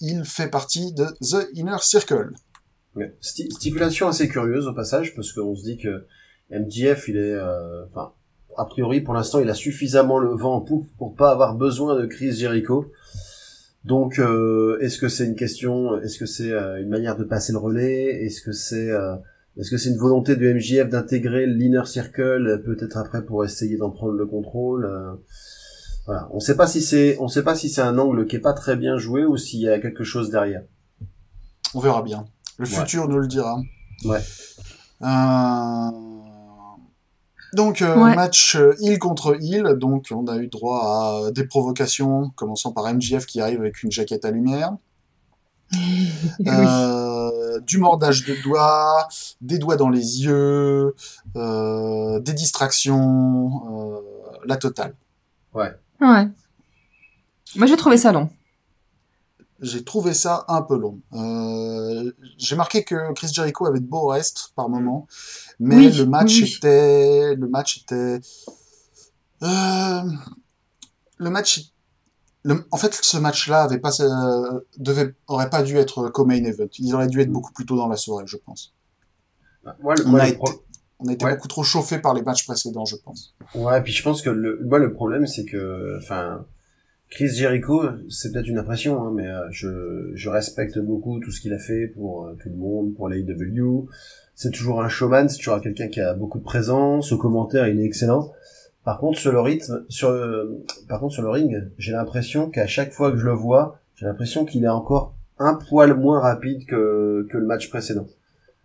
il 0.00 0.24
fait 0.24 0.48
partie 0.48 0.92
de 0.94 1.04
The 1.20 1.48
Inner 1.54 1.76
Circle. 1.80 2.30
Ouais. 2.94 3.14
Sti- 3.20 3.50
stipulation 3.52 4.08
assez 4.08 4.28
curieuse 4.28 4.66
au 4.66 4.72
passage 4.72 5.14
parce 5.14 5.32
qu'on 5.32 5.54
se 5.54 5.62
dit 5.64 5.76
que 5.76 6.06
MJF 6.50 7.08
il 7.08 7.16
est, 7.16 7.32
euh, 7.34 7.84
enfin, 7.86 8.12
a 8.56 8.64
priori 8.64 9.02
pour 9.02 9.12
l'instant 9.12 9.38
il 9.40 9.50
a 9.50 9.54
suffisamment 9.54 10.18
le 10.18 10.34
vent 10.34 10.54
en 10.54 10.60
poupe 10.62 10.86
pour 10.96 11.14
pas 11.14 11.30
avoir 11.30 11.54
besoin 11.56 11.94
de 12.00 12.06
Chris 12.06 12.32
Jericho. 12.32 12.90
Donc 13.84 14.18
euh, 14.18 14.78
est-ce 14.80 14.98
que 14.98 15.08
c'est 15.08 15.26
une 15.26 15.36
question, 15.36 16.00
est-ce 16.00 16.18
que 16.18 16.26
c'est 16.26 16.50
euh, 16.50 16.80
une 16.80 16.88
manière 16.88 17.16
de 17.16 17.24
passer 17.24 17.52
le 17.52 17.58
relais, 17.58 18.04
est-ce 18.24 18.40
que 18.40 18.52
c'est 18.52 18.90
euh, 18.90 19.14
est-ce 19.58 19.70
que 19.70 19.76
c'est 19.78 19.88
une 19.90 19.96
volonté 19.98 20.36
de 20.36 20.52
MJF 20.52 20.88
d'intégrer 20.90 21.46
l'inner 21.46 21.84
circle 21.86 22.62
peut-être 22.64 22.96
après 22.98 23.24
pour 23.24 23.44
essayer 23.44 23.76
d'en 23.76 23.90
prendre 23.90 24.12
le 24.12 24.26
contrôle 24.26 24.84
euh, 24.84 25.12
Voilà, 26.06 26.28
on 26.32 26.40
sait 26.40 26.56
pas 26.56 26.66
si 26.66 26.80
c'est 26.82 27.16
on 27.20 27.28
sait 27.28 27.42
pas 27.42 27.54
si 27.54 27.68
c'est 27.68 27.80
un 27.82 27.98
angle 27.98 28.26
qui 28.26 28.36
est 28.36 28.40
pas 28.40 28.52
très 28.52 28.76
bien 28.76 28.98
joué 28.98 29.24
ou 29.24 29.36
s'il 29.36 29.60
y 29.60 29.68
a 29.68 29.78
quelque 29.78 30.04
chose 30.04 30.30
derrière. 30.30 30.62
On 31.74 31.80
verra 31.80 32.02
bien. 32.02 32.26
Le 32.58 32.66
Ouais. 32.66 32.70
futur 32.74 33.08
nous 33.08 33.18
le 33.18 33.26
dira. 33.26 33.60
Ouais. 34.04 34.20
Euh, 35.02 35.90
Donc, 37.54 37.80
euh, 37.80 37.96
Ouais. 37.96 38.14
match 38.14 38.56
euh, 38.56 38.74
heel 38.80 38.98
contre 38.98 39.36
heel. 39.40 39.64
Donc, 39.78 40.08
on 40.10 40.26
a 40.26 40.36
eu 40.36 40.48
droit 40.48 41.24
à 41.28 41.30
des 41.30 41.46
provocations, 41.46 42.30
commençant 42.36 42.72
par 42.72 42.84
MJF 42.92 43.24
qui 43.24 43.40
arrive 43.40 43.60
avec 43.60 43.82
une 43.82 43.90
jaquette 43.90 44.24
à 44.26 44.30
lumière. 44.30 44.76
Euh, 46.46 47.05
du 47.60 47.78
mordage 47.78 48.24
de 48.24 48.34
doigts, 48.42 49.08
des 49.40 49.58
doigts 49.58 49.76
dans 49.76 49.88
les 49.88 50.22
yeux, 50.24 50.94
euh, 51.36 52.20
des 52.20 52.32
distractions, 52.32 53.94
euh, 53.94 54.00
la 54.44 54.56
totale. 54.56 54.94
Ouais. 55.54 55.72
Moi 56.00 57.66
j'ai 57.66 57.76
trouvé 57.76 57.96
ça 57.96 58.12
long. 58.12 58.28
J'ai 59.60 59.82
trouvé 59.84 60.12
ça 60.12 60.44
un 60.48 60.60
peu 60.60 60.76
long. 60.76 61.00
Euh, 61.14 62.12
j'ai 62.36 62.56
marqué 62.56 62.84
que 62.84 63.12
Chris 63.14 63.30
Jericho 63.32 63.64
avait 63.66 63.80
de 63.80 63.86
beaux 63.86 64.08
restes 64.08 64.52
par 64.54 64.68
moment, 64.68 65.06
mais 65.58 65.76
Oui, 65.76 65.92
le 65.92 66.04
match 66.04 66.40
oui. 66.42 66.54
était, 66.56 67.34
le 67.34 67.48
match 67.48 67.78
était, 67.78 68.20
euh, 69.42 70.02
le 71.16 71.30
match, 71.30 71.72
le- 72.46 72.64
en 72.70 72.76
fait, 72.76 72.94
ce 72.94 73.16
match-là 73.18 73.62
avait 73.62 73.78
pas, 73.78 73.90
euh, 74.00 74.60
devait, 74.78 75.14
aurait 75.26 75.50
pas 75.50 75.62
dû 75.62 75.76
être 75.76 76.08
co-main 76.10 76.42
event. 76.44 76.68
Il 76.78 76.94
aurait 76.94 77.08
dû 77.08 77.20
être 77.20 77.30
beaucoup 77.30 77.52
plus 77.52 77.66
tôt 77.66 77.76
dans 77.76 77.88
la 77.88 77.96
soirée, 77.96 78.24
je 78.26 78.36
pense. 78.36 78.72
Moi, 79.82 79.94
le, 79.96 80.06
On 80.06 80.10
moi, 80.10 80.20
a 80.20 80.24
le 80.24 80.28
été, 80.30 80.38
pro- 80.38 80.62
on 81.00 81.08
a 81.08 81.12
été 81.12 81.24
Ouais. 81.24 81.34
beaucoup 81.34 81.48
trop 81.48 81.64
chauffé 81.64 81.98
par 81.98 82.14
les 82.14 82.22
matchs 82.22 82.46
précédents, 82.46 82.84
je 82.84 82.96
pense. 82.96 83.34
Ouais, 83.54 83.82
puis 83.82 83.92
je 83.92 84.02
pense 84.02 84.22
que 84.22 84.30
le, 84.30 84.60
moi, 84.64 84.78
le 84.78 84.92
problème, 84.92 85.26
c'est 85.26 85.44
que, 85.44 85.98
enfin, 85.98 86.46
Chris 87.10 87.28
Jericho, 87.28 87.82
c'est 88.08 88.32
peut-être 88.32 88.46
une 88.48 88.58
impression, 88.58 89.02
hein, 89.04 89.12
mais 89.14 89.26
euh, 89.26 89.46
je, 89.50 90.12
je 90.14 90.28
respecte 90.28 90.78
beaucoup 90.78 91.18
tout 91.20 91.30
ce 91.32 91.40
qu'il 91.40 91.52
a 91.52 91.58
fait 91.58 91.88
pour 91.88 92.26
euh, 92.26 92.36
tout 92.40 92.48
le 92.48 92.56
monde, 92.56 92.94
pour 92.94 93.08
l'AEW. 93.08 93.88
C'est 94.36 94.50
toujours 94.52 94.82
un 94.82 94.88
showman, 94.88 95.28
c'est 95.28 95.38
toujours 95.38 95.60
quelqu'un 95.60 95.88
qui 95.88 96.00
a 96.00 96.14
beaucoup 96.14 96.38
de 96.38 96.44
présence. 96.44 97.10
Au 97.12 97.18
commentaire, 97.18 97.66
il 97.68 97.80
est 97.80 97.84
excellent. 97.84 98.32
Par 98.86 98.98
contre, 98.98 99.18
sur 99.18 99.32
le 99.32 99.40
rythme, 99.40 99.84
sur, 99.88 100.12
le- 100.12 100.64
par 100.88 101.00
contre, 101.00 101.12
sur 101.12 101.22
le 101.22 101.28
ring, 101.30 101.70
j'ai 101.76 101.90
l'impression 101.90 102.48
qu'à 102.48 102.68
chaque 102.68 102.92
fois 102.92 103.10
que 103.10 103.18
je 103.18 103.24
le 103.26 103.32
vois, 103.32 103.80
j'ai 103.96 104.06
l'impression 104.06 104.44
qu'il 104.44 104.62
est 104.62 104.68
encore 104.68 105.12
un 105.38 105.54
poil 105.54 105.92
moins 105.94 106.20
rapide 106.20 106.64
que, 106.66 107.26
que 107.28 107.36
le 107.36 107.46
match 107.46 107.68
précédent. 107.68 108.06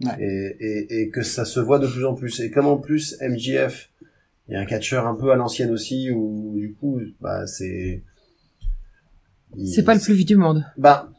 Ouais. 0.06 0.12
Et, 0.20 0.56
et, 0.60 1.02
et 1.02 1.10
que 1.10 1.24
ça 1.24 1.44
se 1.44 1.60
voit 1.60 1.80
de 1.80 1.88
plus 1.88 2.06
en 2.06 2.14
plus. 2.14 2.40
Et 2.40 2.52
comme 2.52 2.68
en 2.68 2.78
plus, 2.78 3.18
MJF, 3.20 3.90
il 4.48 4.54
y 4.54 4.56
a 4.58 4.60
un 4.60 4.66
catcheur 4.66 5.08
un 5.08 5.16
peu 5.16 5.32
à 5.32 5.36
l'ancienne 5.36 5.72
aussi, 5.72 6.12
où 6.12 6.54
du 6.56 6.76
coup, 6.76 7.02
bah, 7.20 7.48
c'est... 7.48 8.04
C'est 9.66 9.84
pas 9.84 9.96
le 9.96 10.00
plus 10.00 10.14
vite 10.14 10.28
du 10.28 10.36
monde. 10.38 10.64
Bah, 10.78 11.10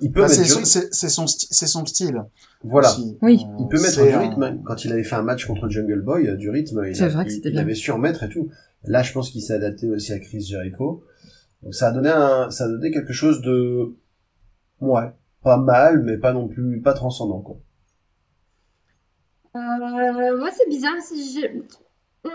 il 0.00 0.10
peut 0.10 0.22
Bah, 0.22 0.28
c'est, 0.28 0.44
son, 0.46 1.26
son 1.28 1.86
style. 1.86 2.24
Voilà. 2.62 2.88
Oui. 3.22 3.44
Il 3.58 3.68
peut 3.68 3.80
mettre 3.80 4.02
du 4.06 4.16
rythme. 4.16 4.62
Quand 4.64 4.84
il 4.84 4.92
avait 4.92 5.02
fait 5.04 5.16
un 5.16 5.22
match 5.22 5.46
contre 5.46 5.68
Jungle 5.70 6.02
Boy, 6.02 6.36
du 6.36 6.50
rythme, 6.50 6.84
il, 6.86 7.02
a- 7.02 7.08
vrai 7.08 7.24
que 7.24 7.30
il- 7.48 7.58
avait 7.58 7.74
surmettre 7.74 8.22
et 8.24 8.28
tout. 8.28 8.50
Là, 8.84 9.02
je 9.02 9.12
pense 9.12 9.30
qu'il 9.30 9.40
s'est 9.42 9.54
adapté 9.54 9.90
aussi 9.90 10.12
à 10.12 10.18
Chris 10.18 10.42
Jericho. 10.42 11.02
Donc 11.62 11.74
ça 11.74 11.88
a 11.88 11.92
donné 11.92 12.08
un, 12.10 12.50
ça 12.50 12.64
a 12.64 12.68
donné 12.68 12.90
quelque 12.90 13.12
chose 13.12 13.40
de, 13.42 13.94
ouais, 14.80 15.10
pas 15.42 15.56
mal, 15.58 16.02
mais 16.02 16.16
pas 16.18 16.32
non 16.32 16.48
plus, 16.48 16.80
pas 16.80 16.92
transcendant, 16.94 17.40
quoi. 17.40 17.56
Euh, 19.56 20.38
moi, 20.38 20.50
c'est 20.56 20.68
bizarre. 20.68 20.94
Hmm. 22.24 22.30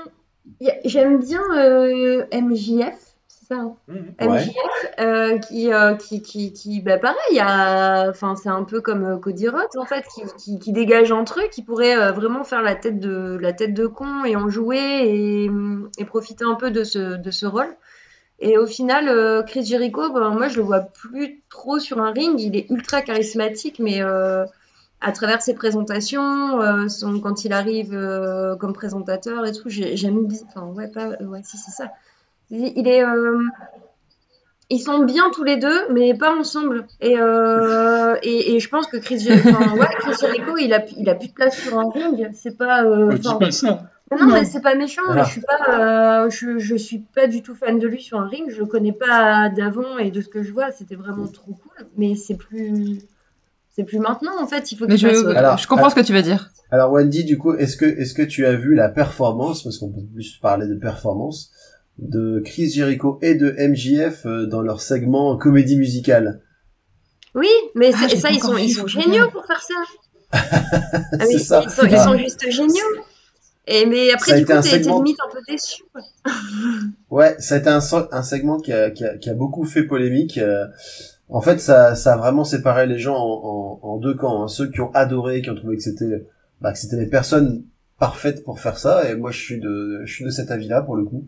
J'aime 0.85 1.19
bien 1.19 1.41
euh, 1.57 2.25
MJF, 2.33 3.04
c'est 3.47 3.53
ça, 3.53 3.59
hein 3.61 3.75
Ouais. 4.21 4.27
MJF, 4.27 4.93
euh, 4.99 5.37
qui, 5.39 5.71
euh, 5.73 5.93
qui, 5.95 6.21
qui, 6.21 6.53
qui, 6.53 6.81
bah 6.81 6.97
pareil, 6.97 7.41
enfin, 7.41 8.35
c'est 8.35 8.49
un 8.49 8.63
peu 8.63 8.81
comme 8.81 9.03
euh, 9.03 9.17
Cody 9.17 9.47
Rhodes, 9.49 9.77
en 9.77 9.85
fait, 9.85 10.03
qui, 10.13 10.21
qui, 10.37 10.59
qui 10.59 10.71
dégage 10.71 11.11
un 11.11 11.23
truc, 11.25 11.49
qui 11.51 11.61
pourrait 11.61 11.97
euh, 11.97 12.11
vraiment 12.11 12.43
faire 12.43 12.61
la 12.61 12.75
tête 12.75 12.99
de, 12.99 13.37
la 13.39 13.53
tête 13.53 13.73
de 13.73 13.87
con 13.87 14.23
et 14.25 14.35
en 14.35 14.49
jouer 14.49 14.77
et, 15.05 15.49
et 15.97 16.05
profiter 16.05 16.45
un 16.45 16.55
peu 16.55 16.71
de 16.71 16.83
ce, 16.83 17.15
de 17.17 17.31
ce 17.31 17.45
rôle. 17.45 17.75
Et 18.39 18.57
au 18.57 18.65
final, 18.65 19.07
euh, 19.07 19.43
Chris 19.43 19.65
Jericho, 19.65 20.11
ben, 20.11 20.29
moi, 20.31 20.47
je 20.47 20.57
le 20.57 20.63
vois 20.63 20.81
plus 20.81 21.41
trop 21.49 21.79
sur 21.79 22.01
un 22.01 22.11
ring. 22.11 22.39
Il 22.39 22.55
est 22.57 22.69
ultra 22.69 23.01
charismatique, 23.01 23.79
mais 23.79 24.01
euh, 24.01 24.43
à 25.01 25.11
travers 25.13 25.41
ses 25.41 25.53
présentations, 25.53 26.61
euh, 26.61 26.87
son, 26.89 27.19
quand 27.21 27.45
il 27.45 27.53
arrive 27.53 27.93
euh, 27.93 28.55
comme 28.57 28.73
présentateur 28.73 29.45
et 29.45 29.51
tout, 29.53 29.69
j'ai- 29.69 29.95
j'aime 29.95 30.25
bien. 30.25 30.39
Enfin, 30.47 30.65
ouais, 30.67 30.87
pas, 30.89 31.09
ouais, 31.21 31.41
si, 31.45 31.57
c'est 31.57 31.71
ça. 31.71 31.91
Il 32.51 32.87
est. 32.87 33.03
euh, 33.03 33.39
ils 34.71 34.79
sont 34.79 34.99
bien 35.05 35.29
tous 35.33 35.43
les 35.43 35.57
deux, 35.57 35.91
mais 35.91 36.15
pas 36.15 36.35
ensemble. 36.35 36.87
Et, 36.99 37.15
euh, 37.19 38.15
et, 38.23 38.55
et 38.55 38.59
je 38.59 38.67
pense 38.69 38.87
que 38.87 38.97
Chris, 38.97 39.19
Jer- 39.19 39.39
enfin, 39.47 39.75
ouais, 39.77 39.87
Chris 39.99 40.13
Jericho, 40.19 40.57
il 40.57 40.73
a, 40.73 40.83
il 40.97 41.07
a 41.09 41.13
plus 41.15 41.27
de 41.27 41.33
place 41.33 41.55
sur 41.57 41.77
un 41.77 41.89
ring. 41.91 42.29
C'est 42.33 42.57
pas. 42.57 42.83
euh, 42.83 43.15
dis 43.15 43.27
enfin, 43.27 43.37
pas 43.37 43.51
ça. 43.51 43.83
Non, 44.11 44.27
mais 44.27 44.45
c'est 44.45 44.61
pas 44.61 44.75
méchant. 44.75 45.01
Voilà. 45.07 45.23
Je 45.23 45.31
suis 45.31 45.41
pas, 45.41 45.79
euh, 46.25 46.29
je, 46.29 46.57
je 46.59 46.75
suis 46.75 46.99
pas 46.99 47.27
du 47.27 47.41
tout 47.43 47.55
fan 47.55 47.79
de 47.79 47.87
lui 47.87 48.01
sur 48.01 48.19
un 48.19 48.27
ring. 48.27 48.45
Je 48.49 48.59
le 48.59 48.65
connais 48.65 48.91
pas 48.93 49.49
d'avant 49.49 49.97
et 49.97 50.09
de 50.11 50.21
ce 50.21 50.29
que 50.29 50.41
je 50.43 50.51
vois, 50.51 50.71
c'était 50.71 50.95
vraiment 50.95 51.27
trop 51.27 51.53
cool. 51.53 51.87
Mais 51.97 52.13
c'est 52.15 52.35
plus, 52.35 52.99
c'est 53.71 53.83
plus 53.83 53.99
maintenant 53.99 54.39
en 54.39 54.47
fait. 54.47 54.71
Il 54.71 54.77
faut 54.77 54.85
Mais 54.87 54.97
je, 54.97 55.07
fasse- 55.07 55.25
Alors, 55.35 55.57
je 55.57 55.67
comprends 55.67 55.89
ce 55.89 55.95
que 55.95 56.01
tu 56.01 56.13
veux 56.13 56.21
dire. 56.21 56.51
Alors 56.71 56.91
Wendy, 56.91 57.23
du 57.23 57.37
coup, 57.37 57.53
est-ce 57.53 57.77
que 57.77 57.85
est-ce 57.85 58.13
que 58.15 58.21
tu 58.23 58.45
as 58.45 58.53
vu 58.55 58.73
la 58.75 58.89
performance, 58.89 59.63
parce 59.63 59.77
qu'on 59.79 59.89
peut 59.91 60.01
plus 60.13 60.37
parler 60.41 60.67
de 60.67 60.75
performance, 60.75 61.51
de 61.99 62.41
Chris 62.43 62.69
Jericho 62.71 63.19
et 63.21 63.35
de 63.35 63.51
MJF 63.57 64.25
euh, 64.25 64.45
dans 64.45 64.61
leur 64.61 64.81
segment 64.81 65.37
comédie 65.37 65.77
musicale 65.77 66.41
Oui, 67.33 67.47
mais 67.75 67.91
Ah, 67.95 68.09
ça, 68.09 68.17
ça, 68.17 68.29
ils 68.31 68.39
sont, 68.41 68.57
ils 68.57 68.87
géniaux 68.87 69.29
pour 69.31 69.45
faire 69.45 69.61
ça. 69.61 69.73
Ah, 70.33 71.17
mais 71.19 71.37
ça. 71.37 71.63
Ils 71.63 71.69
sont, 71.69 71.85
ils 71.85 71.97
sont 71.99 72.17
juste 72.17 72.51
géniaux. 72.51 73.03
Et 73.67 73.85
mais 73.85 74.07
Ça 74.07 74.11
a 74.11 74.15
après, 74.15 74.35
du 74.35 74.41
été 74.43 74.53
coup, 74.53 74.61
t'es 74.61 74.69
segment- 74.69 74.97
limite 75.01 75.17
un 75.25 75.31
peu 75.33 75.39
déçu. 75.47 75.83
Ouais, 77.09 77.35
ça 77.39 77.55
a 77.55 77.57
été 77.59 77.69
un, 77.69 77.81
so- 77.81 78.07
un 78.11 78.23
segment 78.23 78.59
qui 78.59 78.73
a, 78.73 78.91
qui, 78.91 79.05
a, 79.05 79.17
qui 79.17 79.29
a 79.29 79.33
beaucoup 79.33 79.65
fait 79.65 79.83
polémique. 79.83 80.37
euh. 80.37 80.65
En 81.29 81.41
fait, 81.41 81.59
ça, 81.59 81.95
ça 81.95 82.13
a 82.13 82.17
vraiment 82.17 82.43
séparé 82.43 82.85
les 82.85 82.99
gens 82.99 83.15
en, 83.15 83.79
en, 83.83 83.87
en 83.87 83.97
deux 83.97 84.13
camps. 84.13 84.43
hein. 84.43 84.47
Ceux 84.47 84.69
qui 84.69 84.81
ont 84.81 84.91
adoré, 84.93 85.41
qui 85.41 85.49
ont 85.49 85.55
trouvé 85.55 85.77
que 85.77 85.81
c'était 85.83 86.25
bah, 86.61 86.73
que 86.73 86.77
c'était 86.77 86.97
les 86.97 87.07
personnes 87.07 87.63
parfaites 87.99 88.43
pour 88.43 88.59
faire 88.59 88.77
ça. 88.77 89.09
Et 89.09 89.15
moi, 89.15 89.31
je 89.31 89.39
suis 89.39 89.59
de, 89.59 90.01
je 90.05 90.13
suis 90.13 90.25
de 90.25 90.29
cet 90.29 90.51
avis-là 90.51 90.81
pour 90.81 90.95
le 90.95 91.05
coup. 91.05 91.25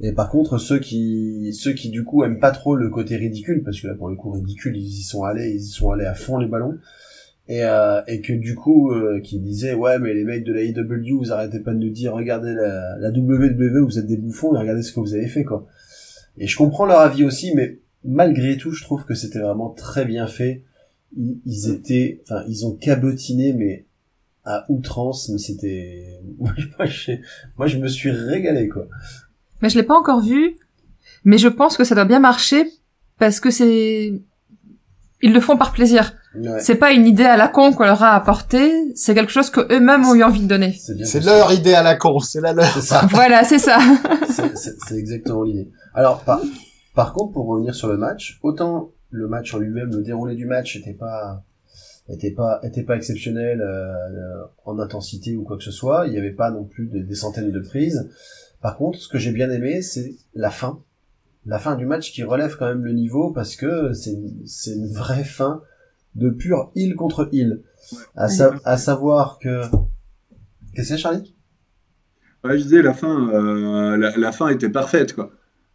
Et 0.00 0.12
par 0.12 0.30
contre, 0.30 0.58
ceux 0.58 0.78
qui, 0.78 1.52
ceux 1.52 1.72
qui 1.72 1.90
du 1.90 2.04
coup 2.04 2.24
aiment 2.24 2.40
pas 2.40 2.50
trop 2.50 2.76
le 2.76 2.88
côté 2.88 3.16
ridicule, 3.16 3.62
parce 3.64 3.80
que 3.80 3.88
là, 3.88 3.94
pour 3.94 4.08
le 4.08 4.16
coup, 4.16 4.30
ridicule, 4.30 4.76
ils 4.76 5.00
y 5.00 5.02
sont 5.02 5.24
allés, 5.24 5.50
ils 5.50 5.62
y 5.62 5.70
sont 5.70 5.90
allés 5.90 6.06
à 6.06 6.14
fond 6.14 6.38
les 6.38 6.46
ballons. 6.46 6.78
Et, 7.48 7.64
euh, 7.64 8.02
et 8.06 8.20
que 8.20 8.34
du 8.34 8.54
coup, 8.54 8.92
euh, 8.92 9.20
qui 9.20 9.38
disaient 9.38 9.72
ouais, 9.72 9.98
mais 9.98 10.12
les 10.12 10.24
mecs 10.24 10.44
de 10.44 10.52
la 10.52 10.62
AEW, 10.62 11.18
vous 11.18 11.32
arrêtez 11.32 11.60
pas 11.60 11.72
de 11.72 11.78
nous 11.78 11.90
dire, 11.90 12.12
regardez 12.12 12.52
la, 12.52 12.98
la 12.98 13.10
WWE, 13.10 13.84
vous 13.84 13.98
êtes 13.98 14.06
des 14.06 14.18
bouffons, 14.18 14.54
et 14.54 14.58
regardez 14.58 14.82
ce 14.82 14.92
que 14.92 15.00
vous 15.00 15.14
avez 15.14 15.28
fait, 15.28 15.44
quoi. 15.44 15.66
Et 16.36 16.46
je 16.46 16.56
comprends 16.56 16.84
leur 16.84 17.00
avis 17.00 17.24
aussi, 17.24 17.54
mais 17.54 17.78
malgré 18.04 18.58
tout, 18.58 18.72
je 18.72 18.84
trouve 18.84 19.06
que 19.06 19.14
c'était 19.14 19.40
vraiment 19.40 19.70
très 19.70 20.04
bien 20.04 20.26
fait. 20.26 20.62
Ils, 21.16 21.40
ils 21.46 21.70
étaient, 21.70 22.20
enfin, 22.24 22.44
ils 22.48 22.66
ont 22.66 22.72
cabotiné, 22.72 23.54
mais 23.54 23.86
à 24.44 24.64
outrance, 24.68 25.28
mais 25.28 25.38
c'était, 25.38 26.20
moi, 26.38 26.52
je, 26.86 27.12
moi, 27.56 27.66
je 27.66 27.78
me 27.78 27.88
suis 27.88 28.10
régalé, 28.10 28.68
quoi. 28.68 28.86
Mais 29.60 29.68
je 29.68 29.76
l'ai 29.76 29.82
pas 29.82 29.96
encore 29.98 30.20
vu. 30.20 30.56
Mais 31.24 31.38
je 31.38 31.48
pense 31.48 31.76
que 31.76 31.84
ça 31.84 31.94
doit 31.94 32.04
bien 32.04 32.20
marcher 32.20 32.66
parce 33.18 33.40
que 33.40 33.50
c'est, 33.50 34.12
ils 35.22 35.32
le 35.32 35.40
font 35.40 35.56
par 35.56 35.72
plaisir. 35.72 36.14
Ouais, 36.36 36.60
C'est 36.60 36.76
pas 36.76 36.92
une 36.92 37.06
idée 37.06 37.24
à 37.24 37.36
la 37.36 37.48
con 37.48 37.72
qu'on 37.72 37.84
leur 37.84 38.02
a 38.02 38.14
apportée. 38.14 38.70
C'est 38.94 39.14
quelque 39.14 39.32
chose 39.32 39.50
que 39.50 39.60
eux-mêmes 39.74 40.04
ont 40.04 40.14
eu 40.14 40.22
envie 40.22 40.42
de 40.42 40.46
donner. 40.46 40.72
c'est 40.72 41.24
leur 41.24 41.52
idée 41.52 41.74
à 41.74 41.82
la 41.82 41.96
con, 41.96 42.20
c'est 42.20 42.40
la 42.40 42.52
leur. 42.52 42.66
C'est 42.66 42.82
ça. 42.82 43.06
voilà, 43.10 43.42
c'est 43.44 43.58
ça. 43.58 43.78
C'est- 44.54 44.96
exactement 44.96 45.42
l'idée. 45.42 45.70
Alors, 45.94 46.20
par, 46.22 46.40
par 46.94 47.12
contre, 47.12 47.32
pour 47.32 47.46
revenir 47.46 47.74
sur 47.74 47.88
le 47.88 47.96
match, 47.96 48.38
autant 48.42 48.92
le 49.10 49.26
match 49.26 49.52
en 49.54 49.58
lui-même, 49.58 49.90
le 49.90 50.02
déroulé 50.02 50.36
du 50.36 50.46
match 50.46 50.76
était 50.76 50.92
pas 50.94 51.42
était 52.08 52.30
pas 52.30 52.60
était 52.62 52.82
pas 52.82 52.96
exceptionnel 52.96 53.60
euh, 53.60 53.92
euh, 53.92 54.44
en 54.64 54.78
intensité 54.78 55.36
ou 55.36 55.42
quoi 55.42 55.56
que 55.58 55.64
ce 55.64 55.70
soit. 55.70 56.06
Il 56.06 56.12
n'y 56.12 56.18
avait 56.18 56.32
pas 56.32 56.50
non 56.50 56.64
plus 56.64 56.86
des, 56.86 57.02
des 57.02 57.14
centaines 57.14 57.50
de 57.52 57.60
prises. 57.60 58.08
Par 58.60 58.76
contre, 58.76 58.98
ce 58.98 59.08
que 59.08 59.18
j'ai 59.18 59.32
bien 59.32 59.50
aimé, 59.50 59.82
c'est 59.82 60.14
la 60.34 60.50
fin. 60.50 60.82
La 61.46 61.58
fin 61.58 61.76
du 61.76 61.86
match 61.86 62.12
qui 62.12 62.22
relève 62.24 62.56
quand 62.58 62.66
même 62.66 62.84
le 62.84 62.92
niveau 62.92 63.30
parce 63.32 63.56
que 63.56 63.92
c'est 63.92 64.12
une- 64.12 64.42
c'est 64.46 64.72
une 64.74 64.88
vraie 64.88 65.24
fin 65.24 65.62
de 66.14 66.30
pur 66.30 66.70
heal 66.74 66.94
contre 66.96 67.28
heal. 67.32 67.60
À, 68.16 68.28
sa- 68.28 68.54
à 68.64 68.76
savoir 68.76 69.38
que 69.38 69.62
qu'est-ce 70.74 70.74
que 70.74 70.82
c'est 70.84 70.98
Charlie? 70.98 71.34
Ouais, 72.44 72.56
je 72.58 72.62
disais, 72.64 72.82
la 72.82 72.94
fin, 72.94 73.30
euh, 73.32 73.96
la, 73.96 74.16
la 74.16 74.32
fin 74.32 74.48
était 74.48 74.68
parfaite, 74.68 75.14
quoi. 75.14 75.30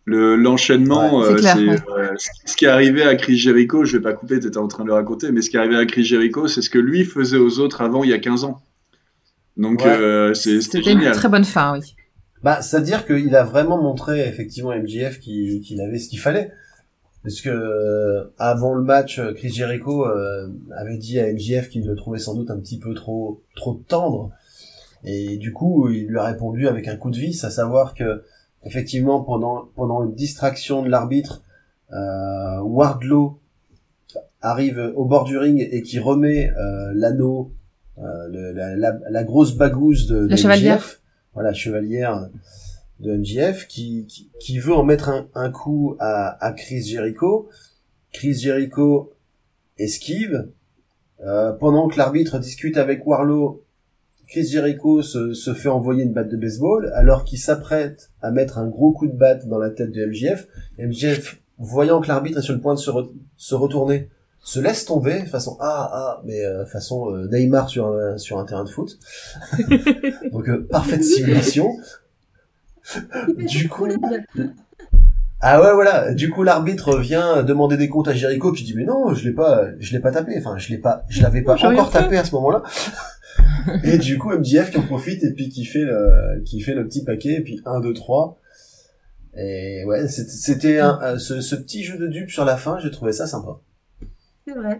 Le, 0.06 0.36
l'enchaînement, 0.36 1.20
Ouais, 1.20 1.38
c'est 1.39 1.47
euh, 1.47 1.54
c'est, 1.54 1.68
ouais. 1.68 1.78
euh, 1.97 2.14
ce 2.45 2.58
qui 2.58 2.66
est 2.66 2.70
arrivé 2.70 3.04
à 3.04 3.16
Chris 3.16 3.38
Jericho, 3.38 3.86
je 3.86 3.97
vais 3.97 4.04
pas 4.04 4.12
couper, 4.14 4.39
t'étais 4.39 4.58
en 4.58 4.68
train 4.68 4.84
de 4.84 4.89
le 4.89 4.93
raconter, 4.93 5.32
mais 5.32 5.41
ce 5.41 5.49
qui 5.49 5.56
est 5.56 5.60
arrivé 5.60 5.78
à 5.78 5.86
Chris 5.86 6.04
Jericho, 6.04 6.47
c'est 6.47 6.62
ce 6.62 6.70
que 6.70 6.78
lui 6.80 7.06
faisait 7.06 7.38
aux 7.38 7.60
autres 7.60 7.82
avant 7.82 8.04
il 8.04 8.10
y 8.10 8.14
a 8.14 8.20
15 8.20 8.43
ans. 8.43 8.62
Donc, 9.56 9.82
Ouais. 9.82 9.88
euh, 9.88 10.34
c'est, 10.34 10.60
c'était 10.62 10.91
une 10.91 11.12
très 11.12 11.30
bonne 11.30 11.45
fin, 11.45 11.80
oui. 11.80 11.95
Bah, 12.43 12.62
c'est-à-dire 12.62 13.06
qu'il 13.06 13.34
a 13.36 13.43
vraiment 13.45 13.82
montré 13.82 14.28
effectivement 14.28 14.72
à 14.72 14.78
MJF 14.78 15.20
qu'il 15.20 15.62
qu'il 15.62 15.80
avait 15.80 15.97
ce 15.99 16.10
qu'il 16.10 16.20
fallait. 16.20 16.51
Parce 17.24 17.39
que 17.39 17.47
euh, 17.49 18.26
avant 18.38 18.74
le 18.74 18.84
match, 18.84 19.22
Chris 19.38 19.51
Jericho 19.51 20.06
euh, 20.06 20.49
avait 20.76 20.97
dit 20.97 21.18
à 21.22 21.32
MJF 21.32 21.70
qu'il 21.70 21.88
le 21.88 21.95
trouvait 21.95 22.20
sans 22.20 22.36
doute 22.36 22.51
un 22.51 22.60
petit 22.60 22.80
peu 22.80 22.93
trop 22.93 23.41
trop 23.56 23.82
tendre. 23.88 24.32
Et 25.06 25.38
du 25.38 25.54
coup, 25.54 25.89
il 25.89 26.08
lui 26.08 26.18
a 26.18 26.26
répondu 26.26 26.68
avec 26.68 26.89
un 26.89 26.97
coup 26.97 27.12
de 27.12 27.18
vis, 27.18 27.41
à 27.45 27.49
savoir 27.49 27.93
que 27.93 28.24
effectivement 28.66 29.22
pendant 29.22 29.70
pendant 29.76 30.03
une 30.03 30.14
distraction 30.14 30.84
de 30.84 30.89
l'arbitre, 30.89 31.41
euh, 31.91 32.59
Wardlow 32.61 33.39
arrive 34.41 34.91
au 34.95 35.05
bord 35.05 35.24
du 35.24 35.38
ring 35.38 35.68
et 35.72 35.82
qui 35.82 35.99
remet 35.99 36.49
euh, 36.51 36.91
l'anneau, 36.93 37.51
euh, 37.99 38.53
la, 38.53 38.76
la, 38.76 38.97
la 39.09 39.24
grosse 39.24 39.55
bagouze 39.55 40.07
de, 40.07 40.26
de 40.26 40.30
La 40.30 40.36
chevalière. 40.36 40.78
MJF, 40.78 41.01
voilà 41.34 41.53
chevalière 41.53 42.30
de 42.99 43.18
MJF 43.18 43.68
qui, 43.68 44.05
qui, 44.07 44.30
qui 44.39 44.59
veut 44.59 44.74
en 44.74 44.84
mettre 44.84 45.09
un, 45.09 45.28
un 45.36 45.49
coup 45.49 45.95
à, 45.99 46.43
à 46.45 46.51
Chris 46.53 46.82
Jericho. 46.84 47.49
Chris 48.11 48.36
Jericho 48.36 49.11
esquive. 49.78 50.47
Euh, 51.26 51.53
pendant 51.53 51.88
que 51.88 51.97
l'arbitre 51.97 52.38
discute 52.38 52.76
avec 52.76 53.07
Warlow, 53.07 53.62
Chris 54.34 54.47
Jericho 54.47 55.03
se, 55.03 55.36
se 55.36 55.53
fait 55.53 55.69
envoyer 55.69 56.01
une 56.01 56.11
batte 56.11 56.29
de 56.29 56.38
baseball 56.38 56.91
alors 56.95 57.23
qu'il 57.23 57.38
s'apprête 57.38 58.09
à 58.23 58.31
mettre 58.31 58.57
un 58.57 58.65
gros 58.65 58.91
coup 58.91 59.05
de 59.05 59.15
batte 59.15 59.47
dans 59.47 59.59
la 59.59 59.69
tête 59.69 59.91
de 59.91 60.07
MJF. 60.07 60.47
MJF, 60.79 61.39
voyant 61.59 62.01
que 62.01 62.07
l'arbitre 62.07 62.39
est 62.39 62.41
sur 62.41 62.55
le 62.55 62.59
point 62.59 62.73
de 62.73 62.79
se, 62.79 62.89
re- 62.89 63.11
se 63.38 63.53
retourner, 63.53 64.09
se 64.39 64.59
laisse 64.59 64.86
tomber 64.86 65.27
façon 65.27 65.55
ah 65.59 65.88
ah 65.93 66.21
mais 66.25 66.43
euh, 66.43 66.65
façon 66.65 67.11
euh, 67.13 67.27
Neymar 67.27 67.69
sur 67.69 67.86
un, 67.95 68.17
sur 68.17 68.39
un 68.39 68.45
terrain 68.45 68.63
de 68.63 68.69
foot. 68.69 68.97
Donc 70.31 70.49
euh, 70.49 70.67
parfaite 70.67 71.03
simulation. 71.03 71.69
Du 73.38 73.69
coup, 73.69 73.88
ah 75.41 75.61
ouais 75.61 75.73
voilà, 75.75 76.11
du 76.15 76.32
coup 76.32 76.41
l'arbitre 76.41 76.97
vient 76.97 77.43
demander 77.43 77.78
des 77.78 77.87
comptes 77.87 78.08
à 78.08 78.13
Jericho 78.13 78.51
puis 78.51 78.63
il 78.63 78.66
dit 78.66 78.74
mais 78.75 78.86
non, 78.86 79.13
je 79.13 79.25
l'ai 79.29 79.36
pas 79.36 79.66
je 79.79 79.93
l'ai 79.93 79.99
pas 79.99 80.12
tapé, 80.12 80.33
enfin 80.39 80.58
je 80.58 80.70
l'ai 80.70 80.79
pas 80.79 81.05
je 81.08 81.21
l'avais 81.21 81.43
pas 81.43 81.55
encore 81.74 81.91
tapé 81.91 82.17
à 82.17 82.25
ce 82.25 82.33
moment-là. 82.33 82.63
et 83.84 83.97
du 83.97 84.18
coup 84.18 84.30
MJF 84.32 84.72
qui 84.72 84.78
en 84.78 84.84
profite 84.84 85.24
et 85.24 85.34
puis 85.34 85.50
qui 85.50 85.66
fait 85.66 85.84
le 85.84 86.42
qui 86.43 86.62
fait 86.62 86.74
le 86.76 86.86
petit 86.86 87.04
paquet 87.04 87.34
et 87.36 87.42
puis 87.42 87.62
1 87.66 87.80
2 87.80 87.93
3 87.93 88.39
et 89.36 89.84
ouais, 89.86 90.08
c'était- 90.08 90.80
un, 90.80 91.18
ce, 91.18 91.42
ce 91.42 91.55
petit 91.55 91.84
jeu 91.84 91.97
de 91.97 92.08
dupe 92.08 92.30
sur 92.30 92.46
la 92.46 92.55
fin, 92.55 92.78
j'ai 92.80 92.92
trouvé 92.92 93.12
ça 93.12 93.26
sympa. 93.26 93.60
C'est 94.47 94.54
vrai. 94.54 94.80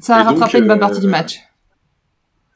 Ça 0.00 0.16
a 0.16 0.20
Et 0.22 0.24
donc, 0.24 0.38
rattrapé 0.40 0.58
une 0.58 0.66
bonne 0.66 0.78
euh, 0.78 0.80
partie 0.80 1.00
du 1.00 1.06
match. 1.06 1.38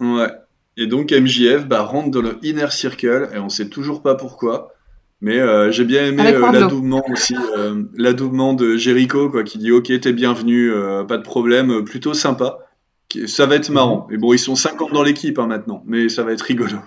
Ouais. 0.00 0.28
Et 0.76 0.86
donc 0.86 1.12
MJF 1.12 1.66
bah, 1.66 1.82
rentre 1.82 2.10
dans 2.10 2.22
le 2.22 2.38
inner 2.42 2.70
circle 2.70 3.28
et 3.34 3.38
on 3.38 3.48
sait 3.48 3.68
toujours 3.68 4.02
pas 4.02 4.14
pourquoi. 4.14 4.72
Mais 5.20 5.38
euh, 5.38 5.70
j'ai 5.70 5.84
bien 5.84 6.06
aimé 6.06 6.22
euh, 6.26 6.50
l'adoubement 6.50 7.04
aussi, 7.10 7.36
euh, 7.58 7.82
l'adoubement 7.96 8.54
de 8.54 8.76
Jericho 8.76 9.28
quoi, 9.28 9.44
qui 9.44 9.58
dit 9.58 9.70
ok 9.70 10.00
t'es 10.00 10.12
bienvenu, 10.14 10.72
euh, 10.72 11.04
pas 11.04 11.18
de 11.18 11.22
problème, 11.22 11.84
plutôt 11.84 12.14
sympa. 12.14 12.58
Ça 13.26 13.46
va 13.46 13.56
être 13.56 13.70
marrant. 13.70 14.06
Et 14.10 14.16
bon 14.16 14.32
ils 14.32 14.38
sont 14.38 14.54
50 14.56 14.92
dans 14.92 15.02
l'équipe 15.02 15.38
hein, 15.38 15.46
maintenant, 15.46 15.82
mais 15.86 16.08
ça 16.08 16.22
va 16.22 16.32
être 16.32 16.42
rigolo. 16.42 16.76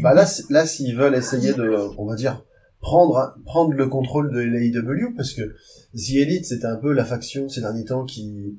Bah 0.00 0.14
là, 0.14 0.24
là, 0.48 0.64
s'ils 0.64 0.96
veulent 0.96 1.14
essayer 1.14 1.52
de, 1.52 1.76
on 1.98 2.06
va 2.06 2.14
dire, 2.14 2.42
prendre, 2.80 3.36
prendre 3.44 3.74
le 3.74 3.86
contrôle 3.88 4.32
de 4.32 4.40
l'AEW, 4.40 5.14
parce 5.14 5.34
que 5.34 5.42
The 5.94 6.14
Elite, 6.16 6.46
c'était 6.46 6.64
un 6.66 6.76
peu 6.76 6.94
la 6.94 7.04
faction 7.04 7.46
ces 7.50 7.60
derniers 7.60 7.84
temps 7.84 8.06
qui, 8.06 8.58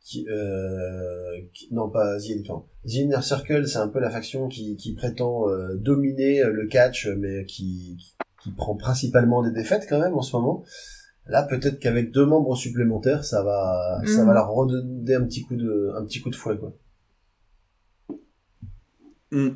qui, 0.00 0.28
euh, 0.28 1.40
qui- 1.52 1.66
non 1.74 1.90
pas 1.90 2.20
The 2.20 2.30
Elite. 2.30 2.46
The 2.86 2.94
Inner 2.94 3.20
Circle, 3.22 3.66
c'est 3.66 3.78
un 3.78 3.88
peu 3.88 3.98
la 3.98 4.10
faction 4.10 4.46
qui, 4.46 4.76
qui 4.76 4.94
prétend 4.94 5.48
euh, 5.48 5.74
dominer 5.74 6.44
le 6.44 6.68
catch, 6.68 7.08
mais 7.18 7.44
qui, 7.46 7.96
qui 8.44 8.52
prend 8.52 8.76
principalement 8.76 9.42
des 9.42 9.50
défaites 9.50 9.86
quand 9.88 9.98
même 9.98 10.14
en 10.14 10.22
ce 10.22 10.36
moment. 10.36 10.62
Là, 11.28 11.42
peut-être 11.42 11.78
qu'avec 11.78 12.10
deux 12.10 12.24
membres 12.24 12.56
supplémentaires, 12.56 13.22
ça 13.24 13.42
va, 13.42 14.00
ça 14.06 14.24
va 14.24 14.32
leur 14.32 14.50
redonner 14.50 15.14
un 15.14 15.24
petit 15.24 15.44
coup 15.44 15.56
de, 15.56 15.92
un 15.94 16.04
petit 16.04 16.20
coup 16.22 16.30
de 16.30 16.34
fouet, 16.34 16.56
quoi. 16.56 16.72
Hmm. 19.30 19.48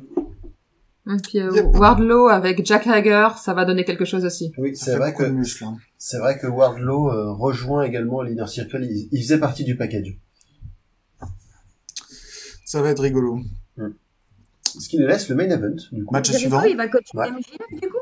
Et 1.07 1.17
puis 1.21 1.39
euh, 1.39 1.51
Yep. 1.51 1.65
Wardlow 1.75 2.27
avec 2.27 2.63
Jack 2.65 2.85
Hager, 2.87 3.27
ça 3.37 3.53
va 3.53 3.65
donner 3.65 3.83
quelque 3.85 4.05
chose 4.05 4.23
aussi. 4.23 4.53
Oui, 4.57 4.75
c'est 4.75 4.95
vrai 4.95 5.13
que 5.13 5.23
hein. 5.23 5.77
C'est 5.97 6.19
vrai 6.19 6.37
que 6.37 6.45
Wardlow 6.47 7.09
euh, 7.09 7.33
rejoint 7.33 7.83
également 7.83 8.21
l'Inner 8.21 8.47
Circle, 8.47 8.83
il, 8.83 9.09
il 9.11 9.21
faisait 9.23 9.39
partie 9.39 9.63
du 9.63 9.75
package. 9.75 10.15
Ça 12.65 12.81
va 12.81 12.89
être 12.89 13.01
rigolo. 13.01 13.39
Ce 14.63 14.87
qui 14.87 14.97
nous 14.97 15.07
laisse 15.07 15.27
le 15.29 15.35
main 15.35 15.49
event, 15.49 15.75
du 15.91 16.05
coup. 16.05 16.13
Match 16.13 16.27
Jericho, 16.27 16.39
suivant. 16.49 16.63
il 16.63 16.77
va 16.77 16.87
coacher 16.87 17.15
Ouais. 17.15 17.31
MJF 17.31 17.81
du 17.81 17.89
coup? 17.89 17.97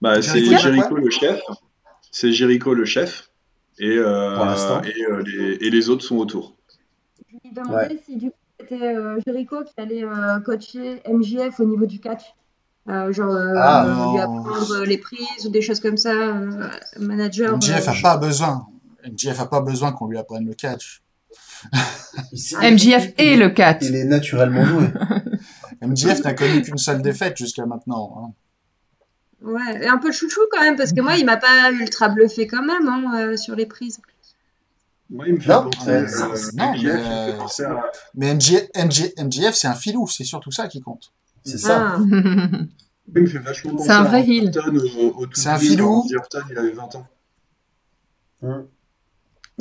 Bah, 0.00 0.22
c'est 0.22 0.42
Jericho, 0.44 0.94
le 0.96 1.10
chef. 1.10 1.40
C'est 2.10 2.32
Jericho 2.32 2.74
le 2.74 2.84
chef. 2.84 3.30
Et, 3.78 3.96
euh, 3.96 4.36
et, 4.84 5.04
euh, 5.10 5.22
les, 5.24 5.66
et 5.66 5.70
les 5.70 5.88
autres 5.88 6.04
sont 6.04 6.16
autour. 6.16 6.54
Je 7.28 7.36
lui 7.44 7.52
demandais 7.54 7.74
Ouais. 7.94 8.00
si 8.04 8.16
du 8.16 8.30
coup 8.30 8.36
c'était 8.60 8.94
euh, 8.94 9.18
Jericho 9.26 9.56
qui 9.64 9.72
allait 9.78 10.04
euh, 10.04 10.38
coacher 10.40 11.00
MJF 11.08 11.60
au 11.60 11.64
niveau 11.64 11.86
du 11.86 11.98
catch. 11.98 12.22
Euh, 12.88 13.10
genre, 13.12 13.32
euh, 13.32 13.54
Ah. 13.56 13.86
euh, 13.86 14.12
lui 14.12 14.20
apprendre 14.20 14.84
les 14.84 14.98
prises 14.98 15.46
ou 15.46 15.50
des 15.50 15.62
choses 15.62 15.80
comme 15.80 15.96
ça. 15.96 16.10
euh, 16.12 16.68
manager. 16.98 17.56
MJF 17.56 17.88
euh, 17.88 17.92
a 17.92 18.02
pas 18.02 18.16
besoin. 18.18 18.66
MJF 19.10 19.40
a 19.40 19.46
pas 19.46 19.60
besoin 19.62 19.92
qu'on 19.92 20.08
lui 20.08 20.18
apprenne 20.18 20.44
le 20.46 20.54
catch. 20.54 21.02
MJF 22.62 23.12
et 23.18 23.36
le 23.36 23.48
4. 23.50 23.82
Il 23.86 23.94
est 23.96 24.04
naturellement 24.04 24.64
doué. 24.66 24.88
MJF 25.82 26.22
n'a 26.24 26.34
connu 26.34 26.62
qu'une 26.62 26.76
seule 26.78 27.00
défaite 27.02 27.36
jusqu'à 27.36 27.64
maintenant. 27.66 28.14
hein. 28.18 28.32
Ouais, 29.42 29.82
et 29.84 29.86
un 29.86 29.98
peu 29.98 30.12
chouchou 30.12 30.40
quand 30.52 30.60
même, 30.60 30.76
parce 30.76 30.92
que 30.92 31.00
moi, 31.00 31.16
il 31.16 31.24
m'a 31.24 31.36
pas 31.38 31.70
ultra 31.72 32.08
bluffé 32.10 32.46
quand 32.46 32.62
même 32.62 32.86
hein, 32.86 33.04
euh, 33.32 33.36
sur 33.36 33.54
les 33.56 33.66
prises. 33.66 34.00
Moi, 35.08 35.26
il 35.28 35.34
me 35.34 35.40
fait 35.40 35.48
Non, 35.50 35.70
penser 35.70 35.90
euh, 35.90 36.04
à- 36.04 36.36
c'est- 36.36 36.52
non, 36.56 36.72
MJF, 36.72 36.72
mais, 36.72 36.78
il 36.78 36.86
me 36.86 36.92
fait 36.92 37.32
euh, 37.32 37.36
penser 37.38 37.62
à- 37.64 37.90
Mais 38.14 38.34
MJF, 38.34 39.54
c'est 39.54 39.66
un 39.66 39.74
filou, 39.74 40.06
c'est 40.06 40.24
surtout 40.24 40.50
ça 40.52 40.68
qui 40.68 40.80
compte. 40.80 41.12
C'est 41.44 41.58
ça. 41.58 41.96
Ah. 41.96 41.98
Il 43.16 43.22
me 43.22 43.26
fait 43.26 43.38
vachement 43.38 43.72
penser 43.72 43.86
C'est 43.86 43.92
un 43.92 44.02
vrai 44.04 44.22
tout 45.26 45.40
C'est 45.40 45.48
un 45.48 45.58
filou. 45.58 45.86
quand 45.86 46.00
Randy 46.02 46.16
Orton, 46.16 46.38
il 46.50 46.58
avait 46.58 46.70
20 46.72 46.94
ans. 46.94 47.06
Hum. 48.42 48.66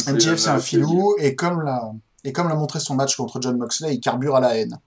MJF, 0.07 0.38
c'est 0.38 0.49
un 0.49 0.60
filou, 0.60 1.15
et 1.19 1.35
comme 1.35 1.61
l'a, 1.64 1.91
et 2.23 2.31
comme 2.31 2.47
l'a 2.49 2.56
montré 2.56 2.80
son 2.80 2.95
match 2.95 3.15
contre 3.15 3.41
John 3.41 3.57
Moxley, 3.57 3.95
il 3.95 3.99
carbure 4.01 4.35
à 4.35 4.39
la 4.41 4.56
haine. 4.57 4.77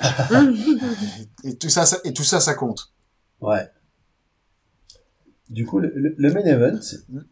Et 1.44 1.56
tout 1.56 1.68
ça, 1.68 1.86
ça- 1.86 1.98
et 2.04 2.12
tout 2.12 2.24
ça, 2.24 2.40
ça 2.40 2.54
compte. 2.54 2.90
Ouais. 3.40 3.68
Du 5.50 5.66
coup, 5.66 5.78
le, 5.78 5.90
main 6.32 6.40
event, 6.44 6.80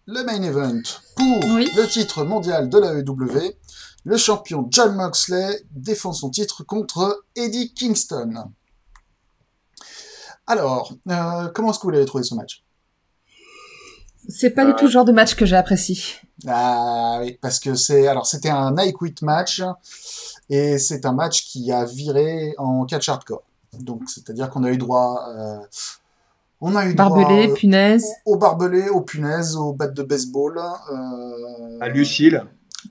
Le 0.07 0.23
main 0.25 0.43
event 0.43 0.83
pour 1.17 1.45
Oui. 1.55 1.71
le 1.77 1.87
titre 1.89 2.25
mondial 2.25 2.69
de 2.69 2.79
la 2.79 2.93
EW, 2.99 3.57
le 4.05 4.17
champion 4.17 4.67
John 4.71 4.95
Moxley 4.97 5.63
défend 5.71 6.13
son 6.13 6.29
titre 6.29 6.63
contre 6.63 7.25
Eddie 7.37 7.73
Kingston. 7.73 8.51
Alors, 10.47 10.93
euh, 11.09 11.49
comment 11.55 11.71
est-ce 11.71 11.79
que 11.79 11.85
vous 11.85 11.91
l'avez 11.91 12.05
trouvé 12.05 12.25
ce 12.25 12.35
match? 12.35 12.63
C'est 14.29 14.51
pas 14.51 14.65
du 14.65 14.75
tout 14.75 14.85
le 14.85 14.91
genre 14.91 15.05
de 15.05 15.13
match 15.13 15.35
que 15.35 15.47
j'apprécie. 15.47 16.17
Ah 16.47 17.19
oui, 17.23 17.39
parce 17.41 17.59
que 17.59 17.75
c'est 17.75 18.07
alors 18.07 18.27
c'était 18.27 18.51
un 18.51 18.75
I 18.79 18.93
Quit 18.93 19.15
match 19.23 19.63
et 20.49 20.79
c'est 20.79 21.07
un 21.07 21.13
match 21.13 21.45
qui 21.45 21.73
a 21.73 21.85
viré 21.85 22.55
en 22.59 22.85
catch 22.85 23.09
hardcore. 23.09 23.43
Donc 23.73 24.03
c'est-à-dire 24.09 24.51
qu'on 24.51 24.63
a 24.65 24.71
eu 24.71 24.77
droit, 24.77 25.25
euh, 25.31 25.57
on 26.63 26.75
a 26.77 26.87
eu 26.87 26.95
Barbelé, 26.95 27.45
droit 27.47 27.57
punaise, 27.57 28.07
au 28.25 28.37
barbelé, 28.39 28.89
aux 28.89 29.03
punaises, 29.03 29.57
aux 29.57 29.73
battes 29.75 29.95
de 29.95 30.03
baseball, 30.03 30.59
euh, 30.59 31.79
À 31.81 31.89
Lucille. 31.89 32.43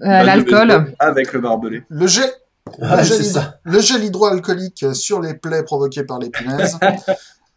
euh, 0.01 0.05
de 0.21 0.25
l'alcool. 0.25 0.93
Avec 0.99 1.33
le 1.33 1.39
barbelé. 1.41 1.83
le 1.89 2.05
jet, 2.07 2.31
le, 2.77 3.01
gel 3.03 3.25
ça. 3.25 3.59
le 3.63 3.79
gel 3.79 4.03
hydroalcoolique 4.03 4.85
sur 4.93 5.19
les 5.21 5.33
plaies 5.33 5.63
provoquées 5.63 6.03
par 6.03 6.19
les 6.19 6.29
punaises. 6.29 6.77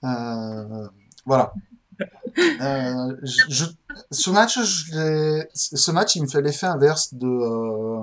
Euh, 0.04 0.86
voilà. 1.24 1.54
Euh, 2.60 3.16
je, 3.22 3.42
je- 3.48 3.64
ce 4.10 4.28
match, 4.30 4.58
je 4.62 5.42
ce 5.54 5.90
match, 5.92 6.16
il 6.16 6.22
me 6.24 6.28
fait 6.28 6.42
l'effet 6.42 6.66
inverse 6.66 7.14
de, 7.14 7.26
euh, 7.26 8.02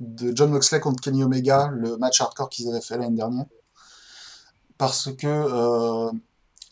de 0.00 0.34
John 0.34 0.50
Moxley 0.50 0.80
contre 0.80 1.02
Kenny 1.02 1.22
Omega, 1.22 1.68
le 1.74 1.98
match 1.98 2.18
hardcore 2.22 2.48
qu'ils 2.48 2.70
avaient 2.70 2.80
fait 2.80 2.96
l'année 2.96 3.16
dernière. 3.16 3.44
Parce 4.78 5.10
que 5.14 5.26
euh, 5.26 6.10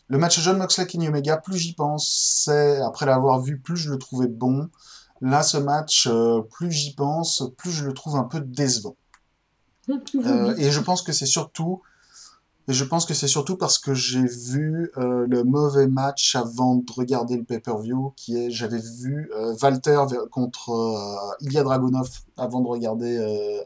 le 0.07 0.17
match 0.17 0.39
John 0.41 0.57
Moxley-Kenny 0.57 1.07
Omega, 1.07 1.37
plus 1.37 1.57
j'y 1.57 1.73
pensais, 1.73 2.79
après 2.81 3.05
l'avoir 3.05 3.39
vu, 3.39 3.57
plus 3.57 3.77
je 3.77 3.89
le 3.89 3.97
trouvais 3.97 4.27
bon. 4.27 4.69
Là, 5.21 5.41
ce 5.43 5.57
match, 5.57 6.07
euh, 6.11 6.41
plus 6.41 6.71
j'y 6.71 6.93
pense, 6.93 7.43
plus 7.57 7.71
je 7.71 7.85
le 7.85 7.93
trouve 7.93 8.17
un 8.17 8.23
peu 8.23 8.41
décevant. 8.41 8.95
Euh, 9.89 10.55
et 10.57 10.71
je 10.71 10.79
pense 10.79 11.01
que 11.01 11.13
c'est 11.13 11.25
surtout, 11.25 11.81
et 12.67 12.73
je 12.73 12.83
pense 12.83 13.05
que 13.05 13.13
c'est 13.13 13.27
surtout 13.27 13.57
parce 13.57 13.77
que 13.77 13.93
j'ai 13.93 14.25
vu 14.25 14.91
euh, 14.97 15.25
le 15.29 15.43
mauvais 15.43 15.87
match 15.87 16.35
avant 16.35 16.75
de 16.75 16.91
regarder 16.91 17.37
le 17.37 17.43
pay-per-view, 17.43 18.13
qui 18.15 18.37
est, 18.37 18.51
j'avais 18.51 18.81
vu 18.81 19.31
Walter 19.61 20.03
contre 20.31 21.35
Ilya 21.41 21.63
Dragunov 21.63 22.09
avant 22.37 22.61
de 22.61 22.67
regarder, 22.67 23.65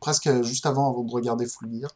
presque 0.00 0.42
juste 0.42 0.66
avant, 0.66 0.90
avant 0.90 1.04
de 1.04 1.12
regarder 1.12 1.46
Full 1.46 1.72
Gear. 1.72 1.90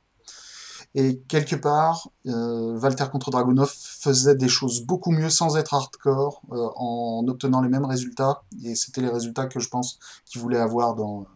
Et 0.94 1.20
quelque 1.28 1.54
part, 1.54 2.10
euh, 2.26 2.78
Walter 2.80 3.04
contre 3.12 3.30
Dragunov 3.30 3.70
faisait 3.72 4.34
des 4.34 4.48
choses 4.48 4.82
beaucoup 4.82 5.12
mieux 5.12 5.30
sans 5.30 5.56
être 5.56 5.72
hardcore, 5.74 6.42
euh, 6.50 6.68
en 6.76 7.24
obtenant 7.28 7.60
les 7.60 7.68
mêmes 7.68 7.84
résultats. 7.84 8.42
Et 8.64 8.74
c'était 8.74 9.00
les 9.00 9.08
résultats 9.08 9.46
que 9.46 9.60
je 9.60 9.68
pense 9.68 10.00
qu'il 10.24 10.40
voulait 10.40 10.58
avoir 10.58 10.96
dans, 10.96 11.26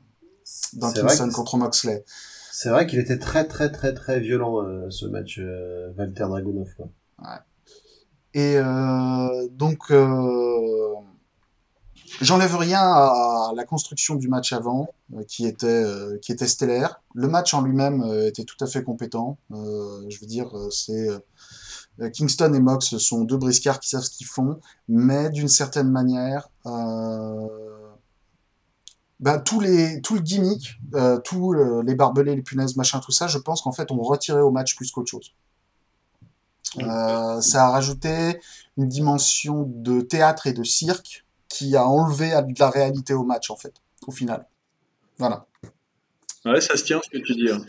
dans 0.75 0.93
Kingston 0.93 1.31
contre 1.31 1.57
Moxley. 1.57 2.05
C'est 2.53 2.71
vrai 2.71 2.87
qu'il 2.87 2.99
était 2.99 3.19
très 3.19 3.47
très 3.47 3.71
très 3.71 3.95
très 3.95 4.21
violent 4.21 4.63
euh, 4.63 4.89
ce 4.91 5.07
match 5.07 5.39
euh, 5.41 5.93
Walter 5.97 6.25
Dragunov 6.29 6.75
quoi. 6.77 6.89
Et 8.35 8.57
euh, 8.57 9.49
donc, 9.53 9.93
euh, 9.93 10.95
j'enlève 12.21 12.57
rien 12.57 12.81
à 12.81 13.53
la 13.55 13.65
construction 13.65 14.15
du 14.15 14.29
match 14.29 14.53
avant, 14.53 14.89
euh, 15.15 15.23
qui 15.25 15.47
était 15.47 15.67
euh, 15.67 16.19
qui 16.19 16.33
était 16.33 16.49
stellaire. 16.49 17.01
Le 17.15 17.29
match 17.29 17.55
en 17.55 17.63
lui-même 17.63 18.03
euh, 18.03 18.29
était 18.29 18.45
tout 18.45 18.57
à 18.61 18.67
fait 18.67 18.83
compétent. 18.83 19.39
Je 19.51 20.21
veux 20.21 20.27
dire, 20.27 20.51
c'est 20.71 21.09
Kingston 22.13 22.53
et 22.55 22.61
Mox 22.61 22.97
sont 22.99 23.23
deux 23.23 23.37
briscards 23.37 23.81
qui 23.81 23.89
savent 23.89 24.03
ce 24.03 24.11
qu'ils 24.11 24.27
font, 24.27 24.61
mais 24.89 25.31
d'une 25.31 25.49
certaine 25.49 25.91
manière, 25.91 26.49
ben, 29.21 29.39
tous 29.45 29.61
les 29.61 30.01
tout 30.03 30.15
le 30.15 30.21
gimmick, 30.21 30.81
tous 31.25 31.53
les 31.53 31.95
barbelés, 31.95 32.37
les 32.37 32.43
punaises, 32.43 32.77
machin, 32.77 33.01
tout 33.01 33.13
ça, 33.13 33.27
je 33.27 33.39
pense 33.39 33.63
qu'en 33.63 33.73
fait, 33.73 33.91
on 33.91 34.03
retirait 34.03 34.41
au 34.41 34.51
match 34.51 34.77
plus 34.77 34.91
qu'autre 34.91 35.11
chose. 35.11 35.35
Ça 36.79 37.67
a 37.67 37.71
rajouté 37.71 38.41
une 38.77 38.89
dimension 38.89 39.65
de 39.69 40.01
théâtre 40.01 40.47
et 40.49 40.53
de 40.53 40.65
cirque 40.65 41.24
qui 41.55 41.77
a 41.77 41.87
enlevé 41.87 42.31
de 42.31 42.59
la 42.59 42.71
réalité 42.71 43.15
au 43.15 43.23
match, 43.23 43.51
en 43.51 43.57
fait, 43.57 43.75
au 44.09 44.11
final. 44.11 44.47
Voilà. 45.19 45.47
Ouais, 46.45 46.61
ça 46.61 46.77
se 46.77 46.85
tient 46.85 47.01
ce 47.05 47.09
que 47.11 47.19
tu 47.19 47.35
dis. 47.35 47.49
hein. 47.51 47.65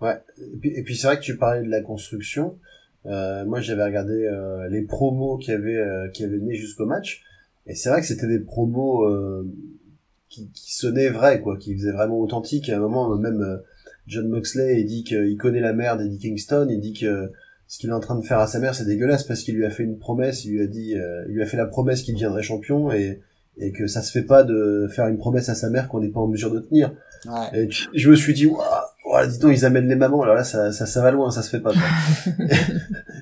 Ouais. 0.00 0.20
Et 0.64 0.82
puis, 0.82 0.96
c'est 0.96 1.06
vrai 1.06 1.18
que 1.18 1.22
tu 1.22 1.36
parlais 1.38 1.62
de 1.62 1.70
la 1.70 1.82
construction. 1.82 2.58
Euh, 3.06 3.44
moi 3.44 3.60
j'avais 3.60 3.84
regardé 3.84 4.14
euh, 4.14 4.66
les 4.70 4.80
promos 4.80 5.36
qui 5.36 5.52
avaient 5.52 5.76
euh, 5.76 6.08
qui 6.08 6.24
avaient 6.24 6.38
mené 6.38 6.54
jusqu'au 6.54 6.86
match 6.86 7.22
et 7.66 7.74
c'est 7.74 7.90
vrai 7.90 8.00
que 8.00 8.06
c'était 8.06 8.26
des 8.26 8.38
promos 8.38 9.04
euh, 9.04 9.46
qui, 10.30 10.48
qui 10.52 10.74
sonnaient 10.74 11.10
vrais 11.10 11.42
quoi, 11.42 11.58
qui 11.58 11.74
faisaient 11.76 11.92
vraiment 11.92 12.18
authentique. 12.18 12.70
À 12.70 12.76
un 12.78 12.80
moment 12.80 13.14
même 13.18 13.42
euh, 13.42 13.58
John 14.06 14.26
Moxley 14.30 14.80
il 14.80 14.86
dit 14.86 15.04
qu'il 15.04 15.36
connaît 15.36 15.60
la 15.60 15.74
mère 15.74 15.98
d'Eddie 15.98 16.18
Kingston, 16.18 16.66
il 16.70 16.80
dit 16.80 16.94
que 16.94 17.30
ce 17.66 17.78
qu'il 17.78 17.90
est 17.90 17.94
en 17.94 18.00
train 18.00 18.16
de 18.18 18.24
faire 18.24 18.38
à 18.38 18.46
sa 18.46 18.58
mère 18.58 18.74
c'est 18.74 18.84
dégueulasse 18.84 19.24
parce 19.24 19.42
qu'il 19.42 19.54
lui 19.56 19.64
a 19.66 19.70
fait 19.70 19.82
une 19.84 19.98
promesse, 19.98 20.44
il 20.44 20.52
lui 20.52 20.62
a 20.62 20.66
dit, 20.66 20.94
euh, 20.96 21.24
il 21.28 21.34
lui 21.34 21.42
a 21.42 21.46
fait 21.46 21.56
la 21.56 21.66
promesse 21.66 22.02
qu'il 22.02 22.14
deviendrait 22.14 22.42
champion 22.42 22.92
et 22.92 23.20
et 23.56 23.70
que 23.70 23.86
ça 23.86 24.02
se 24.02 24.10
fait 24.10 24.24
pas 24.24 24.42
de 24.42 24.88
faire 24.90 25.06
une 25.06 25.16
promesse 25.16 25.48
à 25.48 25.54
sa 25.54 25.70
mère 25.70 25.86
qu'on 25.88 26.00
n'est 26.00 26.08
pas 26.10 26.18
en 26.18 26.26
mesure 26.26 26.50
de 26.52 26.58
tenir. 26.58 26.92
Ouais. 27.24 27.62
Et 27.62 27.68
tu- 27.68 27.86
je 27.94 28.10
me 28.10 28.16
suis 28.16 28.34
dit, 28.34 28.46
waouh, 28.46 29.26
dis 29.30 29.38
donc, 29.38 29.52
ils 29.56 29.64
amènent 29.64 29.86
les 29.86 29.94
mamans. 29.94 30.22
Alors 30.22 30.34
là, 30.34 30.42
ça, 30.42 30.72
ça, 30.72 30.86
ça 30.86 31.00
va 31.02 31.12
loin, 31.12 31.30
ça 31.30 31.40
se 31.40 31.50
fait 31.50 31.60
pas. 31.60 31.70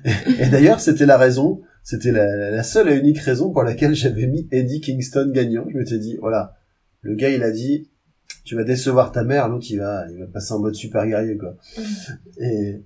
et 0.07 0.43
et 0.43 0.49
d'ailleurs, 0.49 0.81
c'était 0.81 1.05
la 1.05 1.19
raison, 1.19 1.61
c'était 1.83 2.13
la, 2.13 2.51
la 2.51 2.63
seule 2.63 2.89
et 2.91 2.97
unique 2.97 3.19
raison 3.19 3.51
pour 3.51 3.63
laquelle 3.63 3.95
j'avais 3.95 4.27
mis 4.27 4.49
Eddie 4.51 4.81
Kingston 4.81 5.31
gagnant. 5.35 5.67
Je 5.71 5.77
m'étais 5.77 5.99
dit, 5.99 6.17
voilà, 6.21 6.55
le 7.03 7.15
gars, 7.15 7.29
il 7.29 7.43
a 7.43 7.51
dit, 7.51 7.91
tu 8.45 8.57
vas 8.57 8.65
décevoir 8.65 9.13
ta 9.13 9.25
mère, 9.25 9.49
l'autre, 9.49 9.67
il 9.69 9.79
va, 9.81 10.07
il 10.11 10.19
va 10.19 10.27
passer 10.27 10.53
en 10.55 10.61
mode 10.61 10.75
super 10.75 11.07
guerrier, 11.07 11.37
quoi. 11.37 11.57
Et, 12.41 12.83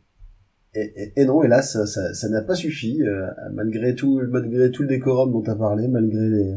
et, 0.77 1.03
et, 1.03 1.12
et 1.23 1.24
non, 1.24 1.43
hélas, 1.43 1.73
ça, 1.73 1.86
ça, 1.86 2.12
ça 2.15 2.28
n'a 2.28 2.43
pas 2.43 2.55
suffi, 2.55 3.03
euh, 3.03 3.27
malgré 3.53 3.94
tout, 3.94 4.20
malgré 4.28 4.70
tout 4.70 4.82
le 4.82 4.89
décorum 4.89 5.32
dont 5.32 5.43
tu 5.43 5.51
as 5.51 5.57
parlé, 5.57 5.89
malgré 5.89 6.28
les, 6.28 6.55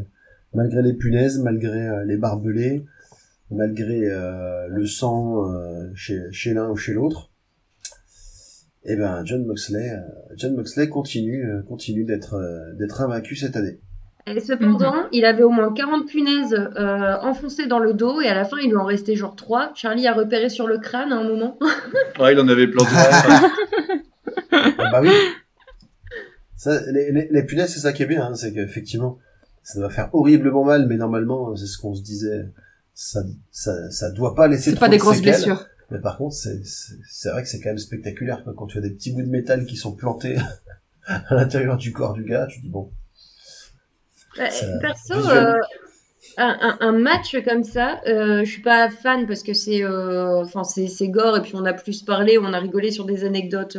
malgré 0.54 0.82
les 0.82 0.92
punaises, 0.92 1.38
malgré 1.38 1.88
euh, 1.88 2.04
les 2.04 2.16
barbelés, 2.16 2.84
malgré 3.50 4.02
euh, 4.04 4.68
le 4.68 4.86
sang 4.86 5.52
euh, 5.52 5.88
chez, 5.94 6.20
chez 6.30 6.54
l'un 6.54 6.70
ou 6.70 6.76
chez 6.76 6.92
l'autre. 6.92 7.30
Eh 8.84 8.96
ben, 8.96 9.22
John 9.24 9.44
Moxley, 9.44 9.90
euh, 9.90 9.98
John 10.36 10.54
Moxley 10.54 10.88
continue, 10.88 11.44
euh, 11.44 11.62
continue 11.62 12.04
d'être, 12.04 12.34
euh, 12.34 12.72
d'être 12.74 13.02
invaincu 13.02 13.36
cette 13.36 13.56
année. 13.56 13.78
Et 14.26 14.40
cependant, 14.40 14.94
il 15.12 15.24
avait 15.24 15.42
au 15.42 15.50
moins 15.50 15.72
40 15.72 16.06
punaises 16.06 16.54
euh, 16.54 17.16
enfoncées 17.22 17.66
dans 17.66 17.78
le 17.78 17.94
dos 17.94 18.20
et 18.20 18.28
à 18.28 18.34
la 18.34 18.44
fin, 18.44 18.58
il 18.62 18.68
lui 18.68 18.76
en 18.76 18.84
restait 18.84 19.16
genre 19.16 19.34
3. 19.34 19.72
Charlie 19.74 20.06
a 20.06 20.12
repéré 20.12 20.48
sur 20.48 20.66
le 20.66 20.78
crâne 20.78 21.12
à 21.12 21.16
un 21.16 21.24
moment. 21.24 21.58
Ouais, 22.20 22.34
il 22.34 22.40
en 22.40 22.48
avait 22.48 22.68
planté. 22.68 22.90
Ah 22.94 23.50
bah 24.90 25.00
oui. 25.02 25.10
Ça, 26.56 26.80
les, 26.92 27.10
les, 27.10 27.28
les 27.30 27.42
punaises, 27.44 27.72
c'est 27.72 27.80
ça 27.80 27.92
qui 27.92 28.02
est 28.02 28.06
bien, 28.06 28.26
hein, 28.26 28.34
c'est 28.34 28.52
qu'effectivement, 28.52 29.18
ça 29.62 29.78
doit 29.78 29.88
faire 29.90 30.10
horriblement 30.12 30.64
mal, 30.64 30.86
mais 30.86 30.96
normalement, 30.96 31.56
c'est 31.56 31.66
ce 31.66 31.78
qu'on 31.78 31.94
se 31.94 32.02
disait, 32.02 32.46
ça, 32.94 33.20
ça, 33.50 33.90
ça 33.90 34.10
doit 34.10 34.34
pas 34.34 34.46
laisser 34.46 34.70
C'est 34.72 34.78
pas 34.78 34.86
de 34.88 34.92
des 34.92 34.98
grosses 34.98 35.16
séquelles. 35.16 35.34
blessures. 35.34 35.66
Mais 35.90 35.98
par 36.00 36.18
contre, 36.18 36.34
c'est, 36.34 36.64
c'est, 36.64 36.94
c'est 37.08 37.30
vrai 37.30 37.42
que 37.42 37.48
c'est 37.48 37.60
quand 37.60 37.70
même 37.70 37.78
spectaculaire, 37.78 38.44
quoi. 38.44 38.52
Quand 38.56 38.66
tu 38.66 38.78
as 38.78 38.82
des 38.82 38.90
petits 38.90 39.12
bouts 39.12 39.22
de 39.22 39.28
métal 39.30 39.64
qui 39.64 39.76
sont 39.76 39.92
plantés 39.96 40.36
à 41.06 41.34
l'intérieur 41.34 41.76
du 41.78 41.92
corps 41.92 42.12
du 42.12 42.24
gars, 42.24 42.46
tu 42.46 42.60
dis 42.60 42.68
bon. 42.68 42.90
Euh, 44.38 44.46
Ça- 44.50 44.66
Perso, 44.80 45.14
euh, 45.30 45.54
un, 46.36 46.92
match 46.92 47.34
comme 47.44 47.64
ça, 47.64 48.00
euh, 48.06 48.44
je 48.44 48.50
suis 48.50 48.62
pas 48.62 48.88
fan 48.90 49.26
parce 49.26 49.42
que 49.42 49.54
c'est 49.54 49.82
euh, 49.82 50.44
enfin 50.44 50.62
c'est 50.62 50.86
c'est 50.86 51.08
gore 51.08 51.38
et 51.38 51.42
puis 51.42 51.52
on 51.56 51.64
a 51.64 51.72
plus 51.72 52.02
parlé, 52.02 52.38
on 52.38 52.52
a 52.52 52.60
rigolé 52.60 52.92
sur 52.92 53.04
des 53.06 53.24
anecdotes 53.24 53.76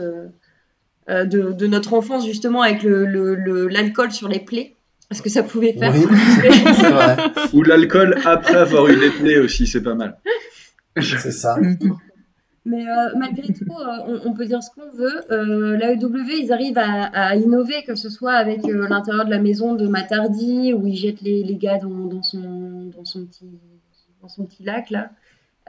euh, 1.10 1.26
de, 1.26 1.52
de 1.52 1.68
notre 1.68 1.94
enfance 1.94 2.26
justement 2.26 2.62
avec 2.62 2.84
le 2.84 3.06
le- 3.06 3.36
le- 3.36 3.68
l'alcool 3.68 4.12
sur 4.12 4.28
les 4.28 4.40
plaies, 4.40 4.76
parce 5.10 5.22
que 5.22 5.30
ça 5.30 5.44
pouvait 5.44 5.74
faire. 5.74 5.94
Oui, 5.96 6.06
vrai. 6.92 7.18
Ou 7.54 7.64
l'alcool 7.64 8.18
après 8.26 8.56
avoir 8.56 8.88
eu 8.88 8.98
des 9.00 9.10
plaies 9.10 9.40
aussi, 9.40 9.68
c'est 9.68 9.82
pas 9.84 9.96
mal. 9.96 10.18
C'est 11.00 11.32
ça. 11.32 11.58
Mais 12.64 12.86
euh, 12.88 13.18
malgré 13.18 13.52
tout, 13.54 13.66
euh, 13.72 13.98
on, 14.06 14.30
on 14.30 14.34
peut 14.34 14.46
dire 14.46 14.62
ce 14.62 14.70
qu'on 14.70 14.96
veut. 14.96 15.22
Euh, 15.32 15.78
L'AEW, 15.78 16.30
ils 16.44 16.54
arrivent 16.54 16.78
à, 16.78 17.06
à 17.06 17.36
innover, 17.36 17.82
que 17.88 17.96
ce 17.96 18.08
soit 18.10 18.34
avec 18.34 18.64
euh, 18.66 18.88
l'intérieur 18.88 19.26
de 19.26 19.32
la 19.32 19.40
maison 19.40 19.74
de 19.74 19.88
Matardi, 19.88 20.72
où 20.74 20.86
ils 20.86 20.96
jettent 20.96 21.22
les, 21.24 21.42
les 21.44 21.56
gars 21.56 21.80
dans, 21.80 21.90
dans, 22.06 22.22
son, 22.22 22.92
dans, 22.96 23.04
son 23.04 23.26
petit, 23.26 23.50
dans 24.22 24.28
son 24.30 24.46
petit 24.46 24.62
lac, 24.64 24.92
là. 24.92 25.10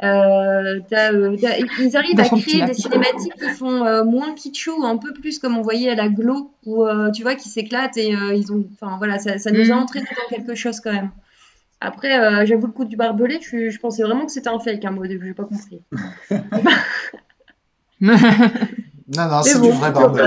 Euh, 0.03 0.81
euh, 0.93 1.37
ils 1.79 1.97
arrivent 1.97 2.19
à 2.19 2.25
créer 2.25 2.65
des 2.65 2.75
cinématiques 2.75 3.35
qui 3.35 3.49
font 3.51 3.85
euh, 3.85 4.05
moins 4.05 4.35
kitschou, 4.35 4.85
un 4.85 4.97
peu 4.97 5.13
plus 5.13 5.39
comme 5.39 5.57
on 5.59 5.63
voyait 5.63 5.91
à 5.91 5.95
la 5.95 6.09
Glow, 6.09 6.51
où 6.67 6.85
euh, 6.87 7.11
tu 7.11 7.23
vois, 7.23 7.35
qui 7.35 7.49
s'éclatent 7.49 7.97
et 7.97 8.15
euh, 8.17 8.35
ils 8.35 8.53
ont, 8.53 8.65
enfin 8.81 8.97
voilà, 8.99 9.19
ça, 9.19 9.39
ça 9.39 9.51
nous 9.51 9.71
a 9.71 9.75
Mhm. 9.75 9.83
entraîné 9.83 10.07
dans 10.17 10.35
quelque 10.35 10.55
chose 10.55 10.81
quand 10.81 10.93
même. 10.93 11.11
Après, 11.81 12.19
euh, 12.19 12.47
j'avoue 12.47 12.67
le 12.69 12.73
coup 12.73 12.85
du 12.85 12.97
barbelé, 12.97 13.39
je, 13.43 13.69
je 13.69 13.79
pensais 13.79 14.03
vraiment 14.03 14.25
que 14.25 14.33
c'était 14.33 14.49
un 14.49 14.59
fake, 14.61 14.85
hein, 14.85 14.93
moi 14.93 15.05
au 15.05 15.09
début, 15.09 15.27
j'ai 15.29 15.35
pas 15.35 15.45
compris. 15.45 15.83
Non, 19.15 19.29
non, 19.29 19.43
c'est 19.43 19.59
bon, 19.59 19.67
du 19.67 19.73
vrai 19.73 19.91
barbelé. 19.93 20.25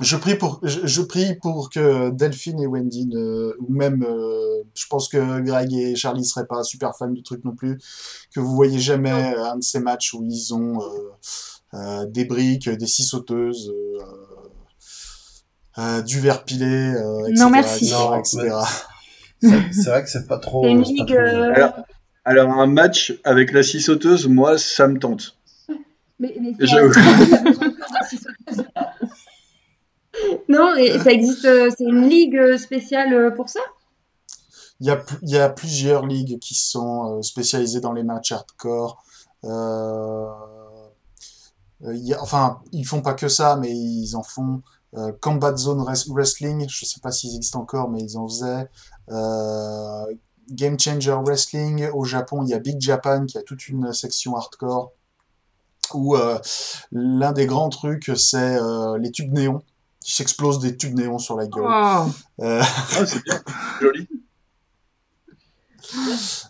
Je 0.00 0.16
prie 0.16 0.34
pour, 0.34 0.60
je, 0.62 0.80
je 0.86 1.00
prie 1.02 1.36
pour 1.36 1.70
que 1.70 2.10
Delphine 2.10 2.60
et 2.60 2.66
Wendy 2.66 3.06
ne, 3.06 3.54
ou 3.60 3.72
même, 3.72 4.02
euh, 4.06 4.62
je 4.74 4.86
pense 4.88 5.08
que 5.08 5.40
Greg 5.40 5.72
et 5.72 5.96
Charlie 5.96 6.24
seraient 6.24 6.46
pas 6.46 6.62
super 6.64 6.94
fans 6.98 7.08
du 7.08 7.22
truc 7.22 7.42
non 7.44 7.52
plus, 7.54 7.78
que 8.34 8.40
vous 8.40 8.54
voyez 8.54 8.78
jamais 8.78 9.10
un 9.10 9.56
de 9.56 9.62
ces 9.62 9.80
matchs 9.80 10.12
où 10.12 10.22
ils 10.22 10.52
ont 10.52 10.80
euh, 10.82 10.88
euh, 11.74 12.06
des 12.06 12.26
briques, 12.26 12.68
des 12.68 12.86
scie 12.86 13.04
sauteuses, 13.04 13.72
euh, 13.74 14.02
euh, 15.78 16.02
du 16.02 16.20
verre 16.20 16.44
pilé, 16.44 16.66
euh, 16.66 17.20
etc., 17.28 17.34
Non, 17.42 17.50
merci. 17.50 17.84
etc., 17.86 17.96
Non, 17.98 18.18
etc. 18.18 18.54
C'est 19.42 19.72
c'est 19.72 19.90
vrai 19.90 20.02
que 20.02 20.10
c'est 20.10 20.26
pas 20.26 20.38
trop. 20.38 20.62
Pas 20.62 20.68
ligue, 20.68 21.06
trop- 21.06 21.16
Alors, 21.16 21.72
alors, 22.24 22.50
un 22.50 22.66
match 22.66 23.14
avec 23.24 23.52
la 23.52 23.62
scie 23.62 23.80
sauteuse, 23.80 24.26
moi, 24.28 24.58
ça 24.58 24.88
me 24.88 24.98
tente. 24.98 25.36
Mais, 26.18 26.34
mais. 26.40 26.54
non, 30.48 30.74
ça 31.02 31.12
existe, 31.12 31.44
euh, 31.44 31.70
c'est 31.76 31.84
une 31.84 32.08
ligue 32.08 32.36
euh, 32.36 32.58
spéciale 32.58 33.12
euh, 33.12 33.30
pour 33.30 33.48
ça? 33.48 33.60
Il 34.80 34.86
y 35.22 35.38
a, 35.38 35.48
plusieurs 35.48 36.04
ligues 36.06 36.38
qui 36.38 36.54
sont 36.54 37.22
spécialisées 37.22 37.80
dans 37.80 37.94
les 37.94 38.02
matchs 38.02 38.32
hardcore. 38.32 39.02
Enfin, 42.20 42.60
ils 42.72 42.84
font 42.84 43.00
pas 43.00 43.14
que 43.14 43.28
ça, 43.28 43.56
mais 43.56 43.70
ils 43.74 44.14
en 44.16 44.22
font. 44.22 44.60
Combat 45.22 45.56
Zone 45.56 45.80
Res- 45.80 46.10
Wrestling, 46.10 46.68
je 46.68 46.84
sais 46.84 47.00
pas 47.00 47.10
s'ils 47.10 47.36
existent 47.36 47.60
encore, 47.60 47.88
mais 47.88 48.02
ils 48.02 48.18
en 48.18 48.28
faisaient. 48.28 48.68
Game 50.50 50.78
Changer 50.78 51.16
Wrestling, 51.24 51.88
au 51.94 52.04
Japon, 52.04 52.42
il 52.42 52.50
y 52.50 52.54
a 52.54 52.58
Big 52.58 52.78
Japan 52.78 53.24
qui 53.24 53.38
a 53.38 53.42
toute 53.42 53.68
une 53.68 53.94
section 53.94 54.36
hardcore. 54.36 54.92
Où 55.94 56.16
l'un 56.92 57.32
des 57.32 57.46
grands 57.46 57.70
trucs, 57.70 58.10
c'est 58.14 58.58
les 58.98 59.10
tubes 59.10 59.32
néons. 59.32 59.62
Ils 60.06 60.12
s'explosent 60.12 60.60
des 60.60 60.76
tubes 60.76 60.94
néons 60.96 61.18
sur 61.18 61.36
la 61.36 61.46
gueule. 61.46 61.64
Oh. 61.66 62.06
Euh, 62.42 62.62
Ah, 62.62 63.06
c'est 63.06 63.22
bien. 63.24 63.40
Joli. 63.80 64.08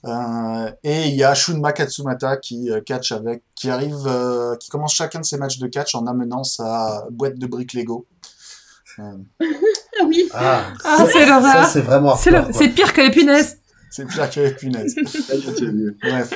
Euh, 0.07 0.71
et 0.83 1.09
il 1.09 1.15
y 1.15 1.23
a 1.25 1.35
Shunma 1.35 1.73
Katsumata 1.73 2.37
qui 2.39 2.71
euh, 2.71 2.81
catch 2.81 3.13
avec, 3.13 3.43
qui 3.55 3.69
arrive, 3.71 3.97
euh, 4.07 4.57
qui 4.57 4.71
commence 4.71 4.95
chacun 4.95 5.21
de 5.21 5.25
ses 5.27 5.37
matchs 5.37 5.59
de 5.59 5.67
catch 5.67 5.95
en 5.95 6.07
amenant 6.07 6.43
sa 6.43 7.05
boîte 7.11 7.39
de 7.39 7.47
briques 7.47 7.75
Lego. 7.75 8.07
Euh, 8.99 9.13
Ah 10.01 10.05
oui, 10.07 10.29
Ah, 10.33 10.65
Ah, 10.85 11.07
c'est 11.11 11.27
l'horreur. 11.27 11.67
C'est 11.69 11.81
vraiment 11.83 12.17
C'est 12.17 12.69
pire 12.69 12.93
que 12.95 13.01
les 13.03 13.11
punaises. 13.11 13.59
c'est 13.91 14.07
pire 14.07 14.31
que 14.31 14.41
les 14.41 14.53
punaises. 14.55 14.95
Bref. 16.03 16.33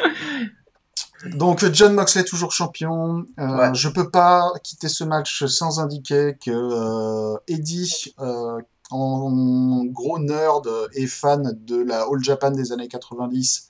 Donc 1.26 1.64
John 1.72 1.94
Moxley 1.94 2.24
toujours 2.24 2.52
champion. 2.52 3.24
Euh, 3.38 3.56
Ouais. 3.56 3.74
Je 3.74 3.88
peux 3.88 4.10
pas 4.10 4.50
quitter 4.62 4.88
ce 4.88 5.04
match 5.04 5.44
sans 5.46 5.80
indiquer 5.80 6.36
que 6.44 6.50
euh, 6.50 7.36
Eddie, 7.46 8.14
euh, 8.20 8.60
en 8.90 9.84
gros 9.86 10.18
nerd 10.18 10.68
et 10.94 11.06
fan 11.06 11.52
de 11.66 11.76
la 11.82 12.02
All 12.02 12.22
Japan 12.22 12.50
des 12.50 12.72
années 12.72 12.88
90, 12.88 13.68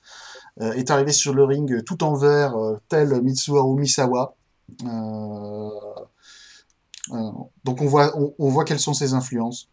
euh, 0.61 0.73
est 0.73 0.89
arrivé 0.91 1.11
sur 1.11 1.33
le 1.33 1.43
ring 1.43 1.83
tout 1.83 2.03
en 2.03 2.15
vert, 2.15 2.55
tel 2.87 3.21
Mitsuharu 3.21 3.79
Misawa. 3.79 4.35
Donc 7.63 7.81
on 7.81 7.85
voit, 7.85 8.17
on, 8.17 8.33
on 8.39 8.49
voit 8.49 8.63
quelles 8.65 8.79
sont 8.79 8.93
ses 8.93 9.13
influences. 9.13 9.67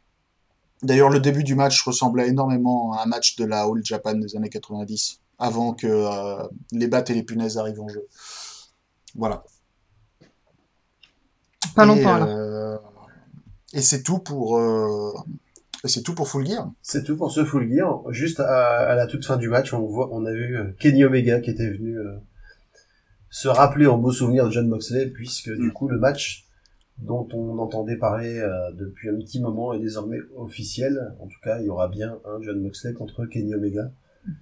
D'ailleurs, 0.82 1.10
le 1.10 1.18
début 1.20 1.44
du 1.44 1.54
match 1.54 1.82
ressemblait 1.82 2.28
énormément 2.28 2.92
à 2.92 3.02
un 3.02 3.06
match 3.06 3.36
de 3.36 3.44
la 3.44 3.62
All 3.62 3.84
Japan 3.84 4.14
des 4.14 4.36
années 4.36 4.48
90, 4.48 5.20
avant 5.38 5.72
que 5.72 5.86
euh, 5.86 6.46
les 6.72 6.88
battes 6.88 7.10
et 7.10 7.14
les 7.14 7.22
punaises 7.22 7.58
arrivent 7.58 7.80
en 7.80 7.88
jeu. 7.88 8.06
Voilà. 9.14 9.44
Pas 11.74 11.84
Et, 11.84 11.86
longtemps, 11.86 12.22
euh, 12.26 12.76
Et 13.72 13.82
c'est 13.82 14.02
tout 14.02 14.18
pour, 14.18 14.58
euh, 14.58 15.12
et 15.84 15.88
c'est 15.88 16.02
tout 16.02 16.14
pour 16.14 16.28
Full 16.28 16.46
Gear. 16.46 16.70
C'est 16.82 17.04
tout 17.04 17.16
pour 17.16 17.30
ce 17.30 17.44
Full 17.44 17.70
Gear. 17.72 18.02
Juste 18.10 18.40
à, 18.40 18.78
à 18.90 18.94
la 18.94 19.06
toute 19.06 19.24
fin 19.24 19.36
du 19.36 19.48
match, 19.48 19.72
on 19.72 19.86
voit, 19.86 20.08
on 20.12 20.24
a 20.26 20.32
eu 20.32 20.58
Kenny 20.78 21.04
Omega 21.04 21.40
qui 21.40 21.50
était 21.50 21.70
venu 21.70 21.98
euh, 21.98 22.16
se 23.30 23.48
rappeler 23.48 23.86
en 23.86 23.98
beau 23.98 24.10
souvenir 24.10 24.46
de 24.46 24.50
John 24.50 24.68
Moxley, 24.68 25.06
puisque 25.06 25.50
du 25.50 25.72
coup 25.72 25.88
le 25.88 25.98
match 25.98 26.46
dont 26.98 27.28
on 27.32 27.58
entendait 27.58 27.96
parler 27.96 28.40
euh, 28.40 28.72
depuis 28.72 29.08
un 29.08 29.16
petit 29.16 29.40
moment 29.40 29.72
est 29.72 29.78
désormais 29.78 30.18
officiel. 30.36 31.14
En 31.20 31.26
tout 31.26 31.38
cas, 31.44 31.60
il 31.60 31.66
y 31.66 31.70
aura 31.70 31.86
bien 31.88 32.18
un 32.24 32.42
John 32.42 32.60
Moxley 32.60 32.92
contre 32.92 33.26
Kenny 33.26 33.54
Omega, 33.54 33.90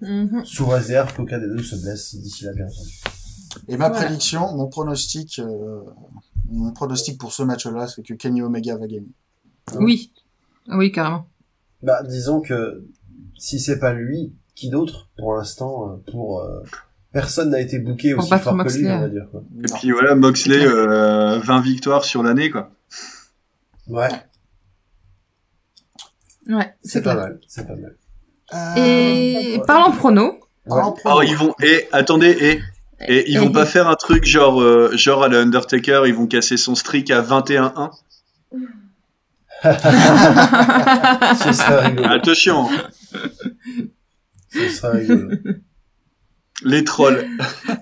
Mhm. 0.01 0.45
sous 0.45 0.67
réserve 0.67 1.15
qu'aucun 1.15 1.39
des 1.39 1.47
deux 1.49 1.63
se 1.63 1.77
blesse 1.77 2.15
d'ici 2.17 2.45
là, 2.45 2.53
bien 2.53 2.67
entendu. 2.67 3.01
Et 3.69 3.77
ma 3.77 3.89
Voilà. 3.89 4.05
prédiction, 4.05 4.55
mon 4.57 4.67
pronostic, 4.69 5.39
euh, 5.39 5.81
mon 6.51 6.73
pronostic 6.73 7.19
pour 7.19 7.33
ce 7.33 7.43
match-là, 7.43 7.87
c'est 7.87 8.03
que 8.03 8.15
Kenny 8.15 8.43
Omega 8.43 8.77
va 8.77 8.87
gagner. 8.87 9.13
Oui. 9.79 10.13
Oui, 10.69 10.93
carrément. 10.93 11.29
Bah, 11.83 12.03
disons 12.03 12.41
que 12.41 12.85
si 13.39 13.61
c'est 13.61 13.79
pas 13.79 13.93
lui, 13.93 14.33
qui 14.55 14.71
d'autre 14.71 15.09
pour 15.19 15.35
l'instant 15.35 15.91
euh, 15.93 15.97
pour 16.11 16.41
euh, 16.41 16.63
personne 17.13 17.51
n'a 17.51 17.61
été 17.61 17.79
booké 17.79 18.15
aussi 18.15 18.29
fort 18.29 18.41
que 18.43 18.49
lui, 18.51 18.57
Moxley, 18.57 18.93
on 18.93 19.01
va 19.01 19.09
dire 19.09 19.29
quoi. 19.31 19.45
Et 19.59 19.73
puis 19.79 19.91
voilà, 19.93 20.15
Moxley, 20.15 20.67
euh, 20.67 21.39
20 21.41 21.61
victoires 21.61 22.05
sur 22.05 22.23
l'année, 22.23 22.51
quoi. 22.51 22.71
Ouais, 23.89 24.09
Ouais, 26.49 26.75
c'est 26.83 27.03
pas 27.03 27.15
mal, 27.15 27.41
c'est 27.49 27.67
pas 27.67 27.75
mal. 27.77 27.97
Euh, 28.55 28.74
Et 28.77 29.60
parlant 29.66 29.90
prono, 29.93 30.39
parlons 30.68 30.90
Ouais. 30.94 31.01
prono. 31.01 31.16
Oh, 31.18 31.23
ils 31.23 31.36
vont, 31.36 31.55
et, 31.62 31.89
attendez, 31.93 32.31
et, 32.40 32.60
et 33.09 33.31
ils 33.31 33.39
vont 33.40 33.48
Et- 33.48 33.52
pas 33.52 33.66
faire 33.66 33.89
un 33.89 33.97
truc 33.97 34.24
genre, 34.24 34.60
euh, 34.62 34.90
genre 34.97 35.24
à 35.24 35.28
la 35.28 35.40
Undertaker, 35.40 36.02
ils 36.06 36.14
vont 36.14 36.27
casser 36.27 36.56
son 36.56 36.74
streak 36.74 37.10
à 37.10 37.20
21-1. 37.23 37.90
Ce 39.62 41.52
serait 41.52 41.86
rigolo. 41.89 42.09
Attention, 42.10 42.68
Ce 44.51 44.68
serait 44.68 44.98
rigolo. 45.01 45.31
les 46.64 46.85
trolls. 46.85 47.27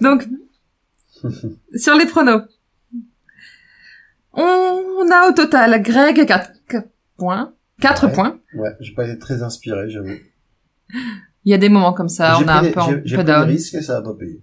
donc, 0.00 0.26
sur 1.76 1.94
les 1.94 2.06
pronos. 2.06 2.42
On 4.32 5.10
a 5.12 5.28
au 5.28 5.32
total 5.32 5.80
Greg 5.82 6.26
4 6.26 6.50
points. 7.16 7.52
4 7.80 8.06
Ouais. 8.06 8.12
points. 8.12 8.38
Ouais, 8.54 8.70
j'ai 8.80 8.94
pas 8.94 9.06
été 9.06 9.18
très 9.18 9.42
inspiré, 9.42 9.90
j'avoue. 9.90 10.14
Il 10.92 11.50
y 11.50 11.54
a 11.54 11.58
des 11.58 11.68
moments 11.68 11.92
comme 11.92 12.08
ça, 12.08 12.38
on 12.40 12.48
a 12.48 12.54
un 12.60 12.70
peu, 12.70 12.80
j'ai- 12.88 13.02
j'ai 13.04 13.16
peu 13.16 13.24
down. 13.24 13.48
risques 13.48 13.74
et 13.74 13.82
ça 13.82 13.98
a 13.98 14.02
pas 14.02 14.14
payé. 14.14 14.42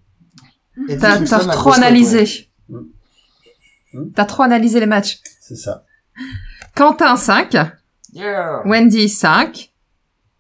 T'as 1.00 1.18
trop 1.50 1.74
analysé. 1.74 2.48
ouais. 2.70 2.78
Mm. 2.78 4.00
Mm. 4.00 4.12
T'as 4.16 4.26
trop 4.26 4.44
analysé 4.44 4.80
les 4.80 4.86
matchs. 4.86 5.20
C'est 5.42 5.56
ça. 5.56 5.86
Quentin 6.76 7.16
5, 7.16 7.56
Yeah. 8.14 8.62
Wendy 8.66 9.08
5, 9.10 9.72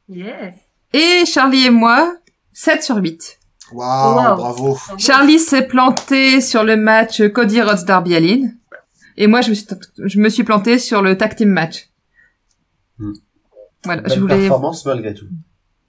yes. 0.10 0.56
et 0.94 1.26
Charlie 1.26 1.66
et 1.66 1.70
moi 1.70 2.16
7 2.54 2.84
sur 2.84 2.98
8. 2.98 3.40
Waouh, 3.72 4.16
Wow. 4.16 4.36
bravo. 4.36 4.78
Charlie 4.98 5.40
s'est 5.40 5.66
planté 5.68 6.42
sur 6.42 6.64
le 6.66 6.76
match 6.76 7.22
Cody 7.30 7.62
Rhodes 7.62 7.86
Darby 7.86 8.16
Allin. 8.16 8.52
Et 9.18 9.28
moi, 9.28 9.40
je 9.42 9.50
me 9.50 9.56
suis, 9.56 9.68
je 9.98 10.20
me 10.20 10.28
suis 10.30 10.44
planté 10.44 10.78
sur 10.80 11.02
le 11.02 11.18
tag 11.18 11.36
team 11.36 11.50
match. 11.50 11.90
Hmm. 12.98 13.14
Voilà, 13.86 14.02
Belle 14.02 14.14
je 14.14 14.20
voulais, 14.20 14.38
performance 14.40 14.86
malgré 14.86 15.14
tout. 15.14 15.26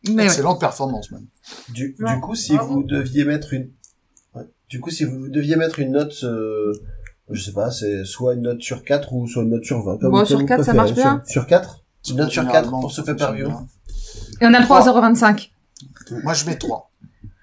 Mais 0.08 0.14
ouais. 0.16 0.24
Excellente 0.24 0.60
performance, 0.60 1.10
même. 1.10 1.26
Du, 1.70 1.96
Ouais, 2.00 2.14
du 2.14 2.20
coup, 2.20 2.34
si 2.34 2.54
bravo. 2.56 2.74
vous 2.74 2.82
deviez 2.84 3.24
mettre 3.24 3.52
une, 3.52 3.70
ouais. 4.34 4.42
du 4.68 4.80
coup, 4.80 4.90
si 4.90 5.04
vous 5.04 5.28
deviez 5.28 5.56
mettre 5.56 5.78
une 5.78 5.92
note, 5.92 6.14
euh, 6.24 6.72
je 7.30 7.40
sais 7.42 7.52
pas, 7.52 7.70
c'est 7.70 8.04
soit 8.04 8.34
une 8.34 8.42
note 8.42 8.60
sur 8.62 8.84
4 8.84 9.12
ou 9.12 9.26
soit 9.26 9.42
une 9.42 9.50
note 9.50 9.64
sur 9.64 9.82
20. 9.82 9.98
Comme, 9.98 10.10
Bon, 10.10 10.16
comme 10.18 10.26
sur 10.26 10.38
vous 10.40 10.46
4, 10.46 10.64
ça 10.64 10.74
marche 10.74 10.92
bien. 10.94 11.22
Sur, 11.24 11.42
sur 11.42 11.46
4? 11.46 11.84
Une 12.10 12.16
note 12.16 12.30
sur 12.30 12.42
4 12.42 12.52
Généralement, 12.52 12.80
pour 12.80 12.92
ce 12.92 13.00
pay-per-view? 13.02 13.48
Et 14.40 14.46
on 14.46 14.52
a 14.54 14.58
le 14.58 14.64
3 14.64 14.88
à 14.88 15.12
0,25. 15.12 15.50
Moi, 16.24 16.34
je 16.34 16.46
mets 16.46 16.56
3. 16.56 16.90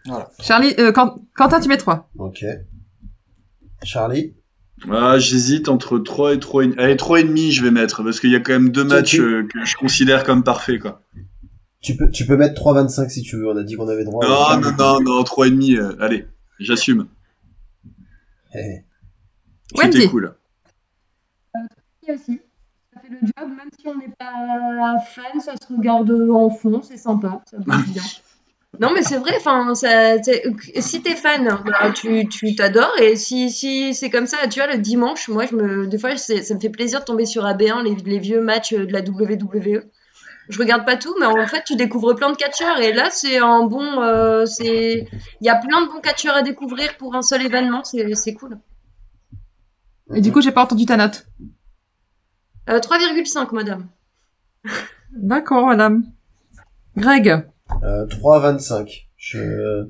Voilà. 0.06 0.30
Charlie, 0.40 0.74
euh, 0.80 0.92
Quentin, 0.92 1.60
tu 1.60 1.70
mets 1.70 1.78
3. 1.78 2.10
Ok. 2.18 2.44
Charlie? 3.84 4.34
Ah, 4.90 5.18
j'hésite 5.20 5.68
entre 5.70 6.00
3 6.00 6.34
et 6.36 6.40
3 6.40 6.64
et... 6.66 6.70
Allez, 6.78 6.98
3 6.98 7.20
et 7.22 7.24
demi, 7.24 7.52
je 7.52 7.64
vais 7.64 7.72
mettre, 7.72 8.04
parce 8.04 8.20
qu'il 8.20 8.32
y 8.32 8.36
a 8.36 8.40
quand 8.40 8.54
même 8.54 8.70
deux 8.70 8.84
matchs 8.84 9.20
euh, 9.20 9.46
que 9.54 9.66
je 9.66 9.76
considère 9.76 10.24
comme 10.24 10.44
parfaits, 10.44 10.80
quoi. 10.80 11.02
Tu 11.82 11.96
peux, 11.96 12.10
tu 12.12 12.26
peux 12.26 12.36
mettre 12.38 12.62
3,25 12.62 13.10
si 13.10 13.22
tu 13.22 13.38
veux. 13.38 13.48
On 13.50 13.58
a 13.58 13.64
dit 13.64 13.76
qu'on 13.76 13.88
avait 13.88 14.04
droit. 14.04 14.26
à- 14.26 14.58
Non, 14.58 14.72
non, 14.72 14.76
non, 14.78 15.00
non, 15.18 15.24
3 15.24 15.48
et 15.48 15.52
demi, 15.52 15.76
euh, 15.76 15.94
allez, 16.00 16.26
j'assume. 16.60 17.08
Eh, 18.56 18.60
eh. 18.60 18.84
C'était 19.92 20.08
cool. 20.08 20.36
Oui, 22.08 22.14
aussi. 22.16 22.40
Ça 22.94 23.00
fait 23.02 23.10
le 23.10 23.18
job, 23.22 23.50
même 23.50 23.70
si 23.80 23.88
on 23.88 23.96
n'est 23.98 24.14
pas 24.18 25.00
fan, 25.08 25.40
ça 25.40 25.54
se 25.56 25.74
regarde 25.74 26.12
en 26.32 26.50
fond, 26.50 26.82
c'est 26.82 26.98
sympa, 26.98 27.42
ça 27.50 27.58
bouge 27.58 27.88
bien. 27.94 28.04
Non, 28.80 28.92
mais 28.94 29.02
c'est 29.02 29.18
vrai, 29.18 29.32
enfin, 29.36 29.74
si 29.74 31.02
t'es 31.02 31.16
fan, 31.16 31.58
bah, 31.66 31.92
tu 31.92 32.30
tu 32.30 32.56
t'adores, 32.56 32.94
et 33.02 33.16
si, 33.16 33.50
si 33.50 33.96
c'est 33.96 34.12
comme 34.12 34.28
ça, 34.28 34.38
tu 34.48 34.60
vois, 34.60 34.72
le 34.72 34.78
dimanche, 34.78 35.28
moi, 35.28 35.48
je 35.48 35.56
me, 35.56 35.88
des 35.88 35.98
fois, 35.98 36.16
c'est- 36.18 36.44
ça 36.44 36.54
me 36.54 36.60
fait 36.60 36.70
plaisir 36.70 37.00
de 37.00 37.06
tomber 37.06 37.26
sur 37.26 37.46
AB1, 37.46 37.82
les, 37.84 37.96
les 37.96 38.20
vieux 38.20 38.42
matchs 38.42 38.74
de 38.76 38.86
la 38.94 39.02
WWE. 39.02 39.82
Je 40.50 40.58
regarde 40.58 40.84
pas 40.84 40.98
tout, 40.98 41.16
mais 41.20 41.28
en 41.28 41.46
fait, 41.46 41.64
tu 41.64 41.76
découvres 41.76 42.16
plein 42.16 42.32
de 42.32 42.36
catcheurs, 42.36 42.80
et 42.80 42.92
là, 42.92 43.10
c'est 43.12 43.38
un 43.38 43.66
bon, 43.66 44.02
euh, 44.02 44.48
c'est, 44.48 45.08
il 45.42 45.46
y 45.46 45.50
a 45.50 45.56
plein 45.56 45.86
de 45.86 45.92
bons 45.92 46.02
catcheurs 46.02 46.36
à 46.36 46.42
découvrir 46.42 46.98
pour 46.98 47.16
un 47.16 47.22
seul 47.22 47.46
événement, 47.46 47.84
c'est 47.84 48.16
c'est 48.16 48.34
cool. 48.34 48.58
Et 50.16 50.22
du 50.22 50.32
coup, 50.32 50.42
j'ai 50.42 50.52
pas 50.52 50.64
entendu 50.64 50.88
ta 50.88 50.98
note. 50.98 51.28
Euh, 52.68 52.80
3,5, 52.80 53.54
madame. 53.54 53.88
D'accord, 55.12 55.68
madame. 55.68 56.04
Greg. 56.98 57.30
Euh, 57.84 58.08
3,25. 58.08 59.06
Je... 59.18 59.88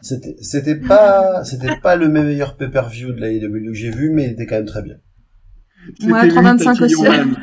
C'était, 0.00 0.36
c'était 0.40 0.76
pas, 0.76 1.44
c'était 1.44 1.76
pas 1.76 1.96
le 1.96 2.08
meilleur 2.08 2.56
pay-per-view 2.56 3.12
de 3.12 3.20
la 3.20 3.30
AEW 3.30 3.66
que 3.66 3.74
j'ai 3.74 3.90
vu, 3.90 4.10
mais 4.10 4.24
il 4.24 4.32
était 4.32 4.46
quand 4.46 4.56
même 4.56 4.64
très 4.64 4.82
bien. 4.82 4.96
Ouais, 6.02 6.22
C'était 6.22 6.22
lui, 6.22 6.30
3,25 6.30 6.84
aussi. 6.84 6.94
Tatillon 6.94 7.02
Man. 7.02 7.36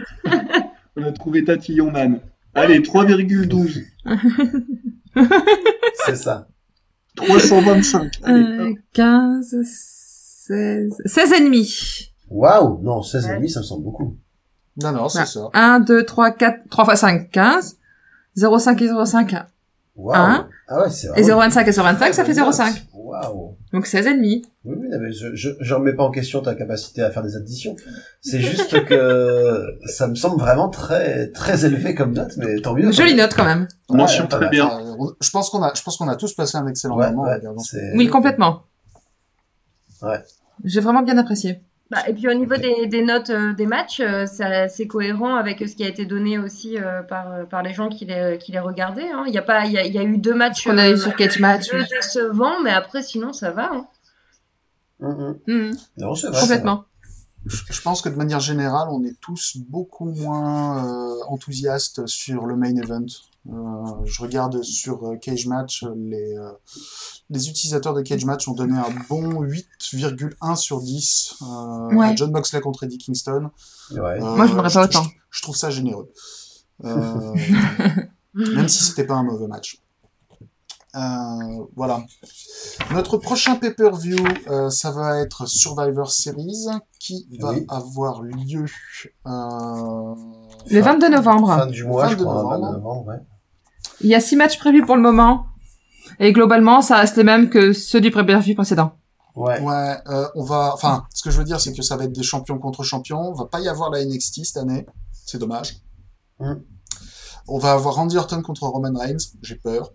On 0.96 1.04
a 1.04 1.12
trouvé 1.12 1.44
Tatillon 1.44 1.92
Man. 1.92 2.20
Allez, 2.56 2.80
3,12. 2.80 3.84
C'est 6.06 6.16
ça. 6.16 6.48
325. 7.16 8.20
Allez, 8.24 8.42
Euh, 8.44 8.74
15, 8.94 9.56
16, 9.64 10.94
16 11.06 11.34
et 11.34 11.44
demi. 11.44 12.12
Waouh! 12.30 12.82
Non, 12.84 13.02
16,5, 13.02 13.48
ça 13.50 13.60
me 13.60 13.66
semble 13.66 13.84
beaucoup. 13.84 14.18
Non, 14.82 14.92
non, 14.92 15.08
c'est 15.10 15.20
Ouais. 15.20 15.26
ça. 15.26 15.50
1, 15.54 15.80
2, 15.80 16.04
3, 16.06 16.32
4, 16.32 16.68
3 16.70 16.86
x 16.94 17.00
5, 17.00 17.32
15. 17.32 17.78
0,5 18.36 18.82
et 18.84 18.88
0,5. 18.90 19.46
Hein 20.14 20.50
ah 20.68 20.82
ouais, 20.82 20.90
c'est 20.90 21.08
Et 21.16 21.22
vraiment 21.24 21.42
0,25 21.48 21.68
et 21.68 21.72
0,25, 21.72 22.14
ça 22.14 22.26
fait 22.26 22.34
0,5. 22.34 22.84
Waouh! 22.94 23.56
Donc 23.72 23.86
16 23.86 24.08
et 24.08 24.14
demi. 24.16 24.42
Oui, 24.66 24.76
oui, 24.80 24.88
mais 25.00 25.12
je, 25.12 25.34
je, 25.36 25.52
je 25.60 25.74
remets 25.74 25.94
pas 25.94 26.04
en 26.04 26.12
question 26.12 26.42
ta 26.42 26.54
capacité 26.56 27.02
à 27.02 27.12
faire 27.12 27.24
des 27.24 27.36
additions. 27.36 27.76
C'est 28.20 28.40
juste 28.42 28.84
que 28.86 29.64
ça 29.86 30.08
me 30.08 30.16
semble 30.16 30.40
vraiment 30.40 30.70
très, 30.70 31.30
très 31.32 31.66
élevé 31.66 31.96
comme 31.96 32.14
note, 32.14 32.36
mais 32.38 32.60
tant 32.60 32.74
mieux. 32.74 32.92
Jolie 32.92 33.16
note 33.16 33.34
quand 33.36 33.46
même. 33.46 33.68
Mention 33.90 34.24
Ouais, 34.24 34.30
très 34.30 34.40
pas 34.40 34.46
mal. 34.46 34.50
bien. 34.52 34.98
Je 35.22 35.30
pense 35.30 35.50
qu'on 35.50 35.64
a, 35.64 35.72
je 35.74 35.82
pense 35.84 35.98
qu'on 35.98 36.08
a 36.10 36.16
tous 36.16 36.34
passé 36.34 36.58
un 36.58 36.68
excellent 36.68 36.98
Ouais, 36.98 37.12
moment 37.12 37.24
en 37.24 37.28
ouais, 37.28 37.92
Oui, 37.96 38.08
complètement. 38.08 38.64
Ouais. 40.02 40.20
J'ai 40.64 40.82
vraiment 40.82 41.04
bien 41.04 41.18
apprécié. 41.18 41.62
Bah, 41.92 42.00
et 42.08 42.14
puis 42.14 42.28
au 42.28 42.34
niveau 42.34 42.56
des, 42.58 42.88
des 42.88 43.04
notes 43.04 43.30
euh, 43.30 43.54
des 43.54 43.68
matchs, 43.68 44.00
euh, 44.00 44.26
c'est 44.68 44.88
cohérent 44.88 45.36
avec 45.36 45.60
ce 45.60 45.76
qui 45.76 45.84
a 45.84 45.88
été 45.88 46.06
donné 46.06 46.40
aussi 46.40 46.80
euh, 46.80 47.04
par, 47.04 47.48
par 47.48 47.62
les 47.62 47.74
gens 47.74 47.90
qui 47.90 48.06
les, 48.06 48.40
qui 48.42 48.52
les 48.52 48.60
regardaient. 48.60 49.12
hein. 49.12 49.24
Il 49.28 49.34
y 49.34 49.38
a 49.38 49.44
pas, 49.44 49.66
il 49.66 49.72
y 49.72 49.78
a, 49.78 49.86
il 49.86 49.94
y 49.94 50.00
a 50.00 50.04
eu 50.04 50.18
deux 50.18 50.34
matchs 50.34 50.64
qu'on 50.66 50.80
a 50.80 50.90
eu 50.90 50.94
euh, 50.94 50.98
sur 50.98 51.16
Catch 51.16 51.40
Match. 51.40 51.70
deux 51.72 51.84
décevants, 51.86 52.60
mais 52.64 52.72
après 52.72 53.04
sinon 53.04 53.34
ça 53.34 53.52
va. 53.52 53.70
hein. 53.72 53.88
Non, 55.98 56.16
c'est 56.16 56.28
vrai. 56.30 56.42
complètement. 56.42 56.86
Je 57.46 57.58
je 57.70 57.82
pense 57.82 58.02
que 58.02 58.10
de 58.10 58.16
manière 58.16 58.40
générale, 58.40 58.88
on 58.90 59.04
est 59.04 59.20
tous 59.22 59.58
beaucoup 59.70 60.06
moins 60.06 60.84
euh, 60.84 61.20
enthousiastes 61.28 62.08
sur 62.08 62.48
le 62.48 62.56
main 62.56 62.76
event. 62.76 63.06
Euh, 63.48 63.54
je 64.06 64.24
regarde 64.24 64.64
sur 64.64 65.06
euh, 65.06 65.18
Cage 65.18 65.46
Match, 65.46 65.86
les, 65.96 66.36
euh, 66.36 66.50
les 67.30 67.50
utilisateurs 67.50 67.94
de 67.94 68.02
Cage 68.02 68.24
Match 68.26 68.48
ont 68.48 68.54
donné 68.54 68.78
un 68.78 68.90
bon 69.10 69.42
8,1 69.44 70.56
sur 70.56 70.80
10 70.82 71.36
euh, 71.42 72.00
à. 72.00 72.16
John 72.16 72.32
Moxley 72.32 72.62
contre 72.62 72.84
Eddie 72.84 72.98
Kingston. 73.00 73.50
Ouais. 73.92 74.00
Euh, 74.22 74.36
Moi, 74.36 74.46
je 74.48 74.54
n'aurais 74.54 74.72
pas 74.72 74.84
autant. 74.86 75.04
Je, 75.04 75.10
je 75.38 75.42
trouve 75.42 75.56
ça 75.56 75.70
généreux. 75.70 76.12
Euh, 76.84 77.34
même 78.34 78.68
si 78.68 78.84
c'était 78.84 79.06
pas 79.06 79.16
un 79.16 79.24
mauvais 79.24 79.48
match. 79.48 79.82
Euh, 80.96 81.66
voilà. 81.76 82.06
Notre 82.94 83.18
prochain 83.18 83.56
pay-per-view, 83.56 84.16
euh, 84.50 84.70
ça 84.70 84.92
va 84.92 85.20
être 85.20 85.46
Survivor 85.46 86.10
Series, 86.10 86.68
qui 87.00 87.28
va 87.40 87.52
Oui. 87.52 87.66
avoir 87.68 88.22
lieu 88.22 88.66
euh, 89.28 90.16
Le 90.70 90.80
22 90.80 91.10
novembre. 91.10 91.48
Fin 91.54 91.66
du 91.68 91.84
mois, 91.84 92.06
je 92.08 92.12
22 92.16 92.24
crois, 92.24 92.36
novembre. 92.36 92.66
22 92.68 92.78
novembre, 92.78 93.08
ouais. 93.08 93.20
Il 94.02 94.08
y 94.08 94.16
a 94.16 94.22
six 94.22 94.36
matchs 94.38 94.58
prévus 94.58 94.86
pour 94.86 94.96
le 94.96 95.02
moment. 95.02 95.48
Et 96.20 96.32
globalement, 96.34 96.82
ça 96.82 96.98
reste 96.98 97.18
les 97.18 97.24
mêmes 97.24 97.50
que 97.50 97.74
ceux 97.74 98.02
du 98.02 98.12
pré-per-view 98.12 98.56
précédent. 98.56 98.94
Ouais. 99.36 99.60
Ouais, 99.62 99.96
euh, 100.08 100.28
on 100.36 100.44
va. 100.44 100.72
Enfin, 100.74 101.06
ce 101.14 101.22
que 101.24 101.30
je 101.30 101.38
veux 101.38 101.44
dire, 101.44 101.60
c'est 101.60 101.74
que 101.74 101.82
ça 101.82 101.98
va 101.98 102.06
être 102.06 102.14
des 102.14 102.24
champions 102.24 102.58
contre 102.58 102.84
champions. 102.84 103.20
On 103.20 103.34
va 103.34 103.46
pas 103.46 103.60
y 103.60 103.68
avoir 103.68 103.90
la 103.92 104.04
NXT 104.06 104.46
cette 104.46 104.58
année. 104.58 104.86
C'est 105.12 105.38
dommage. 105.38 105.78
Mm. 106.40 106.54
On 107.48 107.58
va 107.60 107.74
avoir 107.74 107.96
Randy 107.96 108.18
Orton 108.18 108.42
contre 108.42 108.64
Roman 108.64 108.98
Reigns. 108.98 109.18
J'ai 109.42 109.56
peur. 109.56 109.92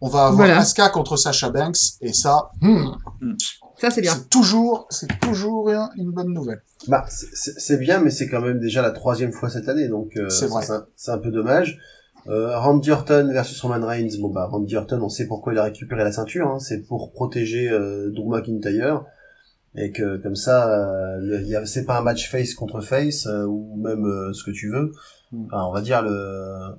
On 0.00 0.08
va 0.08 0.20
avoir 0.26 0.36
Voilà. 0.36 0.58
Asuka 0.58 0.88
contre 0.90 1.16
Sasha 1.16 1.50
Banks. 1.50 1.78
Et 2.00 2.12
ça, 2.12 2.50
hmm, 2.60 2.90
Ça, 3.78 3.90
c'est 3.90 4.00
bien. 4.02 4.14
c'est 4.14 4.28
toujours, 4.28 4.86
c'est 4.90 5.08
toujours 5.20 5.70
un- 5.70 5.90
une 5.96 6.10
bonne 6.10 6.32
nouvelle. 6.32 6.62
Bah, 6.88 7.04
c'est- 7.08 7.76
bien, 7.78 8.00
mais 8.00 8.10
c'est 8.10 8.28
quand 8.28 8.40
même 8.40 8.60
déjà 8.60 8.82
la 8.82 8.90
troisième 8.90 9.32
fois 9.32 9.48
cette 9.48 9.68
année, 9.68 9.88
donc 9.88 10.16
euh, 10.16 10.26
un, 10.28 10.84
c'est 10.96 11.10
un 11.10 11.18
peu 11.18 11.30
dommage. 11.30 11.78
Euh, 12.28 12.58
Randy 12.58 12.90
Orton 12.90 13.28
versus 13.32 13.60
Roman 13.60 13.86
Reigns, 13.86 14.16
bon 14.18 14.30
bah 14.30 14.46
Randy 14.46 14.76
Orton, 14.76 15.00
on 15.02 15.08
sait 15.10 15.26
pourquoi 15.26 15.52
il 15.52 15.58
a 15.58 15.64
récupéré 15.64 16.02
la 16.04 16.12
ceinture, 16.12 16.48
hein, 16.48 16.58
c'est 16.58 16.80
pour 16.82 17.12
protéger 17.12 17.68
euh, 17.70 18.10
Drew 18.12 18.30
McIntyre, 18.30 19.04
et 19.74 19.92
que 19.92 20.16
comme 20.22 20.34
ça, 20.36 20.70
euh, 20.70 21.18
le- 21.20 21.42
il 21.42 21.48
y 21.48 21.56
a- 21.56 21.66
c'est 21.66 21.84
pas 21.84 21.98
un 21.98 22.02
match 22.02 22.30
face 22.30 22.54
contre 22.54 22.80
face 22.80 23.26
euh, 23.26 23.44
ou 23.44 23.76
même 23.76 24.06
euh, 24.06 24.32
ce 24.32 24.42
que 24.42 24.50
tu 24.52 24.70
veux. 24.70 24.92
Mm. 25.32 25.44
Enfin, 25.46 25.64
on 25.68 25.72
va 25.72 25.82
dire 25.82 26.00
le. 26.02 26.76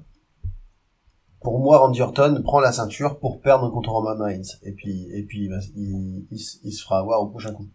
Pour 1.42 1.60
moi, 1.60 1.78
Randy 1.78 2.02
Orton 2.02 2.42
prend 2.44 2.60
la 2.60 2.72
ceinture 2.72 3.20
pour 3.20 3.40
perdre 3.40 3.70
contre 3.70 3.92
Roman 3.92 4.16
Reigns, 4.24 4.58
et 4.64 4.72
puis 4.72 5.08
et 5.14 5.22
puis 5.24 5.48
bah, 5.48 5.60
il, 5.76 6.26
il, 6.32 6.40
il 6.64 6.72
se 6.72 6.84
fera 6.84 6.98
avoir 7.00 7.22
au 7.22 7.28
prochain 7.28 7.52
coup. 7.54 7.68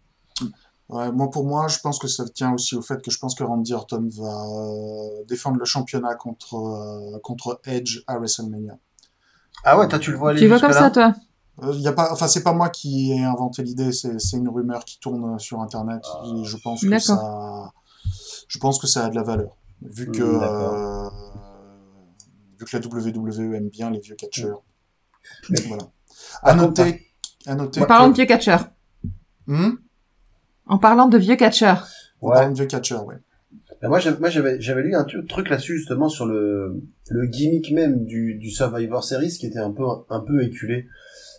Ouais, 0.91 1.13
moi, 1.13 1.31
pour 1.31 1.47
moi, 1.47 1.69
je 1.69 1.79
pense 1.79 1.99
que 2.01 2.09
ça 2.09 2.25
tient 2.29 2.53
aussi 2.53 2.75
au 2.75 2.83
fait 2.83 3.01
que 3.01 3.11
je 3.13 3.19
pense 3.19 3.35
que 3.37 3.45
Randy 3.45 3.73
Orton 3.75 4.09
va 4.13 4.45
euh, 4.45 5.25
défendre 5.29 5.59
le 5.59 5.65
championnat 5.65 6.17
contre, 6.17 6.55
euh, 6.57 7.19
contre 7.23 7.61
Edge 7.65 8.01
à 8.09 8.19
WrestleMania. 8.19 8.77
Ah 9.63 9.79
ouais, 9.79 9.87
toi 9.89 9.99
tu 10.01 10.11
le 10.11 10.17
vois 10.19 10.31
aller 10.31 10.41
Tu 10.41 10.49
vois 10.49 10.59
comme 10.59 10.73
ça, 10.73 10.91
toi? 10.91 11.15
Euh, 11.63 11.75
y 11.77 11.87
a 11.87 11.93
pas, 11.93 12.11
enfin, 12.13 12.27
c'est 12.27 12.43
pas 12.43 12.53
moi 12.55 12.71
qui 12.71 13.13
ai 13.13 13.23
inventé 13.23 13.63
l'idée, 13.63 13.93
c'est 13.93 14.19
c'est 14.19 14.37
une 14.39 14.49
rumeur 14.49 14.85
qui 14.85 14.99
tourne 14.99 15.39
sur 15.39 15.61
Internet. 15.61 16.03
Et 16.25 16.45
je 16.45 16.57
pense 16.57 16.81
que 16.81 16.87
D'accord. 16.89 17.19
ça, 17.19 17.73
je 18.49 18.59
pense 18.59 18.79
que 18.81 18.87
ça 18.87 19.05
a 19.05 19.11
de 19.11 19.15
la 19.15 19.23
valeur, 19.23 19.57
vu 19.83 20.11
que 20.11 20.23
Mm, 20.23 20.41
euh, 20.43 21.09
vu 22.59 22.65
que 22.65 22.77
la 22.77 22.85
WWE 22.87 23.55
aime 23.55 23.69
bien 23.69 23.91
les 23.91 24.01
vieux 24.01 24.17
catcheurs. 24.17 24.63
Mais- 25.51 25.61
Voilà. 25.69 25.85
À 26.43 26.55
noter, 26.55 27.07
à 27.47 27.55
noter. 27.55 27.81
En 27.81 27.87
parlant 27.87 28.09
de 28.09 28.15
vieux 28.15 28.27
catcheurs. 28.27 28.67
Hmm? 29.47 29.73
En 30.67 30.79
parlant 30.79 31.09
de 31.09 31.19
vieux 31.19 31.37
catcheurs. 31.37 31.89
En 32.21 32.29
Ouais. 32.29 32.35
parlant 32.35 32.51
de 32.51 32.57
vieux 32.57 32.67
catcheurs, 32.67 33.05
ouais. 33.07 33.17
Ben, 33.83 33.89
moi, 33.89 33.99
j'avais, 33.99 34.19
moi, 34.19 34.29
j'avais, 34.29 34.61
j'avais 34.61 34.83
lu 34.83 34.95
un 34.95 35.05
truc 35.05 35.49
là-dessus 35.49 35.79
justement 35.79 36.09
sur 36.09 36.27
le, 36.27 36.83
le 37.09 37.27
gimmick 37.27 37.73
même 37.73 38.05
du, 38.05 38.35
du 38.35 38.51
Survivor 38.51 39.03
Series 39.03 39.37
qui 39.39 39.47
était 39.47 39.59
un 39.59 39.71
peu, 39.73 39.85
un 40.11 40.21
peu 40.21 40.43
éculé, 40.43 40.87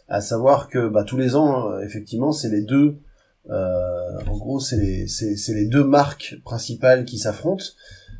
à 0.07 0.21
savoir 0.21 0.67
que 0.67 0.87
bah, 0.89 1.03
tous 1.03 1.17
les 1.17 1.35
ans, 1.35 1.71
euh, 1.71 1.79
effectivement, 1.81 2.31
c'est 2.31 2.49
les 2.49 2.63
deux, 2.63 2.97
euh, 3.49 4.19
en 4.27 4.37
gros, 4.37 4.59
c'est 4.59 4.77
les, 4.77 5.07
c'est, 5.07 5.35
c'est 5.35 5.53
les 5.53 5.67
deux 5.67 5.83
marques 5.83 6.35
principales 6.43 7.05
qui 7.05 7.19
s'affrontent. 7.19 7.63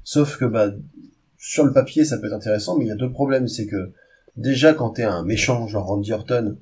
Sauf 0.03 0.37
que 0.37 0.45
bah, 0.45 0.69
sur 1.37 1.65
le 1.65 1.73
papier, 1.73 2.05
ça 2.05 2.19
peut 2.19 2.27
être 2.27 2.33
intéressant, 2.33 2.77
mais 2.77 2.85
il 2.85 2.89
y 2.89 2.91
a 2.91 2.95
deux 2.95 3.11
problèmes, 3.11 3.47
c'est 3.47 3.65
que 3.65 3.91
déjà 4.37 4.73
quand 4.75 4.91
t'es 4.91 5.03
un 5.03 5.23
méchant 5.23 5.67
genre 5.67 5.87
Randy 5.87 6.13
Orton, 6.13 6.57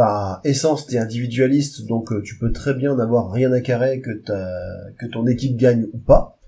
par 0.00 0.40
essence, 0.44 0.86
t'es 0.86 0.96
individualiste, 0.96 1.84
donc 1.84 2.10
euh, 2.10 2.22
tu 2.22 2.38
peux 2.38 2.52
très 2.52 2.72
bien 2.72 2.96
n'avoir 2.96 3.30
rien 3.30 3.52
à 3.52 3.60
carrer 3.60 4.00
que 4.00 4.12
ta, 4.12 4.50
que 4.98 5.04
ton 5.04 5.26
équipe 5.26 5.58
gagne 5.58 5.88
ou 5.92 5.98
pas. 5.98 6.38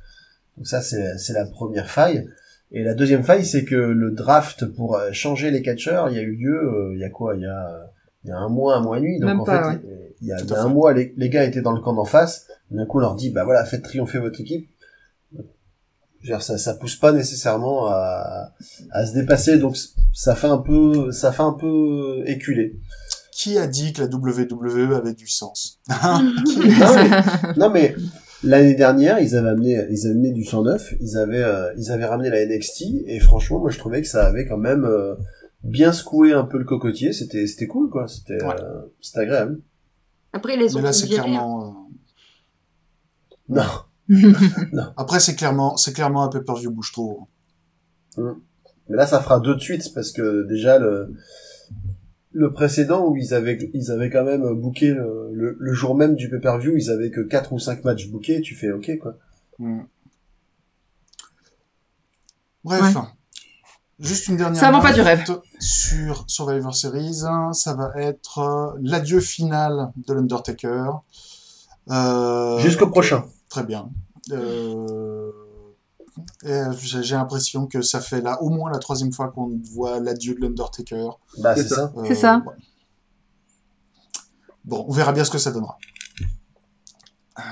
Donc 0.57 0.67
ça, 0.67 0.81
c'est 0.81 1.19
c'est 1.19 1.35
la 1.35 1.45
première 1.45 1.91
faille. 1.91 2.27
Et 2.71 2.83
la 2.83 2.95
deuxième 2.95 3.23
faille, 3.23 3.45
c'est 3.45 3.67
que 3.67 3.75
le 3.75 4.11
draft 4.13 4.65
pour 4.65 4.97
euh, 4.97 5.13
changer 5.13 5.51
les 5.51 5.61
catcheurs, 5.61 6.09
il 6.09 6.17
y 6.17 6.19
a 6.19 6.23
eu 6.23 6.35
lieu, 6.35 6.55
euh, 6.55 6.95
il 6.95 7.01
y 7.01 7.05
a 7.05 7.11
quoi 7.11 7.37
Il 7.37 7.43
y 7.43 7.47
a, 7.47 7.91
il 8.25 8.31
y 8.31 8.33
a 8.33 8.39
un 8.39 8.49
mois, 8.49 8.77
un 8.77 8.81
mois 8.81 8.97
et 8.97 9.03
demi. 9.03 9.19
Donc 9.21 9.29
Même 9.29 9.41
en 9.41 9.45
pas, 9.45 9.73
fait, 9.73 9.87
ouais. 9.87 10.15
il 10.23 10.29
y 10.29 10.33
a, 10.33 10.41
il 10.41 10.49
y 10.49 10.55
a 10.55 10.63
un 10.63 10.69
mois, 10.69 10.95
les, 10.95 11.13
les 11.19 11.29
gars 11.29 11.45
étaient 11.45 11.61
dans 11.61 11.73
le 11.73 11.83
camp 11.83 11.93
d'en 11.93 12.07
face. 12.07 12.47
D'un 12.71 12.87
coup, 12.87 12.97
on 12.97 13.01
leur 13.03 13.17
dit, 13.17 13.29
bah 13.29 13.45
voilà, 13.45 13.67
faites 13.67 13.83
triompher 13.83 14.19
votre 14.19 14.41
équipe. 14.41 14.67
Je 15.35 15.39
veux 16.23 16.27
dire, 16.37 16.41
ça, 16.41 16.57
ça 16.57 16.73
pousse 16.73 16.97
pas 16.97 17.13
nécessairement 17.13 17.89
à, 17.89 18.55
à 18.93 19.05
se 19.05 19.13
dépasser, 19.13 19.59
donc 19.59 19.77
ça 20.15 20.35
fait 20.37 20.47
un 20.47 20.57
peu, 20.57 21.13
ça 21.13 21.33
fait 21.33 21.43
un 21.43 21.53
peu 21.53 22.23
éculé. 22.25 22.79
Qui 23.33 23.57
a 23.59 23.67
dit 23.67 23.93
que 23.95 24.03
la 24.03 24.09
WWE 24.15 24.95
avait 24.95 25.15
du 25.15 25.27
sens 25.27 25.81
non, 27.57 27.71
mais, 27.71 27.95
non, 27.97 28.03
l'année 28.45 28.75
dernière, 28.75 29.19
ils 29.21 29.35
avaient 29.37 29.49
amené, 29.49 29.73
ils 29.91 30.07
avaient 30.07 30.15
amené 30.15 30.33
du 30.33 30.45
109, 30.45 30.95
ils 31.01 31.17
avaient, 31.17 31.43
euh, 31.43 31.73
ils 31.79 31.91
avaient 31.91 32.05
ramené 32.05 32.29
la 32.31 32.45
NXT, 32.45 32.83
et 33.07 33.19
franchement, 33.21 33.59
moi 33.61 33.71
je 33.71 33.79
trouvais 33.79 34.03
que 34.03 34.09
ça 34.09 34.27
avait 34.27 34.47
quand 34.47 34.59
même 34.59 34.85
euh, 34.85 35.15
bien 35.65 35.93
secoué 35.93 36.33
un 36.35 36.45
peu 36.45 36.59
le 36.59 36.65
cocotier. 36.65 37.13
C'était, 37.13 37.47
c'était 37.47 37.67
cool, 37.69 37.89
quoi. 37.89 38.07
C'était, 38.09 38.43
Ouais. 38.45 38.55
euh, 38.63 38.83
c'était 39.01 39.21
agréable. 39.21 39.61
Après, 40.35 40.57
les 40.57 40.75
ont 40.75 40.81
Mais 40.81 40.85
là, 40.87 40.93
c'est 40.93 41.05
hein. 41.07 41.09
clairement. 41.09 41.87
euh, 43.51 43.61
Non. 44.73 44.93
Après, 44.97 45.21
c'est 45.21 45.35
clairement, 45.37 45.77
c'est 45.77 45.93
clairement 45.93 46.25
un 46.25 46.29
pay-per-view 46.29 46.71
bouche 46.71 46.93
trop. 46.93 47.29
Mais 48.19 48.97
là, 48.97 49.07
ça 49.07 49.21
fera 49.21 49.41
deux 49.41 49.55
de 49.55 49.61
suite 49.61 49.93
parce 49.95 50.11
que 50.13 50.43
déjà 50.49 50.79
le 50.79 51.15
le 52.33 52.53
précédent 52.53 53.07
où 53.07 53.17
ils 53.17 53.35
avaient 53.35 53.59
ils 53.75 53.91
avaient 53.91 54.11
quand 54.11 54.25
même 54.25 54.55
booké 54.55 54.89
le, 54.93 55.31
le, 55.33 55.57
le 55.59 55.73
jour 55.73 55.95
même 55.95 56.15
du 56.15 56.29
pay-per-view, 56.29 56.77
ils 56.77 56.91
avaient 56.91 57.11
que 57.11 57.21
quatre 57.21 57.53
ou 57.53 57.59
cinq 57.59 57.85
matchs 57.85 58.09
bookés. 58.09 58.41
Tu 58.41 58.55
fais 58.55 58.73
ok 58.73 58.99
quoi. 58.99 59.17
Hmm. 59.59 59.83
Bref. 62.65 62.95
Ouais. 62.95 63.03
Juste 63.99 64.29
une 64.29 64.37
dernière 64.37 64.61
Ça 64.61 64.71
vend 64.71 64.81
pas 64.81 64.93
du 64.93 64.99
note 64.99 65.07
rêve. 65.07 65.25
Sur 65.61 66.25
Survivor 66.27 66.75
Series, 66.75 67.23
ça 67.53 67.75
va 67.75 67.93
être 67.97 68.39
euh, 68.39 68.79
l'adieu 68.83 69.21
final 69.21 69.93
de 69.97 70.15
l'Undertaker. 70.15 70.91
Euh, 71.91 72.59
Jusqu'au 72.59 72.89
prochain. 72.89 73.25
Très 73.49 73.63
bien. 73.65 73.91
Euh, 74.33 75.31
J'ai 76.45 77.03
j'ai 77.03 77.15
l'impression 77.15 77.67
que 77.67 77.81
ça 77.83 78.01
fait 78.01 78.21
là 78.21 78.41
au 78.43 78.51
moins 78.51 78.71
la 78.71 78.79
troisième 78.79 79.13
fois 79.13 79.29
qu'on 79.29 79.59
voit 79.73 79.99
l'adieu 80.01 80.35
de 80.35 80.41
l'Undertaker. 80.41 81.09
Bah 81.39 81.55
C'est 81.57 81.69
ça. 81.69 81.93
Euh, 81.97 82.05
C'est 82.07 82.15
ça. 82.15 82.43
ouais. 82.47 82.55
Bon, 84.65 84.85
on 84.89 84.93
verra 84.93 85.13
bien 85.13 85.25
ce 85.25 85.31
que 85.31 85.39
ça 85.39 85.51
donnera. 85.51 85.77
Euh, 87.39 87.43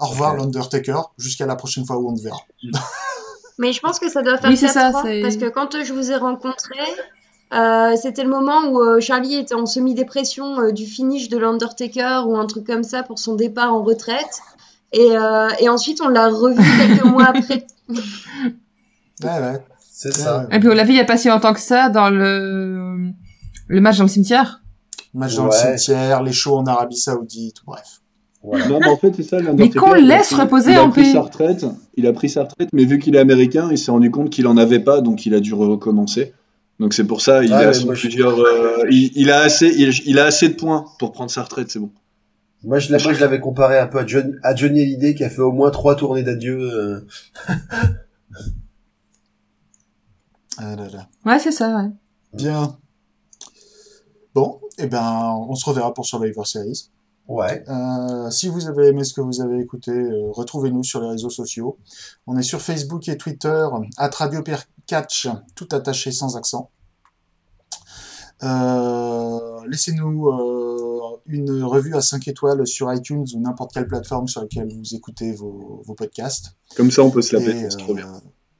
au 0.00 0.06
revoir 0.06 0.32
Ok. 0.34 0.40
l'Undertaker, 0.40 1.00
jusqu'à 1.18 1.46
la 1.46 1.56
prochaine 1.56 1.84
fois 1.84 1.98
où 1.98 2.08
on 2.10 2.14
te 2.14 2.22
verra. 2.22 2.40
Mais 3.58 3.72
je 3.72 3.80
pense 3.80 3.98
que 3.98 4.08
ça 4.10 4.22
doit 4.22 4.38
faire 4.38 4.50
Oui, 4.50 4.56
c'est 4.56 4.66
4 4.66 4.72
ça, 4.74 4.90
fois, 4.92 5.02
parce 5.22 5.36
que 5.36 5.48
quand 5.50 5.74
euh, 5.74 5.84
je 5.84 5.92
vous 5.92 6.10
ai 6.10 6.16
rencontré, 6.16 6.78
euh, 7.52 7.94
c'était 8.00 8.22
le 8.24 8.30
moment 8.30 8.64
où 8.70 8.80
euh, 8.80 9.00
Charlie 9.00 9.34
était 9.34 9.54
en 9.54 9.66
semi-dépression 9.66 10.58
euh, 10.60 10.72
du 10.72 10.86
finish 10.86 11.28
de 11.28 11.36
l'Undertaker 11.36 12.22
ou 12.26 12.36
un 12.38 12.46
truc 12.46 12.66
comme 12.66 12.82
ça 12.84 13.02
pour 13.02 13.18
son 13.18 13.34
départ 13.34 13.74
en 13.74 13.82
retraite. 13.82 14.40
Et, 14.92 15.14
euh, 15.16 15.48
et 15.60 15.68
ensuite, 15.68 16.00
on 16.00 16.08
l'a 16.08 16.28
revu 16.28 16.56
quelques 16.78 17.04
mois 17.12 17.26
après. 17.26 17.66
Ouais, 19.22 19.28
ouais. 19.28 19.58
C'est 19.92 20.12
ça. 20.12 20.38
ouais. 20.48 20.56
Et 20.56 20.60
puis 20.60 20.68
on 20.68 20.74
l'a 20.74 20.84
vu 20.84 20.92
il 20.92 20.96
y 20.96 21.00
a 21.00 21.04
pas 21.04 21.16
si 21.18 21.28
longtemps 21.28 21.52
que 21.52 21.60
ça 21.60 21.88
dans 21.90 22.08
le 22.10 23.10
le 23.66 23.80
match 23.80 23.98
dans 23.98 24.04
le 24.04 24.08
cimetière. 24.08 24.62
Match 25.14 25.34
dans 25.36 25.46
le 25.46 25.52
cimetière, 25.52 26.22
les 26.22 26.32
shows 26.32 26.56
en 26.56 26.66
Arabie 26.66 26.96
Saoudite, 26.96 27.56
bref. 27.66 28.00
Voilà. 28.42 28.68
Non, 28.68 28.78
mais 28.80 28.88
en 28.88 28.96
fait, 28.96 29.12
c'est 29.14 29.22
ça. 29.22 29.36
Mais 29.36 29.42
l'Undertaker, 29.42 29.78
qu'on 29.78 29.94
il 29.96 30.10
a 30.10 30.16
laisse 30.16 30.28
pris- 30.32 30.40
reposer 30.40 30.72
il 30.72 30.78
en 30.78 30.90
paix. 30.90 31.12
sa 31.12 31.20
retraite. 31.20 31.66
Il 31.96 32.06
a 32.06 32.12
pris 32.14 32.30
sa 32.30 32.44
retraite, 32.44 32.70
mais 32.72 32.86
vu 32.86 32.98
qu'il 32.98 33.14
est 33.14 33.18
américain, 33.18 33.68
il 33.70 33.76
s'est 33.76 33.90
rendu 33.90 34.10
compte 34.10 34.30
qu'il 34.30 34.46
en 34.46 34.56
avait 34.56 34.80
pas, 34.80 35.02
donc 35.02 35.26
il 35.26 35.34
a 35.34 35.40
dû 35.40 35.52
recommencer. 35.52 36.32
Donc 36.78 36.94
c'est 36.94 37.04
pour 37.04 37.20
ça, 37.20 37.44
il 37.44 37.52
Ah 37.52 37.58
a 37.58 37.70
ouais, 37.70 37.84
plusieurs, 37.92 38.38
euh, 38.40 38.84
il, 38.90 39.10
il 39.14 39.30
a 39.30 39.40
assez, 39.40 39.68
il, 39.76 39.90
il 40.06 40.18
a 40.18 40.24
assez 40.24 40.48
de 40.48 40.54
points 40.54 40.86
pour 40.98 41.12
prendre 41.12 41.30
sa 41.30 41.42
retraite, 41.42 41.70
c'est 41.70 41.78
bon. 41.80 41.90
Moi 42.62 42.78
je 42.78 42.92
l'avais 42.92 43.04
moi, 43.04 43.12
je 43.14 43.20
l'avais 43.20 43.40
comparé 43.40 43.78
un 43.78 43.86
peu 43.86 43.98
à, 43.98 44.06
John, 44.06 44.38
à 44.42 44.54
Johnny 44.54 44.82
Hallyday 44.82 45.14
qui 45.14 45.24
a 45.24 45.30
fait 45.30 45.40
au 45.40 45.52
moins 45.52 45.70
trois 45.70 45.96
tournées 45.96 46.22
d'adieu. 46.22 46.58
euh. 46.58 47.06
Ah 50.58 50.76
là 50.76 50.88
là. 50.88 51.08
Ouais, 51.24 51.38
c'est 51.38 51.52
ça. 51.52 51.74
Ouais. 51.74 51.90
Bien. 52.34 52.76
Bon, 54.34 54.60
eh 54.78 54.86
ben, 54.86 55.34
on 55.48 55.54
se 55.54 55.64
reverra 55.68 55.94
pour 55.94 56.06
Survivor 56.06 56.46
Series. 56.46 56.90
Ouais. 57.28 57.64
Euh, 57.68 58.28
si 58.30 58.48
vous 58.48 58.66
avez 58.68 58.88
aimé 58.88 59.04
ce 59.04 59.14
que 59.14 59.20
vous 59.20 59.40
avez 59.40 59.60
écouté, 59.60 59.92
euh, 59.92 60.30
retrouvez-nous 60.32 60.82
sur 60.82 61.00
les 61.00 61.08
réseaux 61.08 61.30
sociaux. 61.30 61.78
On 62.26 62.36
est 62.36 62.42
sur 62.42 62.60
Facebook 62.60 63.08
et 63.08 63.16
Twitter, 63.16 63.66
at 63.96 64.10
Radio 64.10 64.42
Pierre 64.42 64.64
Catch, 64.86 65.28
tout 65.54 65.68
attaché 65.70 66.10
sans 66.10 66.36
accent. 66.36 66.70
Euh, 68.42 69.60
Laissez-nous 69.68 70.28
euh, 70.28 71.18
une 71.26 71.62
revue 71.62 71.94
à 71.94 72.00
5 72.00 72.26
étoiles 72.28 72.66
sur 72.66 72.92
iTunes 72.92 73.24
ou 73.34 73.40
n'importe 73.40 73.72
quelle 73.72 73.86
plateforme 73.86 74.26
sur 74.28 74.40
laquelle 74.40 74.68
vous 74.72 74.94
écoutez 74.94 75.32
vos, 75.32 75.82
vos 75.84 75.94
podcasts. 75.94 76.56
Comme 76.76 76.90
ça, 76.90 77.02
on 77.02 77.10
peut 77.10 77.22
se 77.22 77.36
la 77.36 77.44
péter, 77.44 77.70
c'est 77.70 77.76
trop 77.78 77.94
bien. 77.94 78.12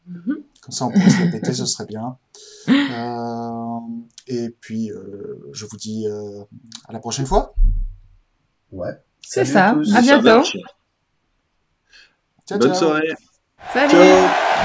euh, 0.08 0.44
Comme 0.60 0.72
ça, 0.72 0.86
on 0.86 0.90
pourrait 0.90 1.10
se 1.10 1.24
la 1.24 1.30
péter, 1.32 1.52
ce 1.52 1.66
serait 1.66 1.86
bien. 1.86 2.16
Euh, 2.68 3.78
et 4.28 4.50
puis, 4.60 4.90
euh, 4.92 5.48
je 5.52 5.66
vous 5.66 5.76
dis 5.76 6.06
euh, 6.06 6.44
à 6.88 6.92
la 6.92 7.00
prochaine 7.00 7.26
fois. 7.26 7.54
Ouais. 8.70 8.92
C'est 9.20 9.44
ça. 9.44 9.70
À 9.94 10.02
bientôt. 10.02 10.44
Ciao, 10.44 10.62
Bonne 12.58 12.62
ciao. 12.62 12.74
soirée. 12.74 13.14
Salut. 13.72 13.90
Ciao. 13.92 14.59